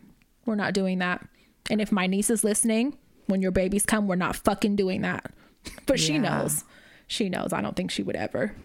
we're 0.48 0.56
not 0.56 0.74
doing 0.74 0.98
that. 0.98 1.24
And 1.70 1.80
if 1.80 1.92
my 1.92 2.08
niece 2.08 2.32
is 2.32 2.44
listening, 2.44 2.98
when 3.28 3.44
your 3.44 3.52
babies 3.52 3.86
come, 3.86 4.08
we're 4.08 4.16
not 4.16 4.36
fucking 4.38 4.76
doing 4.76 5.04
that. 5.04 5.32
But 5.86 6.00
she 6.00 6.18
knows. 6.18 6.64
She 7.06 7.30
knows. 7.30 7.54
I 7.54 7.62
don't 7.62 7.76
think 7.76 7.92
she 7.92 8.02
would 8.02 8.16
ever. 8.16 8.56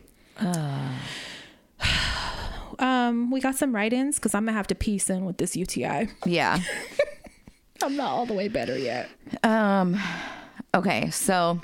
um, 2.79 3.31
we 3.31 3.41
got 3.41 3.57
some 3.57 3.75
write-ins 3.75 4.17
because 4.17 4.35
I'm 4.35 4.45
gonna 4.45 4.57
have 4.57 4.67
to 4.69 4.75
piece 4.75 5.11
in 5.11 5.25
with 5.25 5.39
this 5.39 5.57
UTI. 5.57 6.09
Yeah. 6.25 6.61
I'm 7.83 7.97
not 7.97 8.09
all 8.09 8.27
the 8.27 8.35
way 8.35 8.49
better 8.49 8.77
yet. 8.79 9.09
Um 9.43 10.01
okay, 10.75 11.11
so 11.11 11.61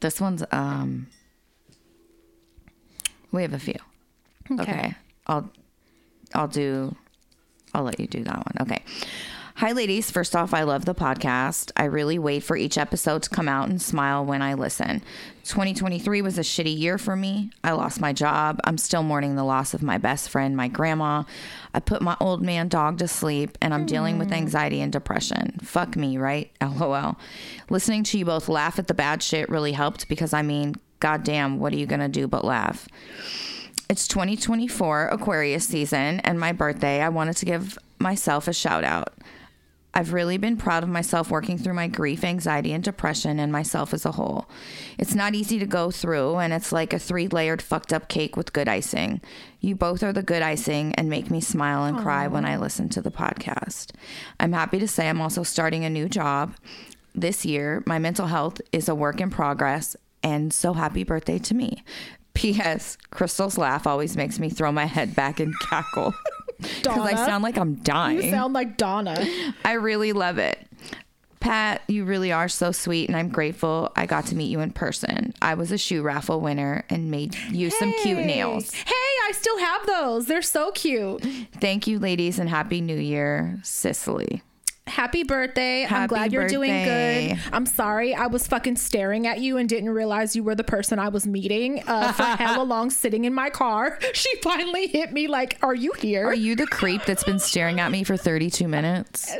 this 0.00 0.20
one's 0.20 0.42
um 0.50 1.06
we 3.30 3.42
have 3.42 3.52
a 3.54 3.58
few. 3.58 3.78
Okay. 4.58 4.94
I'll 5.26 5.50
I'll 6.34 6.48
do 6.48 6.96
I'll 7.74 7.84
let 7.84 8.00
you 8.00 8.06
do 8.06 8.24
that 8.24 8.36
one. 8.36 8.54
Okay. 8.62 8.82
Hi 9.58 9.72
ladies, 9.72 10.08
first 10.08 10.36
off, 10.36 10.54
I 10.54 10.62
love 10.62 10.84
the 10.84 10.94
podcast. 10.94 11.72
I 11.76 11.86
really 11.86 12.16
wait 12.16 12.44
for 12.44 12.56
each 12.56 12.78
episode 12.78 13.24
to 13.24 13.30
come 13.30 13.48
out 13.48 13.68
and 13.68 13.82
smile 13.82 14.24
when 14.24 14.40
I 14.40 14.54
listen. 14.54 15.02
2023 15.46 16.22
was 16.22 16.38
a 16.38 16.42
shitty 16.42 16.78
year 16.78 16.96
for 16.96 17.16
me. 17.16 17.50
I 17.64 17.72
lost 17.72 18.00
my 18.00 18.12
job. 18.12 18.60
I'm 18.62 18.78
still 18.78 19.02
mourning 19.02 19.34
the 19.34 19.42
loss 19.42 19.74
of 19.74 19.82
my 19.82 19.98
best 19.98 20.30
friend, 20.30 20.56
my 20.56 20.68
grandma. 20.68 21.24
I 21.74 21.80
put 21.80 22.02
my 22.02 22.16
old 22.20 22.40
man 22.40 22.68
dog 22.68 22.98
to 22.98 23.08
sleep 23.08 23.58
and 23.60 23.74
I'm 23.74 23.84
dealing 23.84 24.16
with 24.16 24.28
mm. 24.30 24.36
anxiety 24.36 24.80
and 24.80 24.92
depression. 24.92 25.58
Fuck 25.60 25.96
me, 25.96 26.18
right? 26.18 26.52
LOL. 26.62 27.18
Listening 27.68 28.04
to 28.04 28.16
you 28.16 28.26
both 28.26 28.48
laugh 28.48 28.78
at 28.78 28.86
the 28.86 28.94
bad 28.94 29.24
shit 29.24 29.48
really 29.48 29.72
helped 29.72 30.08
because 30.08 30.32
I 30.32 30.42
mean, 30.42 30.76
goddamn, 31.00 31.58
what 31.58 31.72
are 31.72 31.78
you 31.78 31.86
going 31.86 31.98
to 31.98 32.06
do 32.06 32.28
but 32.28 32.44
laugh? 32.44 32.86
It's 33.90 34.06
2024 34.06 35.08
Aquarius 35.08 35.66
season 35.66 36.20
and 36.20 36.38
my 36.38 36.52
birthday. 36.52 37.00
I 37.00 37.08
wanted 37.08 37.36
to 37.38 37.44
give 37.44 37.76
myself 37.98 38.46
a 38.46 38.52
shout 38.52 38.84
out. 38.84 39.14
I've 39.98 40.12
really 40.12 40.38
been 40.38 40.56
proud 40.56 40.84
of 40.84 40.88
myself 40.88 41.28
working 41.28 41.58
through 41.58 41.74
my 41.74 41.88
grief, 41.88 42.22
anxiety, 42.22 42.72
and 42.72 42.84
depression 42.84 43.40
and 43.40 43.50
myself 43.50 43.92
as 43.92 44.06
a 44.06 44.12
whole. 44.12 44.46
It's 44.96 45.12
not 45.12 45.34
easy 45.34 45.58
to 45.58 45.66
go 45.66 45.90
through, 45.90 46.36
and 46.36 46.52
it's 46.52 46.70
like 46.70 46.92
a 46.92 47.00
three 47.00 47.26
layered 47.26 47.60
fucked 47.60 47.92
up 47.92 48.06
cake 48.06 48.36
with 48.36 48.52
good 48.52 48.68
icing. 48.68 49.20
You 49.58 49.74
both 49.74 50.04
are 50.04 50.12
the 50.12 50.22
good 50.22 50.40
icing 50.40 50.94
and 50.94 51.10
make 51.10 51.32
me 51.32 51.40
smile 51.40 51.82
and 51.82 51.98
cry 51.98 52.28
when 52.28 52.44
I 52.44 52.58
listen 52.58 52.88
to 52.90 53.02
the 53.02 53.10
podcast. 53.10 53.90
I'm 54.38 54.52
happy 54.52 54.78
to 54.78 54.86
say 54.86 55.08
I'm 55.08 55.20
also 55.20 55.42
starting 55.42 55.84
a 55.84 55.90
new 55.90 56.08
job 56.08 56.54
this 57.12 57.44
year. 57.44 57.82
My 57.84 57.98
mental 57.98 58.28
health 58.28 58.60
is 58.70 58.88
a 58.88 58.94
work 58.94 59.20
in 59.20 59.30
progress, 59.30 59.96
and 60.22 60.52
so 60.52 60.74
happy 60.74 61.02
birthday 61.02 61.40
to 61.40 61.54
me. 61.54 61.82
P.S. 62.34 62.96
Crystal's 63.10 63.58
laugh 63.58 63.84
always 63.84 64.16
makes 64.16 64.38
me 64.38 64.48
throw 64.48 64.70
my 64.70 64.84
head 64.84 65.16
back 65.16 65.40
and 65.40 65.58
cackle. 65.68 66.14
Because 66.58 66.98
I 66.98 67.12
Donna? 67.12 67.24
sound 67.26 67.44
like 67.44 67.56
I'm 67.56 67.74
dying. 67.76 68.22
You 68.22 68.30
sound 68.30 68.52
like 68.54 68.76
Donna. 68.76 69.24
I 69.64 69.72
really 69.74 70.12
love 70.12 70.38
it. 70.38 70.58
Pat, 71.40 71.82
you 71.86 72.04
really 72.04 72.32
are 72.32 72.48
so 72.48 72.72
sweet, 72.72 73.08
and 73.08 73.16
I'm 73.16 73.28
grateful 73.28 73.92
I 73.94 74.06
got 74.06 74.26
to 74.26 74.34
meet 74.34 74.50
you 74.50 74.58
in 74.60 74.72
person. 74.72 75.32
I 75.40 75.54
was 75.54 75.70
a 75.70 75.78
shoe 75.78 76.02
raffle 76.02 76.40
winner 76.40 76.84
and 76.90 77.12
made 77.12 77.36
you 77.50 77.70
some 77.70 77.92
cute 78.02 78.18
nails. 78.18 78.72
Hey, 78.72 78.92
I 78.92 79.32
still 79.32 79.58
have 79.58 79.86
those. 79.86 80.26
They're 80.26 80.42
so 80.42 80.72
cute. 80.72 81.24
Thank 81.60 81.86
you, 81.86 82.00
ladies, 82.00 82.40
and 82.40 82.48
Happy 82.50 82.80
New 82.80 82.98
Year, 82.98 83.60
Cicely. 83.62 84.42
Happy 84.88 85.22
birthday. 85.22 85.86
I'm 85.86 86.06
glad 86.06 86.32
you're 86.32 86.48
doing 86.48 86.84
good. 86.84 87.38
I'm 87.52 87.66
sorry. 87.66 88.14
I 88.14 88.26
was 88.26 88.46
fucking 88.46 88.76
staring 88.76 89.26
at 89.26 89.40
you 89.40 89.56
and 89.56 89.68
didn't 89.68 89.90
realize 89.90 90.34
you 90.34 90.42
were 90.42 90.54
the 90.54 90.64
person 90.64 90.98
I 90.98 91.08
was 91.08 91.26
meeting 91.26 91.82
uh, 91.86 92.12
for 92.12 92.22
hella 92.42 92.64
long 92.64 92.90
sitting 92.90 93.24
in 93.24 93.34
my 93.34 93.50
car. 93.50 93.98
She 94.14 94.34
finally 94.42 94.86
hit 94.86 95.12
me 95.12 95.28
like, 95.28 95.58
Are 95.62 95.74
you 95.74 95.92
here? 95.92 96.26
Are 96.26 96.34
you 96.34 96.56
the 96.56 96.66
creep 96.66 97.04
that's 97.04 97.24
been 97.24 97.38
staring 97.38 97.80
at 97.80 97.90
me 97.90 98.04
for 98.04 98.16
32 98.16 98.66
minutes? 98.68 99.32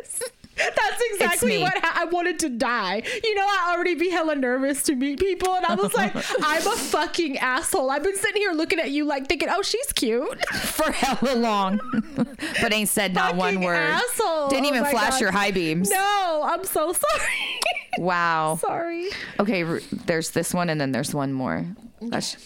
That's 0.58 1.02
exactly 1.12 1.58
what 1.60 1.74
ha- 1.78 2.00
I 2.02 2.04
wanted 2.06 2.38
to 2.40 2.48
die. 2.48 3.02
You 3.24 3.34
know, 3.34 3.44
I 3.46 3.72
already 3.74 3.94
be 3.94 4.10
hella 4.10 4.34
nervous 4.34 4.82
to 4.84 4.94
meet 4.94 5.20
people, 5.20 5.54
and 5.54 5.64
I 5.66 5.74
was 5.74 5.94
like, 5.94 6.14
I'm 6.42 6.66
a 6.66 6.76
fucking 6.76 7.38
asshole. 7.38 7.90
I've 7.90 8.02
been 8.02 8.16
sitting 8.16 8.42
here 8.42 8.52
looking 8.52 8.78
at 8.78 8.90
you 8.90 9.04
like 9.04 9.28
thinking, 9.28 9.48
oh, 9.50 9.62
she's 9.62 9.92
cute. 9.92 10.44
For 10.54 10.90
hella 10.92 11.34
long, 11.36 11.80
but 12.60 12.72
ain't 12.72 12.88
said 12.88 13.14
not 13.14 13.36
one 13.36 13.60
word. 13.60 13.76
asshole. 13.76 14.48
Didn't 14.48 14.66
Oh 14.66 14.68
even 14.68 14.82
my 14.82 14.90
flash 14.90 15.12
God. 15.12 15.20
your 15.20 15.30
high 15.30 15.50
beams. 15.50 15.90
No, 15.90 16.42
I'm 16.44 16.64
so 16.64 16.92
sorry. 16.92 17.60
Wow. 17.98 18.58
sorry. 18.60 19.08
Okay, 19.40 19.62
there's 20.06 20.30
this 20.30 20.54
one, 20.54 20.68
and 20.70 20.80
then 20.80 20.92
there's 20.92 21.14
one 21.14 21.32
more. 21.32 21.64
That's- 22.00 22.36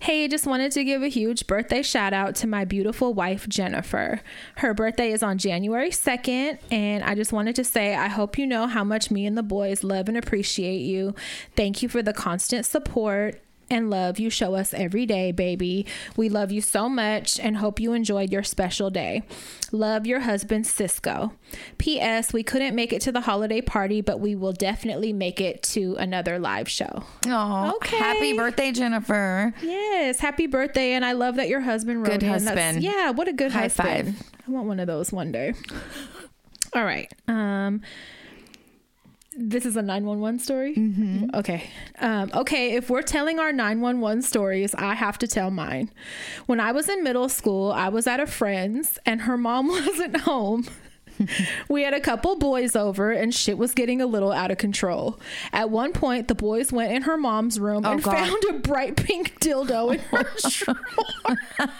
Hey, 0.00 0.28
just 0.28 0.46
wanted 0.46 0.72
to 0.72 0.84
give 0.84 1.02
a 1.02 1.08
huge 1.08 1.46
birthday 1.46 1.82
shout 1.82 2.12
out 2.12 2.34
to 2.36 2.46
my 2.46 2.64
beautiful 2.64 3.14
wife, 3.14 3.48
Jennifer. 3.48 4.20
Her 4.56 4.74
birthday 4.74 5.12
is 5.12 5.22
on 5.22 5.38
January 5.38 5.90
2nd, 5.90 6.58
and 6.70 7.04
I 7.04 7.14
just 7.14 7.32
wanted 7.32 7.56
to 7.56 7.64
say 7.64 7.94
I 7.94 8.08
hope 8.08 8.38
you 8.38 8.46
know 8.46 8.66
how 8.66 8.84
much 8.84 9.10
me 9.10 9.26
and 9.26 9.36
the 9.36 9.42
boys 9.42 9.84
love 9.84 10.08
and 10.08 10.16
appreciate 10.16 10.80
you. 10.80 11.14
Thank 11.56 11.82
you 11.82 11.88
for 11.88 12.02
the 12.02 12.12
constant 12.12 12.66
support 12.66 13.40
and 13.72 13.90
love 13.90 14.18
you 14.20 14.30
show 14.30 14.54
us 14.54 14.72
every 14.74 15.06
day, 15.06 15.32
baby. 15.32 15.86
We 16.16 16.28
love 16.28 16.52
you 16.52 16.60
so 16.60 16.88
much 16.88 17.40
and 17.40 17.56
hope 17.56 17.80
you 17.80 17.92
enjoyed 17.94 18.30
your 18.30 18.42
special 18.42 18.90
day. 18.90 19.22
Love 19.72 20.06
your 20.06 20.20
husband, 20.20 20.66
Cisco. 20.66 21.32
P.S. 21.78 22.32
We 22.32 22.42
couldn't 22.42 22.74
make 22.76 22.92
it 22.92 23.00
to 23.02 23.12
the 23.12 23.22
holiday 23.22 23.60
party, 23.62 24.00
but 24.02 24.20
we 24.20 24.34
will 24.34 24.52
definitely 24.52 25.12
make 25.12 25.40
it 25.40 25.62
to 25.64 25.96
another 25.98 26.38
live 26.38 26.68
show. 26.68 27.02
Oh, 27.26 27.72
Okay. 27.76 27.96
happy 27.96 28.36
birthday, 28.36 28.70
Jennifer. 28.72 29.54
Yes, 29.62 30.20
happy 30.20 30.46
birthday, 30.46 30.92
and 30.92 31.04
I 31.04 31.12
love 31.12 31.36
that 31.36 31.48
your 31.48 31.60
husband 31.60 32.00
wrote 32.02 32.20
Good 32.20 32.22
in. 32.22 32.28
That's- 32.30 32.44
husband. 32.48 32.82
Yeah, 32.84 33.10
what 33.10 33.28
a 33.28 33.32
good 33.32 33.52
High 33.52 33.62
husband. 33.62 34.16
five. 34.18 34.32
I 34.46 34.50
want 34.50 34.66
one 34.66 34.78
of 34.80 34.86
those 34.86 35.10
one 35.12 35.32
day. 35.32 35.54
All 36.74 36.84
right. 36.84 37.10
Um 37.28 37.80
this 39.36 39.64
is 39.66 39.76
a 39.76 39.82
911 39.82 40.38
story? 40.40 40.74
Mm-hmm. 40.74 41.30
Okay. 41.34 41.70
Um, 42.00 42.30
okay, 42.34 42.74
if 42.74 42.90
we're 42.90 43.02
telling 43.02 43.38
our 43.38 43.52
911 43.52 44.22
stories, 44.22 44.74
I 44.74 44.94
have 44.94 45.18
to 45.18 45.26
tell 45.26 45.50
mine. 45.50 45.90
When 46.46 46.60
I 46.60 46.72
was 46.72 46.88
in 46.88 47.02
middle 47.02 47.28
school, 47.28 47.72
I 47.72 47.88
was 47.88 48.06
at 48.06 48.20
a 48.20 48.26
friend's 48.26 48.98
and 49.06 49.22
her 49.22 49.36
mom 49.36 49.68
wasn't 49.68 50.18
home. 50.18 50.66
we 51.68 51.82
had 51.82 51.92
a 51.92 52.00
couple 52.00 52.36
boys 52.36 52.74
over 52.74 53.12
and 53.12 53.34
shit 53.34 53.58
was 53.58 53.74
getting 53.74 54.00
a 54.00 54.06
little 54.06 54.32
out 54.32 54.50
of 54.50 54.56
control. 54.58 55.20
At 55.52 55.68
one 55.70 55.92
point, 55.92 56.26
the 56.28 56.34
boys 56.34 56.72
went 56.72 56.92
in 56.92 57.02
her 57.02 57.16
mom's 57.18 57.60
room 57.60 57.84
and 57.84 58.00
Oh, 58.00 58.02
God. 58.02 58.12
found 58.26 58.44
a 58.48 58.58
bright 58.58 58.96
pink 58.96 59.38
dildo 59.40 59.92
in 59.92 59.98
her 60.00 60.26
drawer. 61.68 61.72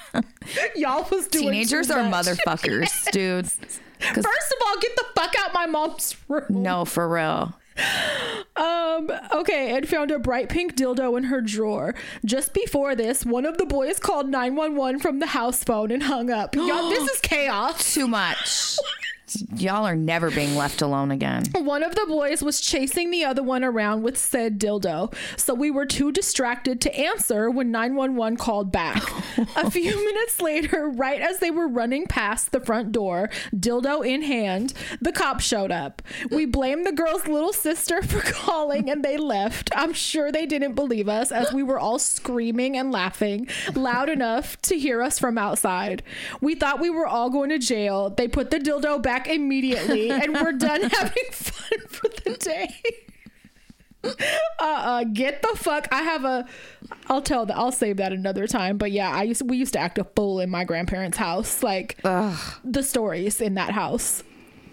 Y'all 0.76 1.08
was 1.10 1.28
doing 1.28 1.44
Teenagers 1.50 1.90
are 1.90 2.02
motherfuckers, 2.10 3.10
dude. 3.10 3.44
'Cause- 3.46 3.80
First 4.02 4.26
of 4.52 4.66
all, 4.66 4.78
get 4.80 4.96
the 4.96 5.04
fuck 5.14 5.34
out 5.38 5.52
my 5.54 5.66
mom's 5.66 6.16
room. 6.28 6.44
no, 6.50 6.84
for 6.84 7.08
real. 7.08 7.54
Um, 8.54 9.10
okay, 9.32 9.74
and 9.74 9.88
found 9.88 10.10
a 10.10 10.18
bright 10.18 10.48
pink 10.50 10.76
dildo 10.76 11.16
in 11.16 11.24
her 11.24 11.40
drawer. 11.40 11.94
Just 12.24 12.52
before 12.52 12.94
this, 12.94 13.24
one 13.24 13.46
of 13.46 13.56
the 13.58 13.64
boys 13.64 13.98
called 13.98 14.28
911 14.28 15.00
from 15.00 15.20
the 15.20 15.26
house 15.26 15.64
phone 15.64 15.90
and 15.90 16.02
hung 16.02 16.30
up. 16.30 16.54
Y'all, 16.54 16.90
this 16.90 17.10
is 17.14 17.20
chaos. 17.20 17.94
Too 17.94 18.06
much. 18.06 18.76
Y'all 19.56 19.86
are 19.86 19.96
never 19.96 20.30
being 20.30 20.56
left 20.56 20.82
alone 20.82 21.10
again. 21.10 21.44
One 21.54 21.82
of 21.82 21.94
the 21.94 22.06
boys 22.06 22.42
was 22.42 22.60
chasing 22.60 23.10
the 23.10 23.24
other 23.24 23.42
one 23.42 23.64
around 23.64 24.02
with 24.02 24.18
said 24.18 24.58
dildo, 24.58 25.14
so 25.36 25.54
we 25.54 25.70
were 25.70 25.86
too 25.86 26.12
distracted 26.12 26.80
to 26.82 26.98
answer 26.98 27.50
when 27.50 27.70
911 27.70 28.36
called 28.36 28.72
back. 28.72 29.02
a 29.56 29.70
few 29.70 30.04
minutes 30.04 30.40
later, 30.40 30.88
right 30.88 31.20
as 31.20 31.38
they 31.38 31.50
were 31.50 31.68
running 31.68 32.06
past 32.06 32.52
the 32.52 32.60
front 32.60 32.92
door, 32.92 33.30
dildo 33.54 34.06
in 34.06 34.22
hand, 34.22 34.72
the 35.00 35.12
cop 35.12 35.40
showed 35.40 35.70
up. 35.70 36.02
We 36.30 36.46
blamed 36.46 36.86
the 36.86 36.92
girl's 36.92 37.26
little 37.26 37.52
sister 37.52 38.02
for 38.02 38.20
calling 38.20 38.90
and 38.90 39.04
they 39.04 39.16
left. 39.16 39.70
I'm 39.74 39.92
sure 39.92 40.30
they 40.30 40.46
didn't 40.46 40.74
believe 40.74 41.08
us 41.08 41.32
as 41.32 41.52
we 41.52 41.62
were 41.62 41.78
all 41.78 41.98
screaming 41.98 42.76
and 42.76 42.92
laughing 42.92 43.48
loud 43.74 44.08
enough 44.08 44.60
to 44.62 44.78
hear 44.78 45.02
us 45.02 45.18
from 45.18 45.38
outside. 45.38 46.02
We 46.40 46.54
thought 46.54 46.80
we 46.80 46.90
were 46.90 47.06
all 47.06 47.30
going 47.30 47.50
to 47.50 47.58
jail. 47.58 48.10
They 48.10 48.28
put 48.28 48.50
the 48.50 48.58
dildo 48.58 49.00
back 49.02 49.21
immediately 49.28 50.10
and 50.10 50.34
we're 50.34 50.52
done 50.52 50.82
having 50.92 51.30
fun 51.32 51.78
for 51.88 52.08
the 52.24 52.36
day. 52.38 52.68
Uh-uh, 54.04 55.04
get 55.12 55.42
the 55.42 55.56
fuck. 55.56 55.86
I 55.92 56.02
have 56.02 56.24
a. 56.24 56.46
I'll 57.08 57.22
tell 57.22 57.46
that. 57.46 57.56
I'll 57.56 57.70
save 57.72 57.98
that 57.98 58.12
another 58.12 58.46
time. 58.48 58.76
But 58.76 58.90
yeah, 58.90 59.10
I 59.10 59.22
used 59.22 59.48
we 59.48 59.56
used 59.56 59.74
to 59.74 59.78
act 59.78 59.96
a 59.98 60.04
fool 60.04 60.40
in 60.40 60.50
my 60.50 60.64
grandparents' 60.64 61.16
house. 61.18 61.62
Like 61.62 62.00
the 62.02 62.82
stories 62.82 63.40
in 63.40 63.54
that 63.54 63.70
house. 63.70 64.24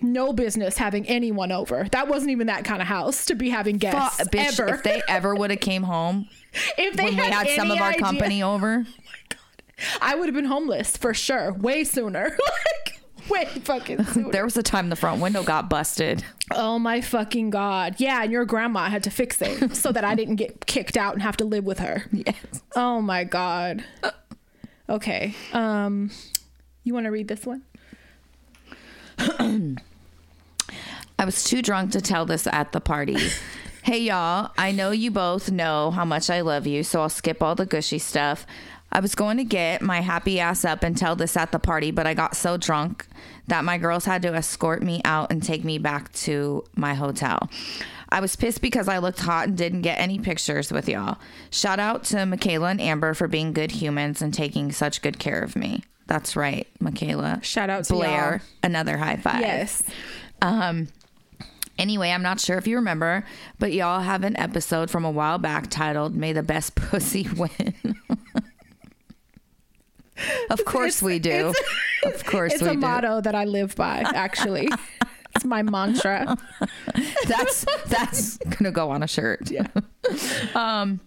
No 0.02 0.32
business 0.32 0.78
having 0.78 1.06
anyone 1.10 1.52
over. 1.52 1.86
That 1.92 2.08
wasn't 2.08 2.32
even 2.32 2.48
that 2.48 2.64
kind 2.64 2.82
of 2.82 2.88
house 2.88 3.26
to 3.26 3.36
be 3.36 3.50
having 3.50 3.78
guests 3.78 4.18
Fuck, 4.18 4.28
bitch, 4.32 4.58
ever. 4.60 4.74
if 4.76 4.84
they 4.84 5.02
ever 5.10 5.36
would 5.36 5.52
have 5.52 5.60
came 5.60 5.84
home 5.84 6.30
If 6.78 6.96
they 6.96 7.04
when 7.04 7.18
we 7.18 7.24
had 7.24 7.50
some 7.50 7.70
of 7.70 7.82
our 7.82 7.90
idea- 7.90 8.00
company 8.02 8.42
over, 8.42 8.86
oh 9.34 9.98
I 10.02 10.16
would 10.16 10.28
have 10.28 10.36
been 10.36 10.46
homeless 10.46 10.96
for 10.96 11.14
sure, 11.14 11.52
way 11.52 11.84
sooner. 11.84 12.30
like 12.30 12.99
way 13.34 13.46
fucking 13.46 14.04
sooner. 14.14 14.32
there 14.32 14.44
was 14.44 14.58
a 14.58 14.64
time 14.64 14.90
the 14.90 14.96
front 14.96 15.22
window 15.22 15.44
got 15.44 15.70
busted. 15.70 16.24
Oh 16.54 16.80
my 16.80 17.02
fucking 17.02 17.50
god. 17.50 17.96
Yeah, 17.98 18.24
and 18.24 18.32
your 18.32 18.46
grandma 18.46 18.90
had 18.90 19.04
to 19.04 19.10
fix 19.10 19.42
it 19.42 19.76
so 19.84 19.92
that 19.92 20.04
I 20.04 20.16
didn't 20.16 20.36
get 20.36 20.66
kicked 20.66 20.98
out 20.98 21.14
and 21.14 21.22
have 21.22 21.38
to 21.38 21.46
live 21.46 21.64
with 21.64 21.80
her. 21.80 22.06
Yes. 22.12 22.36
Oh 22.76 23.02
my 23.02 23.24
god. 23.24 23.84
Okay. 24.88 25.36
Um 25.54 26.12
you 26.84 26.94
want 26.94 27.06
to 27.06 27.12
read 27.12 27.28
this 27.28 27.46
one? 27.46 27.64
I 31.20 31.26
was 31.26 31.44
too 31.44 31.62
drunk 31.62 31.92
to 31.92 32.02
tell 32.02 32.26
this 32.26 32.48
at 32.48 32.72
the 32.72 32.80
party. 32.80 33.18
hey, 33.84 34.00
y'all. 34.00 34.52
I 34.58 34.72
know 34.72 34.92
you 34.92 35.12
both 35.12 35.52
know 35.52 35.92
how 35.92 36.06
much 36.06 36.30
I 36.30 36.42
love 36.42 36.66
you, 36.66 36.84
so 36.84 37.02
I'll 37.02 37.10
skip 37.10 37.44
all 37.44 37.56
the 37.56 37.66
gushy 37.66 38.00
stuff. 38.00 38.46
I 38.92 39.00
was 39.00 39.16
going 39.16 39.38
to 39.38 39.44
get 39.44 39.82
my 39.82 40.02
happy 40.02 40.40
ass 40.40 40.66
up 40.66 40.84
and 40.84 40.98
tell 40.98 41.16
this 41.16 41.38
at 41.38 41.52
the 41.52 41.60
party, 41.60 41.92
but 41.92 42.08
I 42.08 42.14
got 42.14 42.36
so 42.36 42.58
drunk 42.58 43.08
that 43.48 43.64
my 43.64 43.78
girls 43.78 44.06
had 44.06 44.22
to 44.24 44.34
escort 44.34 44.82
me 44.82 45.02
out 45.06 45.32
and 45.32 45.44
take 45.44 45.64
me 45.64 45.78
back 45.78 46.12
to 46.14 46.64
my 46.76 46.94
hotel. 46.96 47.50
I 48.10 48.20
was 48.20 48.36
pissed 48.36 48.62
because 48.62 48.88
I 48.88 48.98
looked 48.98 49.20
hot 49.20 49.48
and 49.48 49.58
didn't 49.58 49.82
get 49.82 50.00
any 50.00 50.18
pictures 50.18 50.72
with 50.72 50.90
y'all. 50.90 51.18
Shout 51.52 51.80
out 51.80 52.04
to 52.06 52.26
Michaela 52.26 52.70
and 52.70 52.82
Amber 52.82 53.14
for 53.14 53.28
being 53.28 53.54
good 53.54 53.72
humans 53.72 54.22
and 54.22 54.34
taking 54.34 54.72
such 54.72 55.02
good 55.02 55.20
care 55.20 55.42
of 55.42 55.56
me. 55.56 55.84
That's 56.08 56.36
right, 56.36 56.68
Michaela. 56.80 57.40
Shout 57.44 57.70
out 57.70 57.84
to 57.86 57.94
Blair. 57.94 58.42
y'all. 58.42 58.50
Another 58.64 58.98
high 58.98 59.18
five. 59.18 59.42
Yes. 59.42 59.84
Um, 60.42 60.88
anyway, 61.78 62.10
I'm 62.10 62.24
not 62.24 62.40
sure 62.40 62.58
if 62.58 62.66
you 62.66 62.78
remember, 62.78 63.24
but 63.60 63.74
y'all 63.74 64.02
have 64.02 64.24
an 64.24 64.36
episode 64.38 64.90
from 64.90 65.06
a 65.06 65.12
while 65.12 65.38
back 65.38 65.70
titled 65.70 66.16
"May 66.16 66.34
the 66.34 66.42
Best 66.42 66.74
Pussy 66.76 67.28
Win." 67.38 67.76
of 70.50 70.64
course 70.66 71.02
we 71.02 71.20
do. 71.20 71.54
Of 72.06 72.24
course 72.26 72.54
It's 72.54 72.62
we 72.64 72.70
a 72.70 72.72
do. 72.72 72.78
motto 72.80 73.20
that 73.20 73.36
I 73.36 73.44
live 73.44 73.76
by, 73.76 74.00
actually. 74.16 74.70
it's 75.36 75.44
my 75.44 75.62
mantra. 75.64 76.38
That's 77.28 77.66
that's 77.88 78.38
gonna 78.38 78.72
go 78.72 78.90
on 78.90 79.04
a 79.04 79.08
shirt. 79.08 79.52
Yeah. 79.52 79.68
Um 80.56 81.02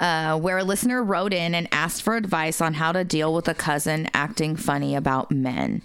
uh, 0.00 0.38
where 0.38 0.58
a 0.58 0.64
listener 0.64 1.02
wrote 1.02 1.32
in 1.32 1.54
and 1.54 1.68
asked 1.72 2.02
for 2.02 2.16
advice 2.16 2.60
on 2.60 2.74
how 2.74 2.90
to 2.92 3.04
deal 3.04 3.32
with 3.32 3.48
a 3.48 3.54
cousin 3.54 4.08
acting 4.12 4.56
funny 4.56 4.94
about 4.96 5.30
men. 5.30 5.80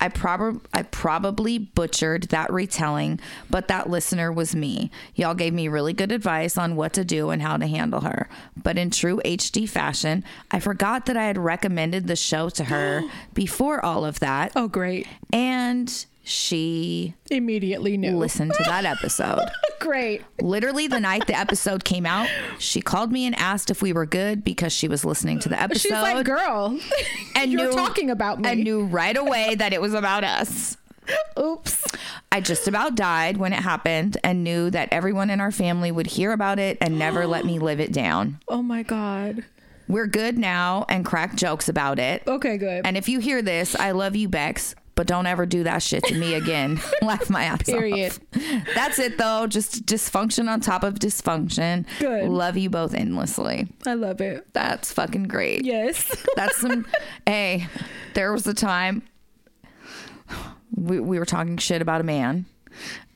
I 0.00 0.08
prob- 0.08 0.66
I 0.72 0.82
probably 0.82 1.58
butchered 1.58 2.24
that 2.24 2.52
retelling, 2.52 3.20
but 3.50 3.68
that 3.68 3.90
listener 3.90 4.30
was 4.32 4.54
me. 4.54 4.90
Y'all 5.14 5.34
gave 5.34 5.52
me 5.52 5.68
really 5.68 5.92
good 5.92 6.12
advice 6.12 6.56
on 6.56 6.76
what 6.76 6.92
to 6.94 7.04
do 7.04 7.30
and 7.30 7.42
how 7.42 7.56
to 7.56 7.66
handle 7.66 8.02
her. 8.02 8.28
But 8.62 8.78
in 8.78 8.90
true 8.90 9.20
HD 9.24 9.68
fashion, 9.68 10.24
I 10.50 10.60
forgot 10.60 11.06
that 11.06 11.16
I 11.16 11.24
had 11.24 11.38
recommended 11.38 12.06
the 12.06 12.16
show 12.16 12.48
to 12.50 12.64
her 12.64 13.02
before 13.34 13.84
all 13.84 14.04
of 14.04 14.20
that. 14.20 14.52
Oh, 14.54 14.68
great. 14.68 15.06
And 15.32 16.06
she 16.28 17.14
Immediately 17.30 17.96
knew. 17.96 18.16
listened 18.16 18.52
to 18.54 18.62
that 18.64 18.84
episode. 18.84 19.48
Great. 19.80 20.22
Literally, 20.40 20.86
the 20.86 21.00
night 21.00 21.26
the 21.26 21.36
episode 21.38 21.84
came 21.84 22.04
out, 22.04 22.28
she 22.58 22.80
called 22.80 23.10
me 23.10 23.24
and 23.26 23.34
asked 23.36 23.70
if 23.70 23.80
we 23.80 23.92
were 23.92 24.06
good 24.06 24.44
because 24.44 24.72
she 24.72 24.88
was 24.88 25.04
listening 25.04 25.38
to 25.40 25.48
the 25.48 25.60
episode. 25.60 25.80
She's 25.80 25.92
like, 25.92 26.26
girl, 26.26 26.78
and 27.34 27.50
you're 27.50 27.68
knew- 27.70 27.72
talking 27.72 28.10
about 28.10 28.40
me. 28.40 28.48
and 28.50 28.62
knew 28.64 28.84
right 28.84 29.16
away 29.16 29.54
that 29.54 29.72
it 29.72 29.80
was 29.80 29.94
about 29.94 30.22
us. 30.24 30.76
Oops. 31.38 31.86
I 32.30 32.42
just 32.42 32.68
about 32.68 32.94
died 32.94 33.38
when 33.38 33.54
it 33.54 33.60
happened 33.60 34.18
and 34.22 34.44
knew 34.44 34.68
that 34.70 34.90
everyone 34.92 35.30
in 35.30 35.40
our 35.40 35.50
family 35.50 35.90
would 35.90 36.06
hear 36.08 36.32
about 36.32 36.58
it 36.58 36.76
and 36.82 36.98
never 36.98 37.26
let 37.26 37.46
me 37.46 37.58
live 37.58 37.80
it 37.80 37.92
down. 37.92 38.38
Oh 38.48 38.62
my 38.62 38.82
God. 38.82 39.44
We're 39.88 40.06
good 40.06 40.36
now 40.36 40.84
and 40.90 41.02
crack 41.06 41.34
jokes 41.34 41.66
about 41.70 41.98
it. 41.98 42.22
Okay, 42.26 42.58
good. 42.58 42.84
And 42.86 42.98
if 42.98 43.08
you 43.08 43.20
hear 43.20 43.40
this, 43.40 43.74
I 43.74 43.92
love 43.92 44.14
you, 44.16 44.28
Bex, 44.28 44.74
but 44.98 45.06
don't 45.06 45.26
ever 45.26 45.46
do 45.46 45.62
that 45.62 45.80
shit 45.80 46.02
to 46.02 46.14
me 46.16 46.34
again. 46.34 46.80
Laugh 47.02 47.30
my 47.30 47.44
ass 47.44 47.62
Period. 47.62 48.18
off. 48.34 48.42
That's 48.74 48.98
it, 48.98 49.16
though. 49.16 49.46
Just 49.46 49.86
dysfunction 49.86 50.50
on 50.50 50.60
top 50.60 50.82
of 50.82 50.94
dysfunction. 50.94 51.86
Good. 52.00 52.28
Love 52.28 52.56
you 52.56 52.68
both 52.68 52.94
endlessly. 52.94 53.68
I 53.86 53.94
love 53.94 54.20
it. 54.20 54.52
That's 54.54 54.92
fucking 54.92 55.28
great. 55.28 55.64
Yes. 55.64 56.26
That's 56.36 56.56
some. 56.56 56.84
hey, 57.24 57.68
there 58.14 58.32
was 58.32 58.44
a 58.48 58.54
time 58.54 59.04
we, 60.74 60.98
we 60.98 61.20
were 61.20 61.26
talking 61.26 61.58
shit 61.58 61.80
about 61.80 62.00
a 62.00 62.04
man. 62.04 62.46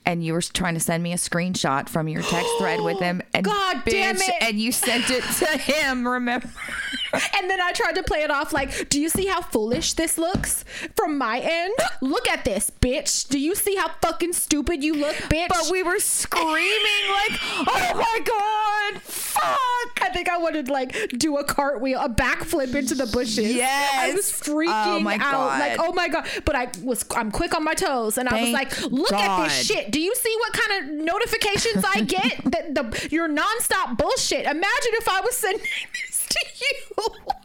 And 0.06 0.24
you 0.24 0.34
were 0.34 0.42
trying 0.42 0.74
to 0.74 0.80
send 0.80 1.02
me 1.02 1.12
a 1.12 1.16
screenshot 1.16 1.88
from 1.88 2.06
your 2.06 2.22
text 2.22 2.48
thread 2.58 2.80
with 2.80 3.00
him, 3.00 3.22
and 3.34 3.44
God 3.44 3.82
damn 3.86 4.16
it. 4.16 4.34
and 4.40 4.56
you 4.58 4.70
sent 4.70 5.10
it 5.10 5.24
to 5.24 5.58
him. 5.58 6.06
Remember? 6.06 6.48
and 7.12 7.50
then 7.50 7.60
I 7.60 7.72
tried 7.72 7.94
to 7.96 8.02
play 8.02 8.22
it 8.22 8.30
off 8.30 8.52
like, 8.52 8.88
do 8.88 9.00
you 9.00 9.08
see 9.08 9.26
how 9.26 9.40
foolish 9.40 9.94
this 9.94 10.18
looks 10.18 10.64
from 10.96 11.18
my 11.18 11.38
end? 11.40 11.74
Look 12.00 12.28
at 12.28 12.44
this, 12.44 12.70
bitch. 12.80 13.28
Do 13.28 13.38
you 13.38 13.54
see 13.54 13.76
how 13.76 13.88
fucking 14.00 14.32
stupid 14.32 14.82
you 14.82 14.94
look, 14.94 15.16
bitch? 15.16 15.48
But 15.48 15.68
we 15.70 15.82
were 15.82 15.98
screaming 15.98 17.04
like, 17.10 17.38
"Oh 17.68 17.92
my 17.94 18.20
god, 18.24 19.02
fuck!" 19.02 20.02
I 20.02 20.10
think 20.12 20.28
I 20.28 20.38
wanted 20.38 20.68
like 20.68 20.92
do 21.18 21.36
a 21.38 21.44
cartwheel, 21.44 22.00
a 22.00 22.08
backflip 22.08 22.74
into 22.74 22.94
the 22.94 23.06
bushes. 23.06 23.54
Yeah. 23.54 23.88
I 23.94 24.12
was 24.14 24.30
oh 24.48 24.50
freaking 24.52 25.04
Oh 25.04 25.08
out. 25.08 25.20
God. 25.20 25.60
Like, 25.60 25.76
oh 25.78 25.92
my 25.92 26.08
god. 26.08 26.26
But 26.44 26.56
I 26.56 26.68
was 26.82 27.04
I'm 27.14 27.30
quick 27.30 27.54
on 27.54 27.64
my 27.64 27.74
toes 27.74 28.18
and 28.18 28.28
I 28.28 28.42
was 28.42 28.50
like, 28.52 28.80
look 28.90 29.12
at 29.12 29.44
this 29.44 29.66
shit. 29.66 29.90
Do 29.90 30.00
you 30.00 30.14
see 30.14 30.34
what 30.38 30.52
kind 30.52 30.84
of 30.84 31.04
notifications 31.04 31.84
I 31.86 32.00
get? 32.02 32.40
that 32.50 32.74
the 32.74 33.08
your 33.10 33.28
nonstop 33.28 33.96
bullshit. 33.98 34.44
Imagine 34.44 34.92
if 34.94 35.08
I 35.08 35.20
was 35.20 35.36
sending 35.36 35.62
this 35.62 36.21
to 36.32 36.40
you. 36.60 37.41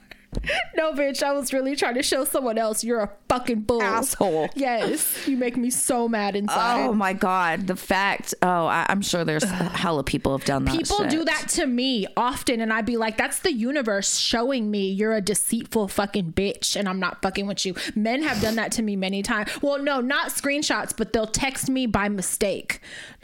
No, 0.75 0.93
bitch, 0.93 1.23
I 1.23 1.33
was 1.33 1.53
really 1.53 1.75
trying 1.75 1.95
to 1.95 2.03
show 2.03 2.23
someone 2.23 2.57
else 2.57 2.83
you're 2.83 2.99
a 2.99 3.09
fucking 3.29 3.61
bull. 3.61 3.81
Asshole. 3.81 4.49
Yes. 4.57 5.27
You 5.27 5.37
make 5.37 5.55
me 5.55 5.69
so 5.69 6.07
mad 6.09 6.35
inside. 6.35 6.85
Oh 6.85 6.93
my 6.93 7.13
god, 7.13 7.67
the 7.67 7.75
fact. 7.75 8.33
Oh, 8.41 8.65
I, 8.65 8.85
I'm 8.89 9.01
sure 9.01 9.23
there's 9.23 9.43
hella 9.49 10.03
people 10.03 10.35
have 10.37 10.45
done 10.45 10.65
that. 10.65 10.77
People 10.77 10.97
shit. 10.97 11.09
do 11.09 11.23
that 11.25 11.47
to 11.49 11.67
me 11.67 12.07
often, 12.17 12.59
and 12.61 12.73
I'd 12.73 12.85
be 12.85 12.97
like, 12.97 13.17
that's 13.17 13.39
the 13.39 13.53
universe 13.53 14.17
showing 14.17 14.69
me 14.71 14.89
you're 14.89 15.13
a 15.13 15.21
deceitful 15.21 15.87
fucking 15.89 16.33
bitch, 16.33 16.75
and 16.75 16.89
I'm 16.89 16.99
not 16.99 17.21
fucking 17.21 17.47
with 17.47 17.65
you. 17.65 17.75
Men 17.95 18.23
have 18.23 18.41
done 18.41 18.55
that 18.55 18.71
to 18.73 18.81
me 18.81 18.95
many 18.95 19.21
times. 19.21 19.49
Well, 19.61 19.79
no, 19.79 20.01
not 20.01 20.29
screenshots, 20.29 20.95
but 20.95 21.13
they'll 21.13 21.27
text 21.27 21.69
me 21.69 21.85
by 21.85 22.09
mistake 22.09 22.81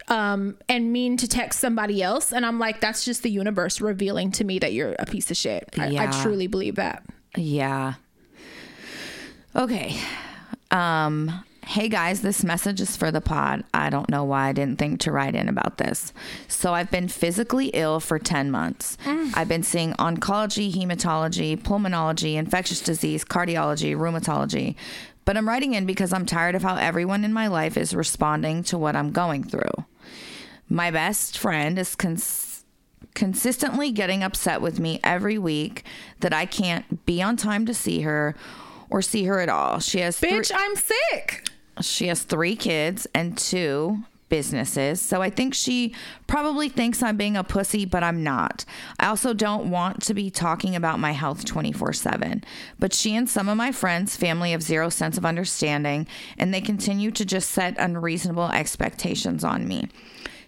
um, 0.08 0.58
and 0.70 0.92
mean 0.92 1.18
to 1.18 1.28
text 1.28 1.60
somebody 1.60 2.02
else. 2.02 2.32
And 2.32 2.46
I'm 2.46 2.60
like, 2.60 2.82
that's 2.82 3.06
just 3.06 3.24
the 3.24 3.30
universe 3.30 3.82
revealing 3.82 4.32
to 4.34 4.44
me 4.44 4.60
that 4.60 4.74
you're 4.74 4.96
a 5.00 5.06
piece 5.06 5.32
of 5.32 5.38
shit. 5.38 5.70
I, 5.78 5.96
I 5.98 6.22
truly 6.24 6.48
believe 6.48 6.76
that. 6.76 7.03
Yeah. 7.36 7.96
Okay. 9.56 10.00
Um 10.72 11.44
hey 11.66 11.88
guys, 11.88 12.22
this 12.22 12.44
message 12.44 12.82
is 12.82 12.98
for 12.98 13.10
the 13.10 13.22
pod. 13.22 13.64
I 13.74 13.90
don't 13.90 14.10
know 14.10 14.26
why 14.26 14.50
I 14.50 14.52
didn't 14.52 14.80
think 14.80 15.00
to 15.02 15.12
write 15.14 15.34
in 15.34 15.48
about 15.48 15.78
this. 15.78 16.12
So 16.50 16.74
I've 16.74 16.92
been 16.92 17.08
physically 17.08 17.68
ill 17.68 18.02
for 18.02 18.20
10 18.20 18.52
months. 18.52 18.98
I've 19.34 19.48
been 19.48 19.64
seeing 19.64 19.94
oncology, 19.94 20.74
hematology, 20.74 21.58
pulmonology, 21.58 22.36
infectious 22.36 22.82
disease, 22.82 23.24
cardiology, 23.24 23.96
rheumatology. 23.96 24.76
But 25.24 25.38
I'm 25.38 25.48
writing 25.48 25.74
in 25.74 25.86
because 25.86 26.12
I'm 26.12 26.26
tired 26.26 26.56
of 26.56 26.64
how 26.64 26.76
everyone 26.76 27.24
in 27.24 27.32
my 27.32 27.48
life 27.48 27.78
is 27.78 27.96
responding 27.96 28.64
to 28.64 28.78
what 28.78 28.98
I'm 28.98 29.12
going 29.12 29.46
through. 29.46 29.86
My 30.70 30.92
best 30.92 31.38
friend 31.38 31.80
is 31.80 31.96
cons- 31.96 32.53
consistently 33.14 33.92
getting 33.92 34.24
upset 34.24 34.62
with 34.62 34.80
me 34.80 35.00
every 35.04 35.38
week 35.38 35.84
that 36.22 36.34
I 36.34 36.46
can't 36.46 37.06
be 37.06 37.22
on 37.22 37.38
time 37.38 37.66
to 37.66 37.74
see 37.74 38.02
her 38.02 38.36
or 38.90 39.02
see 39.02 39.26
her 39.26 39.40
at 39.40 39.50
all. 39.50 39.80
She 39.80 40.00
has 40.00 40.18
three- 40.18 40.32
Bitch, 40.32 40.52
I'm 40.54 40.76
sick. 40.76 41.48
she 41.82 42.08
has 42.08 42.24
three 42.24 42.56
kids 42.56 43.08
and 43.16 43.38
two 43.38 44.00
businesses. 44.30 45.00
So 45.00 45.22
I 45.22 45.30
think 45.30 45.54
she 45.54 45.94
probably 46.26 46.68
thinks 46.68 47.04
I'm 47.04 47.18
being 47.18 47.38
a 47.38 47.44
pussy, 47.44 47.86
but 47.86 48.04
I'm 48.04 48.24
not. 48.24 48.66
I 49.00 49.08
also 49.08 49.32
don't 49.34 49.70
want 49.70 50.02
to 50.04 50.16
be 50.16 50.32
talking 50.32 50.76
about 50.76 51.00
my 51.00 51.12
health 51.12 51.46
24 51.46 51.94
7. 51.94 52.44
But 52.80 52.94
she 52.94 53.16
and 53.16 53.30
some 53.30 53.48
of 53.48 53.58
my 53.58 53.72
friends' 53.72 54.16
family 54.18 54.50
have 54.52 54.64
zero 54.64 54.90
sense 54.90 55.20
of 55.20 55.26
understanding, 55.26 56.08
and 56.40 56.52
they 56.52 56.62
continue 56.62 57.12
to 57.12 57.26
just 57.26 57.52
set 57.52 57.76
unreasonable 57.78 58.50
expectations 58.50 59.44
on 59.44 59.68
me. 59.68 59.88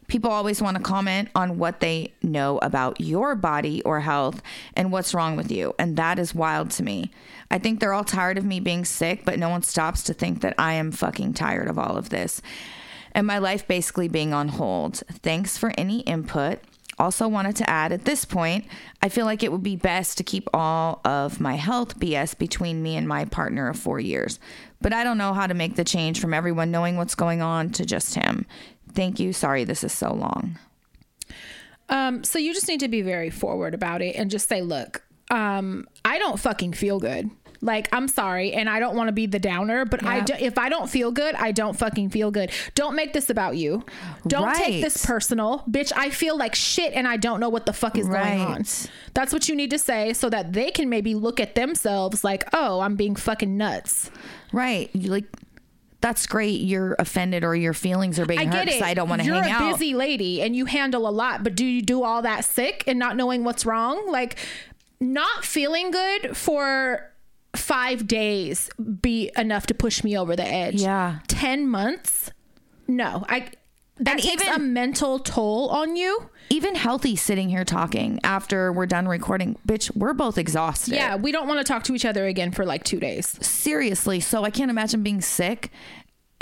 People 0.07 0.31
always 0.31 0.61
want 0.61 0.77
to 0.77 0.83
comment 0.83 1.29
on 1.35 1.57
what 1.57 1.79
they 1.79 2.13
know 2.21 2.59
about 2.59 3.01
your 3.01 3.35
body 3.35 3.81
or 3.83 4.01
health 4.01 4.41
and 4.75 4.91
what's 4.91 5.13
wrong 5.13 5.35
with 5.35 5.51
you. 5.51 5.73
And 5.79 5.97
that 5.97 6.19
is 6.19 6.35
wild 6.35 6.71
to 6.71 6.83
me. 6.83 7.11
I 7.49 7.57
think 7.57 7.79
they're 7.79 7.93
all 7.93 8.03
tired 8.03 8.37
of 8.37 8.45
me 8.45 8.59
being 8.59 8.85
sick, 8.85 9.25
but 9.25 9.39
no 9.39 9.49
one 9.49 9.63
stops 9.63 10.03
to 10.03 10.13
think 10.13 10.41
that 10.41 10.55
I 10.57 10.73
am 10.73 10.91
fucking 10.91 11.33
tired 11.33 11.67
of 11.67 11.79
all 11.79 11.97
of 11.97 12.09
this. 12.09 12.41
And 13.13 13.25
my 13.25 13.37
life 13.37 13.67
basically 13.67 14.07
being 14.07 14.33
on 14.33 14.49
hold. 14.49 15.01
Thanks 15.23 15.57
for 15.57 15.71
any 15.77 16.01
input. 16.01 16.59
Also, 16.97 17.27
wanted 17.27 17.55
to 17.57 17.69
add 17.69 17.91
at 17.91 18.05
this 18.05 18.23
point, 18.23 18.65
I 19.01 19.09
feel 19.09 19.25
like 19.25 19.43
it 19.43 19.51
would 19.51 19.63
be 19.63 19.75
best 19.75 20.17
to 20.17 20.23
keep 20.23 20.47
all 20.53 21.01
of 21.03 21.41
my 21.41 21.55
health 21.55 21.99
BS 21.99 22.37
between 22.37 22.81
me 22.81 22.95
and 22.95 23.05
my 23.05 23.25
partner 23.25 23.67
of 23.67 23.77
four 23.77 23.99
years. 23.99 24.39
But 24.79 24.93
I 24.93 25.03
don't 25.03 25.17
know 25.17 25.33
how 25.33 25.45
to 25.45 25.53
make 25.53 25.75
the 25.75 25.83
change 25.83 26.21
from 26.21 26.33
everyone 26.33 26.71
knowing 26.71 26.95
what's 26.95 27.15
going 27.15 27.41
on 27.41 27.71
to 27.71 27.85
just 27.85 28.15
him. 28.15 28.45
Thank 28.95 29.19
you. 29.19 29.33
Sorry 29.33 29.63
this 29.63 29.83
is 29.83 29.93
so 29.93 30.13
long. 30.13 30.57
Um, 31.89 32.23
so 32.23 32.39
you 32.39 32.53
just 32.53 32.67
need 32.67 32.79
to 32.79 32.87
be 32.87 33.01
very 33.01 33.29
forward 33.29 33.73
about 33.75 34.01
it 34.01 34.15
and 34.15 34.31
just 34.31 34.49
say, 34.49 34.61
look, 34.61 35.03
um, 35.29 35.87
I 36.03 36.17
don't 36.17 36.39
fucking 36.39 36.73
feel 36.73 36.99
good. 36.99 37.29
Like 37.61 37.89
I'm 37.91 38.07
sorry, 38.07 38.53
and 38.53 38.69
I 38.69 38.79
don't 38.79 38.95
want 38.95 39.07
to 39.07 39.11
be 39.11 39.25
the 39.25 39.39
downer, 39.39 39.85
but 39.85 40.03
I 40.03 40.19
do, 40.19 40.33
if 40.37 40.59
I 40.59 40.69
don't 40.69 40.87
feel 40.87 41.11
good, 41.11 41.33
I 41.35 41.51
don't 41.51 41.75
fucking 41.75 42.09
feel 42.09 42.29
good. 42.29 42.51
Don't 42.75 42.95
make 42.95 43.13
this 43.13 43.31
about 43.31 43.55
you. 43.55 43.83
Don't 44.27 44.53
take 44.55 44.83
this 44.83 45.03
personal, 45.03 45.63
bitch. 45.67 45.91
I 45.95 46.11
feel 46.11 46.37
like 46.37 46.53
shit, 46.53 46.93
and 46.93 47.07
I 47.07 47.17
don't 47.17 47.39
know 47.39 47.49
what 47.49 47.65
the 47.65 47.73
fuck 47.73 47.97
is 47.97 48.07
going 48.07 48.39
on. 48.39 48.65
That's 49.15 49.33
what 49.33 49.49
you 49.49 49.55
need 49.55 49.71
to 49.71 49.79
say, 49.79 50.13
so 50.13 50.29
that 50.29 50.53
they 50.53 50.69
can 50.69 50.89
maybe 50.89 51.15
look 51.15 51.39
at 51.39 51.55
themselves 51.55 52.23
like, 52.23 52.43
oh, 52.53 52.81
I'm 52.81 52.95
being 52.95 53.15
fucking 53.15 53.57
nuts. 53.57 54.11
Right. 54.51 54.91
You 54.93 55.09
like, 55.09 55.25
that's 56.05 56.27
great. 56.27 56.61
You're 56.61 56.95
offended 56.99 57.43
or 57.43 57.55
your 57.55 57.73
feelings 57.73 58.19
are 58.19 58.27
being 58.27 58.39
I 58.39 58.45
hurt 58.45 58.67
it. 58.67 58.79
I 58.79 58.93
don't 58.93 59.09
want 59.09 59.23
to 59.23 59.27
hang 59.27 59.51
out. 59.51 59.59
You're 59.61 59.69
a 59.69 59.73
busy 59.73 59.95
lady 59.95 60.39
and 60.39 60.55
you 60.55 60.65
handle 60.65 61.07
a 61.07 61.09
lot, 61.09 61.43
but 61.43 61.55
do 61.55 61.65
you 61.65 61.81
do 61.81 62.03
all 62.03 62.21
that 62.21 62.45
sick 62.45 62.83
and 62.85 62.99
not 62.99 63.17
knowing 63.17 63.43
what's 63.43 63.65
wrong? 63.65 64.07
Like, 64.07 64.37
not 64.99 65.43
feeling 65.43 65.89
good 65.89 66.37
for 66.37 67.11
five 67.55 68.05
days 68.05 68.69
be 69.01 69.31
enough 69.35 69.65
to 69.65 69.73
push 69.73 70.03
me 70.03 70.15
over 70.15 70.35
the 70.35 70.45
edge. 70.45 70.75
Yeah. 70.75 71.21
ten 71.27 71.67
months. 71.67 72.29
No, 72.87 73.25
I. 73.27 73.49
That 73.97 74.15
And 74.15 74.21
takes 74.23 74.43
even- 74.43 74.53
a 74.55 74.59
mental 74.59 75.19
toll 75.19 75.69
on 75.69 75.95
you. 75.95 76.29
Even 76.49 76.75
healthy 76.75 77.15
sitting 77.15 77.49
here 77.49 77.63
talking 77.63 78.19
after 78.23 78.71
we're 78.71 78.85
done 78.85 79.07
recording. 79.07 79.57
Bitch, 79.67 79.89
we're 79.95 80.13
both 80.13 80.37
exhausted. 80.37 80.93
Yeah, 80.95 81.15
we 81.15 81.31
don't 81.31 81.47
want 81.47 81.59
to 81.59 81.63
talk 81.63 81.83
to 81.85 81.95
each 81.95 82.05
other 82.05 82.25
again 82.27 82.51
for 82.51 82.65
like 82.65 82.83
two 82.83 82.99
days. 82.99 83.37
Seriously. 83.41 84.19
So 84.19 84.43
I 84.43 84.49
can't 84.51 84.69
imagine 84.69 85.01
being 85.01 85.21
sick 85.21 85.71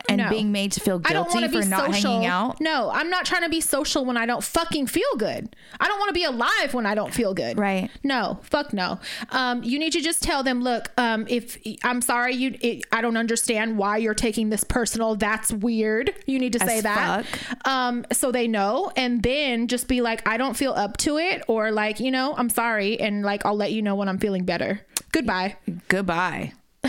and 0.10 0.18
No. 0.18 0.30
being 0.30 0.52
made 0.52 0.72
to 0.74 0.80
feel 0.80 1.02
I 1.06 1.14
don't 1.14 1.24
guilty 1.26 1.40
want 1.42 1.52
to 1.54 1.60
for 1.60 1.64
be 1.64 1.70
not 1.70 1.94
social. 1.94 2.12
hanging 2.12 2.26
out. 2.28 2.60
No, 2.60 2.90
I'm 2.92 3.10
not 3.10 3.26
trying 3.26 3.44
to 3.44 3.50
be 3.50 3.62
social 3.62 4.04
when 4.06 4.18
I 4.18 4.26
don't 4.26 4.44
fucking 4.44 4.88
feel 4.88 5.16
good. 5.18 5.56
I 5.80 5.88
don't 5.88 5.98
want 6.00 6.10
to 6.10 6.14
be 6.14 6.24
alive 6.26 6.74
when 6.74 6.86
I 6.86 6.94
don't 6.96 7.14
feel 7.14 7.34
good. 7.34 7.58
Right. 7.58 7.90
No, 8.04 8.40
fuck 8.44 8.74
no. 8.74 9.00
Um, 9.30 9.64
you 9.64 9.80
need 9.80 9.94
to 9.94 10.02
just 10.02 10.22
tell 10.22 10.44
them, 10.44 10.62
look, 10.62 10.90
um, 10.98 11.26
if 11.30 11.58
I'm 11.84 12.02
sorry, 12.02 12.36
you, 12.36 12.58
it, 12.62 12.84
I 12.92 13.02
don't 13.02 13.18
understand 13.18 13.78
why 13.78 13.98
you're 13.98 14.14
taking 14.14 14.50
this 14.50 14.64
personal. 14.64 15.16
That's 15.16 15.52
weird. 15.54 16.14
You 16.26 16.38
need 16.40 16.54
to 16.54 16.60
say 16.60 16.78
As 16.78 16.84
that, 16.84 17.26
um, 17.66 18.06
so 18.12 18.32
they 18.32 18.48
know, 18.48 18.92
and 18.98 19.24
then 19.24 19.68
just 19.68 19.88
be 19.88 20.02
like, 20.02 20.28
I 20.28 20.38
don't 20.38 20.56
feel 20.56 20.74
up 20.74 20.98
to 20.98 21.18
it, 21.18 21.44
or 21.48 21.72
like, 21.72 22.00
you 22.00 22.12
know, 22.12 22.36
I'm 22.36 22.50
sorry, 22.50 23.00
and 23.00 23.24
like, 23.24 23.46
I'll 23.46 23.56
let 23.56 23.72
you 23.72 23.82
know 23.82 23.96
when 23.96 24.10
I'm 24.10 24.18
feeling 24.20 24.44
better. 24.44 24.82
Goodbye. 25.12 25.56
Goodbye. 25.88 26.54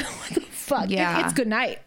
Fuck. 0.50 0.84
It- 0.86 0.90
Yeah. 0.92 1.24
it's 1.24 1.32
good 1.34 1.46
night. 1.48 1.78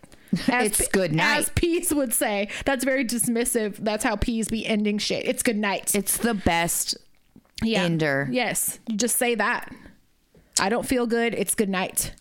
As 0.48 0.68
It's 0.68 0.82
P- 0.82 0.88
good 0.92 1.14
night. 1.14 1.38
As 1.38 1.50
Peas 1.50 1.94
would 1.94 2.14
say. 2.14 2.50
That's 2.66 2.84
very 2.84 3.06
dismissive. 3.06 3.78
That's 3.78 4.04
how 4.04 4.16
Peas 4.16 4.48
be 4.50 4.66
ending 4.66 4.98
shit. 4.98 5.26
It's 5.26 5.44
good 5.44 5.58
night. 5.58 5.96
It's 5.96 6.18
the 6.18 6.34
best 6.34 6.98
yeah. 7.64 7.84
ender. 7.84 8.28
Yes. 8.32 8.80
You 8.88 8.98
just 8.98 9.18
say 9.18 9.36
that. 9.36 9.74
I 10.60 10.70
don't 10.70 10.86
feel 10.86 11.06
good. 11.08 11.34
It's 11.34 11.56
good 11.56 11.70
night. 11.70 12.14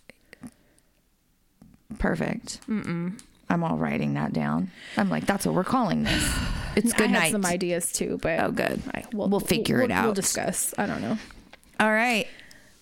Perfect. 1.98 2.60
Mm-mm. 2.68 3.20
I'm 3.48 3.62
all 3.64 3.76
writing 3.76 4.14
that 4.14 4.32
down. 4.32 4.70
I'm 4.96 5.08
like, 5.08 5.24
that's 5.26 5.46
what 5.46 5.54
we're 5.54 5.64
calling 5.64 6.04
this. 6.04 6.34
It's 6.76 6.92
good 6.92 7.08
I 7.08 7.12
night. 7.12 7.32
some 7.32 7.46
ideas 7.46 7.90
too, 7.90 8.18
but 8.20 8.38
Oh, 8.38 8.50
good. 8.50 8.82
I, 8.94 9.02
We'll 9.10 9.40
figure 9.40 9.80
it 9.80 9.90
out. 9.90 10.04
We'll 10.04 10.12
discuss. 10.12 10.74
I 10.76 10.84
don't 10.84 11.00
know. 11.00 11.16
all 11.80 11.90
right. 11.90 12.28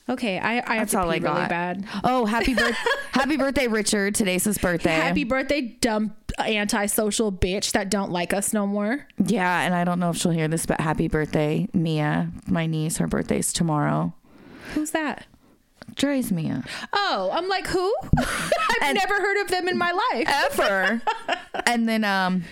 Okay, 0.09 0.39
I, 0.39 0.57
I 0.57 0.57
have 0.57 0.67
That's 0.67 0.93
to 0.93 0.99
all 0.99 1.05
I 1.11 1.15
really 1.17 1.21
got. 1.21 1.49
bad. 1.49 1.87
Oh, 2.05 2.27
happy 2.27 2.55
birth 2.55 2.77
happy 3.13 3.37
birthday, 3.39 3.69
Richard. 3.69 4.15
Today's 4.15 4.45
his 4.45 4.59
birthday. 4.59 4.91
Happy 4.91 5.25
birthday, 5.25 5.63
dumb 5.81 6.15
antisocial 6.39 7.33
bitch 7.33 7.73
that 7.73 7.91
don't 7.91 8.11
like 8.11 8.35
us 8.35 8.53
no 8.53 8.67
more. 8.67 9.07
Yeah, 9.25 9.61
and 9.63 9.75
I 9.75 9.85
don't 9.85 9.99
know 10.01 10.11
if 10.11 10.17
she'll 10.17 10.33
hear 10.33 10.49
this, 10.49 10.67
but 10.67 10.81
happy 10.81 11.09
birthday, 11.09 11.69
Mia, 11.73 12.31
my 12.47 12.67
niece. 12.67 12.99
Her 12.99 13.07
birthday's 13.07 13.53
tomorrow. 13.53 14.13
Who's 14.75 14.91
that? 14.91 15.27
Dre's 15.95 16.33
Mia. 16.33 16.65
Oh, 16.93 17.31
I'm 17.33 17.49
like, 17.49 17.67
who? 17.69 17.95
I've 18.83 18.95
never 18.95 19.15
heard 19.15 19.41
of 19.43 19.49
them 19.49 19.69
in 19.69 19.79
my 19.79 19.93
life. 20.13 20.29
Ever. 20.29 21.03
and 21.67 21.89
then 21.89 22.05
um 22.05 22.45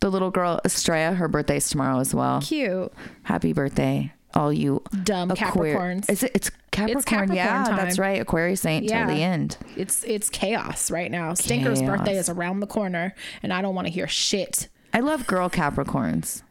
the 0.00 0.10
little 0.10 0.30
girl 0.30 0.60
Estrella, 0.64 1.14
her 1.16 1.28
birthday's 1.28 1.68
tomorrow 1.68 1.98
as 1.98 2.14
well. 2.14 2.40
Cute. 2.42 2.92
Happy 3.22 3.52
birthday, 3.52 4.12
all 4.34 4.52
you 4.52 4.82
Dumb 5.04 5.30
Aquar- 5.30 5.52
Capricorns. 5.52 6.10
Is 6.10 6.22
it 6.22 6.32
it's 6.34 6.50
Capricorn? 6.70 7.02
Capricorn 7.04 7.36
yeah, 7.36 7.64
time. 7.64 7.76
that's 7.76 7.98
right. 7.98 8.20
Aquarius 8.20 8.64
ain't 8.66 8.84
Yeah. 8.84 9.06
till 9.06 9.14
the 9.14 9.22
end. 9.22 9.56
It's 9.76 10.02
it's 10.04 10.28
chaos 10.28 10.90
right 10.90 11.10
now. 11.10 11.34
Stinker's 11.34 11.80
Chaos. 11.80 11.98
birthday 11.98 12.16
is 12.18 12.28
around 12.28 12.60
the 12.60 12.66
corner, 12.66 13.14
and 13.42 13.52
I 13.52 13.62
don't 13.62 13.74
want 13.74 13.86
to 13.86 13.92
hear 13.92 14.08
shit. 14.08 14.68
I 14.92 15.00
love 15.00 15.26
girl 15.26 15.48
Capricorns. 15.48 16.42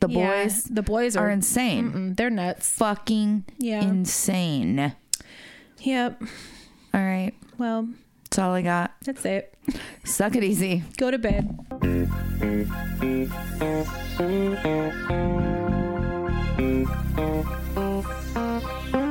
The 0.00 0.08
Yeah, 0.08 0.42
boys 0.44 0.64
the 0.64 0.82
boys 0.82 1.16
are 1.16 1.28
are, 1.28 1.30
insane. 1.30 2.14
they're 2.14 2.30
nuts. 2.30 2.68
Fucking 2.70 3.44
Yeah. 3.58 3.82
insane. 3.82 4.94
Yep. 5.80 6.22
All 6.94 7.00
right. 7.00 7.32
Well, 7.58 7.88
That's 8.24 8.38
all 8.38 8.52
I 8.52 8.62
got. 8.62 8.92
that's 9.04 9.24
it. 9.24 9.54
Suck 10.04 10.34
it 10.36 10.42
easy. 10.44 10.82
Go 10.96 11.10
to 11.10 11.18
bed. 11.18 11.56
Thank 16.62 16.88
you. 18.94 19.01